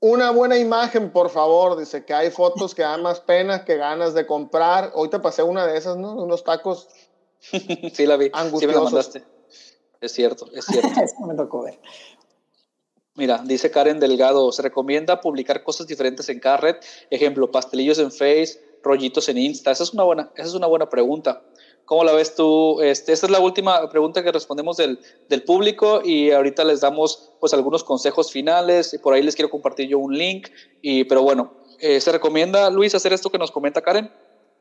Una 0.00 0.32
buena 0.32 0.58
imagen, 0.58 1.12
por 1.12 1.30
favor. 1.30 1.78
Dice 1.78 2.04
que 2.04 2.14
hay 2.14 2.32
fotos 2.32 2.74
que 2.74 2.82
dan 2.82 3.02
más 3.02 3.20
pena 3.20 3.64
que 3.64 3.76
ganas 3.76 4.12
de 4.14 4.26
comprar. 4.26 4.90
Hoy 4.96 5.08
te 5.08 5.20
pasé 5.20 5.44
una 5.44 5.68
de 5.68 5.78
esas, 5.78 5.96
¿no? 5.96 6.14
Unos 6.14 6.42
tacos. 6.42 6.88
sí, 7.40 8.06
la 8.06 8.16
vi. 8.16 8.32
Sí, 8.58 8.66
me 8.66 8.72
la 8.72 8.80
mandaste. 8.80 9.22
Es 10.00 10.12
cierto, 10.12 10.46
es 10.54 10.64
cierto. 10.64 10.88
Eso 11.02 11.26
me 11.26 11.34
tocó 11.34 11.62
ver. 11.62 11.78
Mira, 13.16 13.42
dice 13.44 13.70
Karen 13.70 14.00
Delgado, 14.00 14.50
se 14.52 14.62
recomienda 14.62 15.20
publicar 15.20 15.62
cosas 15.62 15.86
diferentes 15.86 16.28
en 16.28 16.40
cada 16.40 16.56
red. 16.56 16.76
Ejemplo, 17.10 17.50
pastelillos 17.50 17.98
en 17.98 18.10
Face, 18.10 18.60
rollitos 18.82 19.28
en 19.28 19.38
Insta. 19.38 19.70
Esa 19.70 19.82
es 19.82 19.92
una 19.92 20.04
buena, 20.04 20.30
esa 20.36 20.48
es 20.48 20.54
una 20.54 20.66
buena 20.66 20.88
pregunta. 20.88 21.42
¿Cómo 21.84 22.04
la 22.04 22.12
ves 22.12 22.36
tú? 22.36 22.80
Este, 22.80 23.12
esta 23.12 23.26
es 23.26 23.32
la 23.32 23.40
última 23.40 23.90
pregunta 23.90 24.22
que 24.22 24.30
respondemos 24.30 24.76
del, 24.76 25.00
del, 25.28 25.42
público 25.42 26.02
y 26.04 26.30
ahorita 26.30 26.62
les 26.62 26.80
damos 26.80 27.32
pues 27.40 27.52
algunos 27.52 27.82
consejos 27.82 28.30
finales 28.30 28.94
y 28.94 28.98
por 28.98 29.12
ahí 29.12 29.22
les 29.22 29.34
quiero 29.34 29.50
compartir 29.50 29.88
yo 29.88 29.98
un 29.98 30.16
link. 30.16 30.48
Y, 30.82 31.02
pero 31.04 31.22
bueno, 31.22 31.52
eh, 31.80 32.00
¿se 32.00 32.12
recomienda, 32.12 32.70
Luis, 32.70 32.94
hacer 32.94 33.12
esto 33.12 33.28
que 33.28 33.38
nos 33.38 33.50
comenta 33.50 33.82
Karen? 33.82 34.10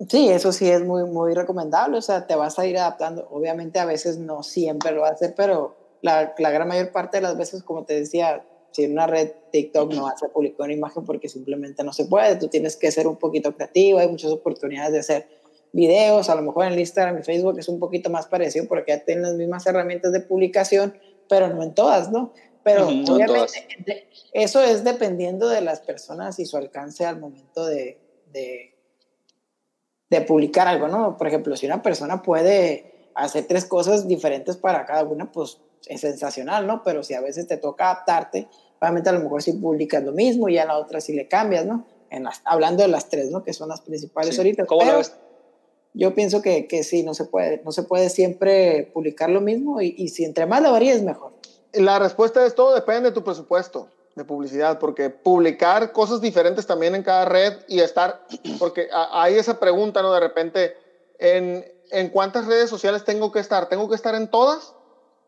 Sí, 0.07 0.29
eso 0.29 0.53
sí 0.53 0.69
es 0.69 0.81
muy, 0.81 1.03
muy 1.03 1.33
recomendable, 1.33 1.97
o 1.97 2.01
sea, 2.01 2.25
te 2.25 2.35
vas 2.35 2.57
a 2.57 2.65
ir 2.65 2.77
adaptando. 2.77 3.27
Obviamente 3.31 3.79
a 3.79 3.85
veces 3.85 4.17
no 4.17 4.43
siempre 4.43 4.91
lo 4.91 5.01
va 5.01 5.09
a 5.09 5.11
hacer, 5.11 5.33
pero 5.35 5.75
la, 6.01 6.33
la 6.37 6.51
gran 6.51 6.67
mayor 6.69 6.91
parte 6.91 7.17
de 7.17 7.21
las 7.21 7.37
veces, 7.37 7.63
como 7.63 7.83
te 7.83 7.95
decía, 7.95 8.45
si 8.71 8.83
en 8.83 8.93
una 8.93 9.07
red 9.07 9.31
TikTok 9.51 9.93
no 9.93 10.03
vas 10.03 10.23
a 10.23 10.29
publicar 10.29 10.65
una 10.65 10.73
imagen 10.73 11.03
porque 11.03 11.27
simplemente 11.27 11.83
no 11.83 11.91
se 11.91 12.05
puede, 12.05 12.37
tú 12.37 12.47
tienes 12.47 12.77
que 12.77 12.91
ser 12.91 13.07
un 13.07 13.17
poquito 13.17 13.53
creativo, 13.55 13.99
hay 13.99 14.07
muchas 14.07 14.31
oportunidades 14.31 14.93
de 14.93 14.99
hacer 14.99 15.27
videos, 15.73 16.29
a 16.29 16.35
lo 16.35 16.43
mejor 16.43 16.65
en 16.65 16.73
el 16.73 16.79
Instagram 16.79 17.19
y 17.19 17.23
Facebook 17.23 17.59
es 17.59 17.67
un 17.67 17.79
poquito 17.79 18.09
más 18.09 18.27
parecido 18.27 18.67
porque 18.67 18.91
ya 18.93 19.03
tienen 19.03 19.23
las 19.23 19.35
mismas 19.35 19.65
herramientas 19.67 20.11
de 20.11 20.21
publicación, 20.21 20.97
pero 21.27 21.49
no 21.49 21.61
en 21.61 21.73
todas, 21.73 22.11
¿no? 22.11 22.33
Pero 22.63 22.87
obviamente 22.87 24.07
eso 24.33 24.61
es 24.61 24.83
dependiendo 24.83 25.47
de 25.47 25.61
las 25.61 25.79
personas 25.79 26.39
y 26.39 26.45
su 26.45 26.57
alcance 26.57 27.05
al 27.05 27.19
momento 27.19 27.65
de, 27.65 27.99
de 28.31 28.68
de 30.09 30.21
publicar 30.21 30.67
algo, 30.67 30.87
¿no? 30.87 31.17
Por 31.17 31.27
ejemplo, 31.27 31.55
si 31.55 31.65
una 31.65 31.81
persona 31.81 32.21
puede 32.21 33.09
hacer 33.15 33.45
tres 33.47 33.65
cosas 33.65 34.07
diferentes 34.07 34.57
para 34.57 34.85
cada 34.85 35.03
una, 35.03 35.31
pues 35.31 35.59
es 35.87 36.01
sensacional, 36.01 36.67
¿no? 36.67 36.83
Pero 36.83 37.03
si 37.03 37.13
a 37.13 37.21
veces 37.21 37.47
te 37.47 37.57
toca 37.57 37.91
adaptarte, 37.91 38.47
obviamente 38.79 39.09
a 39.09 39.13
lo 39.13 39.19
mejor 39.19 39.41
si 39.41 39.53
publicas 39.53 40.03
lo 40.03 40.11
mismo 40.11 40.49
y 40.49 40.57
a 40.57 40.65
la 40.65 40.77
otra 40.77 41.01
si 41.01 41.13
le 41.13 41.27
cambias, 41.27 41.65
¿no? 41.65 41.85
En 42.09 42.25
hablando 42.43 42.81
de 42.81 42.89
las 42.89 43.09
tres, 43.09 43.29
¿no? 43.29 43.43
Que 43.43 43.53
son 43.53 43.69
las 43.69 43.81
principales 43.81 44.37
ahorita. 44.37 44.65
¿Cómo 44.65 44.81
Pero 44.81 45.01
Yo 45.93 46.15
pienso 46.15 46.41
que, 46.41 46.67
que, 46.67 46.83
sí, 46.83 47.03
no 47.03 47.13
se 47.13 47.25
puede, 47.25 47.61
no 47.63 47.71
se 47.71 47.83
puede 47.83 48.09
siempre 48.09 48.89
publicar 48.93 49.29
lo 49.29 49.41
mismo 49.41 49.81
y, 49.81 49.93
y 49.95 50.09
si 50.09 50.25
entre 50.25 50.47
más 50.47 50.63
lo 50.63 50.71
varías, 50.71 51.03
mejor. 51.03 51.33
La 51.73 51.99
respuesta 51.99 52.43
es 52.47 52.55
todo 52.55 52.73
depende 52.73 53.09
de 53.09 53.11
tu 53.11 53.23
presupuesto 53.23 53.89
de 54.19 54.25
publicidad, 54.25 54.77
porque 54.77 55.09
publicar 55.09 55.91
cosas 55.93 56.21
diferentes 56.21 56.67
también 56.67 56.93
en 56.93 57.03
cada 57.03 57.25
red 57.25 57.53
y 57.67 57.79
estar, 57.79 58.25
porque 58.59 58.89
hay 58.91 59.35
esa 59.35 59.59
pregunta, 59.59 60.03
¿no? 60.03 60.13
De 60.13 60.19
repente, 60.19 60.77
¿en, 61.17 61.65
en 61.89 62.09
cuántas 62.09 62.45
redes 62.45 62.69
sociales 62.69 63.03
tengo 63.03 63.31
que 63.31 63.39
estar? 63.39 63.69
¿Tengo 63.69 63.89
que 63.89 63.95
estar 63.95 64.13
en 64.13 64.29
todas? 64.29 64.75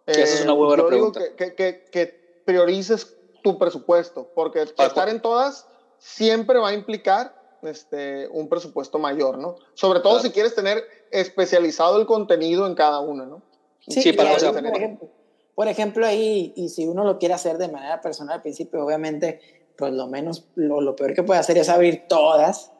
esa 0.05 0.21
es 0.21 0.43
una 0.43 0.53
buena 0.53 0.85
pregunta. 0.85 1.21
que, 1.35 1.55
que, 1.55 1.85
que, 1.91 2.21
priorices 2.45 3.15
tu 3.43 3.57
presupuesto, 3.57 4.29
porque 4.35 4.63
estar 4.63 5.09
en 5.09 5.21
todas 5.21 5.67
siempre 5.99 6.59
va 6.59 6.69
a 6.69 6.73
implicar 6.73 7.39
este, 7.61 8.27
un 8.31 8.49
presupuesto 8.49 8.99
mayor, 8.99 9.37
¿no? 9.37 9.55
Sobre 9.73 9.99
todo 10.01 10.19
si 10.19 10.31
quieres 10.31 10.53
tener 10.53 10.83
especializado 11.11 11.99
el 11.99 12.07
contenido 12.07 12.67
en 12.67 12.75
cada 12.75 12.99
una, 12.99 13.25
¿no? 13.25 13.41
Sí, 13.87 14.11
para 14.13 14.33
eso, 14.33 14.51
por 14.51 14.65
ejemplo 14.65 15.09
por 15.55 15.67
ejemplo, 15.67 16.05
ahí, 16.05 16.53
y 16.55 16.69
si 16.69 16.87
uno 16.87 17.03
lo 17.03 17.19
quiere 17.19 17.33
hacer 17.33 17.57
de 17.57 17.67
manera 17.67 18.01
personal 18.01 18.35
al 18.35 18.41
principio, 18.41 18.83
obviamente, 18.83 19.39
pues 19.77 19.93
lo 19.93 20.07
menos, 20.07 20.47
lo, 20.55 20.81
lo 20.81 20.95
peor 20.95 21.13
que 21.13 21.23
puede 21.23 21.39
hacer 21.39 21.57
es 21.57 21.69
abrir 21.69 22.05
todas 22.07 22.71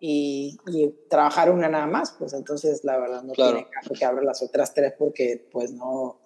y, 0.00 0.56
y, 0.66 0.94
trabajar 1.08 1.50
una 1.50 1.68
nada 1.68 1.86
más, 1.86 2.14
pues 2.18 2.32
entonces 2.32 2.84
la 2.84 2.98
verdad 2.98 3.22
no 3.22 3.32
tiene 3.32 3.66
caso 3.70 3.94
que 3.94 4.04
abra 4.04 4.22
las 4.22 4.42
otras 4.42 4.74
tres 4.74 4.94
porque 4.98 5.48
pues 5.50 5.72
no 5.72 6.16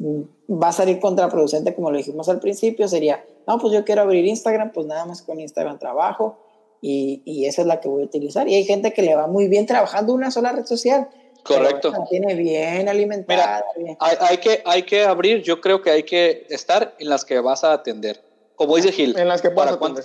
va 0.00 0.68
a 0.68 0.72
salir 0.72 1.00
contraproducente 1.00 1.74
como 1.74 1.90
lo 1.90 1.98
dijimos 1.98 2.28
al 2.28 2.38
principio, 2.38 2.86
sería, 2.86 3.24
no, 3.46 3.58
pues 3.58 3.72
yo 3.72 3.84
quiero 3.84 4.02
abrir 4.02 4.24
Instagram, 4.24 4.72
pues 4.72 4.86
nada 4.86 5.04
más 5.04 5.22
con 5.22 5.40
Instagram 5.40 5.78
trabajo 5.78 6.38
y, 6.80 7.22
y 7.24 7.46
esa 7.46 7.62
es 7.62 7.66
la 7.66 7.80
que 7.80 7.88
voy 7.88 8.02
a 8.02 8.06
utilizar. 8.06 8.48
Y 8.48 8.54
hay 8.54 8.64
gente 8.64 8.92
que 8.92 9.02
le 9.02 9.14
va 9.16 9.26
muy 9.26 9.48
bien 9.48 9.66
trabajando 9.66 10.14
una 10.14 10.30
sola 10.30 10.52
red 10.52 10.66
social 10.66 11.08
Correcto. 11.42 11.92
tiene 12.10 12.34
bien 12.34 12.88
alimentada. 12.88 13.64
Hay, 14.00 14.38
que, 14.38 14.62
hay 14.64 14.82
que 14.82 15.04
abrir, 15.04 15.42
yo 15.42 15.60
creo 15.60 15.80
que 15.82 15.90
hay 15.90 16.02
que 16.02 16.46
estar 16.50 16.94
en 16.98 17.08
las 17.08 17.24
que 17.24 17.40
vas 17.40 17.64
a 17.64 17.72
atender. 17.72 18.22
Como 18.54 18.76
dice 18.76 18.92
Gil. 18.92 19.16
En 19.16 19.28
las 19.28 19.40
que 19.40 19.50
puedas 19.50 19.72
atender, 19.72 20.04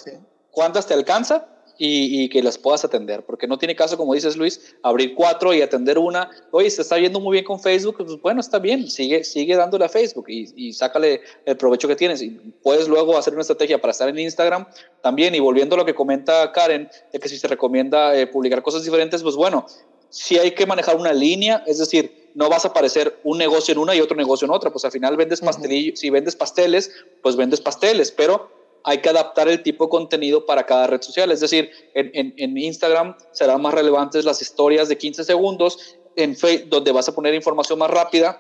¿Cuántas 0.52 0.86
te 0.86 0.94
alcanza? 0.94 1.48
Y, 1.80 2.30
que 2.30 2.44
las 2.44 2.60
puedas 2.60 2.86
atender, 2.86 3.26
porque 3.26 3.48
no 3.48 3.58
tiene 3.58 3.76
caso, 3.76 3.98
como 3.98 4.14
dices 4.14 4.38
Luis, 4.38 4.76
abrir 4.84 5.16
cuatro 5.16 5.54
y 5.54 5.62
atender 5.62 5.98
una. 5.98 6.30
Oye, 6.52 6.70
se 6.70 6.84
está 6.84 6.96
viendo 6.96 7.20
muy 7.20 7.34
bien 7.34 7.44
con 7.44 7.60
Facebook, 7.60 7.98
pues 7.98 8.22
bueno, 8.22 8.40
está 8.40 8.60
bien, 8.60 8.90
sigue, 8.90 9.24
sigue 9.24 9.56
dándole 9.56 9.84
a 9.84 9.90
Facebook 9.90 10.26
y, 10.30 10.54
y 10.56 10.72
sácale 10.72 11.22
el 11.46 11.58
provecho 11.58 11.88
que 11.88 11.96
tienes. 11.96 12.22
Y 12.22 12.30
puedes 12.62 12.88
luego 12.88 13.18
hacer 13.18 13.34
una 13.34 13.42
estrategia 13.42 13.82
para 13.82 13.92
estar 13.92 14.08
en 14.08 14.20
Instagram 14.20 14.68
también. 15.02 15.34
Y 15.34 15.40
volviendo 15.40 15.76
a 15.76 15.80
lo 15.80 15.84
que 15.84 15.96
comenta 15.96 16.52
Karen, 16.54 16.90
de 17.12 17.20
que 17.20 17.28
si 17.28 17.38
se 17.38 17.48
recomienda 17.48 18.16
eh, 18.16 18.28
publicar 18.28 18.62
cosas 18.62 18.84
diferentes, 18.84 19.24
pues 19.24 19.36
bueno, 19.36 19.66
si 20.14 20.38
hay 20.38 20.52
que 20.52 20.68
manejar 20.68 20.96
una 20.96 21.12
línea, 21.12 21.64
es 21.66 21.80
decir, 21.80 22.30
no 22.36 22.48
vas 22.48 22.66
a 22.66 22.68
aparecer 22.68 23.20
un 23.24 23.40
negocio 23.40 23.72
en 23.72 23.80
una 23.80 23.96
y 23.96 24.00
otro 24.00 24.16
negocio 24.16 24.46
en 24.46 24.52
otra, 24.52 24.72
pues 24.72 24.86
al 24.86 24.92
final 24.92 25.18
vendes 25.18 25.42
pastelillos, 25.42 26.00
si 26.00 26.12
vendes 26.12 26.36
pasteles, 26.36 26.92
pues 27.24 27.36
vendes 27.36 27.62
pasteles, 27.62 28.12
pero 28.12 28.52
hay 28.84 29.00
que 29.00 29.10
adaptar 29.10 29.48
el 29.48 29.64
tipo 29.64 29.86
de 29.86 29.90
contenido 29.90 30.46
para 30.46 30.68
cada 30.68 30.86
red 30.86 31.02
social, 31.02 31.32
es 31.32 31.40
decir, 31.40 31.72
en, 31.96 32.32
en, 32.38 32.56
Instagram 32.56 33.18
serán 33.32 33.60
más 33.64 33.74
relevantes 33.74 34.24
las 34.24 34.40
historias 34.40 34.88
de 34.88 35.00
15 35.00 35.24
segundos, 35.24 35.98
en 36.16 36.38
Facebook, 36.38 36.70
donde 36.70 36.92
vas 36.92 37.10
a 37.10 37.16
poner 37.16 37.34
información 37.34 37.80
más 37.80 37.90
rápida 37.90 38.40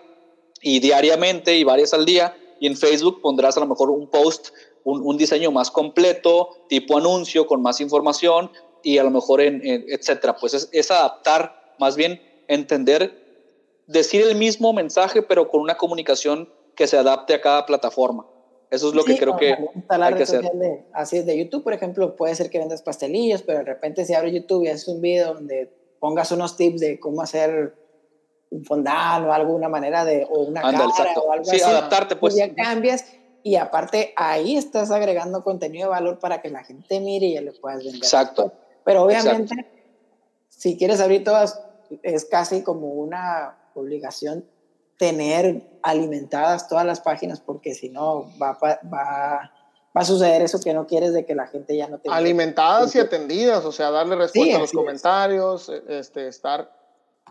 y 0.62 0.80
diariamente 0.80 1.58
y 1.58 1.64
varias 1.64 1.96
al 1.96 2.06
día, 2.06 2.38
y 2.60 2.68
en 2.68 2.78
Facebook 2.78 3.20
pondrás 3.20 3.58
a 3.58 3.62
lo 3.62 3.66
mejor 3.66 3.90
un 3.90 4.08
post, 4.12 4.50
un, 4.84 5.02
un 5.02 5.18
diseño 5.18 5.50
más 5.50 5.72
completo, 5.72 6.50
tipo 6.70 7.00
anuncio, 7.00 7.48
con 7.48 7.64
más 7.64 7.82
información, 7.82 8.52
y 8.84 9.00
a 9.00 9.04
lo 9.04 9.10
mejor 9.10 9.42
en, 9.42 9.62
etcétera, 9.64 10.36
pues 10.36 10.54
es, 10.54 10.70
es 10.72 10.92
adaptar 10.92 11.63
más 11.80 11.96
bien 11.96 12.22
entender, 12.48 13.14
decir 13.88 14.26
el 14.26 14.36
mismo 14.36 14.74
mensaje, 14.74 15.22
pero 15.22 15.50
con 15.50 15.62
una 15.62 15.76
comunicación 15.76 16.50
que 16.76 16.88
se 16.88 16.98
adapte 16.98 17.34
a 17.34 17.42
cada 17.42 17.66
plataforma. 17.66 18.26
Eso 18.70 18.90
es 18.90 18.96
lo 18.96 19.04
que 19.04 19.18
creo 19.18 19.38
que 19.38 19.56
hay 19.88 20.14
que 20.16 20.24
hacer. 20.24 20.52
así 20.94 21.18
es, 21.18 21.28
de 21.28 21.38
YouTube, 21.38 21.64
por 21.64 21.74
ejemplo, 21.74 22.16
puede 22.16 22.34
ser 22.34 22.50
que 22.50 22.58
vendas 22.58 22.82
pastelillos, 22.82 23.44
pero 23.44 23.60
de 23.60 23.66
repente 23.66 24.04
si 24.04 24.16
abres 24.16 24.34
YouTube 24.34 24.64
y 24.64 24.70
haces 24.70 24.88
un 24.88 25.00
video 25.00 25.36
donde 25.36 25.72
pongas 26.00 26.32
unos 26.32 26.58
tips 26.58 26.82
de 26.82 27.00
cómo 27.00 27.22
hacer 27.22 27.76
un 28.50 28.66
fondant 28.66 29.28
o 29.28 29.32
alguna 29.32 29.70
manera 29.70 30.06
de, 30.06 30.26
o 30.28 30.40
una 30.42 30.62
cara 30.62 30.88
o 31.18 31.32
algo 31.32 31.46
sí, 31.46 31.62
adaptarte 31.62 32.16
pues. 32.16 32.34
pues. 32.34 32.48
Ya 32.48 32.56
cambias 32.56 33.06
y 33.44 33.58
aparte 33.58 34.14
ahí 34.16 34.58
estás 34.58 34.90
agregando 34.90 35.44
contenido 35.44 35.90
de 35.90 35.92
valor 35.92 36.18
para 36.18 36.42
que 36.42 36.50
la 36.50 36.64
gente 36.64 37.00
mire 37.00 37.28
y 37.28 37.34
ya 37.36 37.42
le 37.42 37.52
puedas 37.52 37.80
vender. 37.84 37.98
Exacto. 37.98 38.54
Pero 38.84 39.04
obviamente 39.04 39.54
si 40.64 40.78
quieres 40.78 41.02
abrir 41.02 41.26
todas, 41.26 41.62
es 42.04 42.24
casi 42.24 42.64
como 42.64 42.88
una 42.88 43.58
obligación 43.76 44.46
tener 44.98 45.62
alimentadas 45.82 46.70
todas 46.70 46.86
las 46.86 47.02
páginas, 47.02 47.42
porque 47.42 47.74
si 47.74 47.90
no 47.90 48.30
va, 48.42 48.58
va, 48.62 48.80
va 48.86 49.52
a 49.94 50.06
suceder 50.06 50.42
eso 50.42 50.62
que 50.62 50.74
no 50.74 50.88
quieres 50.88 51.12
de 51.12 51.26
que 51.26 51.36
la 51.36 51.48
gente 51.48 51.76
ya 51.76 51.90
no 51.90 52.00
tenga. 52.00 52.16
Alimentadas 52.16 52.96
y 52.96 53.00
atendidas, 53.00 53.66
o 53.66 53.74
sea, 53.74 53.92
darle 53.92 54.16
respuesta 54.16 54.56
a 54.56 54.60
los 54.60 54.72
comentarios, 54.72 55.68
este, 55.90 56.30
estar 56.30 56.72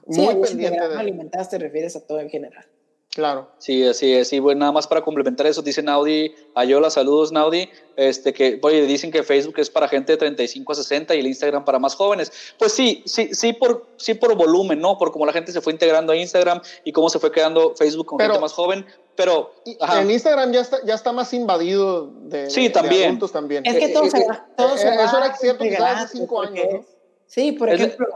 muy 0.04 0.36
pendiente 0.36 0.86
de... 0.86 0.98
Alimentadas 0.98 1.48
te 1.48 1.58
refieres 1.58 1.96
a 1.96 2.06
todo 2.06 2.20
en 2.20 2.28
general. 2.28 2.66
Claro. 3.14 3.50
Sí, 3.58 3.86
así 3.86 4.14
es. 4.14 4.32
Y 4.32 4.38
bueno, 4.38 4.60
nada 4.60 4.72
más 4.72 4.86
para 4.86 5.02
complementar 5.02 5.46
eso, 5.46 5.60
dice 5.60 5.82
Naudi, 5.82 6.34
Ayola, 6.54 6.88
saludos 6.88 7.30
Naudi, 7.30 7.68
este 7.94 8.32
que, 8.32 8.58
oye, 8.62 8.86
dicen 8.86 9.10
que 9.10 9.22
Facebook 9.22 9.56
es 9.58 9.68
para 9.68 9.86
gente 9.86 10.12
de 10.12 10.16
35 10.16 10.72
a 10.72 10.74
60 10.76 11.14
y 11.14 11.20
el 11.20 11.26
Instagram 11.26 11.62
para 11.62 11.78
más 11.78 11.94
jóvenes. 11.94 12.32
Pues 12.58 12.72
sí, 12.72 13.02
sí, 13.04 13.28
sí 13.34 13.52
por, 13.52 13.86
sí 13.98 14.14
por 14.14 14.34
volumen, 14.34 14.80
¿no? 14.80 14.96
Por 14.96 15.12
cómo 15.12 15.26
la 15.26 15.34
gente 15.34 15.52
se 15.52 15.60
fue 15.60 15.74
integrando 15.74 16.14
a 16.14 16.16
Instagram 16.16 16.62
y 16.84 16.92
cómo 16.92 17.10
se 17.10 17.18
fue 17.18 17.30
quedando 17.30 17.74
Facebook 17.76 18.06
con 18.06 18.18
gente 18.18 18.38
más 18.38 18.54
joven, 18.54 18.86
pero... 19.14 19.52
En 19.66 20.10
Instagram 20.10 20.50
ya 20.52 20.62
está, 20.62 20.78
ya 20.82 20.94
está 20.94 21.12
más 21.12 21.34
invadido 21.34 22.06
de, 22.06 22.48
sí, 22.48 22.70
también. 22.70 23.08
adultos 23.08 23.30
también. 23.30 23.66
Es 23.66 23.76
que 23.76 23.88
todos 23.90 24.10
se, 24.10 24.26
todos 24.56 24.80
se 24.80 24.88
Eso 24.88 25.18
era 25.18 25.36
cierto 25.36 25.64
hace 25.84 26.16
cinco 26.16 26.40
años, 26.40 26.66
¿no? 26.72 26.84
Sí, 27.26 27.52
por 27.52 27.68
ejemplo, 27.68 28.06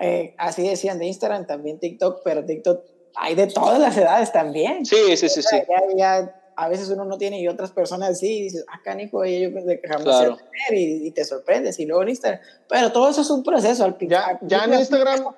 eh, 0.00 0.34
así 0.36 0.68
decían 0.68 0.98
de 0.98 1.06
Instagram, 1.06 1.46
también 1.46 1.78
TikTok, 1.78 2.22
pero 2.24 2.44
TikTok 2.44 2.95
hay 3.16 3.34
de 3.34 3.46
todas 3.46 3.78
las 3.78 3.96
edades 3.96 4.32
también. 4.32 4.84
Sí, 4.84 5.16
sí, 5.16 5.28
sí, 5.28 5.42
sí. 5.42 5.56
Ya, 5.96 6.34
a 6.56 6.68
veces 6.68 6.88
uno 6.88 7.04
no 7.04 7.18
tiene 7.18 7.40
y 7.40 7.48
otras 7.48 7.70
personas 7.70 8.18
sí, 8.18 8.38
y 8.38 8.42
dices, 8.44 8.64
ah, 8.68 8.80
canijo, 8.82 9.24
yo 9.24 9.52
que 9.52 9.80
jamás 9.86 10.02
claro. 10.04 10.38
y, 10.70 11.06
y, 11.06 11.10
te 11.10 11.24
sorprendes, 11.24 11.78
y 11.78 11.86
luego 11.86 12.02
en 12.02 12.10
Instagram. 12.10 12.40
Pero 12.68 12.92
todo 12.92 13.08
eso 13.10 13.20
es 13.20 13.30
un 13.30 13.42
proceso. 13.42 13.84
Al 13.84 13.96
ya, 14.00 14.38
ya 14.42 14.64
en 14.64 14.74
Instagram. 14.74 15.34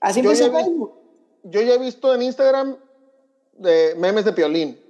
Así 0.00 0.22
yo, 0.22 0.32
ya 0.32 0.50
Facebook. 0.50 0.94
yo 1.42 1.60
ya 1.60 1.74
he 1.74 1.78
visto 1.78 2.14
en 2.14 2.22
Instagram 2.22 2.76
de 3.54 3.94
memes 3.96 4.24
de 4.24 4.32
piolín. 4.32 4.80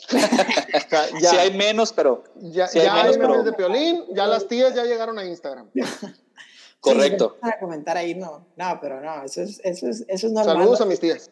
o 0.14 0.88
sea, 0.88 1.06
ya, 1.20 1.30
sí 1.30 1.36
hay 1.36 1.56
menos, 1.56 1.92
pero. 1.92 2.24
Ya, 2.36 2.68
ya 2.70 3.04
hay, 3.04 3.18
memes 3.18 3.44
de 3.44 3.52
piolín, 3.52 4.04
ya 4.10 4.26
las 4.26 4.46
tías 4.48 4.74
ya 4.74 4.84
llegaron 4.84 5.18
a 5.18 5.24
Instagram. 5.24 5.70
Correcto. 6.80 7.36
para 7.38 7.58
comentar 7.58 7.96
ahí, 7.98 8.14
no, 8.14 8.46
no, 8.56 8.78
pero 8.80 9.02
no, 9.02 9.22
eso 9.22 9.42
es, 9.42 9.60
eso 9.64 9.86
es, 9.88 10.04
eso 10.08 10.26
es 10.26 10.32
normal. 10.32 10.56
Saludos 10.56 10.80
a 10.80 10.86
mis 10.86 10.98
tías. 10.98 11.30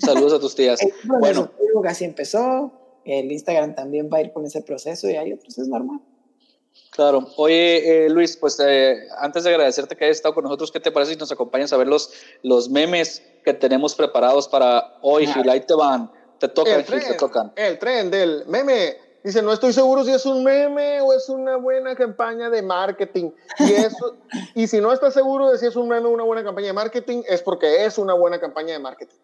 Saludos 0.00 0.34
a 0.34 0.40
tus 0.40 0.54
tías. 0.54 0.80
bueno, 1.04 1.50
Facebook 1.58 1.86
así 1.86 2.04
empezó, 2.04 2.72
el 3.04 3.30
Instagram 3.30 3.74
también 3.74 4.08
va 4.12 4.18
a 4.18 4.20
ir 4.22 4.32
con 4.32 4.44
ese 4.44 4.62
proceso 4.62 5.08
y 5.08 5.16
hay 5.16 5.32
otros, 5.32 5.58
es 5.58 5.68
normal. 5.68 6.00
Claro. 6.90 7.26
Oye, 7.36 8.06
eh, 8.06 8.10
Luis, 8.10 8.36
pues 8.36 8.60
eh, 8.60 8.96
antes 9.18 9.44
de 9.44 9.50
agradecerte 9.50 9.96
que 9.96 10.04
hayas 10.04 10.16
estado 10.16 10.34
con 10.34 10.44
nosotros, 10.44 10.70
¿qué 10.70 10.80
te 10.80 10.92
parece 10.92 11.14
si 11.14 11.18
nos 11.18 11.32
acompañas 11.32 11.72
a 11.72 11.76
ver 11.76 11.88
los, 11.88 12.12
los 12.42 12.68
memes 12.68 13.22
que 13.44 13.52
tenemos 13.52 13.94
preparados 13.94 14.48
para 14.48 14.96
hoy? 15.02 15.26
Gil, 15.26 15.48
ahí 15.48 15.60
te 15.60 15.74
van. 15.74 16.10
Te 16.38 16.48
tocan, 16.48 16.84
Gil, 16.84 17.00
te 17.00 17.14
tocan. 17.14 17.52
El 17.56 17.78
tren 17.78 18.10
del 18.10 18.44
meme. 18.46 18.96
Dice, 19.24 19.40
no 19.40 19.52
estoy 19.52 19.72
seguro 19.72 20.04
si 20.04 20.12
es 20.12 20.26
un 20.26 20.44
meme 20.44 21.00
o 21.00 21.12
es 21.12 21.28
una 21.28 21.56
buena 21.56 21.96
campaña 21.96 22.50
de 22.50 22.62
marketing. 22.62 23.30
Y, 23.58 23.72
eso, 23.72 24.16
y 24.54 24.66
si 24.66 24.80
no 24.80 24.92
estás 24.92 25.14
seguro 25.14 25.50
de 25.50 25.58
si 25.58 25.66
es 25.66 25.76
un 25.76 25.88
meme 25.88 26.06
o 26.06 26.10
una 26.10 26.24
buena 26.24 26.44
campaña 26.44 26.68
de 26.68 26.74
marketing, 26.74 27.22
es 27.26 27.42
porque 27.42 27.86
es 27.86 27.98
una 27.98 28.14
buena 28.14 28.38
campaña 28.38 28.74
de 28.74 28.78
marketing. 28.78 29.16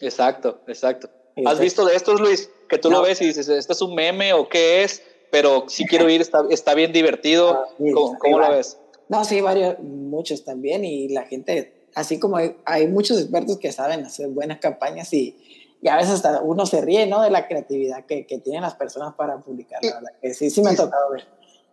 Exacto, 0.00 0.60
exacto. 0.66 1.10
¿Has 1.46 1.60
visto 1.60 1.84
de 1.84 1.94
estos, 1.94 2.20
Luis? 2.20 2.50
Que 2.68 2.78
tú 2.78 2.90
lo 2.90 3.02
ves 3.02 3.20
y 3.20 3.26
dices, 3.26 3.48
¿este 3.48 3.72
es 3.72 3.82
un 3.82 3.94
meme 3.94 4.32
o 4.32 4.48
qué 4.48 4.82
es? 4.82 5.02
Pero 5.30 5.64
si 5.68 5.86
quiero 5.86 6.08
ir, 6.08 6.20
está, 6.20 6.42
está 6.50 6.74
bien 6.74 6.92
divertido. 6.92 7.50
Ah, 7.50 7.66
¿Cómo, 7.78 8.38
lo 8.38 8.50
ves? 8.50 8.78
No, 9.08 9.24
sí, 9.24 9.40
varios, 9.40 9.78
muchos 9.80 10.44
también. 10.44 10.84
Y 10.84 11.08
la 11.08 11.24
gente, 11.24 11.86
así 11.94 12.18
como 12.18 12.38
hay, 12.64 12.86
muchos 12.88 13.20
expertos 13.20 13.58
que 13.58 13.72
saben 13.72 14.04
hacer 14.04 14.28
buenas 14.28 14.58
campañas 14.58 15.12
y, 15.12 15.36
y, 15.80 15.88
a 15.88 15.96
veces 15.96 16.14
hasta 16.14 16.40
uno 16.42 16.66
se 16.66 16.80
ríe, 16.80 17.06
¿no? 17.06 17.22
De 17.22 17.30
la 17.30 17.46
creatividad 17.46 18.04
que, 18.06 18.26
que 18.26 18.38
tienen 18.38 18.62
las 18.62 18.74
personas 18.74 19.14
para 19.14 19.38
publicar. 19.38 19.82
La 19.84 19.94
verdad 19.94 20.12
que 20.20 20.34
sí, 20.34 20.50
sí 20.50 20.62
me 20.62 20.70
ha 20.70 20.76
tocado 20.76 21.10
ver. 21.10 21.26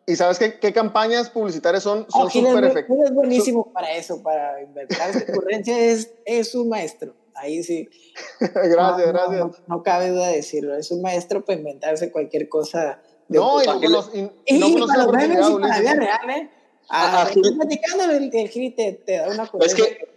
¿Y 0.08 0.16
sabes 0.16 0.38
qué, 0.38 0.60
qué 0.60 0.72
campañas 0.72 1.32
publicitarias 1.32 1.82
son 1.82 2.06
súper 2.10 2.64
efectivas? 2.64 3.10
Es 3.10 3.16
buenísimo 3.16 3.72
para 3.74 3.92
eso, 3.96 4.22
para 4.22 4.62
inventar 4.62 5.12
ocurrencias, 5.30 5.78
es, 5.80 6.12
es 6.26 6.54
un 6.54 6.70
maestro 6.70 7.16
ahí 7.36 7.64
sí. 7.64 7.90
gracias, 8.40 9.08
gracias. 9.08 9.46
No, 9.68 9.84
cabe 9.84 10.10
duda 10.10 10.30
de 10.30 10.38
decirlo. 10.38 10.76
Es 10.76 10.92
un 10.92 11.02
maestro 11.02 11.44
para 11.44 11.60
inventarse 11.60 12.12
cualquier 12.12 12.50
cosa. 12.50 13.00
no, 13.28 13.62
y, 13.62 13.66
no 13.66 13.90
los, 13.90 14.12
y, 14.14 14.30
y, 14.46 14.60
no 14.60 14.78
los 14.78 14.88
para 14.88 15.06
la 15.06 15.80
vida 15.80 15.94
real, 15.96 16.30
¿eh? 16.30 16.50
Ah, 16.90 17.28
platicando 17.34 18.04
el, 18.12 18.30
el 18.32 18.50
Gil 18.50 18.76
te, 18.76 18.94
te, 18.94 19.18
da 19.18 19.30
una 19.30 19.50
es 19.62 19.74
que, 19.74 20.08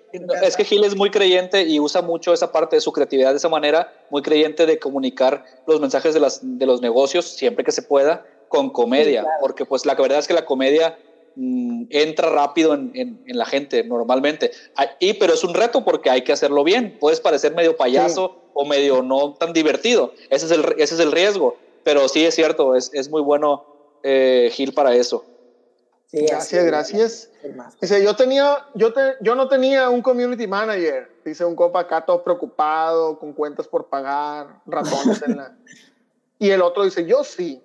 es 0.42 0.56
que 0.56 0.64
Gil 0.64 0.84
es 0.84 0.94
muy 0.94 1.10
creyente 1.10 1.62
y 1.62 1.80
usa 1.80 2.02
mucho 2.02 2.32
esa 2.32 2.52
parte 2.52 2.76
de 2.76 2.80
su 2.80 2.92
creatividad 2.92 3.30
de 3.30 3.38
esa 3.38 3.48
manera, 3.48 3.92
muy 4.10 4.22
creyente 4.22 4.66
de 4.66 4.78
comunicar 4.78 5.44
los 5.66 5.80
mensajes 5.80 6.12
de, 6.12 6.20
las, 6.20 6.40
de 6.42 6.66
los 6.66 6.82
negocios 6.82 7.26
siempre 7.26 7.64
que 7.64 7.72
se 7.72 7.82
pueda 7.82 8.26
con 8.48 8.70
comedia, 8.70 9.26
porque 9.40 9.64
pues 9.64 9.86
la 9.86 9.94
verdad 9.94 10.18
es 10.18 10.26
que 10.26 10.34
la 10.34 10.44
comedia 10.44 10.98
Mm, 11.40 11.85
entra 11.90 12.31
rápido 12.31 12.74
en, 12.74 12.90
en, 12.94 13.39
la 13.39 13.47
gente 13.47 13.85
normalmente. 13.85 14.51
Y, 14.98 15.12
pero 15.15 15.35
es 15.35 15.44
un 15.44 15.55
reto 15.55 15.85
porque 15.85 16.10
hay 16.10 16.23
que 16.23 16.32
hacerlo 16.32 16.65
bien. 16.65 16.97
Puedes 16.98 17.20
parecer 17.20 17.55
medio 17.55 17.77
payaso 17.77 18.51
o 18.55 18.65
medio 18.65 19.05
no 19.05 19.35
tan 19.35 19.52
divertido. 19.52 20.15
Ese 20.31 20.47
es 20.47 20.51
el, 20.51 20.65
ese 20.78 20.94
es 20.97 21.01
el 21.01 21.12
riesgo. 21.12 21.56
Pero 21.85 22.09
sí 22.09 22.24
es 22.24 22.35
cierto, 22.35 22.74
es, 22.74 22.90
es 22.93 23.09
muy 23.09 23.23
bueno 23.23 23.66
eh, 24.02 24.51
Gil 24.52 24.74
para 24.74 24.97
eso. 24.97 25.24
gracias, 26.10 26.65
gracias. 26.65 27.31
Dice, 27.81 28.02
yo 28.02 28.16
tenía, 28.16 28.66
yo, 28.74 28.93
te, 28.93 29.15
yo 29.20 29.36
no 29.36 29.47
tenía 29.47 29.90
un 29.90 30.02
community 30.02 30.48
manager. 30.48 31.09
Dice 31.24 31.44
un 31.44 31.55
copa 31.55 31.78
acá 31.78 32.05
todo 32.05 32.24
preocupado, 32.24 33.16
con 33.16 33.32
cuentas 33.32 33.69
por 33.69 33.86
pagar, 33.86 34.60
ratones 34.66 35.23
en 35.23 35.36
la... 35.36 35.56
Y 36.40 36.51
el 36.51 36.62
otro 36.62 36.85
dice, 36.85 37.05
yo 37.05 37.23
sí. 37.23 37.62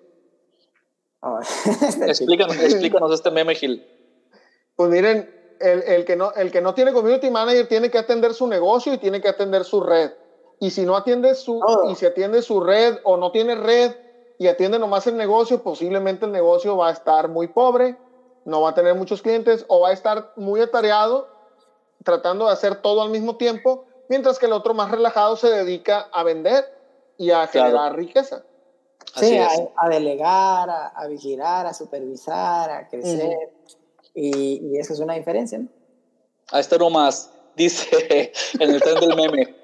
explícanos, 2.08 2.58
explícanos 2.58 3.14
este 3.14 3.32
meme, 3.32 3.56
Gil. 3.56 3.86
Pues 4.76 4.90
miren, 4.90 5.30
el, 5.60 5.84
el, 5.84 6.06
que 6.06 6.16
no, 6.16 6.32
el 6.34 6.52
que 6.52 6.62
no 6.62 6.74
tiene 6.74 6.94
community 6.94 7.30
manager 7.30 7.68
tiene 7.68 7.90
que 7.90 7.98
atender 7.98 8.34
su 8.34 8.48
negocio 8.48 8.94
y 8.94 8.98
tiene 8.98 9.22
que 9.22 9.30
atender 9.30 9.64
su 9.64 9.82
red. 9.82 10.12
Y 10.60 10.72
si 10.72 10.86
no 10.86 10.96
atiende 10.96 11.36
su, 11.36 11.62
y 11.90 11.96
si 11.96 12.06
atiende 12.06 12.42
su 12.42 12.62
red 12.62 12.98
o 13.04 13.18
no 13.18 13.32
tiene 13.32 13.56
red 13.56 13.96
y 14.38 14.48
atiende 14.48 14.80
nomás 14.80 15.08
el 15.08 15.18
negocio, 15.18 15.62
posiblemente 15.62 16.26
el 16.26 16.32
negocio 16.32 16.78
va 16.78 16.90
a 16.90 16.92
estar 16.92 17.28
muy 17.30 17.48
pobre, 17.48 17.98
no 18.46 18.62
va 18.62 18.72
a 18.72 18.74
tener 18.74 18.96
muchos 18.96 19.22
clientes 19.22 19.66
o 19.68 19.82
va 19.82 19.90
a 19.90 19.94
estar 19.94 20.34
muy 20.36 20.62
atareado 20.62 21.28
tratando 22.04 22.48
de 22.48 22.54
hacer 22.54 22.76
todo 22.82 23.02
al 23.02 23.10
mismo 23.10 23.38
tiempo, 23.38 23.86
mientras 24.10 24.40
que 24.40 24.46
el 24.46 24.54
otro 24.54 24.74
más 24.74 24.92
relajado 24.92 25.38
se 25.38 25.50
dedica 25.50 26.10
a 26.12 26.24
vender 26.24 26.66
y 27.18 27.32
a 27.32 27.48
generar 27.48 27.96
riqueza. 27.96 28.44
Sí, 29.16 29.38
a, 29.38 29.90
delegar, 29.90 30.70
a, 30.70 31.08
vigilar, 31.08 31.68
a 31.68 31.74
supervisar, 31.74 32.70
a 32.72 32.88
crecer. 32.88 33.52
y, 34.16 34.78
eso 34.78 34.94
es 34.94 35.00
una 35.00 35.14
diferencia, 35.14 35.60
¿no? 35.60 35.68
A 36.52 36.60
esto 36.60 36.78
nomás, 36.78 37.32
dice 37.56 38.32
en 38.60 38.72
el 38.72 38.82
tren 38.82 39.00
del 39.00 39.16
meme. 39.16 39.56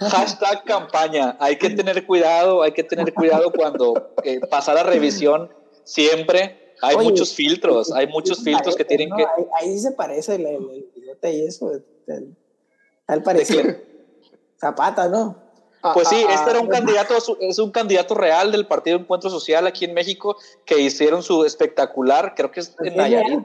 Hashtag 0.00 0.64
campaña. 0.64 1.36
Hay 1.38 1.56
que 1.56 1.68
tener 1.70 2.06
cuidado, 2.06 2.62
hay 2.62 2.72
que 2.72 2.82
tener 2.82 3.12
cuidado 3.12 3.52
cuando 3.52 4.14
eh, 4.24 4.40
pasa 4.48 4.72
la 4.72 4.82
revisión 4.82 5.50
siempre. 5.84 6.74
Hay 6.82 6.96
muchos 6.96 7.34
filtros, 7.34 7.92
hay 7.92 8.06
muchos 8.06 8.42
filtros 8.42 8.74
que 8.74 8.84
tienen 8.84 9.10
que. 9.14 9.24
Ahí, 9.60 9.78
se 9.78 9.92
parece 9.92 10.36
el, 10.36 10.46
el, 10.46 10.90
y 11.22 11.46
eso. 11.46 11.70
tal 13.06 13.22
parecido. 13.22 13.76
Zapata, 14.58 15.08
¿no? 15.08 15.45
Ah, 15.86 15.92
pues 15.94 16.08
sí, 16.08 16.24
ah, 16.28 16.34
este 16.34 16.50
era 16.50 16.60
un 16.60 16.66
ah, 16.66 16.78
candidato, 16.78 17.14
es 17.40 17.58
un 17.60 17.70
candidato 17.70 18.14
real 18.14 18.50
del 18.50 18.66
Partido 18.66 18.98
Encuentro 18.98 19.30
Social 19.30 19.68
aquí 19.68 19.84
en 19.84 19.94
México 19.94 20.36
que 20.64 20.80
hicieron 20.80 21.22
su 21.22 21.44
espectacular, 21.44 22.34
creo 22.34 22.50
que 22.50 22.60
es 22.60 22.74
en 22.80 22.96
Nayarit, 22.96 23.40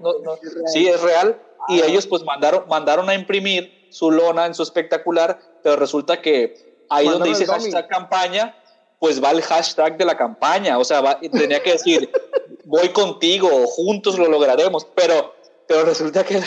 sí, 0.73 0.87
es 0.87 1.01
real, 1.01 1.39
y 1.67 1.81
ellos 1.81 2.07
pues 2.07 2.23
mandaron, 2.23 2.65
mandaron 2.67 3.09
a 3.09 3.13
imprimir 3.13 3.87
su 3.91 4.09
lona 4.09 4.47
en 4.47 4.55
su 4.55 4.63
espectacular, 4.63 5.39
pero 5.61 5.75
resulta 5.75 6.19
que 6.19 6.83
ahí 6.89 7.07
donde 7.07 7.29
dice 7.29 7.45
hashtag 7.45 7.87
campaña, 7.87 8.57
pues 8.97 9.23
va 9.23 9.29
el 9.29 9.43
hashtag 9.43 9.97
de 9.97 10.05
la 10.05 10.17
campaña, 10.17 10.79
o 10.79 10.83
sea, 10.83 11.19
tenía 11.19 11.61
que 11.61 11.73
decir, 11.73 12.09
voy 12.65 12.89
contigo, 12.89 13.49
juntos 13.67 14.17
lo 14.17 14.27
lograremos, 14.27 14.85
pero 14.95 15.35
pero 15.67 15.85
resulta 15.85 16.25
que 16.25 16.41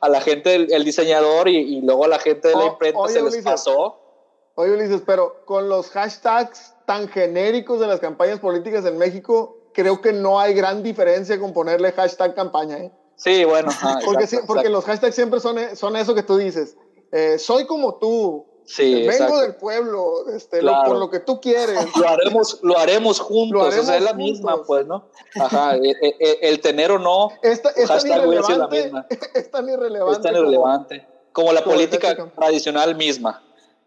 a 0.00 0.08
la 0.08 0.20
gente, 0.20 0.54
el, 0.54 0.84
diseñador 0.84 1.48
y, 1.48 1.80
luego 1.80 2.04
a 2.04 2.08
la 2.08 2.20
gente 2.20 2.48
de 2.48 2.54
la 2.54 2.66
imprenta 2.66 3.08
se 3.08 3.20
les 3.20 3.42
pasó 3.42 4.09
Oye, 4.60 4.72
Ulises, 4.72 5.02
pero 5.04 5.44
con 5.44 5.68
los 5.68 5.90
hashtags 5.90 6.74
tan 6.86 7.08
genéricos 7.08 7.80
de 7.80 7.86
las 7.86 8.00
campañas 8.00 8.40
políticas 8.40 8.84
en 8.84 8.98
México, 8.98 9.56
creo 9.72 10.00
que 10.00 10.12
no 10.12 10.40
hay 10.40 10.54
gran 10.54 10.82
diferencia 10.82 11.38
con 11.38 11.52
ponerle 11.52 11.92
hashtag 11.92 12.34
campaña. 12.34 12.78
¿eh? 12.78 12.92
Sí, 13.16 13.44
bueno. 13.44 13.70
porque, 14.04 14.26
porque 14.46 14.68
los 14.68 14.84
hashtags 14.84 15.14
siempre 15.14 15.40
son, 15.40 15.58
son 15.76 15.96
eso 15.96 16.14
que 16.14 16.22
tú 16.22 16.36
dices. 16.36 16.76
Eh, 17.12 17.38
soy 17.38 17.66
como 17.66 17.96
tú. 17.96 18.46
Sí, 18.64 19.04
Vengo 19.04 19.40
del 19.40 19.56
pueblo, 19.56 20.28
este, 20.32 20.62
por 20.62 20.96
lo 20.96 21.10
que 21.10 21.18
tú 21.18 21.40
quieres. 21.40 21.76
Lo 21.96 22.08
haremos, 22.08 22.60
lo 22.62 22.78
haremos 22.78 23.18
juntos, 23.18 23.74
o 23.74 23.82
sea, 23.82 23.96
es 23.96 24.02
la 24.02 24.12
misma, 24.12 24.62
pues, 24.62 24.86
¿no? 24.86 25.08
Ajá, 25.34 25.74
el, 25.74 25.86
e, 25.86 25.96
e, 26.00 26.38
el, 26.42 26.60
tener 26.60 26.92
o 26.92 26.98
no, 27.00 27.30
esta, 27.42 27.70
es 27.70 27.88
tan 27.88 28.06
irrelevante, 28.06 28.92
Es 29.34 29.50
tan 29.50 29.68
irrelevante. 29.68 31.04
Como, 31.32 31.52
la 31.52 31.64
política 31.64 32.30
tradicional 32.36 32.94
misma. 32.94 33.42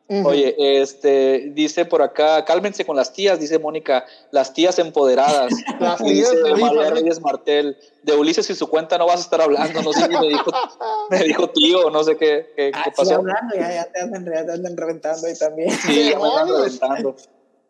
Oye, 0.08 0.56
este, 0.58 1.52
dice 1.54 1.86
por 1.86 2.02
acá, 2.02 2.44
cálmense 2.44 2.86
con 2.86 2.96
las 2.96 3.14
tías, 3.14 3.40
dice 3.40 3.58
Mónica, 3.58 4.06
las 4.32 4.54
tías 4.54 4.78
empoderadas. 4.78 5.52
las 5.80 6.04
tías 6.04 6.32
de 6.44 6.56
María 6.56 6.90
Reyes 6.90 7.22
Martel, 7.22 7.78
de 8.04 8.14
Ulises 8.14 8.50
y 8.50 8.56
su 8.56 8.68
cuenta 8.68 8.98
no 8.98 9.08
vas 9.08 9.20
a 9.20 9.24
estar 9.24 9.42
hablando, 9.42 9.82
no 9.82 9.94
sé 9.94 10.04
si 10.04 10.10
me 10.10 10.28
dijo, 10.28 10.52
me 11.10 11.24
dijo 11.24 11.50
tío, 11.50 11.90
no 11.90 12.04
sé 12.04 12.18
qué, 12.18 12.52
qué, 12.56 12.72
ah, 12.74 12.92
pasó. 12.96 13.16
hablando, 13.16 13.56
ya, 13.56 13.74
ya, 13.74 13.86
te 13.86 14.02
andan, 14.02 14.26
ya 14.26 14.46
te 14.46 14.52
andan 14.52 14.76
reventando 14.78 15.26
ahí 15.26 15.38
también. 15.38 15.72
Sí, 15.72 16.10
ya 16.12 16.20
me 16.20 16.28
andan 16.28 16.50
reventando. 16.50 17.16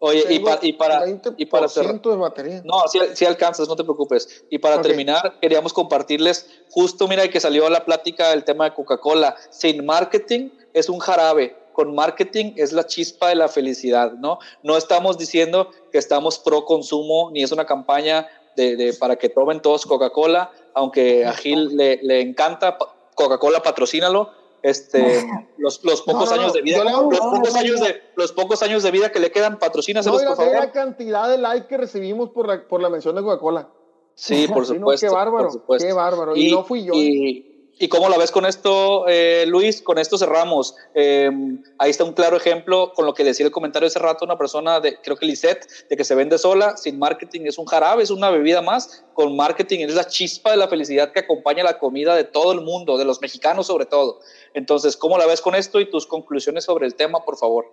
Oye, 0.06 0.26
y, 0.32 0.40
para 0.40 0.60
y 0.62 0.74
para, 0.74 1.08
y 1.38 1.46
para 1.46 1.68
de 1.68 2.16
batería. 2.18 2.62
No, 2.66 2.82
si, 3.14 3.26
alcanzas, 3.26 3.70
no 3.70 3.78
te 3.78 3.86
preocupes. 3.86 4.44
Y 4.50 4.58
para 4.58 4.82
terminar, 4.82 5.40
queríamos 5.40 5.72
compartirles, 5.72 6.50
justo 6.72 7.08
mira 7.08 7.26
que 7.30 7.40
salió 7.40 7.70
la 7.70 7.86
plática 7.86 8.32
del 8.32 8.44
tema 8.44 8.66
de 8.66 8.74
Coca-Cola. 8.74 9.38
Sin 9.50 9.86
marketing 9.86 10.50
es 10.74 10.90
un 10.90 11.00
jarabe 11.00 11.56
con 11.74 11.94
marketing 11.94 12.54
es 12.56 12.72
la 12.72 12.86
chispa 12.86 13.30
de 13.30 13.36
la 13.36 13.48
felicidad, 13.48 14.14
¿no? 14.14 14.40
No 14.62 14.78
estamos 14.78 15.18
diciendo 15.18 15.70
que 15.92 15.98
estamos 15.98 16.40
pro 16.40 16.66
consumo, 16.66 17.32
ni 17.32 17.44
es 17.44 17.52
una 17.52 17.66
campaña 17.66 18.28
de, 18.56 18.96
para 19.00 19.16
que 19.16 19.30
tomen 19.30 19.62
todos 19.62 19.86
Coca-Cola, 19.86 20.52
aunque 20.74 21.26
a 21.26 21.34
Gil 21.34 21.76
le, 21.76 22.00
le 22.04 22.22
encanta, 22.22 22.78
Coca-Cola 23.16 23.62
patrocínalo, 23.62 24.30
este, 24.62 25.26
los, 25.58 25.84
los 25.84 26.02
pocos 26.02 26.32
años 26.32 26.54
de 26.54 26.62
vida, 26.62 26.84
los 26.84 27.20
pocos 27.20 27.56
años 27.56 27.80
de, 27.82 28.02
los 28.16 28.32
pocos 28.32 28.64
años 28.64 28.82
de 28.84 28.92
vida 28.92 29.12
que 29.12 29.20
le 29.20 29.32
quedan, 29.32 29.60
patrocínaselos, 29.60 30.22
no, 30.24 30.30
por 30.30 30.38
favor. 30.38 30.54
la 30.56 30.72
cantidad 30.72 31.30
de 31.30 31.38
like 31.38 31.68
que 31.68 31.78
recibimos 31.78 32.30
por 32.30 32.48
la, 32.48 32.68
por 32.68 32.82
la 32.82 32.90
mención 32.90 33.16
de 33.16 33.22
Coca-Cola. 33.22 33.70
Sí, 34.16 34.48
por 34.48 34.66
supuesto. 34.68 35.08
qué 35.08 35.14
bárbaro, 35.14 35.50
qué 35.78 35.94
bárbaro. 35.94 36.36
Y, 36.36 36.52
no 36.52 36.64
fui 36.64 36.86
yo. 36.86 36.94
¿eh? 36.96 37.53
¿Y 37.80 37.90
cómo 37.90 38.08
la 38.08 38.18
ves 38.18 38.32
con 38.32 38.46
esto, 38.46 39.08
eh, 39.08 39.46
Luis? 39.48 39.82
Con 39.82 39.98
esto 39.98 40.18
cerramos. 40.18 40.76
Em, 40.94 41.64
ahí 41.80 41.90
está 41.90 42.04
un 42.04 42.14
claro 42.14 42.38
ejemplo 42.38 42.94
con 42.94 43.06
lo 43.06 43.16
que 43.16 43.24
decía 43.24 43.46
el 43.46 43.52
comentario 43.52 43.88
hace 43.88 43.98
rato 43.98 44.26
una 44.26 44.38
persona, 44.38 44.80
de, 44.80 45.02
creo 45.02 45.18
que 45.18 45.26
Lisette, 45.26 45.68
de 45.90 45.98
que 45.98 46.04
se 46.04 46.14
vende 46.14 46.38
sola, 46.38 46.78
sin 46.78 47.00
marketing 47.00 47.42
es 47.46 47.58
un 47.58 47.66
jarabe, 47.66 48.04
es 48.04 48.12
una 48.12 48.30
bebida 48.30 48.62
más, 48.62 49.04
con 49.14 49.36
marketing 49.36 49.80
es 49.80 49.96
la 49.96 50.06
chispa 50.06 50.52
de 50.52 50.58
la 50.58 50.68
felicidad 50.68 51.12
que 51.12 51.22
acompaña 51.22 51.64
la 51.64 51.80
comida 51.80 52.16
de 52.16 52.24
todo 52.24 52.52
el 52.54 52.62
mundo, 52.62 52.98
de 52.98 53.06
los 53.06 53.22
mexicanos 53.22 53.68
sobre 53.68 53.88
todo. 53.88 54.20
Entonces, 54.54 54.96
¿cómo 54.96 55.18
la 55.18 55.26
ves 55.26 55.42
con 55.42 55.56
esto 55.56 55.80
y 55.80 55.90
tus 55.90 56.06
conclusiones 56.06 56.66
sobre 56.66 56.86
el 56.86 56.94
tema, 56.94 57.26
por 57.26 57.38
favor? 57.38 57.66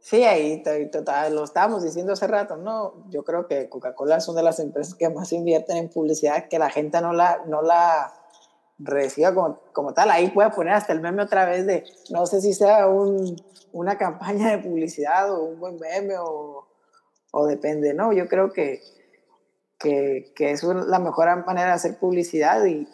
Sí, 0.00 0.24
ahí 0.24 0.62
total, 0.90 1.34
lo 1.34 1.44
estábamos 1.44 1.84
diciendo 1.84 2.14
hace 2.14 2.26
rato, 2.26 2.56
¿no? 2.56 3.04
Yo 3.10 3.22
creo 3.22 3.46
que 3.46 3.68
Coca-Cola 3.68 4.16
es 4.16 4.26
una 4.28 4.40
de 4.40 4.44
las 4.44 4.58
empresas 4.58 4.94
que 4.94 5.08
más 5.10 5.32
invierten 5.32 5.76
en 5.76 5.90
publicidad, 5.90 6.48
que 6.48 6.58
la 6.58 6.70
gente 6.70 7.00
no 7.02 7.12
la... 7.12 7.42
No 7.46 7.60
la 7.62 8.14
reciba 8.84 9.34
como, 9.34 9.60
como 9.72 9.94
tal. 9.94 10.10
Ahí 10.10 10.30
puede 10.30 10.50
poner 10.50 10.74
hasta 10.74 10.92
el 10.92 11.00
meme 11.00 11.22
otra 11.22 11.46
vez 11.46 11.66
de, 11.66 11.84
no 12.10 12.26
sé 12.26 12.40
si 12.40 12.52
sea 12.52 12.86
un, 12.88 13.36
una 13.72 13.96
campaña 13.98 14.50
de 14.50 14.58
publicidad 14.58 15.32
o 15.32 15.44
un 15.44 15.60
buen 15.60 15.78
meme 15.78 16.16
o, 16.18 16.66
o 17.30 17.46
depende, 17.46 17.94
¿no? 17.94 18.12
Yo 18.12 18.28
creo 18.28 18.52
que, 18.52 18.82
que, 19.78 20.32
que, 20.36 20.50
es 20.50 20.62
la 20.62 20.98
mejor 20.98 21.44
manera 21.46 21.68
de 21.68 21.74
hacer 21.74 21.98
publicidad 21.98 22.64
y, 22.64 22.86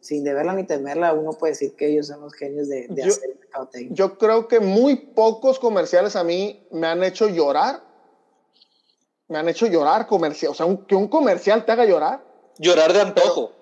sin, 0.00 0.24
deberla 0.24 0.54
ni 0.54 0.64
temerla, 0.64 1.12
uno 1.12 1.32
puede 1.32 1.52
decir 1.52 1.74
que 1.76 1.88
ellos 1.88 2.08
son 2.08 2.20
los 2.20 2.34
genios 2.34 2.68
de, 2.68 2.86
de 2.88 3.02
yo, 3.02 3.08
hacer 3.08 3.36
mercadotecnia. 3.38 3.94
Yo 3.94 4.18
creo 4.18 4.48
que 4.48 4.60
muy 4.60 4.96
pocos 4.96 5.58
comerciales 5.58 6.16
a 6.16 6.24
mí 6.24 6.66
me 6.70 6.86
han 6.86 7.02
hecho 7.02 7.28
llorar. 7.28 7.82
Me 9.28 9.38
han 9.38 9.48
hecho 9.48 9.66
llorar 9.66 10.06
comercial. 10.06 10.52
O 10.52 10.54
sea, 10.54 10.66
que 10.86 10.94
un 10.94 11.08
comercial 11.08 11.66
te 11.66 11.72
haga 11.72 11.84
llorar. 11.84 12.24
Llorar 12.58 12.94
de 12.94 13.02
antojo. 13.02 13.52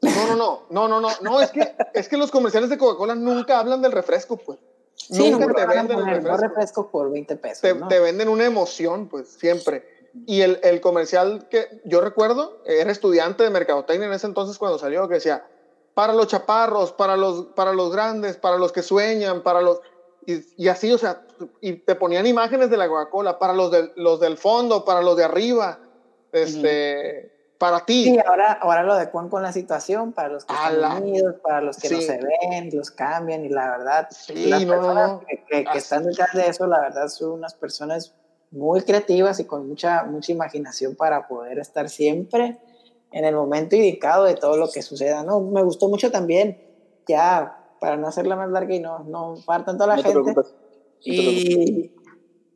No, 0.00 0.26
no, 0.26 0.36
no, 0.36 0.66
no, 0.70 0.88
no, 0.88 1.00
no, 1.00 1.08
no, 1.22 1.40
es 1.40 1.50
que, 1.50 1.74
es 1.92 2.08
que 2.08 2.16
los 2.16 2.30
comerciales 2.30 2.70
de 2.70 2.78
Coca-Cola 2.78 3.14
nunca 3.14 3.58
hablan 3.58 3.82
del 3.82 3.92
refresco, 3.92 4.36
pues. 4.36 4.58
Sí, 4.94 5.30
nunca 5.30 5.52
te 5.54 5.66
venden 5.66 5.98
el 5.98 6.06
refresco. 6.06 6.36
refresco. 6.36 6.90
por 6.90 7.10
20 7.10 7.36
pesos. 7.36 7.62
Te, 7.62 7.74
te, 7.74 8.00
venden 8.00 8.28
una 8.28 8.44
emoción, 8.44 9.08
pues, 9.08 9.28
siempre. 9.28 9.84
Y 10.26 10.42
el, 10.42 10.60
el, 10.62 10.80
comercial 10.80 11.48
que 11.48 11.80
yo 11.84 12.00
recuerdo, 12.00 12.62
era 12.64 12.90
estudiante 12.90 13.42
de 13.44 13.50
mercadotecnia 13.50 14.06
en 14.06 14.12
ese 14.12 14.26
entonces 14.26 14.58
cuando 14.58 14.78
salió, 14.78 15.08
que 15.08 15.14
decía, 15.14 15.46
para 15.94 16.12
los 16.12 16.28
chaparros, 16.28 16.92
para 16.92 17.16
los, 17.16 17.46
para 17.46 17.72
los 17.72 17.92
grandes, 17.92 18.36
para 18.36 18.56
los 18.56 18.72
que 18.72 18.82
sueñan, 18.82 19.42
para 19.42 19.60
los... 19.60 19.80
Y, 20.26 20.44
y 20.56 20.68
así, 20.68 20.92
o 20.92 20.98
sea, 20.98 21.26
y 21.60 21.74
te 21.74 21.94
ponían 21.94 22.26
imágenes 22.26 22.70
de 22.70 22.76
la 22.76 22.88
Coca-Cola, 22.88 23.38
para 23.38 23.52
los, 23.52 23.70
de, 23.70 23.92
los 23.96 24.20
del 24.20 24.36
fondo, 24.36 24.84
para 24.84 25.02
los 25.02 25.16
de 25.16 25.24
arriba, 25.24 25.80
este 26.32 27.37
para 27.58 27.84
ti. 27.84 28.04
Sí, 28.04 28.18
ahora, 28.24 28.52
ahora 28.52 28.84
lo 28.84 28.92
adecuan 28.92 29.28
con 29.28 29.42
la 29.42 29.52
situación, 29.52 30.12
para 30.12 30.28
los 30.28 30.44
que 30.44 30.54
están 30.54 31.02
unidos, 31.02 31.36
para 31.42 31.60
los 31.60 31.76
que 31.76 31.90
no 31.90 32.00
se 32.00 32.20
ven, 32.20 32.70
los 32.72 32.90
cambian, 32.92 33.44
y 33.44 33.48
la 33.48 33.70
verdad, 33.70 34.08
las 34.28 34.64
personas 34.64 35.20
que, 35.48 35.66
están 35.74 36.04
detrás 36.04 36.32
de 36.32 36.48
eso, 36.48 36.66
la 36.66 36.80
verdad, 36.80 37.08
son 37.08 37.32
unas 37.32 37.54
personas 37.54 38.14
muy 38.50 38.80
creativas 38.82 39.40
y 39.40 39.44
con 39.44 39.68
mucha, 39.68 40.04
mucha 40.04 40.32
imaginación 40.32 40.94
para 40.94 41.26
poder 41.26 41.58
estar 41.58 41.88
siempre 41.88 42.58
en 43.10 43.24
el 43.24 43.34
momento 43.34 43.76
indicado 43.76 44.24
de 44.24 44.34
todo 44.34 44.56
lo 44.56 44.70
que 44.70 44.82
suceda. 44.82 45.22
No, 45.24 45.40
me 45.40 45.62
gustó 45.62 45.88
mucho 45.88 46.10
también, 46.10 46.62
ya 47.06 47.58
para 47.80 47.96
no 47.96 48.06
hacerla 48.06 48.36
más 48.36 48.50
larga 48.50 48.74
y 48.74 48.80
no, 48.80 49.00
no 49.00 49.34
tanto 49.46 49.84
a 49.84 49.86
la 49.86 49.96
gente. 49.98 50.20
y 51.00 51.92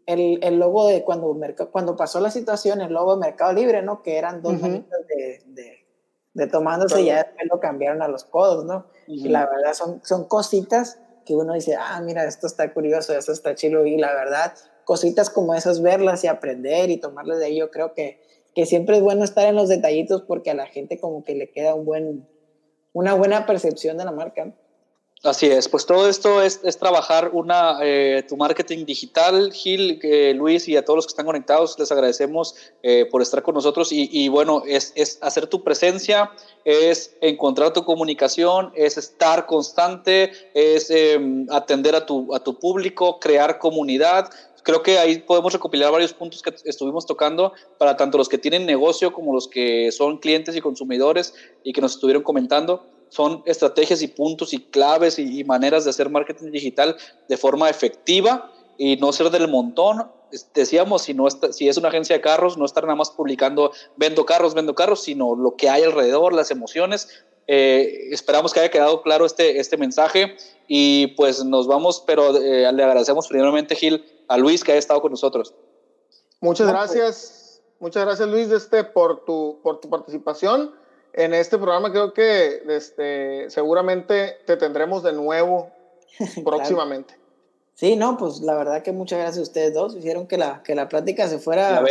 el, 0.06 0.38
el, 0.42 0.58
logo 0.58 0.86
de 0.86 1.04
cuando, 1.04 1.36
cuando 1.70 1.96
pasó 1.96 2.20
la 2.20 2.30
situación, 2.30 2.80
el 2.80 2.92
logo 2.92 3.14
de 3.14 3.20
Mercado 3.20 3.52
Libre, 3.52 3.82
¿no? 3.82 4.02
Que 4.02 4.18
eran 4.18 4.42
dos 4.42 4.60
manitas 4.60 5.00
de, 5.08 5.42
de, 5.46 5.86
de, 6.34 6.46
tomándose 6.46 7.02
y 7.02 7.06
ya 7.06 7.18
después 7.18 7.48
lo 7.50 7.60
cambiaron 7.60 8.02
a 8.02 8.08
los 8.08 8.24
codos, 8.24 8.64
¿no? 8.64 8.86
Y 9.06 9.28
la 9.28 9.46
verdad 9.46 9.74
son, 9.74 10.00
son 10.04 10.26
cositas 10.26 10.98
que 11.24 11.36
uno 11.36 11.54
dice, 11.54 11.76
ah, 11.78 12.00
mira, 12.00 12.24
esto 12.24 12.46
está 12.46 12.72
curioso, 12.72 13.16
esto 13.16 13.32
está 13.32 13.54
chido, 13.54 13.86
y 13.86 13.96
la 13.96 14.12
verdad, 14.12 14.54
cositas 14.84 15.30
como 15.30 15.54
esas, 15.54 15.82
verlas 15.82 16.24
y 16.24 16.26
aprender 16.26 16.90
y 16.90 16.98
tomarles 16.98 17.38
de 17.38 17.46
ahí, 17.46 17.58
yo 17.58 17.70
creo 17.70 17.94
que, 17.94 18.20
que 18.54 18.66
siempre 18.66 18.96
es 18.96 19.02
bueno 19.02 19.24
estar 19.24 19.46
en 19.46 19.56
los 19.56 19.68
detallitos 19.68 20.22
porque 20.22 20.50
a 20.50 20.54
la 20.54 20.66
gente 20.66 20.98
como 21.00 21.24
que 21.24 21.34
le 21.34 21.50
queda 21.50 21.74
un 21.74 21.84
buen, 21.84 22.28
una 22.92 23.14
buena 23.14 23.46
percepción 23.46 23.96
de 23.98 24.04
la 24.04 24.12
marca. 24.12 24.54
Así 25.24 25.46
es, 25.46 25.68
pues 25.68 25.86
todo 25.86 26.08
esto 26.08 26.42
es, 26.42 26.60
trabajar 26.80 27.30
una, 27.32 27.78
eh, 27.80 28.24
tu 28.28 28.36
marketing 28.36 28.84
digital, 28.84 29.52
Gil, 29.52 30.00
eh, 30.02 30.34
Luis 30.34 30.66
y 30.66 30.76
a 30.76 30.84
todos 30.84 30.96
los 30.96 31.06
que 31.06 31.10
están 31.10 31.26
conectados, 31.26 31.78
les 31.78 31.92
agradecemos 31.92 32.56
eh, 32.82 33.06
por 33.08 33.22
estar 33.22 33.40
con 33.44 33.54
nosotros 33.54 33.92
y, 33.92 34.08
y 34.10 34.28
bueno, 34.28 34.64
es, 34.66 34.92
es, 34.96 35.20
hacer 35.22 35.46
tu 35.46 35.62
presencia, 35.62 36.32
es 36.64 37.14
encontrar 37.20 37.72
tu 37.72 37.84
comunicación, 37.84 38.72
es 38.74 38.98
estar 38.98 39.46
constante, 39.46 40.32
es 40.54 40.90
em, 40.90 41.46
atender 41.50 41.94
a 41.94 42.04
tu, 42.04 42.34
a 42.34 42.42
tu 42.42 42.58
público, 42.58 43.20
crear 43.20 43.60
comunidad. 43.60 44.28
Creo 44.64 44.82
que 44.82 44.98
ahí 44.98 45.18
podemos 45.18 45.52
recopilar 45.52 45.92
varios 45.92 46.12
puntos 46.12 46.42
que 46.42 46.52
estuvimos 46.64 47.06
tocando 47.06 47.52
para 47.78 47.96
tanto 47.96 48.18
los 48.18 48.28
que 48.28 48.38
tienen 48.38 48.66
negocio 48.66 49.12
como 49.12 49.32
los 49.32 49.46
que 49.46 49.92
son 49.92 50.18
clientes 50.18 50.56
y 50.56 50.60
consumidores 50.60 51.32
y 51.62 51.72
que 51.72 51.80
nos 51.80 51.94
estuvieron 51.94 52.24
comentando 52.24 52.91
son 53.12 53.42
estrategias 53.44 54.00
y 54.00 54.08
puntos 54.08 54.54
y 54.54 54.58
claves 54.58 55.18
y, 55.18 55.44
maneras 55.44 55.84
de 55.84 55.90
hacer 55.90 56.08
marketing 56.08 56.50
digital 56.50 56.96
de 57.28 57.36
forma 57.36 57.68
efectiva 57.68 58.50
y 58.78 58.96
no 58.96 59.12
ser 59.12 59.28
del 59.28 59.48
montón. 59.48 60.10
Decíamos, 60.54 61.02
si, 61.02 61.12
no 61.12 61.28
si 61.28 61.68
es 61.68 61.76
una 61.76 61.88
agencia 61.88 62.16
de 62.16 62.22
carros, 62.22 62.56
no 62.56 62.64
estar 62.64 62.84
nada 62.84 62.96
más 62.96 63.10
publicando 63.10 63.70
vendo 63.96 64.24
carros, 64.24 64.54
vendo 64.54 64.74
carros, 64.74 65.02
sino 65.02 65.36
lo 65.36 65.56
que 65.56 65.68
hay 65.68 65.82
alrededor, 65.82 66.32
las 66.32 66.50
emociones. 66.50 67.22
Eh, 67.48 68.08
esperamos 68.12 68.54
que 68.54 68.60
haya 68.60 68.70
quedado 68.70 69.02
claro 69.02 69.26
este, 69.26 69.60
este 69.60 69.76
mensaje 69.76 70.34
y 70.66 71.08
pues 71.08 71.44
nos 71.44 71.66
vamos, 71.66 72.02
pero 72.06 72.34
eh, 72.38 72.72
le 72.72 72.82
agradecemos 72.82 73.28
primeramente, 73.28 73.74
Gil, 73.74 74.06
a 74.26 74.38
Luis 74.38 74.64
que 74.64 74.72
haya 74.72 74.78
estado 74.78 75.02
con 75.02 75.10
nosotros. 75.10 75.54
Muchas 76.40 76.66
gracias, 76.66 77.60
muchas 77.78 78.06
gracias 78.06 78.26
Luis 78.26 78.50
este, 78.50 78.84
por, 78.84 79.26
tu, 79.26 79.60
por 79.62 79.80
tu 79.80 79.90
participación 79.90 80.80
en 81.12 81.34
este 81.34 81.58
programa 81.58 81.90
creo 81.90 82.12
que 82.12 82.62
este, 82.68 83.50
seguramente 83.50 84.38
te 84.46 84.56
tendremos 84.56 85.02
de 85.02 85.12
nuevo 85.12 85.70
próximamente. 86.44 87.22
Sí, 87.74 87.96
no, 87.96 88.16
pues 88.16 88.40
la 88.40 88.54
verdad 88.54 88.82
que 88.82 88.92
muchas 88.92 89.18
gracias 89.18 89.38
a 89.38 89.42
ustedes 89.42 89.74
dos. 89.74 89.96
Hicieron 89.96 90.26
que 90.26 90.38
la, 90.38 90.62
que 90.62 90.74
la 90.74 90.88
plática 90.88 91.26
se 91.26 91.38
fuera 91.38 91.82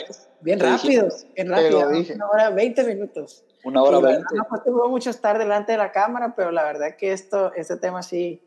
bien 0.42 0.60
rápido. 0.60 1.10
Bien 1.36 1.50
rápido. 1.50 1.90
Una 2.16 2.30
hora, 2.30 2.50
20 2.52 2.84
minutos. 2.86 3.44
Una 3.64 3.84
hora 3.84 4.00
20. 4.00 4.24
No, 4.36 4.44
pues 4.50 4.64
tuvo 4.64 4.88
mucho 4.90 5.10
estar 5.10 5.38
delante 5.38 5.74
de 5.74 5.78
la 5.78 5.92
cámara, 5.92 6.34
pero 6.36 6.52
la 6.52 6.64
verdad 6.64 6.96
que 6.98 7.12
esto, 7.12 7.52
este 7.56 7.78
tema 7.78 8.04
sí, 8.04 8.42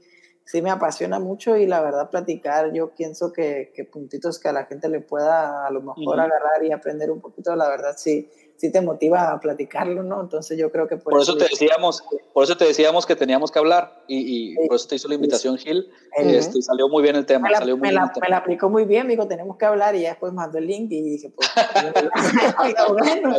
sí 0.45 0.63
me 0.63 0.71
apasiona 0.71 1.19
mucho 1.19 1.57
y 1.57 1.67
la 1.67 1.81
verdad 1.81 2.11
platicar, 2.11 2.73
yo 2.73 2.95
pienso 2.95 3.33
que, 3.33 3.73
que 3.75 3.85
puntitos 3.85 4.39
que 4.39 4.49
a 4.49 4.53
la 4.53 4.67
gente 4.67 4.89
le 4.89 5.01
pueda 5.01 5.67
a 5.67 5.71
lo 5.71 5.83
mejor 5.83 6.21
agarrar 6.21 6.63
y 6.63 6.73
aprender 6.73 7.11
un 7.11 7.21
poquito, 7.21 7.55
la 7.57 7.69
verdad 7.69 7.95
sí, 7.97 8.31
sí 8.56 8.70
te 8.70 8.81
motiva 8.81 9.32
a 9.32 9.40
platicarlo, 9.40 10.02
¿no? 10.02 10.20
Entonces 10.20 10.59
yo 10.59 10.70
creo 10.70 10.86
que 10.86 10.97
por, 10.97 11.20
eso, 11.20 11.36
te 11.36 11.44
decíamos, 11.44 12.02
por 12.32 12.44
eso 12.44 12.56
te 12.56 12.64
decíamos 12.64 13.06
que 13.06 13.16
teníamos 13.16 13.51
que 13.51 13.59
hablar 13.59 14.05
y, 14.06 14.55
y 14.55 14.68
por 14.68 14.76
eso 14.76 14.89
te 14.89 14.97
hizo 14.97 15.09
la 15.09 15.14
invitación 15.14 15.59
Gil 15.59 15.90
y 16.22 16.35
este, 16.35 16.62
salió 16.62 16.89
muy 16.89 17.02
bien 17.02 17.16
el 17.16 17.26
tema. 17.26 17.48
Me 17.48 17.51
la, 17.51 17.59
salió 17.59 17.76
muy 17.76 17.89
me, 17.89 17.94
la, 17.94 18.12
me 18.20 18.28
la, 18.28 18.36
aplicó 18.39 18.70
muy 18.70 18.85
bien, 18.85 19.06
me 19.06 19.14
dijo 19.14 19.26
tenemos 19.26 19.56
que 19.56 19.64
hablar 19.66 19.94
y 19.97 20.02
ya 20.02 20.10
después 20.10 20.32
mandó 20.32 20.59
el 20.59 20.66
link 20.66 20.90
y 20.90 21.02
dije 21.02 21.31
pues 21.31 21.48
bueno, 22.89 23.31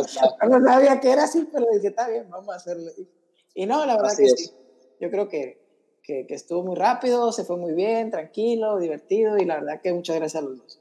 no 0.48 0.68
sabía 0.68 1.00
que 1.00 1.10
era 1.10 1.24
así, 1.24 1.48
pero 1.52 1.66
dije 1.72 1.88
está 1.88 2.08
bien, 2.08 2.28
vamos 2.30 2.52
a 2.52 2.56
hacerlo. 2.56 2.90
Y 3.54 3.66
no, 3.66 3.86
la 3.86 3.96
verdad 3.96 4.10
que 4.16 4.28
sí, 4.28 4.50
yo 5.00 5.10
creo 5.10 5.28
que 5.28 5.64
que, 6.02 6.24
que, 6.24 6.34
estuvo 6.34 6.62
muy 6.62 6.76
rápido, 6.76 7.32
se 7.32 7.44
fue 7.44 7.56
muy 7.56 7.72
bien, 7.72 8.12
tranquilo, 8.12 8.78
divertido 8.78 9.38
y 9.38 9.44
la 9.44 9.56
verdad 9.56 9.80
que 9.82 9.92
muchas 9.92 10.14
gracias 10.14 10.40
a 10.40 10.46
los 10.46 10.58
dos. 10.58 10.80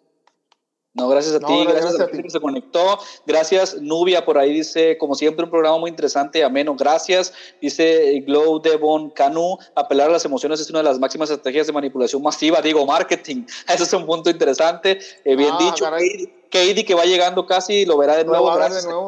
No, 0.95 1.09
gracias 1.09 1.35
a 1.35 1.39
ti, 1.39 1.65
gracias, 1.65 1.99
a, 1.99 2.03
a 2.03 2.07
ti 2.07 2.23
que 2.23 2.29
se 2.29 2.39
conectó. 2.39 2.99
Gracias, 3.25 3.81
Nubia, 3.81 4.23
por 4.23 4.37
ahí 4.37 4.53
dice, 4.53 4.97
como 4.97 5.13
siempre, 5.13 5.43
un 5.43 5.51
programa 5.51 5.77
muy 5.77 5.89
interesante 5.89 6.39
y 6.39 6.41
ameno. 6.41 6.73
Gracias. 6.73 7.33
Dice 7.61 8.23
Glow 8.25 8.61
Devon 8.61 9.09
Canu, 9.09 9.57
apelar 9.75 10.09
a 10.09 10.13
las 10.13 10.23
emociones 10.23 10.61
es 10.61 10.69
una 10.69 10.79
de 10.79 10.85
las 10.85 10.97
máximas 10.97 11.29
estrategias 11.29 11.67
de 11.67 11.73
manipulación 11.73 12.21
masiva, 12.21 12.61
digo, 12.61 12.85
marketing. 12.85 13.43
Eso 13.67 13.83
es 13.83 13.91
un 13.91 14.05
punto 14.05 14.29
interesante. 14.29 14.99
Eh, 15.25 15.35
bien 15.35 15.51
ah, 15.51 15.57
dicho. 15.59 15.85
Katie, 16.49 16.85
que 16.85 16.95
va 16.95 17.03
llegando 17.03 17.45
casi, 17.45 17.85
lo 17.85 17.97
verá 17.97 18.15
de 18.15 18.23
nuevo. 18.23 18.49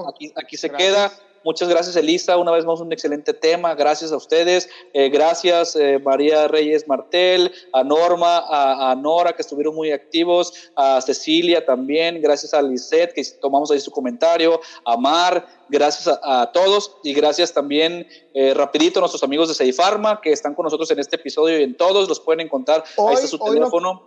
Aquí, 0.10 0.34
aquí 0.36 0.58
se 0.58 0.70
queda. 0.70 1.10
Muchas 1.48 1.70
gracias, 1.70 1.96
Elisa. 1.96 2.36
Una 2.36 2.52
vez 2.52 2.66
más, 2.66 2.82
un 2.82 2.92
excelente 2.92 3.34
tema. 3.34 3.74
Gracias 3.74 4.12
a 4.12 4.18
ustedes. 4.18 4.68
Eh, 4.92 5.08
gracias, 5.08 5.78
eh, 5.78 5.98
María 5.98 6.50
Reyes 6.50 6.90
Martel, 6.90 7.54
a 7.72 7.86
Norma, 7.86 8.44
a, 8.50 8.94
Nora, 8.96 9.32
que 9.32 9.44
estuvieron 9.44 9.74
muy 9.74 9.94
activos, 9.94 10.54
a 10.76 11.00
Cecilia 11.00 11.66
también. 11.66 12.22
Gracias 12.22 12.54
a 12.54 12.62
Lisette, 12.62 13.14
que 13.14 13.24
tomamos 13.40 13.72
ahí 13.72 13.80
su 13.80 13.92
comentario, 13.92 14.60
a 14.84 14.98
Mar. 14.98 15.48
Gracias 15.70 16.20
a, 16.22 16.52
todos 16.52 16.98
y 17.02 17.14
gracias 17.14 17.54
también 17.54 18.06
eh, 18.34 18.54
rapidito 18.54 19.00
a 19.00 19.02
nuestros 19.02 19.24
amigos 19.24 19.48
de 19.48 19.54
Seifarma 19.56 20.20
que 20.20 20.34
están 20.34 20.54
con 20.54 20.66
nosotros 20.66 20.92
en 20.92 21.00
este 21.00 21.16
episodio 21.16 21.62
y 21.62 21.64
en 21.64 21.78
todos. 21.78 22.10
Los 22.10 22.20
pueden 22.20 22.42
encontrar. 22.42 22.84
ahí 22.98 23.14
está 23.14 23.26
su 23.26 23.40
teléfono. 23.40 24.02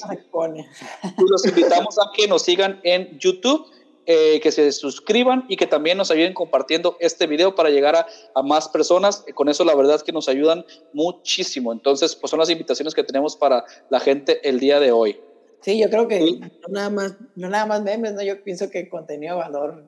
los 1.29 1.45
invitamos 1.45 1.97
a 1.99 2.11
que 2.15 2.27
nos 2.27 2.41
sigan 2.41 2.81
en 2.83 3.17
YouTube, 3.19 3.67
eh, 4.05 4.41
que 4.41 4.51
se 4.51 4.73
suscriban 4.73 5.45
y 5.47 5.55
que 5.55 5.67
también 5.67 5.97
nos 5.97 6.11
ayuden 6.11 6.33
compartiendo 6.33 6.97
este 6.99 7.27
video 7.27 7.55
para 7.55 7.69
llegar 7.69 7.95
a, 7.95 8.05
a, 8.35 8.43
más 8.43 8.67
personas. 8.67 9.23
Con 9.33 9.47
eso 9.47 9.63
la 9.63 9.75
verdad 9.75 9.95
es 9.95 10.03
que 10.03 10.11
nos 10.11 10.27
ayudan 10.27 10.65
muchísimo. 10.93 11.71
Entonces, 11.71 12.13
pues 12.15 12.31
son 12.31 12.39
las 12.39 12.49
invitaciones 12.49 12.93
que 12.93 13.03
tenemos 13.03 13.37
para 13.37 13.63
la 13.89 14.01
gente 14.01 14.47
el 14.47 14.59
día 14.59 14.79
de 14.79 14.91
hoy. 14.91 15.19
Sí, 15.61 15.79
yo 15.79 15.89
creo 15.89 16.07
que 16.07 16.19
no 16.19 16.69
nada 16.69 16.89
más, 16.89 17.15
no 17.35 17.47
nada 17.47 17.67
más 17.67 17.83
memes, 17.83 18.13
¿no? 18.13 18.23
Yo 18.23 18.43
pienso 18.43 18.69
que 18.69 18.89
contenido 18.89 19.37
valor 19.37 19.87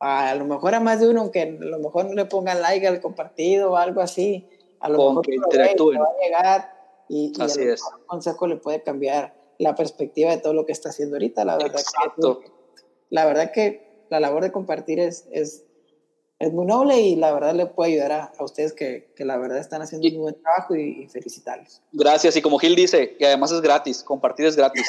a 0.00 0.34
lo 0.34 0.46
mejor 0.46 0.74
a 0.74 0.80
más 0.80 0.98
de 1.00 1.08
uno 1.08 1.30
que 1.30 1.42
a 1.42 1.46
lo 1.46 1.78
mejor 1.78 2.06
no 2.06 2.14
le 2.14 2.24
pongan 2.24 2.62
like 2.62 2.86
al 2.86 3.00
compartido 3.00 3.72
o 3.72 3.76
algo 3.76 4.00
así, 4.00 4.48
a 4.80 4.88
lo 4.88 5.10
mejor 5.10 5.26
que 5.26 5.34
interactúen. 5.34 6.00
va 6.00 6.06
a 6.06 6.24
llegar 6.24 6.74
y, 7.08 7.32
así 7.38 7.62
es. 7.62 7.82
un 7.82 8.06
consejo 8.06 8.46
le 8.46 8.56
puede 8.56 8.82
cambiar 8.82 9.34
la 9.58 9.74
perspectiva 9.74 10.30
de 10.30 10.38
todo 10.38 10.54
lo 10.54 10.64
que 10.64 10.72
está 10.72 10.88
haciendo 10.88 11.16
ahorita, 11.16 11.44
la 11.44 11.58
verdad. 11.58 11.80
Exacto. 11.80 12.40
Que, 12.40 12.50
la 13.10 13.26
verdad 13.26 13.52
que 13.52 14.06
la 14.08 14.20
labor 14.20 14.42
de 14.42 14.52
compartir 14.52 14.98
es, 15.00 15.28
es 15.32 15.64
es 16.40 16.54
muy 16.54 16.64
noble 16.64 16.98
y 16.98 17.16
la 17.16 17.34
verdad 17.34 17.54
le 17.54 17.66
puede 17.66 17.92
ayudar 17.92 18.12
a, 18.12 18.32
a 18.38 18.44
ustedes 18.44 18.72
que, 18.72 19.12
que, 19.14 19.26
la 19.26 19.36
verdad 19.36 19.58
están 19.58 19.82
haciendo 19.82 20.08
un 20.08 20.22
buen 20.22 20.40
trabajo 20.40 20.74
y, 20.74 21.06
felicitarlos. 21.08 21.82
Gracias, 21.92 22.34
y 22.34 22.40
como 22.40 22.58
Gil 22.58 22.74
dice, 22.74 23.14
que 23.18 23.26
además 23.26 23.52
es 23.52 23.60
gratis, 23.60 24.02
compartir 24.02 24.46
es 24.46 24.56
gratis. 24.56 24.86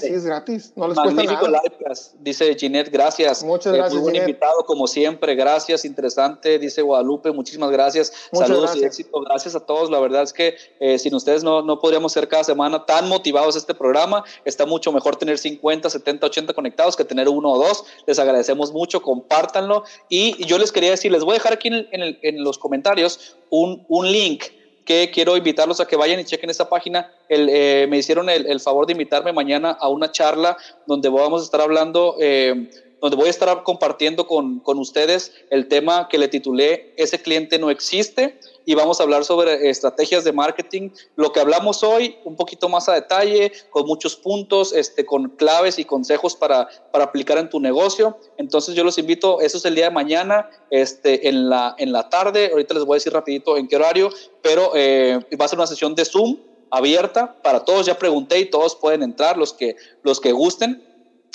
sí, 0.00 0.06
es 0.06 0.24
gratis, 0.24 0.72
no 0.76 0.86
les 0.86 0.96
Magnífico 0.96 1.40
cuesta 1.40 1.60
nada. 1.82 1.94
dice 2.20 2.54
Ginette, 2.54 2.92
gracias. 2.92 3.42
Muchas 3.42 3.72
gracias, 3.72 3.94
Muy 3.94 4.02
buen 4.02 4.22
invitado, 4.22 4.64
como 4.66 4.86
siempre, 4.86 5.34
gracias, 5.34 5.84
interesante, 5.84 6.60
dice 6.60 6.80
Guadalupe, 6.80 7.32
muchísimas 7.32 7.72
gracias. 7.72 8.12
Saludos 8.32 8.76
y 8.76 8.84
éxito, 8.84 9.20
gracias 9.22 9.56
a 9.56 9.66
todos, 9.66 9.90
la 9.90 9.98
verdad 9.98 10.22
es 10.22 10.32
que 10.32 10.54
eh, 10.78 11.00
sin 11.00 11.12
ustedes 11.16 11.42
no, 11.42 11.62
no 11.62 11.80
podríamos 11.80 12.12
ser 12.12 12.28
cada 12.28 12.44
semana 12.44 12.86
tan 12.86 13.08
motivados 13.08 13.56
este 13.56 13.74
programa, 13.74 14.22
está 14.44 14.64
mucho 14.64 14.92
mejor 14.92 15.16
tener 15.16 15.38
50, 15.38 15.90
70, 15.90 16.24
80 16.24 16.54
conectados 16.54 16.94
que 16.94 17.04
tener 17.04 17.28
uno 17.28 17.50
o 17.50 17.58
dos, 17.58 17.84
les 18.06 18.20
agradecemos 18.20 18.72
mucho, 18.72 19.02
compártanlo, 19.02 19.82
y 20.08 20.46
yo 20.46 20.56
les 20.56 20.70
quería 20.70 20.83
decir, 20.90 21.12
les 21.12 21.22
voy 21.22 21.32
a 21.32 21.34
dejar 21.34 21.52
aquí 21.52 21.68
en, 21.68 22.44
los 22.44 22.58
comentarios 22.58 23.36
un, 23.50 23.84
link 24.02 24.44
que 24.84 25.10
quiero 25.12 25.36
invitarlos 25.36 25.80
a 25.80 25.86
que 25.86 25.96
vayan 25.96 26.20
y 26.20 26.24
chequen 26.24 26.50
esta 26.50 26.68
página. 26.68 27.10
Eh, 27.28 27.86
me 27.88 27.98
hicieron 27.98 28.28
el, 28.28 28.60
favor 28.60 28.86
de 28.86 28.92
invitarme 28.92 29.32
mañana 29.32 29.70
a 29.70 29.88
una 29.88 30.12
charla 30.12 30.56
donde 30.86 31.08
vamos 31.08 31.42
a 31.42 31.44
estar 31.44 31.60
hablando, 31.60 32.16
eh, 32.20 32.68
donde 33.00 33.16
voy 33.16 33.28
a 33.28 33.30
estar 33.30 33.62
compartiendo 33.62 34.26
con, 34.26 34.60
con 34.60 34.78
ustedes 34.78 35.32
el 35.50 35.68
tema 35.68 36.08
que 36.08 36.18
le 36.18 36.28
titulé 36.28 36.94
Ese 36.96 37.20
cliente 37.20 37.58
no 37.58 37.70
existe 37.70 38.38
y 38.64 38.74
vamos 38.74 39.00
a 39.00 39.02
hablar 39.02 39.24
sobre 39.24 39.68
estrategias 39.68 40.24
de 40.24 40.32
marketing. 40.32 40.90
Lo 41.16 41.32
que 41.32 41.40
hablamos 41.40 41.82
hoy, 41.82 42.16
un 42.24 42.36
poquito 42.36 42.68
más 42.68 42.88
a 42.88 42.94
detalle, 42.94 43.52
con 43.70 43.86
muchos 43.86 44.16
puntos, 44.16 44.72
este, 44.72 45.04
con 45.04 45.30
claves 45.30 45.78
y 45.78 45.84
consejos 45.84 46.34
para, 46.34 46.68
para 46.92 47.04
aplicar 47.04 47.38
en 47.38 47.50
tu 47.50 47.60
negocio. 47.60 48.18
Entonces 48.36 48.74
yo 48.74 48.84
los 48.84 48.98
invito, 48.98 49.40
eso 49.40 49.58
es 49.58 49.64
el 49.64 49.74
día 49.74 49.86
de 49.86 49.90
mañana, 49.90 50.50
este, 50.70 51.28
en, 51.28 51.48
la, 51.48 51.74
en 51.78 51.92
la 51.92 52.08
tarde, 52.08 52.50
ahorita 52.52 52.74
les 52.74 52.84
voy 52.84 52.94
a 52.94 52.98
decir 52.98 53.12
rapidito 53.12 53.56
en 53.56 53.68
qué 53.68 53.76
horario, 53.76 54.10
pero 54.42 54.72
eh, 54.74 55.20
va 55.40 55.44
a 55.44 55.48
ser 55.48 55.58
una 55.58 55.66
sesión 55.66 55.94
de 55.94 56.04
Zoom 56.04 56.38
abierta 56.70 57.36
para 57.42 57.64
todos, 57.64 57.86
ya 57.86 57.98
pregunté 57.98 58.40
y 58.40 58.46
todos 58.46 58.74
pueden 58.74 59.02
entrar, 59.02 59.36
los 59.36 59.52
que, 59.52 59.76
los 60.02 60.20
que 60.20 60.32
gusten. 60.32 60.82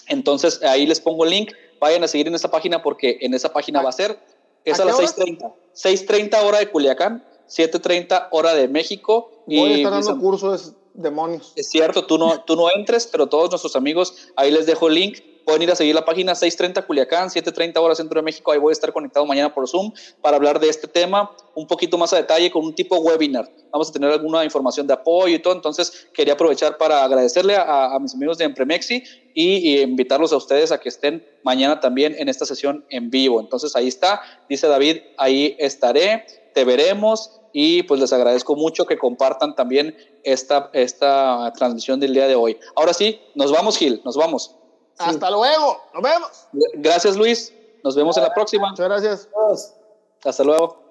Entonces 0.08 0.62
ahí 0.64 0.86
les 0.86 1.00
pongo 1.00 1.24
el 1.24 1.30
link, 1.30 1.54
vayan 1.80 2.04
a 2.04 2.08
seguir 2.08 2.28
en 2.28 2.36
esa 2.36 2.52
página 2.52 2.82
porque 2.82 3.20
en 3.22 3.34
esa 3.34 3.54
página 3.54 3.82
va 3.82 3.90
a 3.90 3.94
ser 3.94 4.20
es 4.66 4.80
a, 4.80 4.86
las 4.86 4.98
6.30. 4.98 5.54
6.30 5.76 6.44
hora 6.44 6.60
de 6.60 6.70
Culiacán, 6.70 7.24
7.30 7.48 8.28
hora 8.32 8.54
de 8.54 8.68
México. 8.68 9.32
Voy 9.46 9.74
a 9.74 9.78
estar 9.78 9.92
dando 9.92 10.20
cursos 10.20 10.74
demonios. 10.94 11.54
Es 11.56 11.70
cierto, 11.70 12.06
tú 12.06 12.18
no, 12.18 12.42
tú 12.44 12.56
no 12.56 12.70
entres, 12.74 13.08
pero 13.08 13.28
todos 13.28 13.50
nuestros 13.50 13.76
amigos, 13.76 14.30
ahí 14.36 14.52
les 14.52 14.66
dejo 14.66 14.88
el 14.88 14.96
link. 14.96 15.20
Pueden 15.46 15.62
ir 15.62 15.72
a 15.72 15.76
seguir 15.76 15.96
la 15.96 16.06
página 16.06 16.36
630 16.36 16.86
Culiacán, 16.86 17.30
730 17.30 17.80
hora 17.82 17.96
Centro 17.96 18.20
de 18.20 18.24
México. 18.24 18.52
Ahí 18.52 18.60
voy 18.60 18.72
a 18.72 18.74
estar 18.74 18.94
conectado 18.94 19.26
mañana 19.26 19.54
por 19.54 19.68
Zoom 19.68 19.92
para 20.22 20.38
hablar 20.38 20.60
de 20.60 20.70
este 20.70 20.88
tema 20.88 21.32
un 21.56 21.68
poquito 21.68 21.98
más 21.98 22.14
a 22.14 22.18
detalle 22.18 22.52
con 22.52 22.64
un 22.66 22.74
tipo 22.74 22.98
webinar. 22.98 23.50
Vamos 23.72 23.90
a 23.90 23.94
tener 23.94 24.12
alguna 24.12 24.44
información 24.44 24.88
de 24.88 24.94
apoyo 24.94 25.36
y 25.36 25.40
todo. 25.40 25.54
Entonces, 25.54 26.08
quería 26.14 26.34
aprovechar 26.34 26.78
para 26.78 27.04
agradecerle 27.04 27.56
a, 27.58 27.98
mis 28.00 28.14
amigos 28.14 28.38
de 28.38 28.46
Empremexi 28.46 29.04
y, 29.34 29.44
y, 29.44 29.82
invitarlos 29.82 30.32
a 30.34 30.38
ustedes 30.38 30.72
a 30.72 30.80
que 30.80 30.90
estén 30.90 31.26
mañana 31.44 31.80
también 31.80 32.16
en 32.18 32.30
esta 32.30 32.46
sesión 32.46 32.86
en 32.90 33.10
vivo. 33.10 33.40
Entonces, 33.40 33.76
ahí 33.76 33.88
está. 33.88 34.22
Dice 34.48 34.68
David, 34.68 34.98
ahí 35.18 35.56
estaré. 35.60 36.26
Te 36.54 36.64
veremos 36.64 37.40
y 37.54 37.84
pues 37.84 38.00
les 38.00 38.14
agradezco 38.14 38.56
mucho 38.56 38.86
que 38.86 38.98
compartan 38.98 39.56
también 39.56 39.96
esta, 40.24 40.70
esta 40.74 41.52
transmisión 41.56 42.00
del 42.00 42.14
día 42.14 42.28
de 42.28 42.36
hoy. 42.36 42.58
Ahora 42.76 42.94
sí, 42.94 43.20
nos 43.36 43.52
vamos, 43.52 43.78
Gil, 43.78 44.02
nos 44.06 44.16
vamos. 44.16 44.56
Hasta 45.00 45.32
luego, 45.32 45.82
nos 45.94 46.04
vemos. 46.04 46.48
Gracias, 46.74 47.16
Luis. 47.16 47.54
Nos 47.84 47.96
vemos 47.96 48.18
en 48.18 48.24
la 48.24 48.34
próxima. 48.34 48.70
Muchas 48.70 48.88
gracias. 48.88 49.30
Hasta 50.24 50.44
luego. 50.44 50.90